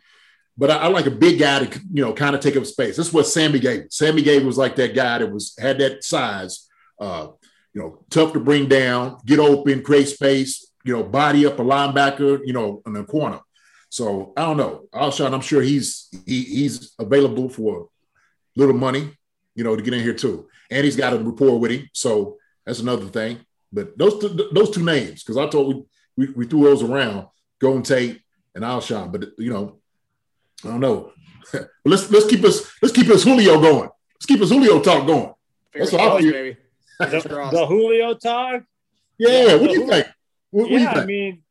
but 0.59 0.69
I, 0.69 0.79
I, 0.79 0.87
like 0.89 1.07
a 1.07 1.13
big 1.13 1.39
guy 1.39 1.65
to 1.65 1.81
you 1.93 2.05
know 2.05 2.13
kind 2.13 2.35
of 2.35 2.41
take 2.41 2.57
up 2.57 2.67
space. 2.67 2.97
That's 2.97 3.13
what 3.13 3.29
Sammy 3.29 3.61
gave. 3.61 3.87
Sammy 3.91 4.23
gave 4.23 4.45
was 4.45 4.59
like 4.59 4.75
that 4.77 4.97
guy 4.97 5.19
that 5.19 5.31
was 5.31 5.55
had 5.61 5.79
that 5.79 6.03
size, 6.03 6.69
uh, 7.01 7.29
you 7.73 7.81
know, 7.81 8.05
tough 8.11 8.33
to 8.33 8.41
bring 8.41 8.69
down, 8.69 9.19
get 9.25 9.39
open, 9.39 9.83
create 9.83 10.09
space, 10.09 10.72
you 10.85 10.93
know, 10.95 11.03
body 11.03 11.47
up 11.47 11.59
a 11.59 11.63
linebacker, 11.63 12.41
you 12.45 12.53
know, 12.53 12.83
in 12.87 12.93
the 12.93 13.05
corner. 13.05 13.41
So 13.89 14.33
I 14.37 14.43
don't 14.43 14.57
know. 14.57 14.87
Alshon, 14.95 15.33
I'm 15.35 15.41
sure 15.41 15.61
he's 15.63 16.09
he, 16.27 16.43
he's 16.43 16.95
available 16.99 17.49
for 17.49 17.89
a 18.57 18.61
little 18.61 18.75
money, 18.75 19.17
you 19.55 19.65
know, 19.65 19.77
to 19.77 19.83
get 19.83 19.95
in 19.95 20.01
here 20.03 20.15
too. 20.15 20.49
And 20.71 20.85
he's 20.85 20.97
got 20.97 21.13
a 21.13 21.19
rapport 21.19 21.59
with 21.61 21.71
him. 21.71 21.89
So 21.93 22.39
that's 22.65 22.81
another 22.81 23.07
thing. 23.07 23.41
But 23.73 23.97
those 23.99 24.19
two, 24.19 24.51
those 24.53 24.71
two 24.71 24.83
names, 24.85 25.23
because 25.23 25.37
I 25.37 25.47
told 25.49 25.87
we, 26.17 26.27
we 26.27 26.33
we 26.33 26.47
threw 26.47 26.65
those 26.65 26.83
around, 26.83 27.27
Golden 27.61 27.83
Tate 27.83 28.21
and 28.55 28.65
Alshon. 28.65 29.13
But 29.13 29.31
you 29.39 29.53
know, 29.53 29.79
I 30.65 30.69
don't 30.69 30.81
know. 30.81 31.13
but 31.53 31.69
let's 31.85 32.11
let's 32.11 32.27
keep 32.27 32.45
us 32.45 32.71
let's 32.83 32.95
keep 32.95 33.09
us 33.09 33.25
Julio 33.25 33.61
going. 33.61 33.91
Let's 34.15 34.27
keep 34.27 34.41
us 34.41 34.51
Julio 34.51 34.81
talk 34.81 35.07
going. 35.07 35.33
Fingers 35.73 35.91
That's 35.91 35.93
what 35.93 36.01
I 36.01 36.05
crossed, 36.05 36.23
feel. 36.23 36.33
baby. 36.33 36.57
The, 37.01 37.51
the 37.53 37.67
Julio 37.67 38.15
talk. 38.15 38.63
Yeah, 39.19 39.55
what 39.57 39.69
do 39.71 39.75
the 39.75 39.81
you 39.81 39.87
think? 39.87 40.07
What, 40.53 40.71
what 40.71 40.81
yeah, 40.81 40.93
I 40.93 41.05
mean, 41.05 41.43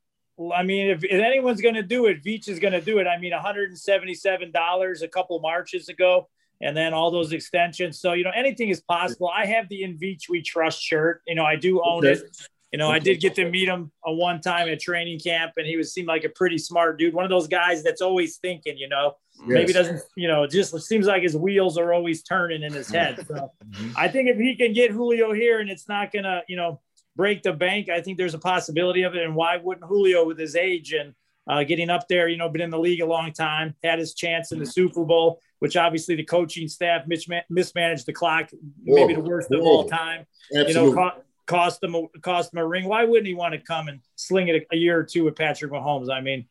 I 0.56 0.64
mean, 0.64 0.90
if, 0.90 1.04
if 1.04 1.12
anyone's 1.22 1.62
going 1.62 1.76
to 1.76 1.84
do 1.84 2.06
it, 2.06 2.24
Veach 2.24 2.48
is 2.48 2.58
going 2.60 2.74
to 2.74 2.82
do 2.82 3.00
it. 3.00 3.08
I 3.08 3.18
mean, 3.18 3.32
one 3.32 3.42
hundred 3.42 3.70
and 3.70 3.78
seventy-seven 3.78 4.52
dollars 4.52 5.02
a 5.02 5.08
couple 5.08 5.40
marches 5.40 5.90
ago, 5.90 6.30
and 6.62 6.76
then 6.78 6.94
all 6.94 7.12
those 7.12 7.34
extensions. 7.34 8.00
So 8.00 8.14
you 8.14 8.24
know, 8.24 8.32
anything 8.34 8.70
is 8.70 8.80
possible. 8.82 9.30
I 9.36 9.46
have 9.48 9.68
the 9.70 9.84
In 9.84 9.98
Veach 9.98 10.30
We 10.30 10.42
Trust 10.42 10.82
shirt. 10.82 11.22
You 11.28 11.36
know, 11.36 11.46
I 11.46 11.58
do 11.58 11.82
own 11.84 12.06
Okay. 12.06 12.22
it. 12.22 12.48
You 12.72 12.78
know, 12.78 12.90
I 12.90 13.00
did 13.00 13.20
get 13.20 13.36
to 13.36 13.50
meet 13.50 13.68
him 13.68 13.92
a 14.06 14.14
one 14.14 14.40
time 14.40 14.70
at 14.70 14.80
training 14.80 15.20
camp, 15.20 15.54
and 15.58 15.68
he 15.68 15.76
was 15.76 15.94
seemed 15.94 16.08
like 16.08 16.24
a 16.24 16.30
pretty 16.30 16.58
smart 16.58 16.98
dude. 16.98 17.14
One 17.14 17.26
of 17.26 17.30
those 17.30 17.48
guys 17.50 17.84
that's 17.84 18.02
always 18.02 18.38
thinking. 18.38 18.78
You 18.78 18.88
know, 18.88 19.16
maybe 19.46 19.74
doesn't. 19.74 20.02
You 20.16 20.30
know, 20.30 20.48
just 20.48 20.80
seems 20.84 21.06
like 21.06 21.22
his 21.24 21.36
wheels 21.36 21.78
are 21.78 21.92
always 21.92 22.24
turning 22.24 22.64
in 22.64 22.72
his 22.72 22.90
head. 22.90 23.26
So 23.28 23.52
Mhm. 23.66 23.92
I 23.98 24.08
think 24.08 24.30
if 24.30 24.38
he 24.38 24.56
can 24.56 24.72
get 24.74 24.92
Julio 24.92 25.34
here, 25.34 25.60
and 25.60 25.70
it's 25.70 25.90
not 25.90 26.14
gonna, 26.14 26.44
you 26.48 26.56
know, 26.56 26.80
break 27.16 27.44
the 27.44 27.54
bank, 27.54 27.90
I 27.90 28.02
think 28.02 28.18
there's 28.18 28.34
a 28.34 28.40
possibility 28.40 29.04
of 29.04 29.16
it. 29.16 29.24
And 29.24 29.36
why 29.36 29.58
wouldn't 29.58 29.86
Julio, 29.86 30.26
with 30.26 30.40
his 30.40 30.56
age 30.56 30.94
and 30.94 31.14
uh, 31.48 31.64
getting 31.64 31.90
up 31.90 32.08
there, 32.08 32.28
you 32.28 32.38
know, 32.38 32.50
been 32.50 32.62
in 32.62 32.70
the 32.70 32.80
league 32.80 33.02
a 33.02 33.06
long 33.06 33.34
time, 33.34 33.76
had 33.84 34.00
his 34.00 34.14
chance 34.14 34.52
in 34.52 34.60
the 34.60 34.66
Super 34.66 35.04
Bowl, 35.04 35.42
which 35.60 35.76
obviously 35.76 36.16
the 36.16 36.24
coaching 36.24 36.68
staff 36.68 37.06
misma- 37.08 37.44
mismanaged 37.50 38.06
the 38.06 38.14
clock, 38.14 38.50
maybe 38.84 39.14
the 39.14 39.22
worst 39.22 39.52
of 39.52 39.62
all 39.62 39.88
time. 39.88 40.26
You 40.52 40.74
know, 40.74 40.94
co- 40.94 41.22
cost 41.48 41.84
him 41.84 41.96
a, 41.96 42.08
cost 42.22 42.54
him 42.54 42.60
a 42.60 42.68
ring. 42.68 42.86
Why 42.86 43.04
wouldn't 43.04 43.28
he 43.28 43.34
want 43.34 43.54
to 43.54 43.60
come 43.60 43.88
and 43.88 44.00
sling 44.16 44.48
it 44.48 44.56
a, 44.56 44.76
a 44.76 44.78
year 44.78 44.98
or 44.98 45.04
two 45.04 45.26
with 45.26 45.36
Patrick 45.36 45.72
Mahomes? 45.72 46.12
I 46.12 46.22
mean, 46.22 46.46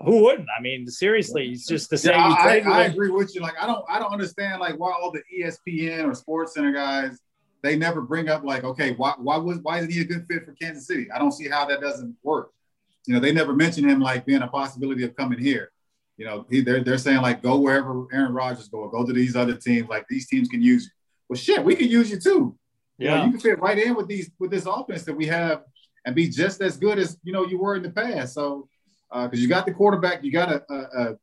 who 0.00 0.22
wouldn't? 0.24 0.48
I 0.56 0.60
mean, 0.60 0.86
seriously, 0.86 1.50
it's 1.50 1.66
just 1.66 1.90
the 1.90 1.98
same. 1.98 2.14
Yeah, 2.14 2.54
you 2.54 2.70
I, 2.70 2.82
I 2.82 2.84
agree 2.84 3.10
with 3.10 3.34
you. 3.34 3.40
Like, 3.40 3.54
I 3.60 3.66
don't, 3.66 3.84
I 3.88 3.98
don't 3.98 4.12
understand 4.12 4.60
like 4.60 4.78
why 4.78 4.92
all 4.92 5.10
the 5.10 5.22
ESPN 5.36 6.04
or 6.04 6.14
Sports 6.14 6.54
Center 6.54 6.72
guys 6.72 7.18
they 7.62 7.76
never 7.76 8.00
bring 8.00 8.28
up 8.28 8.44
like, 8.44 8.64
okay, 8.64 8.92
why, 8.92 9.14
why 9.18 9.36
was, 9.36 9.58
why 9.62 9.78
isn't 9.78 9.92
he 9.92 10.00
a 10.00 10.04
good 10.04 10.26
fit 10.28 10.44
for 10.44 10.52
Kansas 10.52 10.86
City? 10.86 11.10
I 11.10 11.18
don't 11.18 11.32
see 11.32 11.48
how 11.48 11.64
that 11.66 11.80
doesn't 11.80 12.16
work. 12.22 12.52
You 13.06 13.14
know, 13.14 13.20
they 13.20 13.32
never 13.32 13.54
mention 13.54 13.88
him 13.88 14.00
like 14.00 14.26
being 14.26 14.42
a 14.42 14.48
possibility 14.48 15.02
of 15.04 15.16
coming 15.16 15.38
here. 15.38 15.70
You 16.18 16.26
know, 16.26 16.46
he, 16.50 16.60
they're 16.60 16.82
they're 16.82 16.98
saying 16.98 17.22
like 17.22 17.42
go 17.42 17.58
wherever 17.58 18.06
Aaron 18.12 18.34
Rodgers 18.34 18.68
go, 18.68 18.86
go 18.88 19.06
to 19.06 19.12
these 19.12 19.36
other 19.36 19.54
teams. 19.54 19.88
Like 19.88 20.04
these 20.08 20.26
teams 20.26 20.48
can 20.48 20.60
use 20.60 20.84
you. 20.84 20.90
Well, 21.28 21.36
shit, 21.36 21.64
we 21.64 21.76
can 21.76 21.88
use 21.88 22.10
you 22.10 22.18
too. 22.18 22.56
You 22.98 23.08
know, 23.08 23.14
yeah. 23.14 23.24
you 23.24 23.30
can 23.30 23.40
fit 23.40 23.60
right 23.60 23.78
in 23.78 23.94
with 23.94 24.08
these 24.08 24.30
with 24.40 24.50
this 24.50 24.66
offense 24.66 25.04
that 25.04 25.14
we 25.14 25.26
have 25.26 25.62
and 26.04 26.16
be 26.16 26.28
just 26.28 26.60
as 26.60 26.76
good 26.76 26.98
as 26.98 27.18
you 27.22 27.32
know 27.32 27.46
you 27.46 27.58
were 27.58 27.76
in 27.76 27.82
the 27.82 27.90
past. 27.90 28.34
So 28.34 28.68
uh, 29.12 29.28
because 29.28 29.40
you 29.40 29.48
got 29.48 29.64
the 29.64 29.72
quarterback, 29.72 30.24
you 30.24 30.32
got 30.32 30.50
a, 30.50 30.64
a, 30.68 30.74
a, 30.74 31.16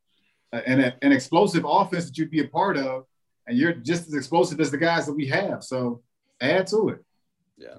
a 0.53 0.69
an, 0.69 0.93
an 1.01 1.11
explosive 1.11 1.65
offense 1.67 2.05
that 2.05 2.17
you'd 2.17 2.31
be 2.31 2.39
a 2.39 2.47
part 2.47 2.77
of, 2.77 3.03
and 3.47 3.57
you're 3.57 3.73
just 3.73 4.07
as 4.07 4.13
explosive 4.13 4.61
as 4.61 4.71
the 4.71 4.77
guys 4.77 5.05
that 5.05 5.13
we 5.13 5.27
have. 5.27 5.61
So 5.63 6.01
add 6.41 6.67
to 6.67 6.89
it. 6.89 7.03
Yeah. 7.57 7.77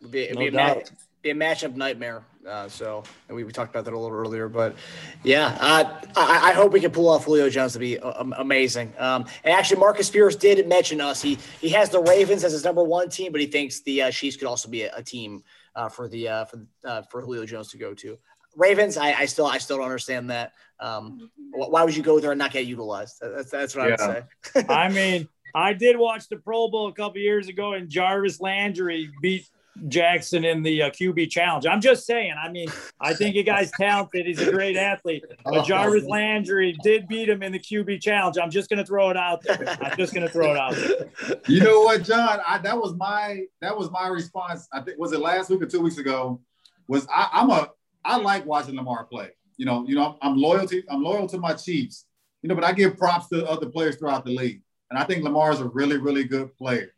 It'd 0.00 0.10
be, 0.12 0.22
it'd 0.24 0.34
No 0.34 0.40
be, 0.40 0.48
a, 0.48 0.50
doubt. 0.50 0.76
ma- 0.76 0.96
be 1.22 1.30
a 1.30 1.34
matchup 1.34 1.74
nightmare. 1.76 2.22
Uh, 2.46 2.68
so 2.68 3.02
and 3.28 3.36
we, 3.36 3.42
we 3.42 3.52
talked 3.52 3.70
about 3.70 3.86
that 3.86 3.94
a 3.94 3.98
little 3.98 4.14
earlier, 4.14 4.50
but 4.50 4.76
yeah, 5.22 5.56
uh, 5.60 5.98
I, 6.14 6.50
I 6.50 6.52
hope 6.52 6.72
we 6.72 6.80
can 6.80 6.90
pull 6.90 7.08
off 7.08 7.24
Julio 7.24 7.48
Jones 7.48 7.72
to 7.72 7.78
be 7.78 7.98
uh, 7.98 8.20
um, 8.20 8.34
amazing. 8.36 8.92
Um, 8.98 9.24
and 9.44 9.54
actually, 9.54 9.80
Marcus 9.80 10.08
Spears 10.08 10.36
did 10.36 10.68
mention 10.68 11.00
us. 11.00 11.22
He 11.22 11.38
he 11.62 11.70
has 11.70 11.88
the 11.88 12.00
Ravens 12.00 12.44
as 12.44 12.52
his 12.52 12.62
number 12.62 12.84
one 12.84 13.08
team, 13.08 13.32
but 13.32 13.40
he 13.40 13.46
thinks 13.46 13.80
the 13.80 14.02
uh, 14.02 14.10
Chiefs 14.10 14.36
could 14.36 14.46
also 14.46 14.68
be 14.68 14.82
a, 14.82 14.94
a 14.94 15.02
team 15.02 15.42
uh, 15.74 15.88
for 15.88 16.06
the 16.06 16.28
uh, 16.28 16.44
for 16.44 16.66
uh, 16.84 17.00
for 17.10 17.22
Julio 17.22 17.46
Jones 17.46 17.70
to 17.70 17.78
go 17.78 17.94
to. 17.94 18.18
Ravens, 18.56 18.98
I, 18.98 19.12
I 19.14 19.24
still 19.24 19.46
I 19.46 19.56
still 19.56 19.78
don't 19.78 19.86
understand 19.86 20.28
that. 20.28 20.52
Um, 20.80 21.30
why 21.50 21.82
would 21.82 21.96
you 21.96 22.02
go 22.02 22.20
there 22.20 22.32
and 22.32 22.38
not 22.38 22.52
get 22.52 22.66
utilized? 22.66 23.16
That's 23.22 23.50
that's 23.50 23.74
what 23.74 23.86
I 23.86 23.90
would 23.90 24.00
say. 24.00 24.66
I 24.68 24.90
mean, 24.90 25.28
I 25.54 25.72
did 25.72 25.96
watch 25.96 26.28
the 26.28 26.36
Pro 26.36 26.68
Bowl 26.68 26.88
a 26.88 26.92
couple 26.92 27.18
years 27.18 27.48
ago, 27.48 27.74
and 27.74 27.88
Jarvis 27.88 28.40
Landry 28.40 29.10
beat 29.22 29.48
Jackson 29.88 30.44
in 30.44 30.62
the 30.62 30.82
uh, 30.82 30.90
QB 30.90 31.30
challenge. 31.30 31.66
I'm 31.66 31.80
just 31.80 32.06
saying. 32.06 32.34
I 32.40 32.48
mean, 32.48 32.68
I 33.00 33.12
think 33.14 33.34
the 33.34 33.42
guy's 33.42 33.70
talented. 33.72 34.26
He's 34.26 34.40
a 34.40 34.50
great 34.50 34.76
athlete. 34.76 35.24
But 35.44 35.66
Jarvis 35.66 36.04
Landry 36.04 36.76
did 36.82 37.08
beat 37.08 37.28
him 37.28 37.42
in 37.42 37.52
the 37.52 37.58
QB 37.58 38.00
challenge. 38.00 38.36
I'm 38.38 38.50
just 38.50 38.68
going 38.68 38.78
to 38.78 38.86
throw 38.86 39.10
it 39.10 39.16
out 39.16 39.42
there. 39.42 39.76
I'm 39.82 39.96
just 39.96 40.14
going 40.14 40.26
to 40.26 40.32
throw 40.32 40.52
it 40.52 40.56
out 40.56 40.74
there. 40.74 41.40
You 41.48 41.60
know 41.60 41.80
what, 41.80 42.04
John? 42.04 42.40
I, 42.46 42.58
that 42.58 42.76
was 42.76 42.94
my 42.94 43.42
that 43.60 43.76
was 43.76 43.90
my 43.90 44.08
response. 44.08 44.68
I 44.72 44.80
think 44.80 44.98
was 44.98 45.12
it 45.12 45.20
last 45.20 45.50
week 45.50 45.62
or 45.62 45.66
two 45.66 45.80
weeks 45.80 45.98
ago. 45.98 46.40
Was 46.88 47.06
I, 47.12 47.28
I'm 47.32 47.50
a 47.50 47.70
I 48.04 48.16
like 48.18 48.46
watching 48.46 48.76
Lamar 48.76 49.04
play. 49.04 49.30
You 49.56 49.66
know, 49.66 49.84
you 49.86 49.94
know, 49.94 50.18
I'm 50.22 50.36
loyal 50.36 50.66
to 50.68 50.82
I'm 50.88 51.02
loyal 51.02 51.28
to 51.28 51.38
my 51.38 51.54
Chiefs. 51.54 52.06
You 52.42 52.48
know, 52.48 52.54
but 52.54 52.64
I 52.64 52.72
give 52.72 52.98
props 52.98 53.28
to 53.28 53.46
other 53.48 53.66
players 53.66 53.96
throughout 53.96 54.24
the 54.24 54.34
league, 54.34 54.60
and 54.94 55.02
I 55.02 55.06
think 55.06 55.24
Lamar 55.24 55.50
is 55.50 55.58
a 55.58 55.66
really 55.66 55.96
really 55.96 56.22
good 56.22 56.56
player. 56.56 56.94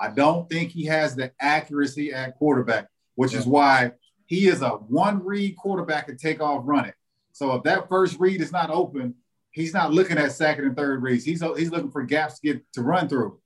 I 0.00 0.08
don't 0.08 0.48
think 0.48 0.70
he 0.70 0.86
has 0.86 1.14
the 1.14 1.32
accuracy 1.38 2.10
at 2.10 2.34
quarterback, 2.36 2.88
which 3.14 3.34
is 3.34 3.46
why 3.46 3.92
he 4.24 4.48
is 4.48 4.62
a 4.62 4.70
one 4.70 5.22
read 5.22 5.54
quarterback 5.58 6.08
and 6.08 6.18
take 6.18 6.40
off 6.40 6.62
running. 6.64 6.94
So 7.32 7.52
if 7.52 7.62
that 7.64 7.90
first 7.90 8.18
read 8.18 8.40
is 8.40 8.52
not 8.52 8.70
open, 8.70 9.16
he's 9.50 9.74
not 9.74 9.92
looking 9.92 10.16
at 10.16 10.32
second 10.32 10.64
and 10.64 10.74
third 10.74 11.02
reads. 11.02 11.26
He's 11.26 11.42
he's 11.58 11.70
looking 11.70 11.90
for 11.90 12.04
gaps 12.04 12.40
to 12.40 12.54
get 12.54 12.72
to 12.72 12.82
run 12.82 13.06
through. 13.06 13.38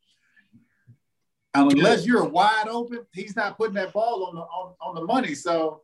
And 1.54 1.72
unless 1.72 2.06
you're 2.06 2.24
wide 2.24 2.68
open, 2.68 3.00
he's 3.12 3.34
not 3.34 3.56
putting 3.56 3.74
that 3.74 3.92
ball 3.92 4.26
on 4.26 4.36
the 4.36 4.42
on, 4.42 4.74
on 4.80 4.94
the 4.94 5.04
money. 5.04 5.34
So 5.34 5.82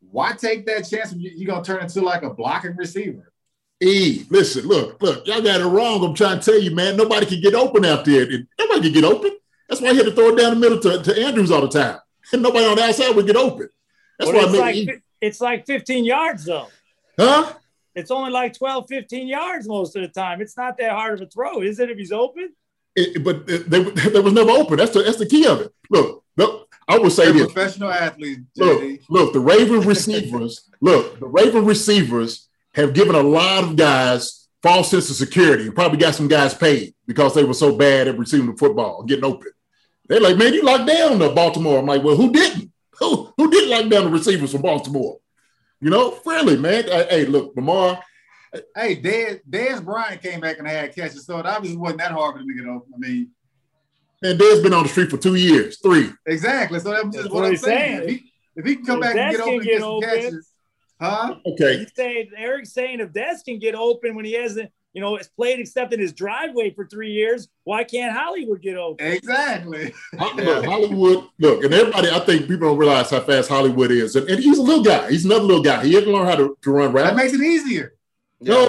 why 0.00 0.32
take 0.32 0.66
that 0.66 0.82
chance 0.82 1.14
you're 1.16 1.46
gonna 1.46 1.64
turn 1.64 1.82
into 1.82 2.02
like 2.02 2.24
a 2.24 2.34
blocking 2.34 2.76
receiver? 2.76 3.31
E, 3.82 4.24
listen, 4.30 4.66
look, 4.66 5.02
look, 5.02 5.26
y'all 5.26 5.42
got 5.42 5.60
it 5.60 5.64
wrong. 5.66 6.04
I'm 6.04 6.14
trying 6.14 6.38
to 6.38 6.44
tell 6.44 6.60
you, 6.60 6.70
man. 6.74 6.96
Nobody 6.96 7.26
can 7.26 7.40
get 7.40 7.54
open 7.54 7.84
out 7.84 8.04
there. 8.04 8.26
Nobody 8.58 8.82
can 8.82 8.92
get 8.92 9.04
open. 9.04 9.32
That's 9.68 9.80
why 9.80 9.90
he 9.90 9.96
had 9.96 10.06
to 10.06 10.12
throw 10.12 10.28
it 10.28 10.36
down 10.38 10.50
the 10.54 10.60
middle 10.60 10.78
to, 10.80 11.02
to 11.02 11.20
Andrews 11.24 11.50
all 11.50 11.62
the 11.62 11.68
time. 11.68 11.98
And 12.32 12.42
nobody 12.42 12.64
on 12.66 12.76
the 12.76 12.82
outside 12.84 13.16
would 13.16 13.26
get 13.26 13.36
open. 13.36 13.68
That's 14.18 14.30
But 14.30 14.36
why 14.36 14.40
I 14.42 14.44
it's 14.44 14.52
make 14.52 14.60
like, 14.60 14.76
E- 14.76 15.02
it's 15.20 15.40
like 15.40 15.66
15 15.66 16.04
yards, 16.04 16.44
though. 16.44 16.68
huh? 17.18 17.54
It's 17.94 18.10
only 18.10 18.30
like 18.30 18.56
12, 18.56 18.86
15 18.88 19.26
yards 19.28 19.66
most 19.68 19.96
of 19.96 20.02
the 20.02 20.08
time. 20.08 20.40
It's 20.40 20.56
not 20.56 20.78
that 20.78 20.92
hard 20.92 21.14
of 21.20 21.26
a 21.26 21.30
throw, 21.30 21.60
is 21.62 21.78
it, 21.80 21.90
if 21.90 21.98
he's 21.98 22.12
open? 22.12 22.52
It- 22.94 23.24
but 23.24 23.46
they, 23.46 23.58
they 23.82 24.20
was 24.20 24.32
never 24.32 24.50
open. 24.50 24.76
That's 24.76 24.92
the 24.92 25.02
that's 25.02 25.18
the 25.18 25.26
key 25.26 25.46
of 25.46 25.60
it. 25.60 25.72
Look, 25.90 26.22
look 26.36 26.68
I 26.88 26.98
would 26.98 27.10
say 27.12 27.24
They're 27.24 27.32
this. 27.44 27.52
professional 27.52 27.90
athletes, 27.90 28.42
Look, 28.56 29.00
look, 29.08 29.32
the 29.32 29.40
Raven 29.40 29.80
receivers, 29.80 30.68
look, 30.80 31.18
the 31.20 31.26
Raven 31.26 31.64
receivers 31.64 32.48
have 32.74 32.94
given 32.94 33.14
a 33.14 33.22
lot 33.22 33.64
of 33.64 33.76
guys 33.76 34.48
false 34.62 34.90
sense 34.90 35.10
of 35.10 35.16
security 35.16 35.64
and 35.66 35.74
probably 35.74 35.98
got 35.98 36.14
some 36.14 36.28
guys 36.28 36.54
paid 36.54 36.94
because 37.06 37.34
they 37.34 37.44
were 37.44 37.54
so 37.54 37.76
bad 37.76 38.08
at 38.08 38.18
receiving 38.18 38.46
the 38.50 38.56
football 38.56 39.02
getting 39.02 39.24
open. 39.24 39.50
They're 40.08 40.20
like, 40.20 40.36
man, 40.36 40.54
you 40.54 40.62
locked 40.62 40.86
down 40.86 41.18
the 41.18 41.30
Baltimore. 41.30 41.78
I'm 41.78 41.86
like, 41.86 42.02
well, 42.02 42.16
who 42.16 42.32
didn't? 42.32 42.70
Who 42.98 43.32
who 43.36 43.50
didn't 43.50 43.70
lock 43.70 43.90
down 43.90 44.04
the 44.04 44.10
receivers 44.10 44.52
from 44.52 44.62
Baltimore? 44.62 45.18
You 45.80 45.90
know, 45.90 46.16
really, 46.24 46.56
man. 46.56 46.84
Hey, 46.84 47.06
hey, 47.10 47.24
look, 47.26 47.52
Lamar, 47.56 47.98
Hey, 48.76 49.00
Dez, 49.00 49.40
Dez 49.48 49.82
Bryant 49.82 50.22
came 50.22 50.40
back 50.40 50.58
and 50.58 50.68
had 50.68 50.94
catches, 50.94 51.24
so 51.24 51.38
it 51.38 51.46
obviously 51.46 51.78
wasn't 51.78 52.00
that 52.00 52.12
hard 52.12 52.34
for 52.34 52.38
them 52.40 52.48
to 52.48 52.54
get 52.54 52.66
open. 52.68 52.92
I 52.94 52.98
mean, 52.98 53.30
man, 54.22 54.36
Dez 54.38 54.62
been 54.62 54.74
on 54.74 54.82
the 54.84 54.88
street 54.90 55.10
for 55.10 55.16
two 55.16 55.34
years, 55.36 55.78
three. 55.80 56.10
exactly. 56.26 56.78
So 56.80 56.90
that's 56.90 57.04
just 57.04 57.16
That's 57.16 57.28
what, 57.30 57.42
what 57.42 57.44
I'm 57.46 57.56
saying. 57.56 57.98
saying. 57.98 58.02
If 58.02 58.08
he, 58.10 58.32
if 58.56 58.66
he 58.66 58.76
can 58.76 58.84
come 58.84 59.02
If 59.02 59.14
back 59.14 59.16
and 59.16 59.30
get 59.32 59.40
can 59.40 59.42
open 59.42 59.54
and 59.54 59.62
get 59.64 59.70
get 59.72 59.80
some 59.80 59.90
open- 59.90 60.08
catches, 60.08 60.51
huh? 61.02 61.36
Okay. 61.46 61.78
He's 61.78 61.92
saying 61.94 62.30
Eric's 62.36 62.72
saying 62.72 63.00
if 63.00 63.12
Dez 63.12 63.44
can 63.44 63.58
get 63.58 63.74
open 63.74 64.14
when 64.14 64.24
he 64.24 64.32
hasn't, 64.34 64.70
you 64.92 65.00
know, 65.00 65.16
has 65.16 65.28
played 65.28 65.58
except 65.58 65.92
in 65.92 66.00
his 66.00 66.12
driveway 66.12 66.70
for 66.70 66.86
three 66.86 67.12
years, 67.12 67.48
why 67.64 67.82
can't 67.82 68.16
Hollywood 68.16 68.60
get 68.62 68.76
open? 68.76 69.06
Exactly. 69.06 69.92
Look, 70.12 70.64
Hollywood, 70.64 71.24
look, 71.38 71.64
and 71.64 71.72
everybody, 71.72 72.10
I 72.10 72.18
think 72.20 72.42
people 72.42 72.68
don't 72.68 72.78
realize 72.78 73.10
how 73.10 73.20
fast 73.20 73.48
Hollywood 73.48 73.90
is. 73.90 74.16
And, 74.16 74.28
and 74.28 74.38
he's 74.38 74.58
a 74.58 74.62
little 74.62 74.84
guy. 74.84 75.10
He's 75.10 75.24
another 75.24 75.44
little 75.44 75.62
guy. 75.62 75.84
He 75.84 75.94
hasn't 75.94 76.12
learned 76.12 76.28
how 76.28 76.36
to, 76.36 76.56
to 76.60 76.70
run 76.70 76.92
right. 76.92 77.04
That 77.04 77.16
makes 77.16 77.32
it 77.32 77.40
easier. 77.40 77.94
No, 78.40 78.68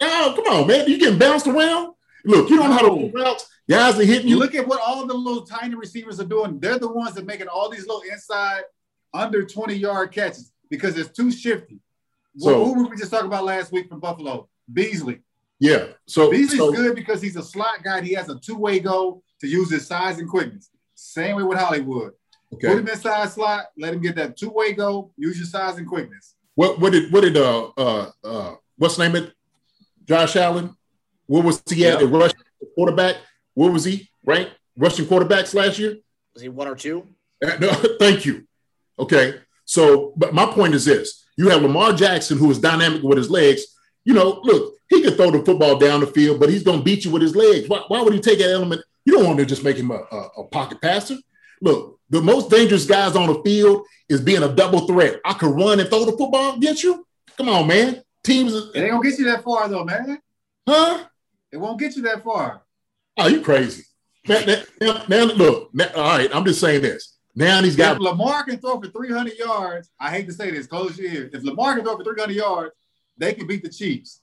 no, 0.00 0.34
come 0.34 0.46
on, 0.46 0.66
man. 0.66 0.88
You 0.88 0.98
getting 0.98 1.18
bounced 1.18 1.46
around? 1.46 1.94
Look, 2.24 2.50
you 2.50 2.56
don't 2.56 2.68
know 2.70 2.76
how 2.76 2.82
to 2.82 2.88
run 2.88 3.12
routes. 3.12 3.48
Guys 3.68 3.98
are 3.98 4.04
hitting 4.04 4.28
You 4.28 4.34
you. 4.34 4.40
look 4.40 4.54
at 4.54 4.66
what 4.66 4.80
all 4.80 5.06
the 5.06 5.14
little 5.14 5.46
tiny 5.46 5.74
receivers 5.74 6.20
are 6.20 6.24
doing. 6.24 6.60
They're 6.60 6.78
the 6.78 6.92
ones 6.92 7.14
that 7.14 7.24
making 7.24 7.48
all 7.48 7.70
these 7.70 7.86
little 7.86 8.02
inside 8.02 8.62
under 9.14 9.44
20 9.44 9.74
yard 9.74 10.12
catches 10.12 10.51
because 10.72 10.96
it's 10.96 11.10
too 11.10 11.30
shifty. 11.30 11.78
So- 12.38 12.64
who 12.64 12.82
were 12.82 12.88
we 12.88 12.96
just 12.96 13.10
talking 13.10 13.26
about 13.26 13.44
last 13.44 13.70
week 13.72 13.90
from 13.90 14.00
Buffalo? 14.00 14.48
Beasley. 14.72 15.20
Yeah. 15.60 15.88
So, 16.06 16.30
Beasley's 16.30 16.58
so 16.58 16.72
good 16.72 16.96
because 16.96 17.20
he's 17.20 17.36
a 17.36 17.42
slot 17.42 17.84
guy. 17.84 18.00
He 18.00 18.14
has 18.14 18.30
a 18.30 18.38
two 18.38 18.56
way 18.56 18.80
go 18.80 19.22
to 19.40 19.46
use 19.46 19.70
his 19.70 19.86
size 19.86 20.18
and 20.18 20.28
quickness. 20.28 20.70
Same 20.94 21.36
way 21.36 21.42
with 21.42 21.58
Hollywood. 21.58 22.14
Okay. 22.54 22.68
Put 22.68 22.70
okay. 22.70 22.78
him 22.80 22.88
inside 22.88 23.28
slot, 23.28 23.66
let 23.76 23.92
him 23.92 24.00
get 24.00 24.16
that 24.16 24.36
two 24.36 24.50
way 24.50 24.72
go, 24.72 25.12
use 25.16 25.36
your 25.36 25.46
size 25.46 25.76
and 25.76 25.86
quickness. 25.86 26.34
What 26.54 26.80
what 26.80 26.92
did 26.92 27.12
what 27.12 27.20
did 27.20 27.36
uh 27.36 27.68
uh 27.76 28.10
uh 28.24 28.54
what's 28.76 28.98
name 28.98 29.14
it? 29.14 29.32
Josh 30.06 30.36
Allen? 30.36 30.74
What 31.26 31.44
was 31.44 31.62
he 31.68 31.86
at? 31.86 32.00
Yeah. 32.00 32.06
A 32.06 32.08
rushing 32.08 32.40
quarterback? 32.74 33.16
What 33.54 33.72
was 33.72 33.84
he? 33.84 34.10
Right? 34.24 34.50
Rushing 34.76 35.04
quarterbacks 35.04 35.54
last 35.54 35.78
year? 35.78 35.96
Was 36.32 36.42
he 36.42 36.48
one 36.48 36.66
or 36.66 36.74
two? 36.74 37.06
Uh, 37.44 37.56
no, 37.60 37.72
thank 37.98 38.24
you. 38.24 38.46
Okay. 38.98 39.34
So, 39.72 40.12
but 40.18 40.34
my 40.34 40.44
point 40.44 40.74
is 40.74 40.84
this 40.84 41.24
you 41.38 41.48
have 41.48 41.62
Lamar 41.62 41.94
Jackson, 41.94 42.36
who 42.36 42.50
is 42.50 42.58
dynamic 42.58 43.02
with 43.02 43.16
his 43.16 43.30
legs. 43.30 43.62
You 44.04 44.12
know, 44.12 44.40
look, 44.44 44.74
he 44.90 45.00
could 45.00 45.16
throw 45.16 45.30
the 45.30 45.42
football 45.42 45.78
down 45.78 46.00
the 46.00 46.06
field, 46.06 46.40
but 46.40 46.50
he's 46.50 46.62
going 46.62 46.80
to 46.80 46.84
beat 46.84 47.06
you 47.06 47.10
with 47.10 47.22
his 47.22 47.34
legs. 47.34 47.70
Why, 47.70 47.82
why 47.88 48.02
would 48.02 48.12
he 48.12 48.20
take 48.20 48.38
that 48.40 48.50
element? 48.50 48.82
You 49.06 49.14
don't 49.14 49.24
want 49.24 49.38
to 49.38 49.46
just 49.46 49.64
make 49.64 49.78
him 49.78 49.90
a, 49.90 49.94
a, 50.12 50.28
a 50.40 50.44
pocket 50.48 50.82
passer. 50.82 51.16
Look, 51.62 51.98
the 52.10 52.20
most 52.20 52.50
dangerous 52.50 52.84
guys 52.84 53.16
on 53.16 53.28
the 53.28 53.40
field 53.42 53.86
is 54.10 54.20
being 54.20 54.42
a 54.42 54.54
double 54.54 54.86
threat. 54.86 55.20
I 55.24 55.32
could 55.32 55.56
run 55.56 55.80
and 55.80 55.88
throw 55.88 56.04
the 56.04 56.12
football 56.18 56.56
against 56.56 56.84
you. 56.84 57.06
Come 57.38 57.48
on, 57.48 57.66
man. 57.66 58.02
Teams, 58.22 58.52
It 58.52 58.76
ain't 58.76 58.90
gonna 58.90 59.08
get 59.08 59.18
you 59.18 59.24
that 59.24 59.42
far 59.42 59.68
though, 59.68 59.84
man. 59.84 60.18
huh? 60.68 61.04
It 61.50 61.56
won't 61.56 61.80
get 61.80 61.96
you 61.96 62.02
that 62.02 62.22
far. 62.22 62.62
Oh, 63.16 63.26
you 63.28 63.40
crazy. 63.40 63.84
Now, 64.28 64.40
now, 64.44 64.62
now, 64.80 65.04
now, 65.08 65.24
look, 65.24 65.74
now, 65.74 65.88
all 65.96 66.18
right, 66.18 66.30
I'm 66.34 66.44
just 66.44 66.60
saying 66.60 66.82
this. 66.82 67.16
Now 67.34 67.62
he's 67.62 67.76
got 67.76 68.00
Lamar 68.00 68.44
can 68.44 68.58
throw 68.58 68.80
for 68.80 68.88
300 68.88 69.38
yards, 69.38 69.90
I 69.98 70.10
hate 70.10 70.26
to 70.26 70.32
say 70.32 70.50
this, 70.50 70.66
close 70.66 70.98
your 70.98 71.10
ears. 71.10 71.30
If 71.32 71.44
Lamar 71.44 71.74
can 71.76 71.84
throw 71.84 71.96
for 71.96 72.04
300 72.04 72.34
yards, 72.34 72.74
they 73.16 73.32
can 73.32 73.46
beat 73.46 73.62
the 73.62 73.70
Chiefs. 73.70 74.20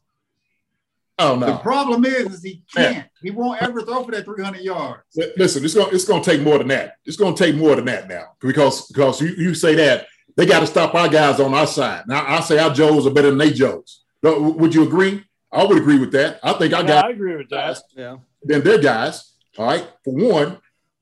oh 1.17 1.35
no. 1.35 1.47
The 1.47 1.57
problem 1.57 2.05
is, 2.05 2.33
is 2.33 2.43
he 2.43 2.63
can't. 2.73 3.07
He 3.21 3.31
won't 3.31 3.61
ever 3.61 3.81
throw 3.81 4.03
for 4.03 4.11
that 4.11 4.25
300 4.25 4.61
yards. 4.61 5.03
Listen, 5.37 5.63
it's 5.65 5.73
gonna 5.73 5.91
it's 5.91 6.05
gonna 6.05 6.23
take 6.23 6.41
more 6.41 6.57
than 6.59 6.67
that. 6.69 6.97
It's 7.05 7.17
gonna 7.17 7.35
take 7.35 7.55
more 7.55 7.75
than 7.75 7.85
that 7.85 8.07
now 8.07 8.33
because 8.39 8.87
because 8.87 9.21
you, 9.21 9.29
you 9.37 9.53
say 9.55 9.75
that 9.75 10.07
they 10.37 10.45
got 10.45 10.61
to 10.61 10.67
stop 10.67 10.95
our 10.95 11.09
guys 11.09 11.39
on 11.39 11.53
our 11.53 11.67
side. 11.67 12.03
Now 12.07 12.23
I 12.25 12.39
say 12.41 12.59
our 12.59 12.73
Joes 12.73 13.05
are 13.05 13.11
better 13.11 13.29
than 13.29 13.39
they 13.39 13.51
Joes. 13.51 14.03
Would 14.23 14.73
you 14.73 14.83
agree? 14.83 15.23
I 15.51 15.65
would 15.65 15.77
agree 15.77 15.97
with 15.99 16.11
that. 16.13 16.39
I 16.43 16.53
think 16.53 16.73
I 16.73 16.81
Yeah, 16.81 17.01
I 17.01 17.09
agree 17.09 17.35
with 17.35 17.49
that. 17.49 17.81
Yeah. 17.95 18.17
than 18.43 18.61
their 18.63 18.77
guys. 18.77 19.33
All 19.57 19.65
right, 19.65 19.85
for 20.05 20.13
one. 20.13 20.59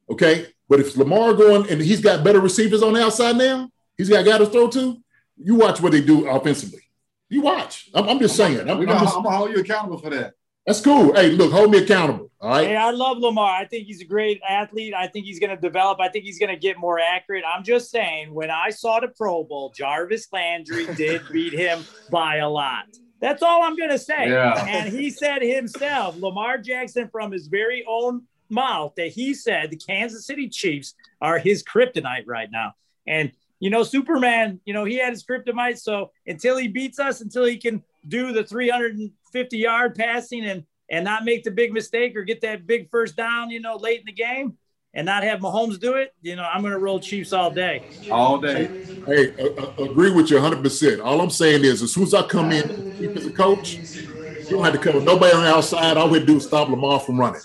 Okay, 0.10 0.48
but 0.70 0.80
if 0.80 0.96
Lamar 0.98 1.34
going 1.34 1.70
and 1.70 1.82
he's 1.82 2.02
got 2.02 2.24
better 2.24 2.40
receivers 2.40 2.84
on 2.84 2.94
the 2.94 3.04
outside 3.04 3.36
now, 3.38 3.70
he's 3.98 4.10
got 4.10 4.26
guys 4.26 4.40
to 4.40 4.46
throw 4.48 4.68
to. 4.70 4.98
You 5.38 5.56
watch 5.56 5.82
what 5.82 5.92
they 5.92 6.02
do 6.02 6.28
offensively. 6.30 6.82
You 7.30 7.42
watch. 7.42 7.90
I'm, 7.94 8.08
I'm 8.10 8.20
just 8.20 8.36
saying. 8.36 8.62
I'm, 8.62 8.70
I'm 8.80 8.86
gonna, 8.86 9.00
just- 9.02 9.16
I'm 9.16 9.24
gonna 9.24 9.36
hold 9.38 9.52
you 9.52 9.58
accountable 9.58 9.98
for 10.00 10.10
that. 10.10 10.34
that's 10.66 10.82
cool. 10.82 11.14
Hey, 11.14 11.32
look, 11.32 11.52
hold 11.52 11.72
me 11.72 11.80
accountable. 11.80 12.32
All 12.40 12.50
right. 12.52 12.68
Hey, 12.68 12.76
I 12.76 12.92
love 12.92 13.18
Lamar. 13.18 13.50
I 13.56 13.66
think 13.66 13.88
he's 13.88 14.02
a 14.02 14.06
great 14.06 14.40
athlete. 14.48 14.94
I 14.94 15.08
think 15.08 15.26
he's 15.26 15.40
going 15.40 15.50
to 15.56 15.60
develop. 15.60 16.00
I 16.00 16.08
think 16.10 16.24
he's 16.24 16.38
going 16.38 16.54
to 16.54 16.60
get 16.60 16.78
more 16.78 17.00
accurate. 17.00 17.44
I'm 17.52 17.64
just 17.64 17.90
saying, 17.90 18.32
when 18.32 18.52
I 18.52 18.70
saw 18.70 19.00
the 19.00 19.08
Pro 19.08 19.44
Bowl, 19.44 19.74
Jarvis 19.76 20.28
Landry 20.32 20.86
did 20.94 21.24
beat 21.32 21.54
him 21.54 21.84
by 22.12 22.36
a 22.38 22.48
lot. 22.50 22.86
That's 23.20 23.42
all 23.42 23.64
I'm 23.64 23.76
going 23.76 23.90
to 23.90 23.98
say. 23.98 24.30
Yeah. 24.30 24.64
And 24.68 24.94
he 24.94 25.10
said 25.10 25.42
himself, 25.42 26.16
Lamar 26.20 26.60
Jackson, 26.60 27.10
from 27.12 27.32
his 27.32 27.48
very 27.48 27.84
own 27.90 28.22
mouth, 28.50 28.94
that 28.96 29.10
he 29.10 29.34
said 29.34 29.70
the 29.70 29.78
Kansas 29.78 30.26
City 30.26 30.50
Chiefs 30.50 30.96
are 31.22 31.40
his 31.40 31.64
kryptonite 31.64 32.24
right 32.26 32.50
now. 32.52 32.74
And, 33.06 33.32
you 33.60 33.70
know, 33.70 33.84
Superman, 33.84 34.60
you 34.66 34.74
know, 34.74 34.84
he 34.84 34.98
had 34.98 35.12
his 35.12 35.24
kryptonite. 35.24 35.80
So 35.80 36.12
until 36.26 36.58
he 36.58 36.68
beats 36.68 37.00
us, 37.00 37.22
until 37.22 37.46
he 37.46 37.58
can 37.58 37.84
do 38.08 38.32
the 38.32 38.44
350 38.44 39.58
yard 39.58 39.96
passing 39.96 40.46
and 40.46 40.64
and 40.90 41.04
not 41.04 41.26
make 41.26 41.44
the 41.44 41.52
big 41.52 41.74
mistake 41.74 42.16
or 42.16 42.24
get 42.24 42.42
that 42.42 42.66
big 42.66 42.90
first 42.90 43.16
down, 43.18 43.50
you 43.50 43.60
know, 43.60 43.76
late 43.76 44.00
in 44.00 44.06
the 44.06 44.12
game 44.14 44.58
and 44.94 45.06
not 45.06 45.24
have 45.24 45.40
Mahomes 45.40 45.80
do 45.80 45.96
it, 45.96 46.14
you 46.22 46.36
know, 46.36 46.44
I'm 46.44 46.62
going 46.62 46.74
to 46.74 46.80
roll 46.80 47.00
Chiefs 47.00 47.34
all 47.34 47.52
day. 47.52 47.84
All 48.10 48.40
day. 48.40 48.68
Hey, 49.06 49.34
uh, 49.38 49.84
agree 49.84 50.12
with 50.12 50.30
you 50.32 50.38
100%. 50.38 51.04
All 51.04 51.22
I'm 51.22 51.30
saying 51.30 51.64
is, 51.66 51.82
as 51.82 51.94
soon 51.94 52.04
as 52.04 52.14
I 52.14 52.24
come 52.24 52.52
in 52.52 53.14
as 53.16 53.26
a 53.26 53.32
coach, 53.32 53.76
you 53.76 54.50
don't 54.50 54.64
have 54.64 54.74
to 54.74 54.80
cover 54.80 55.02
nobody 55.02 55.34
on 55.36 55.44
the 55.44 55.50
outside. 55.50 55.98
All 55.98 56.10
we 56.10 56.26
do 56.26 56.38
is 56.38 56.46
stop 56.46 56.70
Lamar 56.70 57.00
from 57.00 57.20
running. 57.20 57.42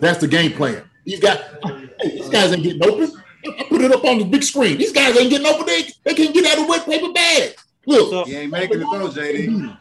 That's 0.00 0.18
the 0.20 0.28
game 0.28 0.52
plan. 0.52 0.82
These 1.04 1.20
guys, 1.20 1.38
hey, 2.00 2.10
these 2.10 2.28
guys 2.28 2.52
ain't 2.52 2.62
getting 2.62 2.84
open. 2.84 3.12
I 3.46 3.50
I 3.60 3.64
put 3.68 3.82
it 3.82 3.92
up 3.92 4.04
on 4.04 4.18
the 4.18 4.24
big 4.24 4.42
screen. 4.42 4.78
These 4.78 4.92
guys 4.92 5.16
ain't 5.18 5.30
getting 5.30 5.46
open. 5.46 5.66
They, 5.66 5.82
they 6.04 6.14
can't 6.14 6.32
get 6.34 6.46
out 6.46 6.62
of 6.62 6.68
wet 6.68 6.86
paper 6.86 7.12
bag. 7.12 7.54
Look, 7.86 8.10
So, 8.10 8.24
He 8.24 8.36
ain't 8.36 8.50
making 8.52 8.78
the 8.78 8.86
throw, 8.86 9.08
JD. 9.08 9.78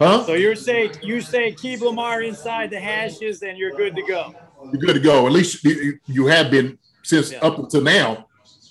huh? 0.00 0.24
so 0.24 0.32
you're 0.34 0.54
saying 0.56 0.92
you 1.02 1.20
say 1.20 1.52
keep 1.52 1.80
Lamar 1.82 2.22
inside 2.22 2.70
the 2.70 2.80
hashes 2.80 3.42
and 3.42 3.58
you're 3.58 3.72
good 3.76 3.94
to 3.96 4.02
go. 4.02 4.34
You're 4.72 4.80
good 4.80 4.94
to 4.94 5.00
go. 5.00 5.26
At 5.26 5.32
least 5.32 5.62
you, 5.64 5.98
you 6.06 6.26
have 6.26 6.50
been 6.50 6.78
since 7.02 7.32
Yeah. 7.32 7.40
up 7.40 7.58
until 7.58 7.82
now. 7.82 8.28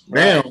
Now, 0.08 0.42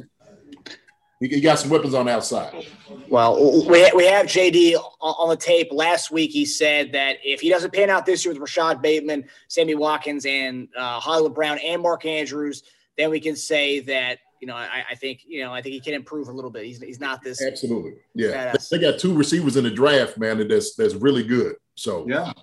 you 1.21 1.29
you 1.37 1.41
got 1.41 1.59
some 1.59 1.69
weapons 1.69 1.93
on 1.93 2.07
the 2.07 2.11
outside. 2.11 2.65
Well, 3.07 3.65
we, 3.67 3.89
we 3.95 4.05
have 4.05 4.25
JD 4.25 4.75
on- 4.75 4.83
on 4.99 5.29
the 5.29 5.37
tape. 5.37 5.69
Last 5.71 6.11
week, 6.11 6.31
he 6.31 6.45
said 6.45 6.91
that 6.93 7.17
if 7.23 7.39
he 7.39 7.49
doesn't 7.49 7.71
pan 7.73 7.89
out 7.89 8.05
this 8.05 8.25
year 8.25 8.33
with 8.33 8.41
Rashod 8.41 8.81
Bateman, 8.81 9.25
Sammy 9.47 9.75
Watkins, 9.75 10.25
and 10.25 10.67
uh, 10.77 10.99
Hollywood 10.99 11.35
Brown 11.35 11.59
and 11.59 11.81
Mark 11.81 12.05
Andrews, 12.05 12.63
then 12.97 13.09
we 13.11 13.19
can 13.19 13.35
say 13.35 13.79
that 13.81 14.19
you 14.41 14.47
know 14.47 14.55
I, 14.55 14.83
I 14.91 14.95
think 14.95 15.21
you 15.27 15.43
know 15.43 15.53
I 15.53 15.61
think 15.61 15.73
he 15.73 15.79
can 15.79 15.93
improve 15.93 16.27
a 16.27 16.31
little 16.31 16.51
bit. 16.51 16.65
He's, 16.65 16.81
he's 16.81 16.99
not 16.99 17.21
this. 17.23 17.41
Absolutely. 17.41 17.93
Yeah. 18.15 18.53
Badass. 18.53 18.69
They 18.69 18.79
got 18.79 18.99
two 18.99 19.13
receivers 19.13 19.55
in 19.57 19.63
the 19.63 19.71
draft, 19.71 20.17
man, 20.17 20.47
that's 20.47 20.75
that's 20.75 20.95
really 20.95 21.23
good. 21.23 21.55
So 21.75 22.05
Yeah. 22.07 22.33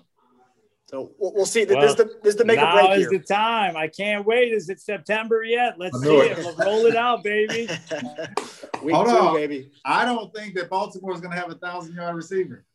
So 0.89 1.11
we'll, 1.19 1.33
we'll 1.35 1.45
see. 1.45 1.65
this 1.65 1.75
Well, 1.75 1.85
is 1.85 1.95
the 1.95 2.05
this 2.23 2.33
is 2.33 2.35
the 2.37 2.45
make 2.45 2.57
or 2.57 2.61
now 2.61 2.73
break 2.87 2.99
is 3.01 3.09
here. 3.11 3.19
the 3.19 3.23
time. 3.23 3.77
I 3.77 3.87
can't 3.87 4.25
wait. 4.25 4.51
Is 4.51 4.69
it 4.69 4.79
September 4.81 5.43
yet? 5.43 5.75
Let's 5.77 5.99
see 5.99 6.05
know 6.07 6.21
it. 6.21 6.31
it. 6.37 6.43
Let's 6.43 6.57
roll 6.57 6.87
it 6.87 6.95
out, 6.95 7.23
baby. 7.23 7.67
Week 8.81 8.95
Hold 8.95 9.07
two, 9.07 9.11
on. 9.13 9.35
baby. 9.35 9.69
I 9.85 10.03
don't 10.03 10.33
think 10.33 10.55
that 10.55 10.67
Baltimore 10.67 11.13
is 11.13 11.21
gonna 11.21 11.35
have 11.35 11.51
a 11.51 11.55
thousand 11.55 11.93
yard 11.93 12.15
receiver. 12.15 12.65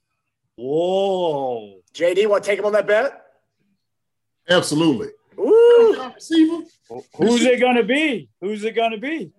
Whoa. 0.57 1.81
JD, 1.93 2.29
want 2.29 2.45
to 2.45 2.51
take 2.51 2.61
him 2.61 2.67
on 2.67 2.73
that 2.75 2.87
bet? 2.87 3.21
absolutely. 4.49 5.09
Ooh. 5.37 6.11
Receiver. 6.15 6.63
Who's 7.17 7.45
it 7.45 7.59
going 7.59 7.75
to 7.77 7.83
be? 7.83 8.29
Who's 8.41 8.63
it 8.63 8.77
going 8.77 8.93
to 8.93 8.99
be? 8.99 9.33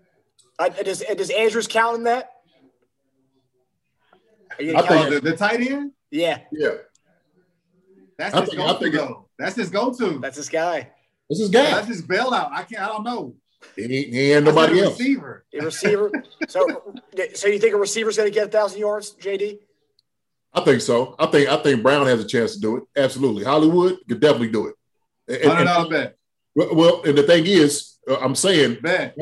Uh, 0.59 0.67
does 0.67 0.99
does 1.15 1.29
Andrews 1.29 1.67
count 1.67 1.97
in 1.99 2.03
that? 2.03 2.31
I 4.59 4.63
gonna 4.65 4.77
think- 4.79 4.87
count 4.89 5.13
it? 5.13 5.23
the, 5.23 5.31
the 5.31 5.37
tight 5.37 5.61
end? 5.61 5.91
Yeah, 6.11 6.39
Yeah. 6.51 6.71
That's 8.17 8.37
his 8.37 8.53
go-to 8.55 8.89
though. 8.89 9.27
That's 9.37 9.55
his 9.55 9.69
go-to. 9.69 10.19
that's 10.19 10.37
his 10.37 10.49
guy. 10.49 10.89
This 11.29 11.39
is 11.39 11.49
guy. 11.49 11.71
That's 11.71 11.87
his 11.87 12.01
bailout. 12.01 12.51
I 12.51 12.63
can't. 12.63 12.81
I 12.81 12.87
don't 12.87 13.03
know. 13.03 13.35
He 13.75 13.81
ain't, 13.83 14.13
he 14.13 14.31
ain't 14.31 14.47
I 14.47 14.51
nobody 14.51 14.79
a 14.79 14.83
else. 14.85 14.99
Receiver. 14.99 15.45
A 15.59 15.65
receiver. 15.65 16.11
so, 16.47 16.93
so 17.33 17.47
you 17.47 17.57
think 17.59 17.73
a 17.73 17.77
receiver's 17.77 18.15
going 18.17 18.29
to 18.29 18.33
get 18.33 18.47
a 18.47 18.51
thousand 18.51 18.79
yards, 18.79 19.15
JD? 19.19 19.57
I 20.53 20.61
think 20.63 20.81
so. 20.81 21.15
I 21.19 21.25
think 21.25 21.49
I 21.49 21.57
think 21.57 21.81
Brown 21.83 22.05
has 22.05 22.23
a 22.23 22.27
chance 22.27 22.53
to 22.55 22.61
do 22.61 22.77
it. 22.77 22.83
Absolutely. 22.95 23.43
Hollywood 23.43 23.97
could 24.07 24.19
definitely 24.21 24.49
do 24.51 24.67
it. 24.67 24.75
And- 25.27 25.37
and- 25.37 25.51
Hundred 25.51 25.65
dollar 25.65 25.89
bet. 25.89 26.15
well, 26.55 27.01
and 27.03 27.17
the 27.17 27.23
thing 27.23 27.45
is, 27.47 27.97
uh, 28.07 28.17
I'm 28.17 28.35
saying, 28.35 28.77
Bet. 28.81 29.15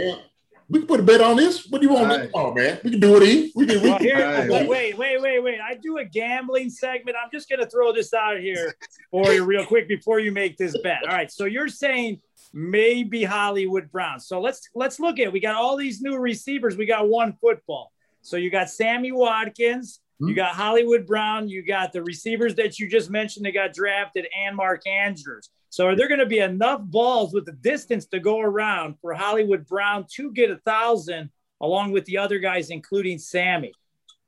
Man, 0.74 0.82
we 0.82 0.86
can 0.86 0.88
put 0.88 1.00
a 1.00 1.04
bet 1.04 1.22
on 1.22 1.38
this. 1.38 1.68
What 1.70 1.82
do 1.82 1.88
you 1.88 1.94
want? 1.94 2.08
Right. 2.08 2.30
Oh 2.34 2.54
man, 2.54 2.80
we 2.84 2.92
can 2.92 3.00
do 3.00 3.16
it. 3.22 3.52
We 3.56 3.66
can. 3.66 3.82
We 3.82 3.90
Well, 3.90 3.98
can 4.00 4.08
here, 4.08 4.42
Hey. 4.42 4.50
wait, 4.50 4.68
wait, 4.68 4.98
wait, 4.98 5.22
wait, 5.22 5.40
wait. 5.44 5.60
I 5.62 5.76
do 5.76 5.98
a 6.00 6.06
gambling 6.06 6.70
segment. 6.70 7.16
I'm 7.22 7.30
just 7.32 7.50
going 7.50 7.60
to 7.60 7.70
throw 7.70 7.94
this 7.94 8.14
out 8.14 8.40
here 8.40 8.74
for 9.12 9.34
you 9.34 9.44
real 9.46 9.66
quick 9.66 9.88
before 9.88 10.20
you 10.20 10.32
make 10.32 10.58
this 10.58 10.76
bet. 10.82 11.00
All 11.04 11.14
right. 11.14 11.32
So 11.32 11.46
you're 11.46 11.68
saying 11.68 12.20
maybe 12.54 13.24
Hollywood 13.24 13.92
Brown. 13.92 14.20
So 14.20 14.40
let's 14.42 14.70
let's 14.76 15.00
look 15.00 15.20
at. 15.20 15.28
it. 15.28 15.34
We 15.34 15.40
got 15.40 15.56
all 15.56 15.78
these 15.78 16.02
new 16.02 16.18
receivers. 16.18 16.76
We 16.78 16.86
got 16.86 17.08
one 17.08 17.34
football. 17.42 17.92
So 18.22 18.38
you 18.38 18.50
got 18.50 18.70
Sammy 18.70 19.12
Watkins. 19.12 20.00
You 20.20 20.28
Hmm. 20.28 20.34
got 20.36 20.56
Hollywood 20.56 21.06
Brown. 21.06 21.50
You 21.50 21.64
got 21.66 21.92
the 21.92 22.02
receivers 22.04 22.56
that 22.56 22.80
you 22.80 22.88
just 22.88 23.10
mentioned 23.10 23.46
that 23.46 23.54
got 23.54 23.74
drafted, 23.74 24.28
and 24.38 24.56
Mark 24.56 24.86
Andrews. 24.88 25.50
So 25.74 25.88
are 25.88 25.96
there 25.96 26.08
going 26.08 26.20
to 26.20 26.28
be 26.28 26.38
enough 26.38 26.82
balls 26.84 27.34
with 27.34 27.48
the 27.48 27.52
distance 27.52 28.06
to 28.10 28.20
go 28.20 28.40
around 28.40 28.94
for 29.02 29.12
Hollywood 29.16 29.66
Brown 29.66 30.06
to 30.18 30.32
get 30.32 30.52
a 30.52 30.58
thousand, 30.58 31.32
along 31.62 31.94
with 31.94 32.06
the 32.06 32.20
other 32.20 32.38
guys, 32.38 32.70
including 32.70 33.18
Sammy? 33.18 33.74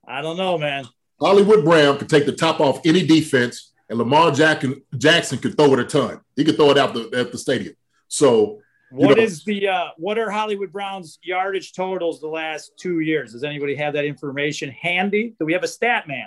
I 0.08 0.24
don't 0.24 0.38
know, 0.38 0.58
man. 0.58 0.86
Hollywood 1.20 1.64
Brown 1.64 2.00
could 2.00 2.10
take 2.10 2.26
the 2.26 2.32
top 2.32 2.60
off 2.60 2.82
any 2.84 3.06
defense, 3.06 3.74
and 3.90 4.00
Lamar 4.00 4.32
Jackson 4.32 4.82
Jackson 4.98 5.38
could 5.38 5.56
throw 5.56 5.72
it 5.74 5.80
a 5.80 5.84
ton. 5.84 6.20
He 6.36 6.44
could 6.44 6.56
throw 6.56 6.72
it 6.72 6.80
out 6.80 6.96
the, 6.96 7.12
at 7.16 7.32
the 7.32 7.38
stadium. 7.38 7.76
So 8.08 8.60
What 8.90 9.16
know- 9.16 9.24
is 9.24 9.44
the 9.44 9.68
uh, 9.68 9.90
what 9.98 10.18
are 10.18 10.32
Hollywood 10.32 10.72
Brown's 10.72 11.20
yardage 11.22 11.74
totals 11.74 12.22
the 12.22 12.28
last 12.28 12.72
two 12.80 13.02
years? 13.02 13.34
Does 13.34 13.44
anybody 13.44 13.76
have 13.76 13.94
that 13.94 14.06
information 14.06 14.72
handy? 14.72 15.36
Do 15.38 15.46
we 15.46 15.54
have 15.54 15.64
a 15.64 15.68
stat 15.68 16.08
man? 16.08 16.26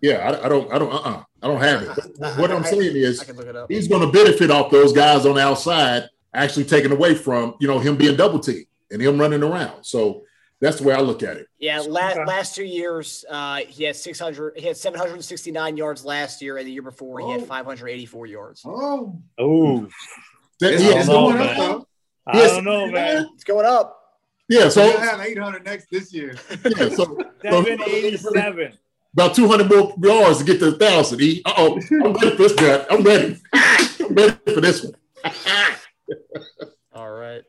Yeah, 0.00 0.30
I, 0.30 0.46
I 0.46 0.48
don't, 0.48 0.72
I 0.72 0.78
don't, 0.78 0.92
uh, 0.92 0.96
uh 0.96 1.22
I 1.42 1.46
don't 1.48 1.60
have 1.60 1.82
it. 1.82 1.90
But 2.18 2.38
what 2.38 2.50
I'm 2.50 2.64
saying 2.64 2.96
is, 2.96 3.20
can 3.22 3.36
look 3.36 3.46
it 3.46 3.56
up. 3.56 3.70
he's 3.70 3.88
going 3.88 4.00
to 4.00 4.12
benefit 4.12 4.50
off 4.50 4.70
those 4.70 4.92
guys 4.92 5.26
on 5.26 5.34
the 5.36 5.42
outside 5.42 6.04
actually 6.34 6.64
taken 6.64 6.92
away 6.92 7.14
from 7.14 7.54
you 7.60 7.68
know 7.68 7.78
him 7.78 7.96
being 7.96 8.16
double 8.16 8.38
teamed 8.40 8.66
and 8.90 9.00
him 9.00 9.18
running 9.18 9.42
around. 9.42 9.84
So 9.84 10.24
that's 10.60 10.78
the 10.78 10.84
way 10.84 10.94
I 10.94 11.00
look 11.00 11.22
at 11.22 11.36
it. 11.36 11.46
Yeah, 11.58 11.80
last, 11.80 12.16
Okay. 12.16 12.24
last 12.26 12.54
two 12.54 12.64
years, 12.64 13.24
uh, 13.28 13.56
he 13.68 13.84
had 13.84 13.94
600, 13.94 14.54
he 14.56 14.66
had 14.66 14.76
769 14.76 15.76
yards 15.76 16.04
last 16.04 16.40
year, 16.40 16.56
and 16.56 16.66
the 16.66 16.72
year 16.72 16.80
before, 16.82 17.20
he 17.20 17.30
had 17.30 17.42
Oh. 17.42 17.44
584 17.46 18.26
yards. 18.26 18.62
Oh, 18.64 19.20
Oh, 19.38 19.86
That- 20.60 20.72
it's, 20.74 20.82
it's 20.82 21.08
going 21.08 21.36
man. 21.36 21.48
up 21.48 21.56
though. 21.58 21.86
I 22.26 22.38
Yes. 22.38 22.50
don't 22.52 22.64
know, 22.64 22.86
man. 22.90 23.28
It's 23.34 23.44
going 23.44 23.66
up. 23.66 24.00
yeah, 24.48 24.68
So 24.68 24.70
so 24.70 24.90
he'll 24.90 25.00
have 25.00 25.20
800 25.20 25.64
next 25.64 25.90
this 25.90 26.12
year. 26.14 26.36
yeah, 26.64 26.88
so, 26.88 26.96
so 26.96 27.18
Seven 27.42 27.78
eighty-seven. 27.86 28.72
About 29.16 29.34
200 29.34 29.70
more 29.70 29.94
yards 30.02 30.38
to 30.38 30.44
get 30.44 30.58
to 30.58 30.68
a 30.68 30.72
thousand. 30.72 31.22
E. 31.22 31.40
Uh 31.46 31.54
oh, 31.56 31.80
I'm 32.04 32.12
ready 32.12 32.36
for 32.36 32.36
this 32.36 32.52
guy. 32.52 32.84
I'm 32.90 33.02
ready. 33.02 33.40
I'm 33.54 34.14
ready 34.14 34.36
for 34.52 34.60
this 34.60 34.84
one. 34.84 34.94
All 36.94 37.10
right. 37.10 37.42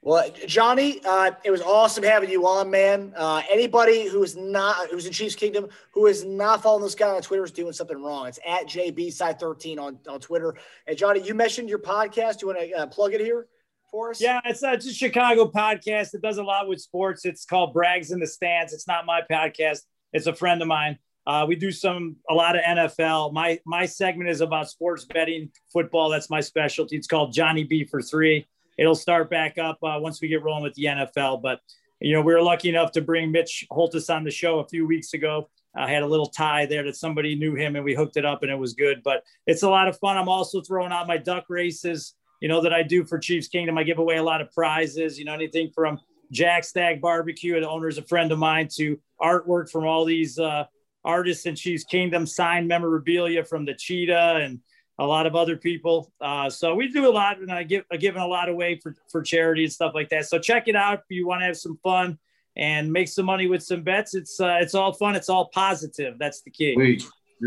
Well, 0.00 0.30
Johnny, 0.46 1.00
uh, 1.06 1.32
it 1.44 1.50
was 1.50 1.60
awesome 1.60 2.04
having 2.04 2.30
you 2.30 2.46
on, 2.46 2.70
man. 2.70 3.12
Uh, 3.16 3.42
anybody 3.50 4.08
who 4.08 4.22
is 4.22 4.34
not 4.34 4.88
who's 4.90 5.04
in 5.04 5.12
Chiefs 5.12 5.34
Kingdom 5.34 5.68
who 5.92 6.06
is 6.06 6.24
not 6.24 6.62
following 6.62 6.84
this 6.84 6.94
guy 6.94 7.10
on 7.10 7.20
Twitter 7.20 7.44
is 7.44 7.52
doing 7.52 7.74
something 7.74 8.02
wrong. 8.02 8.26
It's 8.26 8.38
at 8.46 8.66
JBside13 8.66 9.78
on, 9.78 9.98
on 10.08 10.20
Twitter. 10.20 10.56
And 10.86 10.96
Johnny, 10.96 11.20
you 11.20 11.34
mentioned 11.34 11.68
your 11.68 11.80
podcast. 11.80 12.38
Do 12.38 12.46
you 12.46 12.54
want 12.54 12.70
to 12.70 12.72
uh, 12.78 12.86
plug 12.86 13.12
it 13.12 13.20
here 13.20 13.46
for 13.90 14.10
us? 14.10 14.22
Yeah, 14.22 14.40
it's, 14.46 14.62
uh, 14.62 14.72
it's 14.72 14.86
a 14.86 14.92
Chicago 14.92 15.50
podcast. 15.50 16.14
It 16.14 16.22
does 16.22 16.38
a 16.38 16.42
lot 16.42 16.66
with 16.66 16.80
sports. 16.80 17.26
It's 17.26 17.44
called 17.44 17.74
Brags 17.74 18.10
in 18.10 18.20
the 18.20 18.26
Stands. 18.26 18.72
It's 18.72 18.88
not 18.88 19.04
my 19.04 19.20
podcast. 19.30 19.80
It's 20.14 20.26
a 20.26 20.34
friend 20.34 20.62
of 20.62 20.68
mine. 20.68 20.98
Uh, 21.26 21.44
we 21.46 21.56
do 21.56 21.70
some 21.70 22.16
a 22.30 22.34
lot 22.34 22.56
of 22.56 22.62
NFL. 22.62 23.34
My 23.34 23.60
my 23.66 23.84
segment 23.84 24.30
is 24.30 24.40
about 24.40 24.70
sports 24.70 25.04
betting, 25.04 25.50
football. 25.72 26.08
That's 26.08 26.30
my 26.30 26.40
specialty. 26.40 26.96
It's 26.96 27.06
called 27.06 27.34
Johnny 27.34 27.64
B 27.64 27.84
for 27.84 28.00
three 28.00 28.46
it'll 28.76 28.94
start 28.94 29.30
back 29.30 29.58
up 29.58 29.78
uh, 29.82 29.98
once 30.00 30.20
we 30.20 30.28
get 30.28 30.42
rolling 30.42 30.62
with 30.62 30.74
the 30.74 30.84
NFL. 30.84 31.42
But 31.42 31.60
you 32.00 32.12
know, 32.12 32.20
we 32.20 32.34
were 32.34 32.42
lucky 32.42 32.68
enough 32.68 32.92
to 32.92 33.00
bring 33.00 33.30
Mitch 33.30 33.66
Holthus 33.70 34.14
on 34.14 34.24
the 34.24 34.30
show 34.30 34.58
a 34.58 34.68
few 34.68 34.86
weeks 34.86 35.14
ago. 35.14 35.48
I 35.76 35.90
had 35.90 36.02
a 36.02 36.06
little 36.06 36.26
tie 36.26 36.66
there 36.66 36.84
that 36.84 36.96
somebody 36.96 37.34
knew 37.34 37.54
him 37.54 37.76
and 37.76 37.84
we 37.84 37.94
hooked 37.94 38.16
it 38.16 38.24
up 38.24 38.42
and 38.42 38.50
it 38.50 38.58
was 38.58 38.74
good. 38.74 39.02
But 39.02 39.24
it's 39.46 39.62
a 39.62 39.68
lot 39.68 39.88
of 39.88 39.98
fun. 39.98 40.16
I'm 40.16 40.28
also 40.28 40.60
throwing 40.60 40.92
out 40.92 41.08
my 41.08 41.16
duck 41.16 41.46
races, 41.48 42.14
you 42.40 42.48
know, 42.48 42.60
that 42.60 42.72
I 42.72 42.82
do 42.82 43.04
for 43.04 43.18
Chiefs 43.18 43.48
Kingdom. 43.48 43.78
I 43.78 43.82
give 43.82 43.98
away 43.98 44.16
a 44.16 44.22
lot 44.22 44.40
of 44.40 44.52
prizes, 44.52 45.18
you 45.18 45.24
know, 45.24 45.34
anything 45.34 45.70
from 45.74 45.98
Jack 46.30 46.64
Stack 46.64 47.00
Barbecue, 47.00 47.58
the 47.60 47.68
owner 47.68 47.88
is 47.88 47.98
a 47.98 48.02
friend 48.02 48.32
of 48.32 48.38
mine, 48.38 48.68
to 48.76 48.98
artwork 49.20 49.70
from 49.70 49.86
all 49.86 50.04
these 50.04 50.38
uh, 50.38 50.64
artists 51.04 51.46
in 51.46 51.54
Chiefs 51.54 51.84
Kingdom, 51.84 52.26
signed 52.26 52.68
memorabilia 52.68 53.44
from 53.44 53.64
the 53.64 53.74
cheetah 53.74 54.40
and 54.42 54.60
a 54.98 55.06
lot 55.06 55.26
of 55.26 55.34
other 55.34 55.56
people. 55.56 56.12
Uh, 56.20 56.48
so 56.48 56.74
we 56.74 56.88
do 56.88 57.08
a 57.08 57.10
lot, 57.10 57.38
and 57.38 57.50
I 57.50 57.64
give 57.64 57.84
I 57.90 57.96
giving 57.96 58.22
a 58.22 58.26
lot 58.26 58.48
away 58.48 58.78
for 58.82 58.94
for 59.10 59.22
charity 59.22 59.64
and 59.64 59.72
stuff 59.72 59.92
like 59.94 60.08
that. 60.10 60.26
So 60.26 60.38
check 60.38 60.68
it 60.68 60.76
out 60.76 61.00
if 61.00 61.04
you 61.08 61.26
want 61.26 61.42
to 61.42 61.46
have 61.46 61.56
some 61.56 61.78
fun 61.82 62.18
and 62.56 62.92
make 62.92 63.08
some 63.08 63.26
money 63.26 63.46
with 63.46 63.62
some 63.62 63.82
bets. 63.82 64.14
It's 64.14 64.40
uh, 64.40 64.58
it's 64.60 64.74
all 64.74 64.92
fun. 64.92 65.16
It's 65.16 65.28
all 65.28 65.50
positive. 65.52 66.14
That's 66.18 66.42
the 66.42 66.50
key. 66.50 66.74
We 66.76 67.00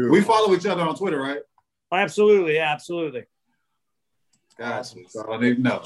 we 0.10 0.22
follow 0.22 0.54
each 0.54 0.66
other 0.66 0.82
on 0.82 0.96
Twitter, 0.96 1.22
right? 1.22 1.42
Absolutely, 1.92 2.60
absolutely. 2.60 3.24
Gotcha. 4.58 4.98
So 5.08 5.32
I 5.32 5.40
need 5.40 5.58
to 5.58 5.62
know. 5.62 5.84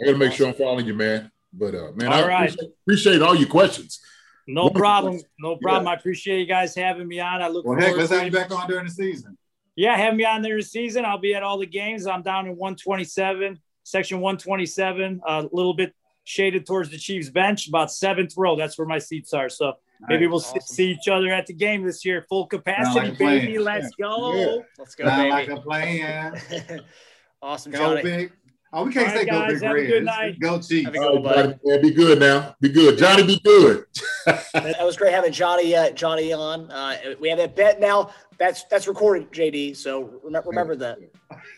I 0.00 0.06
got 0.06 0.12
to 0.12 0.18
make 0.18 0.32
sure 0.32 0.48
I'm 0.48 0.54
following 0.54 0.86
you, 0.86 0.94
man. 0.94 1.30
But 1.52 1.74
uh, 1.74 1.92
man, 1.94 2.08
all 2.08 2.14
I 2.24 2.26
right. 2.28 2.50
appreciate, 2.50 2.72
appreciate 2.86 3.22
all 3.22 3.34
your 3.34 3.48
questions. 3.48 4.00
No 4.46 4.70
problem. 4.70 5.20
No 5.38 5.56
problem. 5.56 5.86
I 5.88 5.94
appreciate 5.94 6.40
you 6.40 6.46
guys 6.46 6.74
having 6.74 7.06
me 7.06 7.20
on. 7.20 7.42
I 7.42 7.48
look 7.48 7.64
Well, 7.64 7.74
forward 7.78 7.82
heck, 7.84 7.96
let's 7.96 8.08
to 8.10 8.16
have 8.16 8.24
you 8.26 8.32
back 8.32 8.50
on 8.50 8.66
during 8.68 8.86
the 8.86 8.90
season. 8.92 9.36
Yeah, 9.76 9.96
have 9.96 10.14
me 10.14 10.24
on 10.24 10.42
there 10.42 10.56
this 10.56 10.70
season. 10.72 11.04
I'll 11.04 11.18
be 11.18 11.34
at 11.34 11.42
all 11.42 11.58
the 11.58 11.66
games. 11.66 12.06
I'm 12.06 12.22
down 12.22 12.46
in 12.46 12.56
127, 12.56 13.60
section 13.84 14.20
127, 14.20 15.20
a 15.26 15.46
little 15.52 15.74
bit 15.74 15.94
shaded 16.24 16.66
towards 16.66 16.90
the 16.90 16.98
Chiefs 16.98 17.30
bench, 17.30 17.68
about 17.68 17.90
seventh 17.92 18.34
row. 18.36 18.56
That's 18.56 18.76
where 18.78 18.86
my 18.86 18.98
seats 18.98 19.32
are. 19.32 19.48
So 19.48 19.74
maybe 20.08 20.26
we'll 20.26 20.40
see- 20.40 20.58
Awesome. 20.58 20.74
see 20.74 20.90
each 20.90 21.08
other 21.08 21.32
at 21.32 21.46
the 21.46 21.54
game 21.54 21.84
this 21.86 22.04
year, 22.04 22.26
full 22.28 22.46
capacity, 22.46 23.08
like 23.10 23.18
baby. 23.18 23.58
Let's 23.58 23.94
go. 23.94 24.34
Yeah. 24.34 24.56
Let's 24.78 24.94
go, 24.94 25.06
Sound 25.06 25.28
like 25.30 25.46
baby. 25.48 25.58
a 25.58 25.62
plan. 25.62 26.40
awesome, 27.42 27.72
Go 27.72 27.78
Johnny. 27.78 28.02
big. 28.02 28.32
Oh, 28.74 28.84
we 28.86 28.92
can't 28.92 29.06
All 29.08 29.12
say 29.12 29.18
right, 29.18 29.30
go 29.30 29.46
big 29.48 29.62
have 29.62 29.70
a 29.70 29.74
red. 29.74 29.86
good 29.86 30.04
night. 30.04 30.40
Go 30.40 30.58
Chiefs. 30.58 30.86
Have 30.86 30.94
a 30.94 30.98
All 30.98 31.16
good 31.18 31.24
right, 31.26 31.34
buddy. 31.34 31.58
Johnny, 31.66 31.82
be 31.82 31.90
good 31.94 32.20
now. 32.20 32.56
Be 32.60 32.68
good. 32.70 32.96
Johnny, 32.96 33.22
be 33.26 33.38
good. 33.44 33.84
That 34.54 34.84
was 34.84 34.96
great 34.96 35.12
having 35.12 35.32
Johnny 35.32 35.74
uh, 35.76 35.90
Johnny 35.90 36.32
on. 36.32 36.70
Uh, 36.70 36.96
we 37.20 37.28
have 37.28 37.38
that 37.38 37.54
bet 37.54 37.80
now. 37.80 38.10
That's 38.38 38.64
that's 38.64 38.88
recorded, 38.88 39.30
JD. 39.30 39.76
So 39.76 40.20
remember, 40.24 40.48
remember 40.48 40.76
that. 40.76 40.98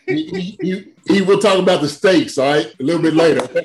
he, 0.06 0.26
he, 0.26 0.58
he, 0.60 0.92
he 1.06 1.20
will 1.22 1.38
talk 1.38 1.58
about 1.58 1.80
the 1.82 1.88
stakes, 1.88 2.36
all 2.38 2.50
right, 2.52 2.74
a 2.80 2.82
little 2.82 3.02
bit 3.02 3.14
later. 3.14 3.48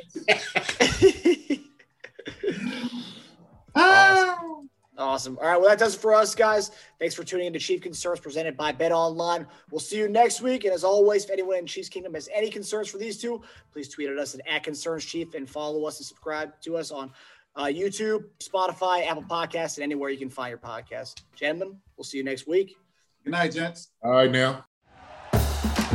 Ah. 3.75 4.37
Awesome. 4.99 5.37
All 5.41 5.47
right. 5.47 5.57
Well, 5.57 5.69
that 5.69 5.79
does 5.79 5.95
it 5.95 6.01
for 6.01 6.13
us, 6.13 6.35
guys. 6.35 6.71
Thanks 6.99 7.15
for 7.15 7.23
tuning 7.23 7.47
in 7.47 7.53
to 7.53 7.59
Chief 7.59 7.81
Concerns 7.81 8.19
presented 8.19 8.57
by 8.57 8.73
Bet 8.73 8.91
Online. 8.91 9.47
We'll 9.71 9.79
see 9.79 9.97
you 9.97 10.09
next 10.09 10.41
week. 10.41 10.65
And 10.65 10.73
as 10.73 10.83
always, 10.83 11.23
if 11.23 11.31
anyone 11.31 11.57
in 11.57 11.65
Chiefs 11.65 11.87
Kingdom 11.87 12.13
has 12.15 12.27
any 12.33 12.49
concerns 12.49 12.89
for 12.89 12.97
these 12.97 13.17
two, 13.17 13.41
please 13.71 13.87
tweet 13.87 14.09
at 14.09 14.17
us 14.17 14.35
at, 14.35 14.41
at 14.45 14.63
Concerns 14.63 15.05
Chief 15.05 15.33
and 15.35 15.49
follow 15.49 15.85
us 15.85 15.99
and 15.99 16.05
subscribe 16.05 16.51
to 16.63 16.75
us 16.75 16.91
on 16.91 17.11
uh, 17.55 17.63
YouTube, 17.63 18.25
Spotify, 18.39 19.07
Apple 19.07 19.23
Podcasts, 19.23 19.77
and 19.77 19.83
anywhere 19.83 20.09
you 20.09 20.17
can 20.17 20.29
find 20.29 20.49
your 20.49 20.59
podcast. 20.59 21.21
Gentlemen, 21.33 21.77
we'll 21.95 22.03
see 22.03 22.17
you 22.17 22.25
next 22.25 22.45
week. 22.45 22.75
Good 23.23 23.31
night, 23.31 23.53
gents. 23.53 23.91
All 24.03 24.11
right, 24.11 24.29
now. 24.29 24.65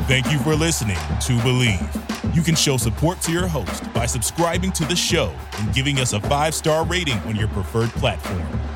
Thank 0.06 0.32
you 0.32 0.39
for 0.39 0.55
listening 0.55 0.97
to 0.97 1.32
Bleav. 1.43 2.35
You 2.35 2.43
can 2.43 2.55
show 2.55 2.78
support 2.78 3.20
to 3.22 3.32
your 3.32 3.47
host 3.47 3.93
by 3.93 4.06
subscribing 4.06 4.72
to 4.72 4.85
the 4.86 4.97
show 4.97 5.32
and 5.59 5.74
giving 5.74 5.98
us 6.01 6.14
a 6.14 6.20
five 6.22 6.55
star 6.55 6.85
rating 6.86 7.18
on 7.20 7.36
your 7.36 7.48
preferred 7.48 7.90
platform. 7.90 8.74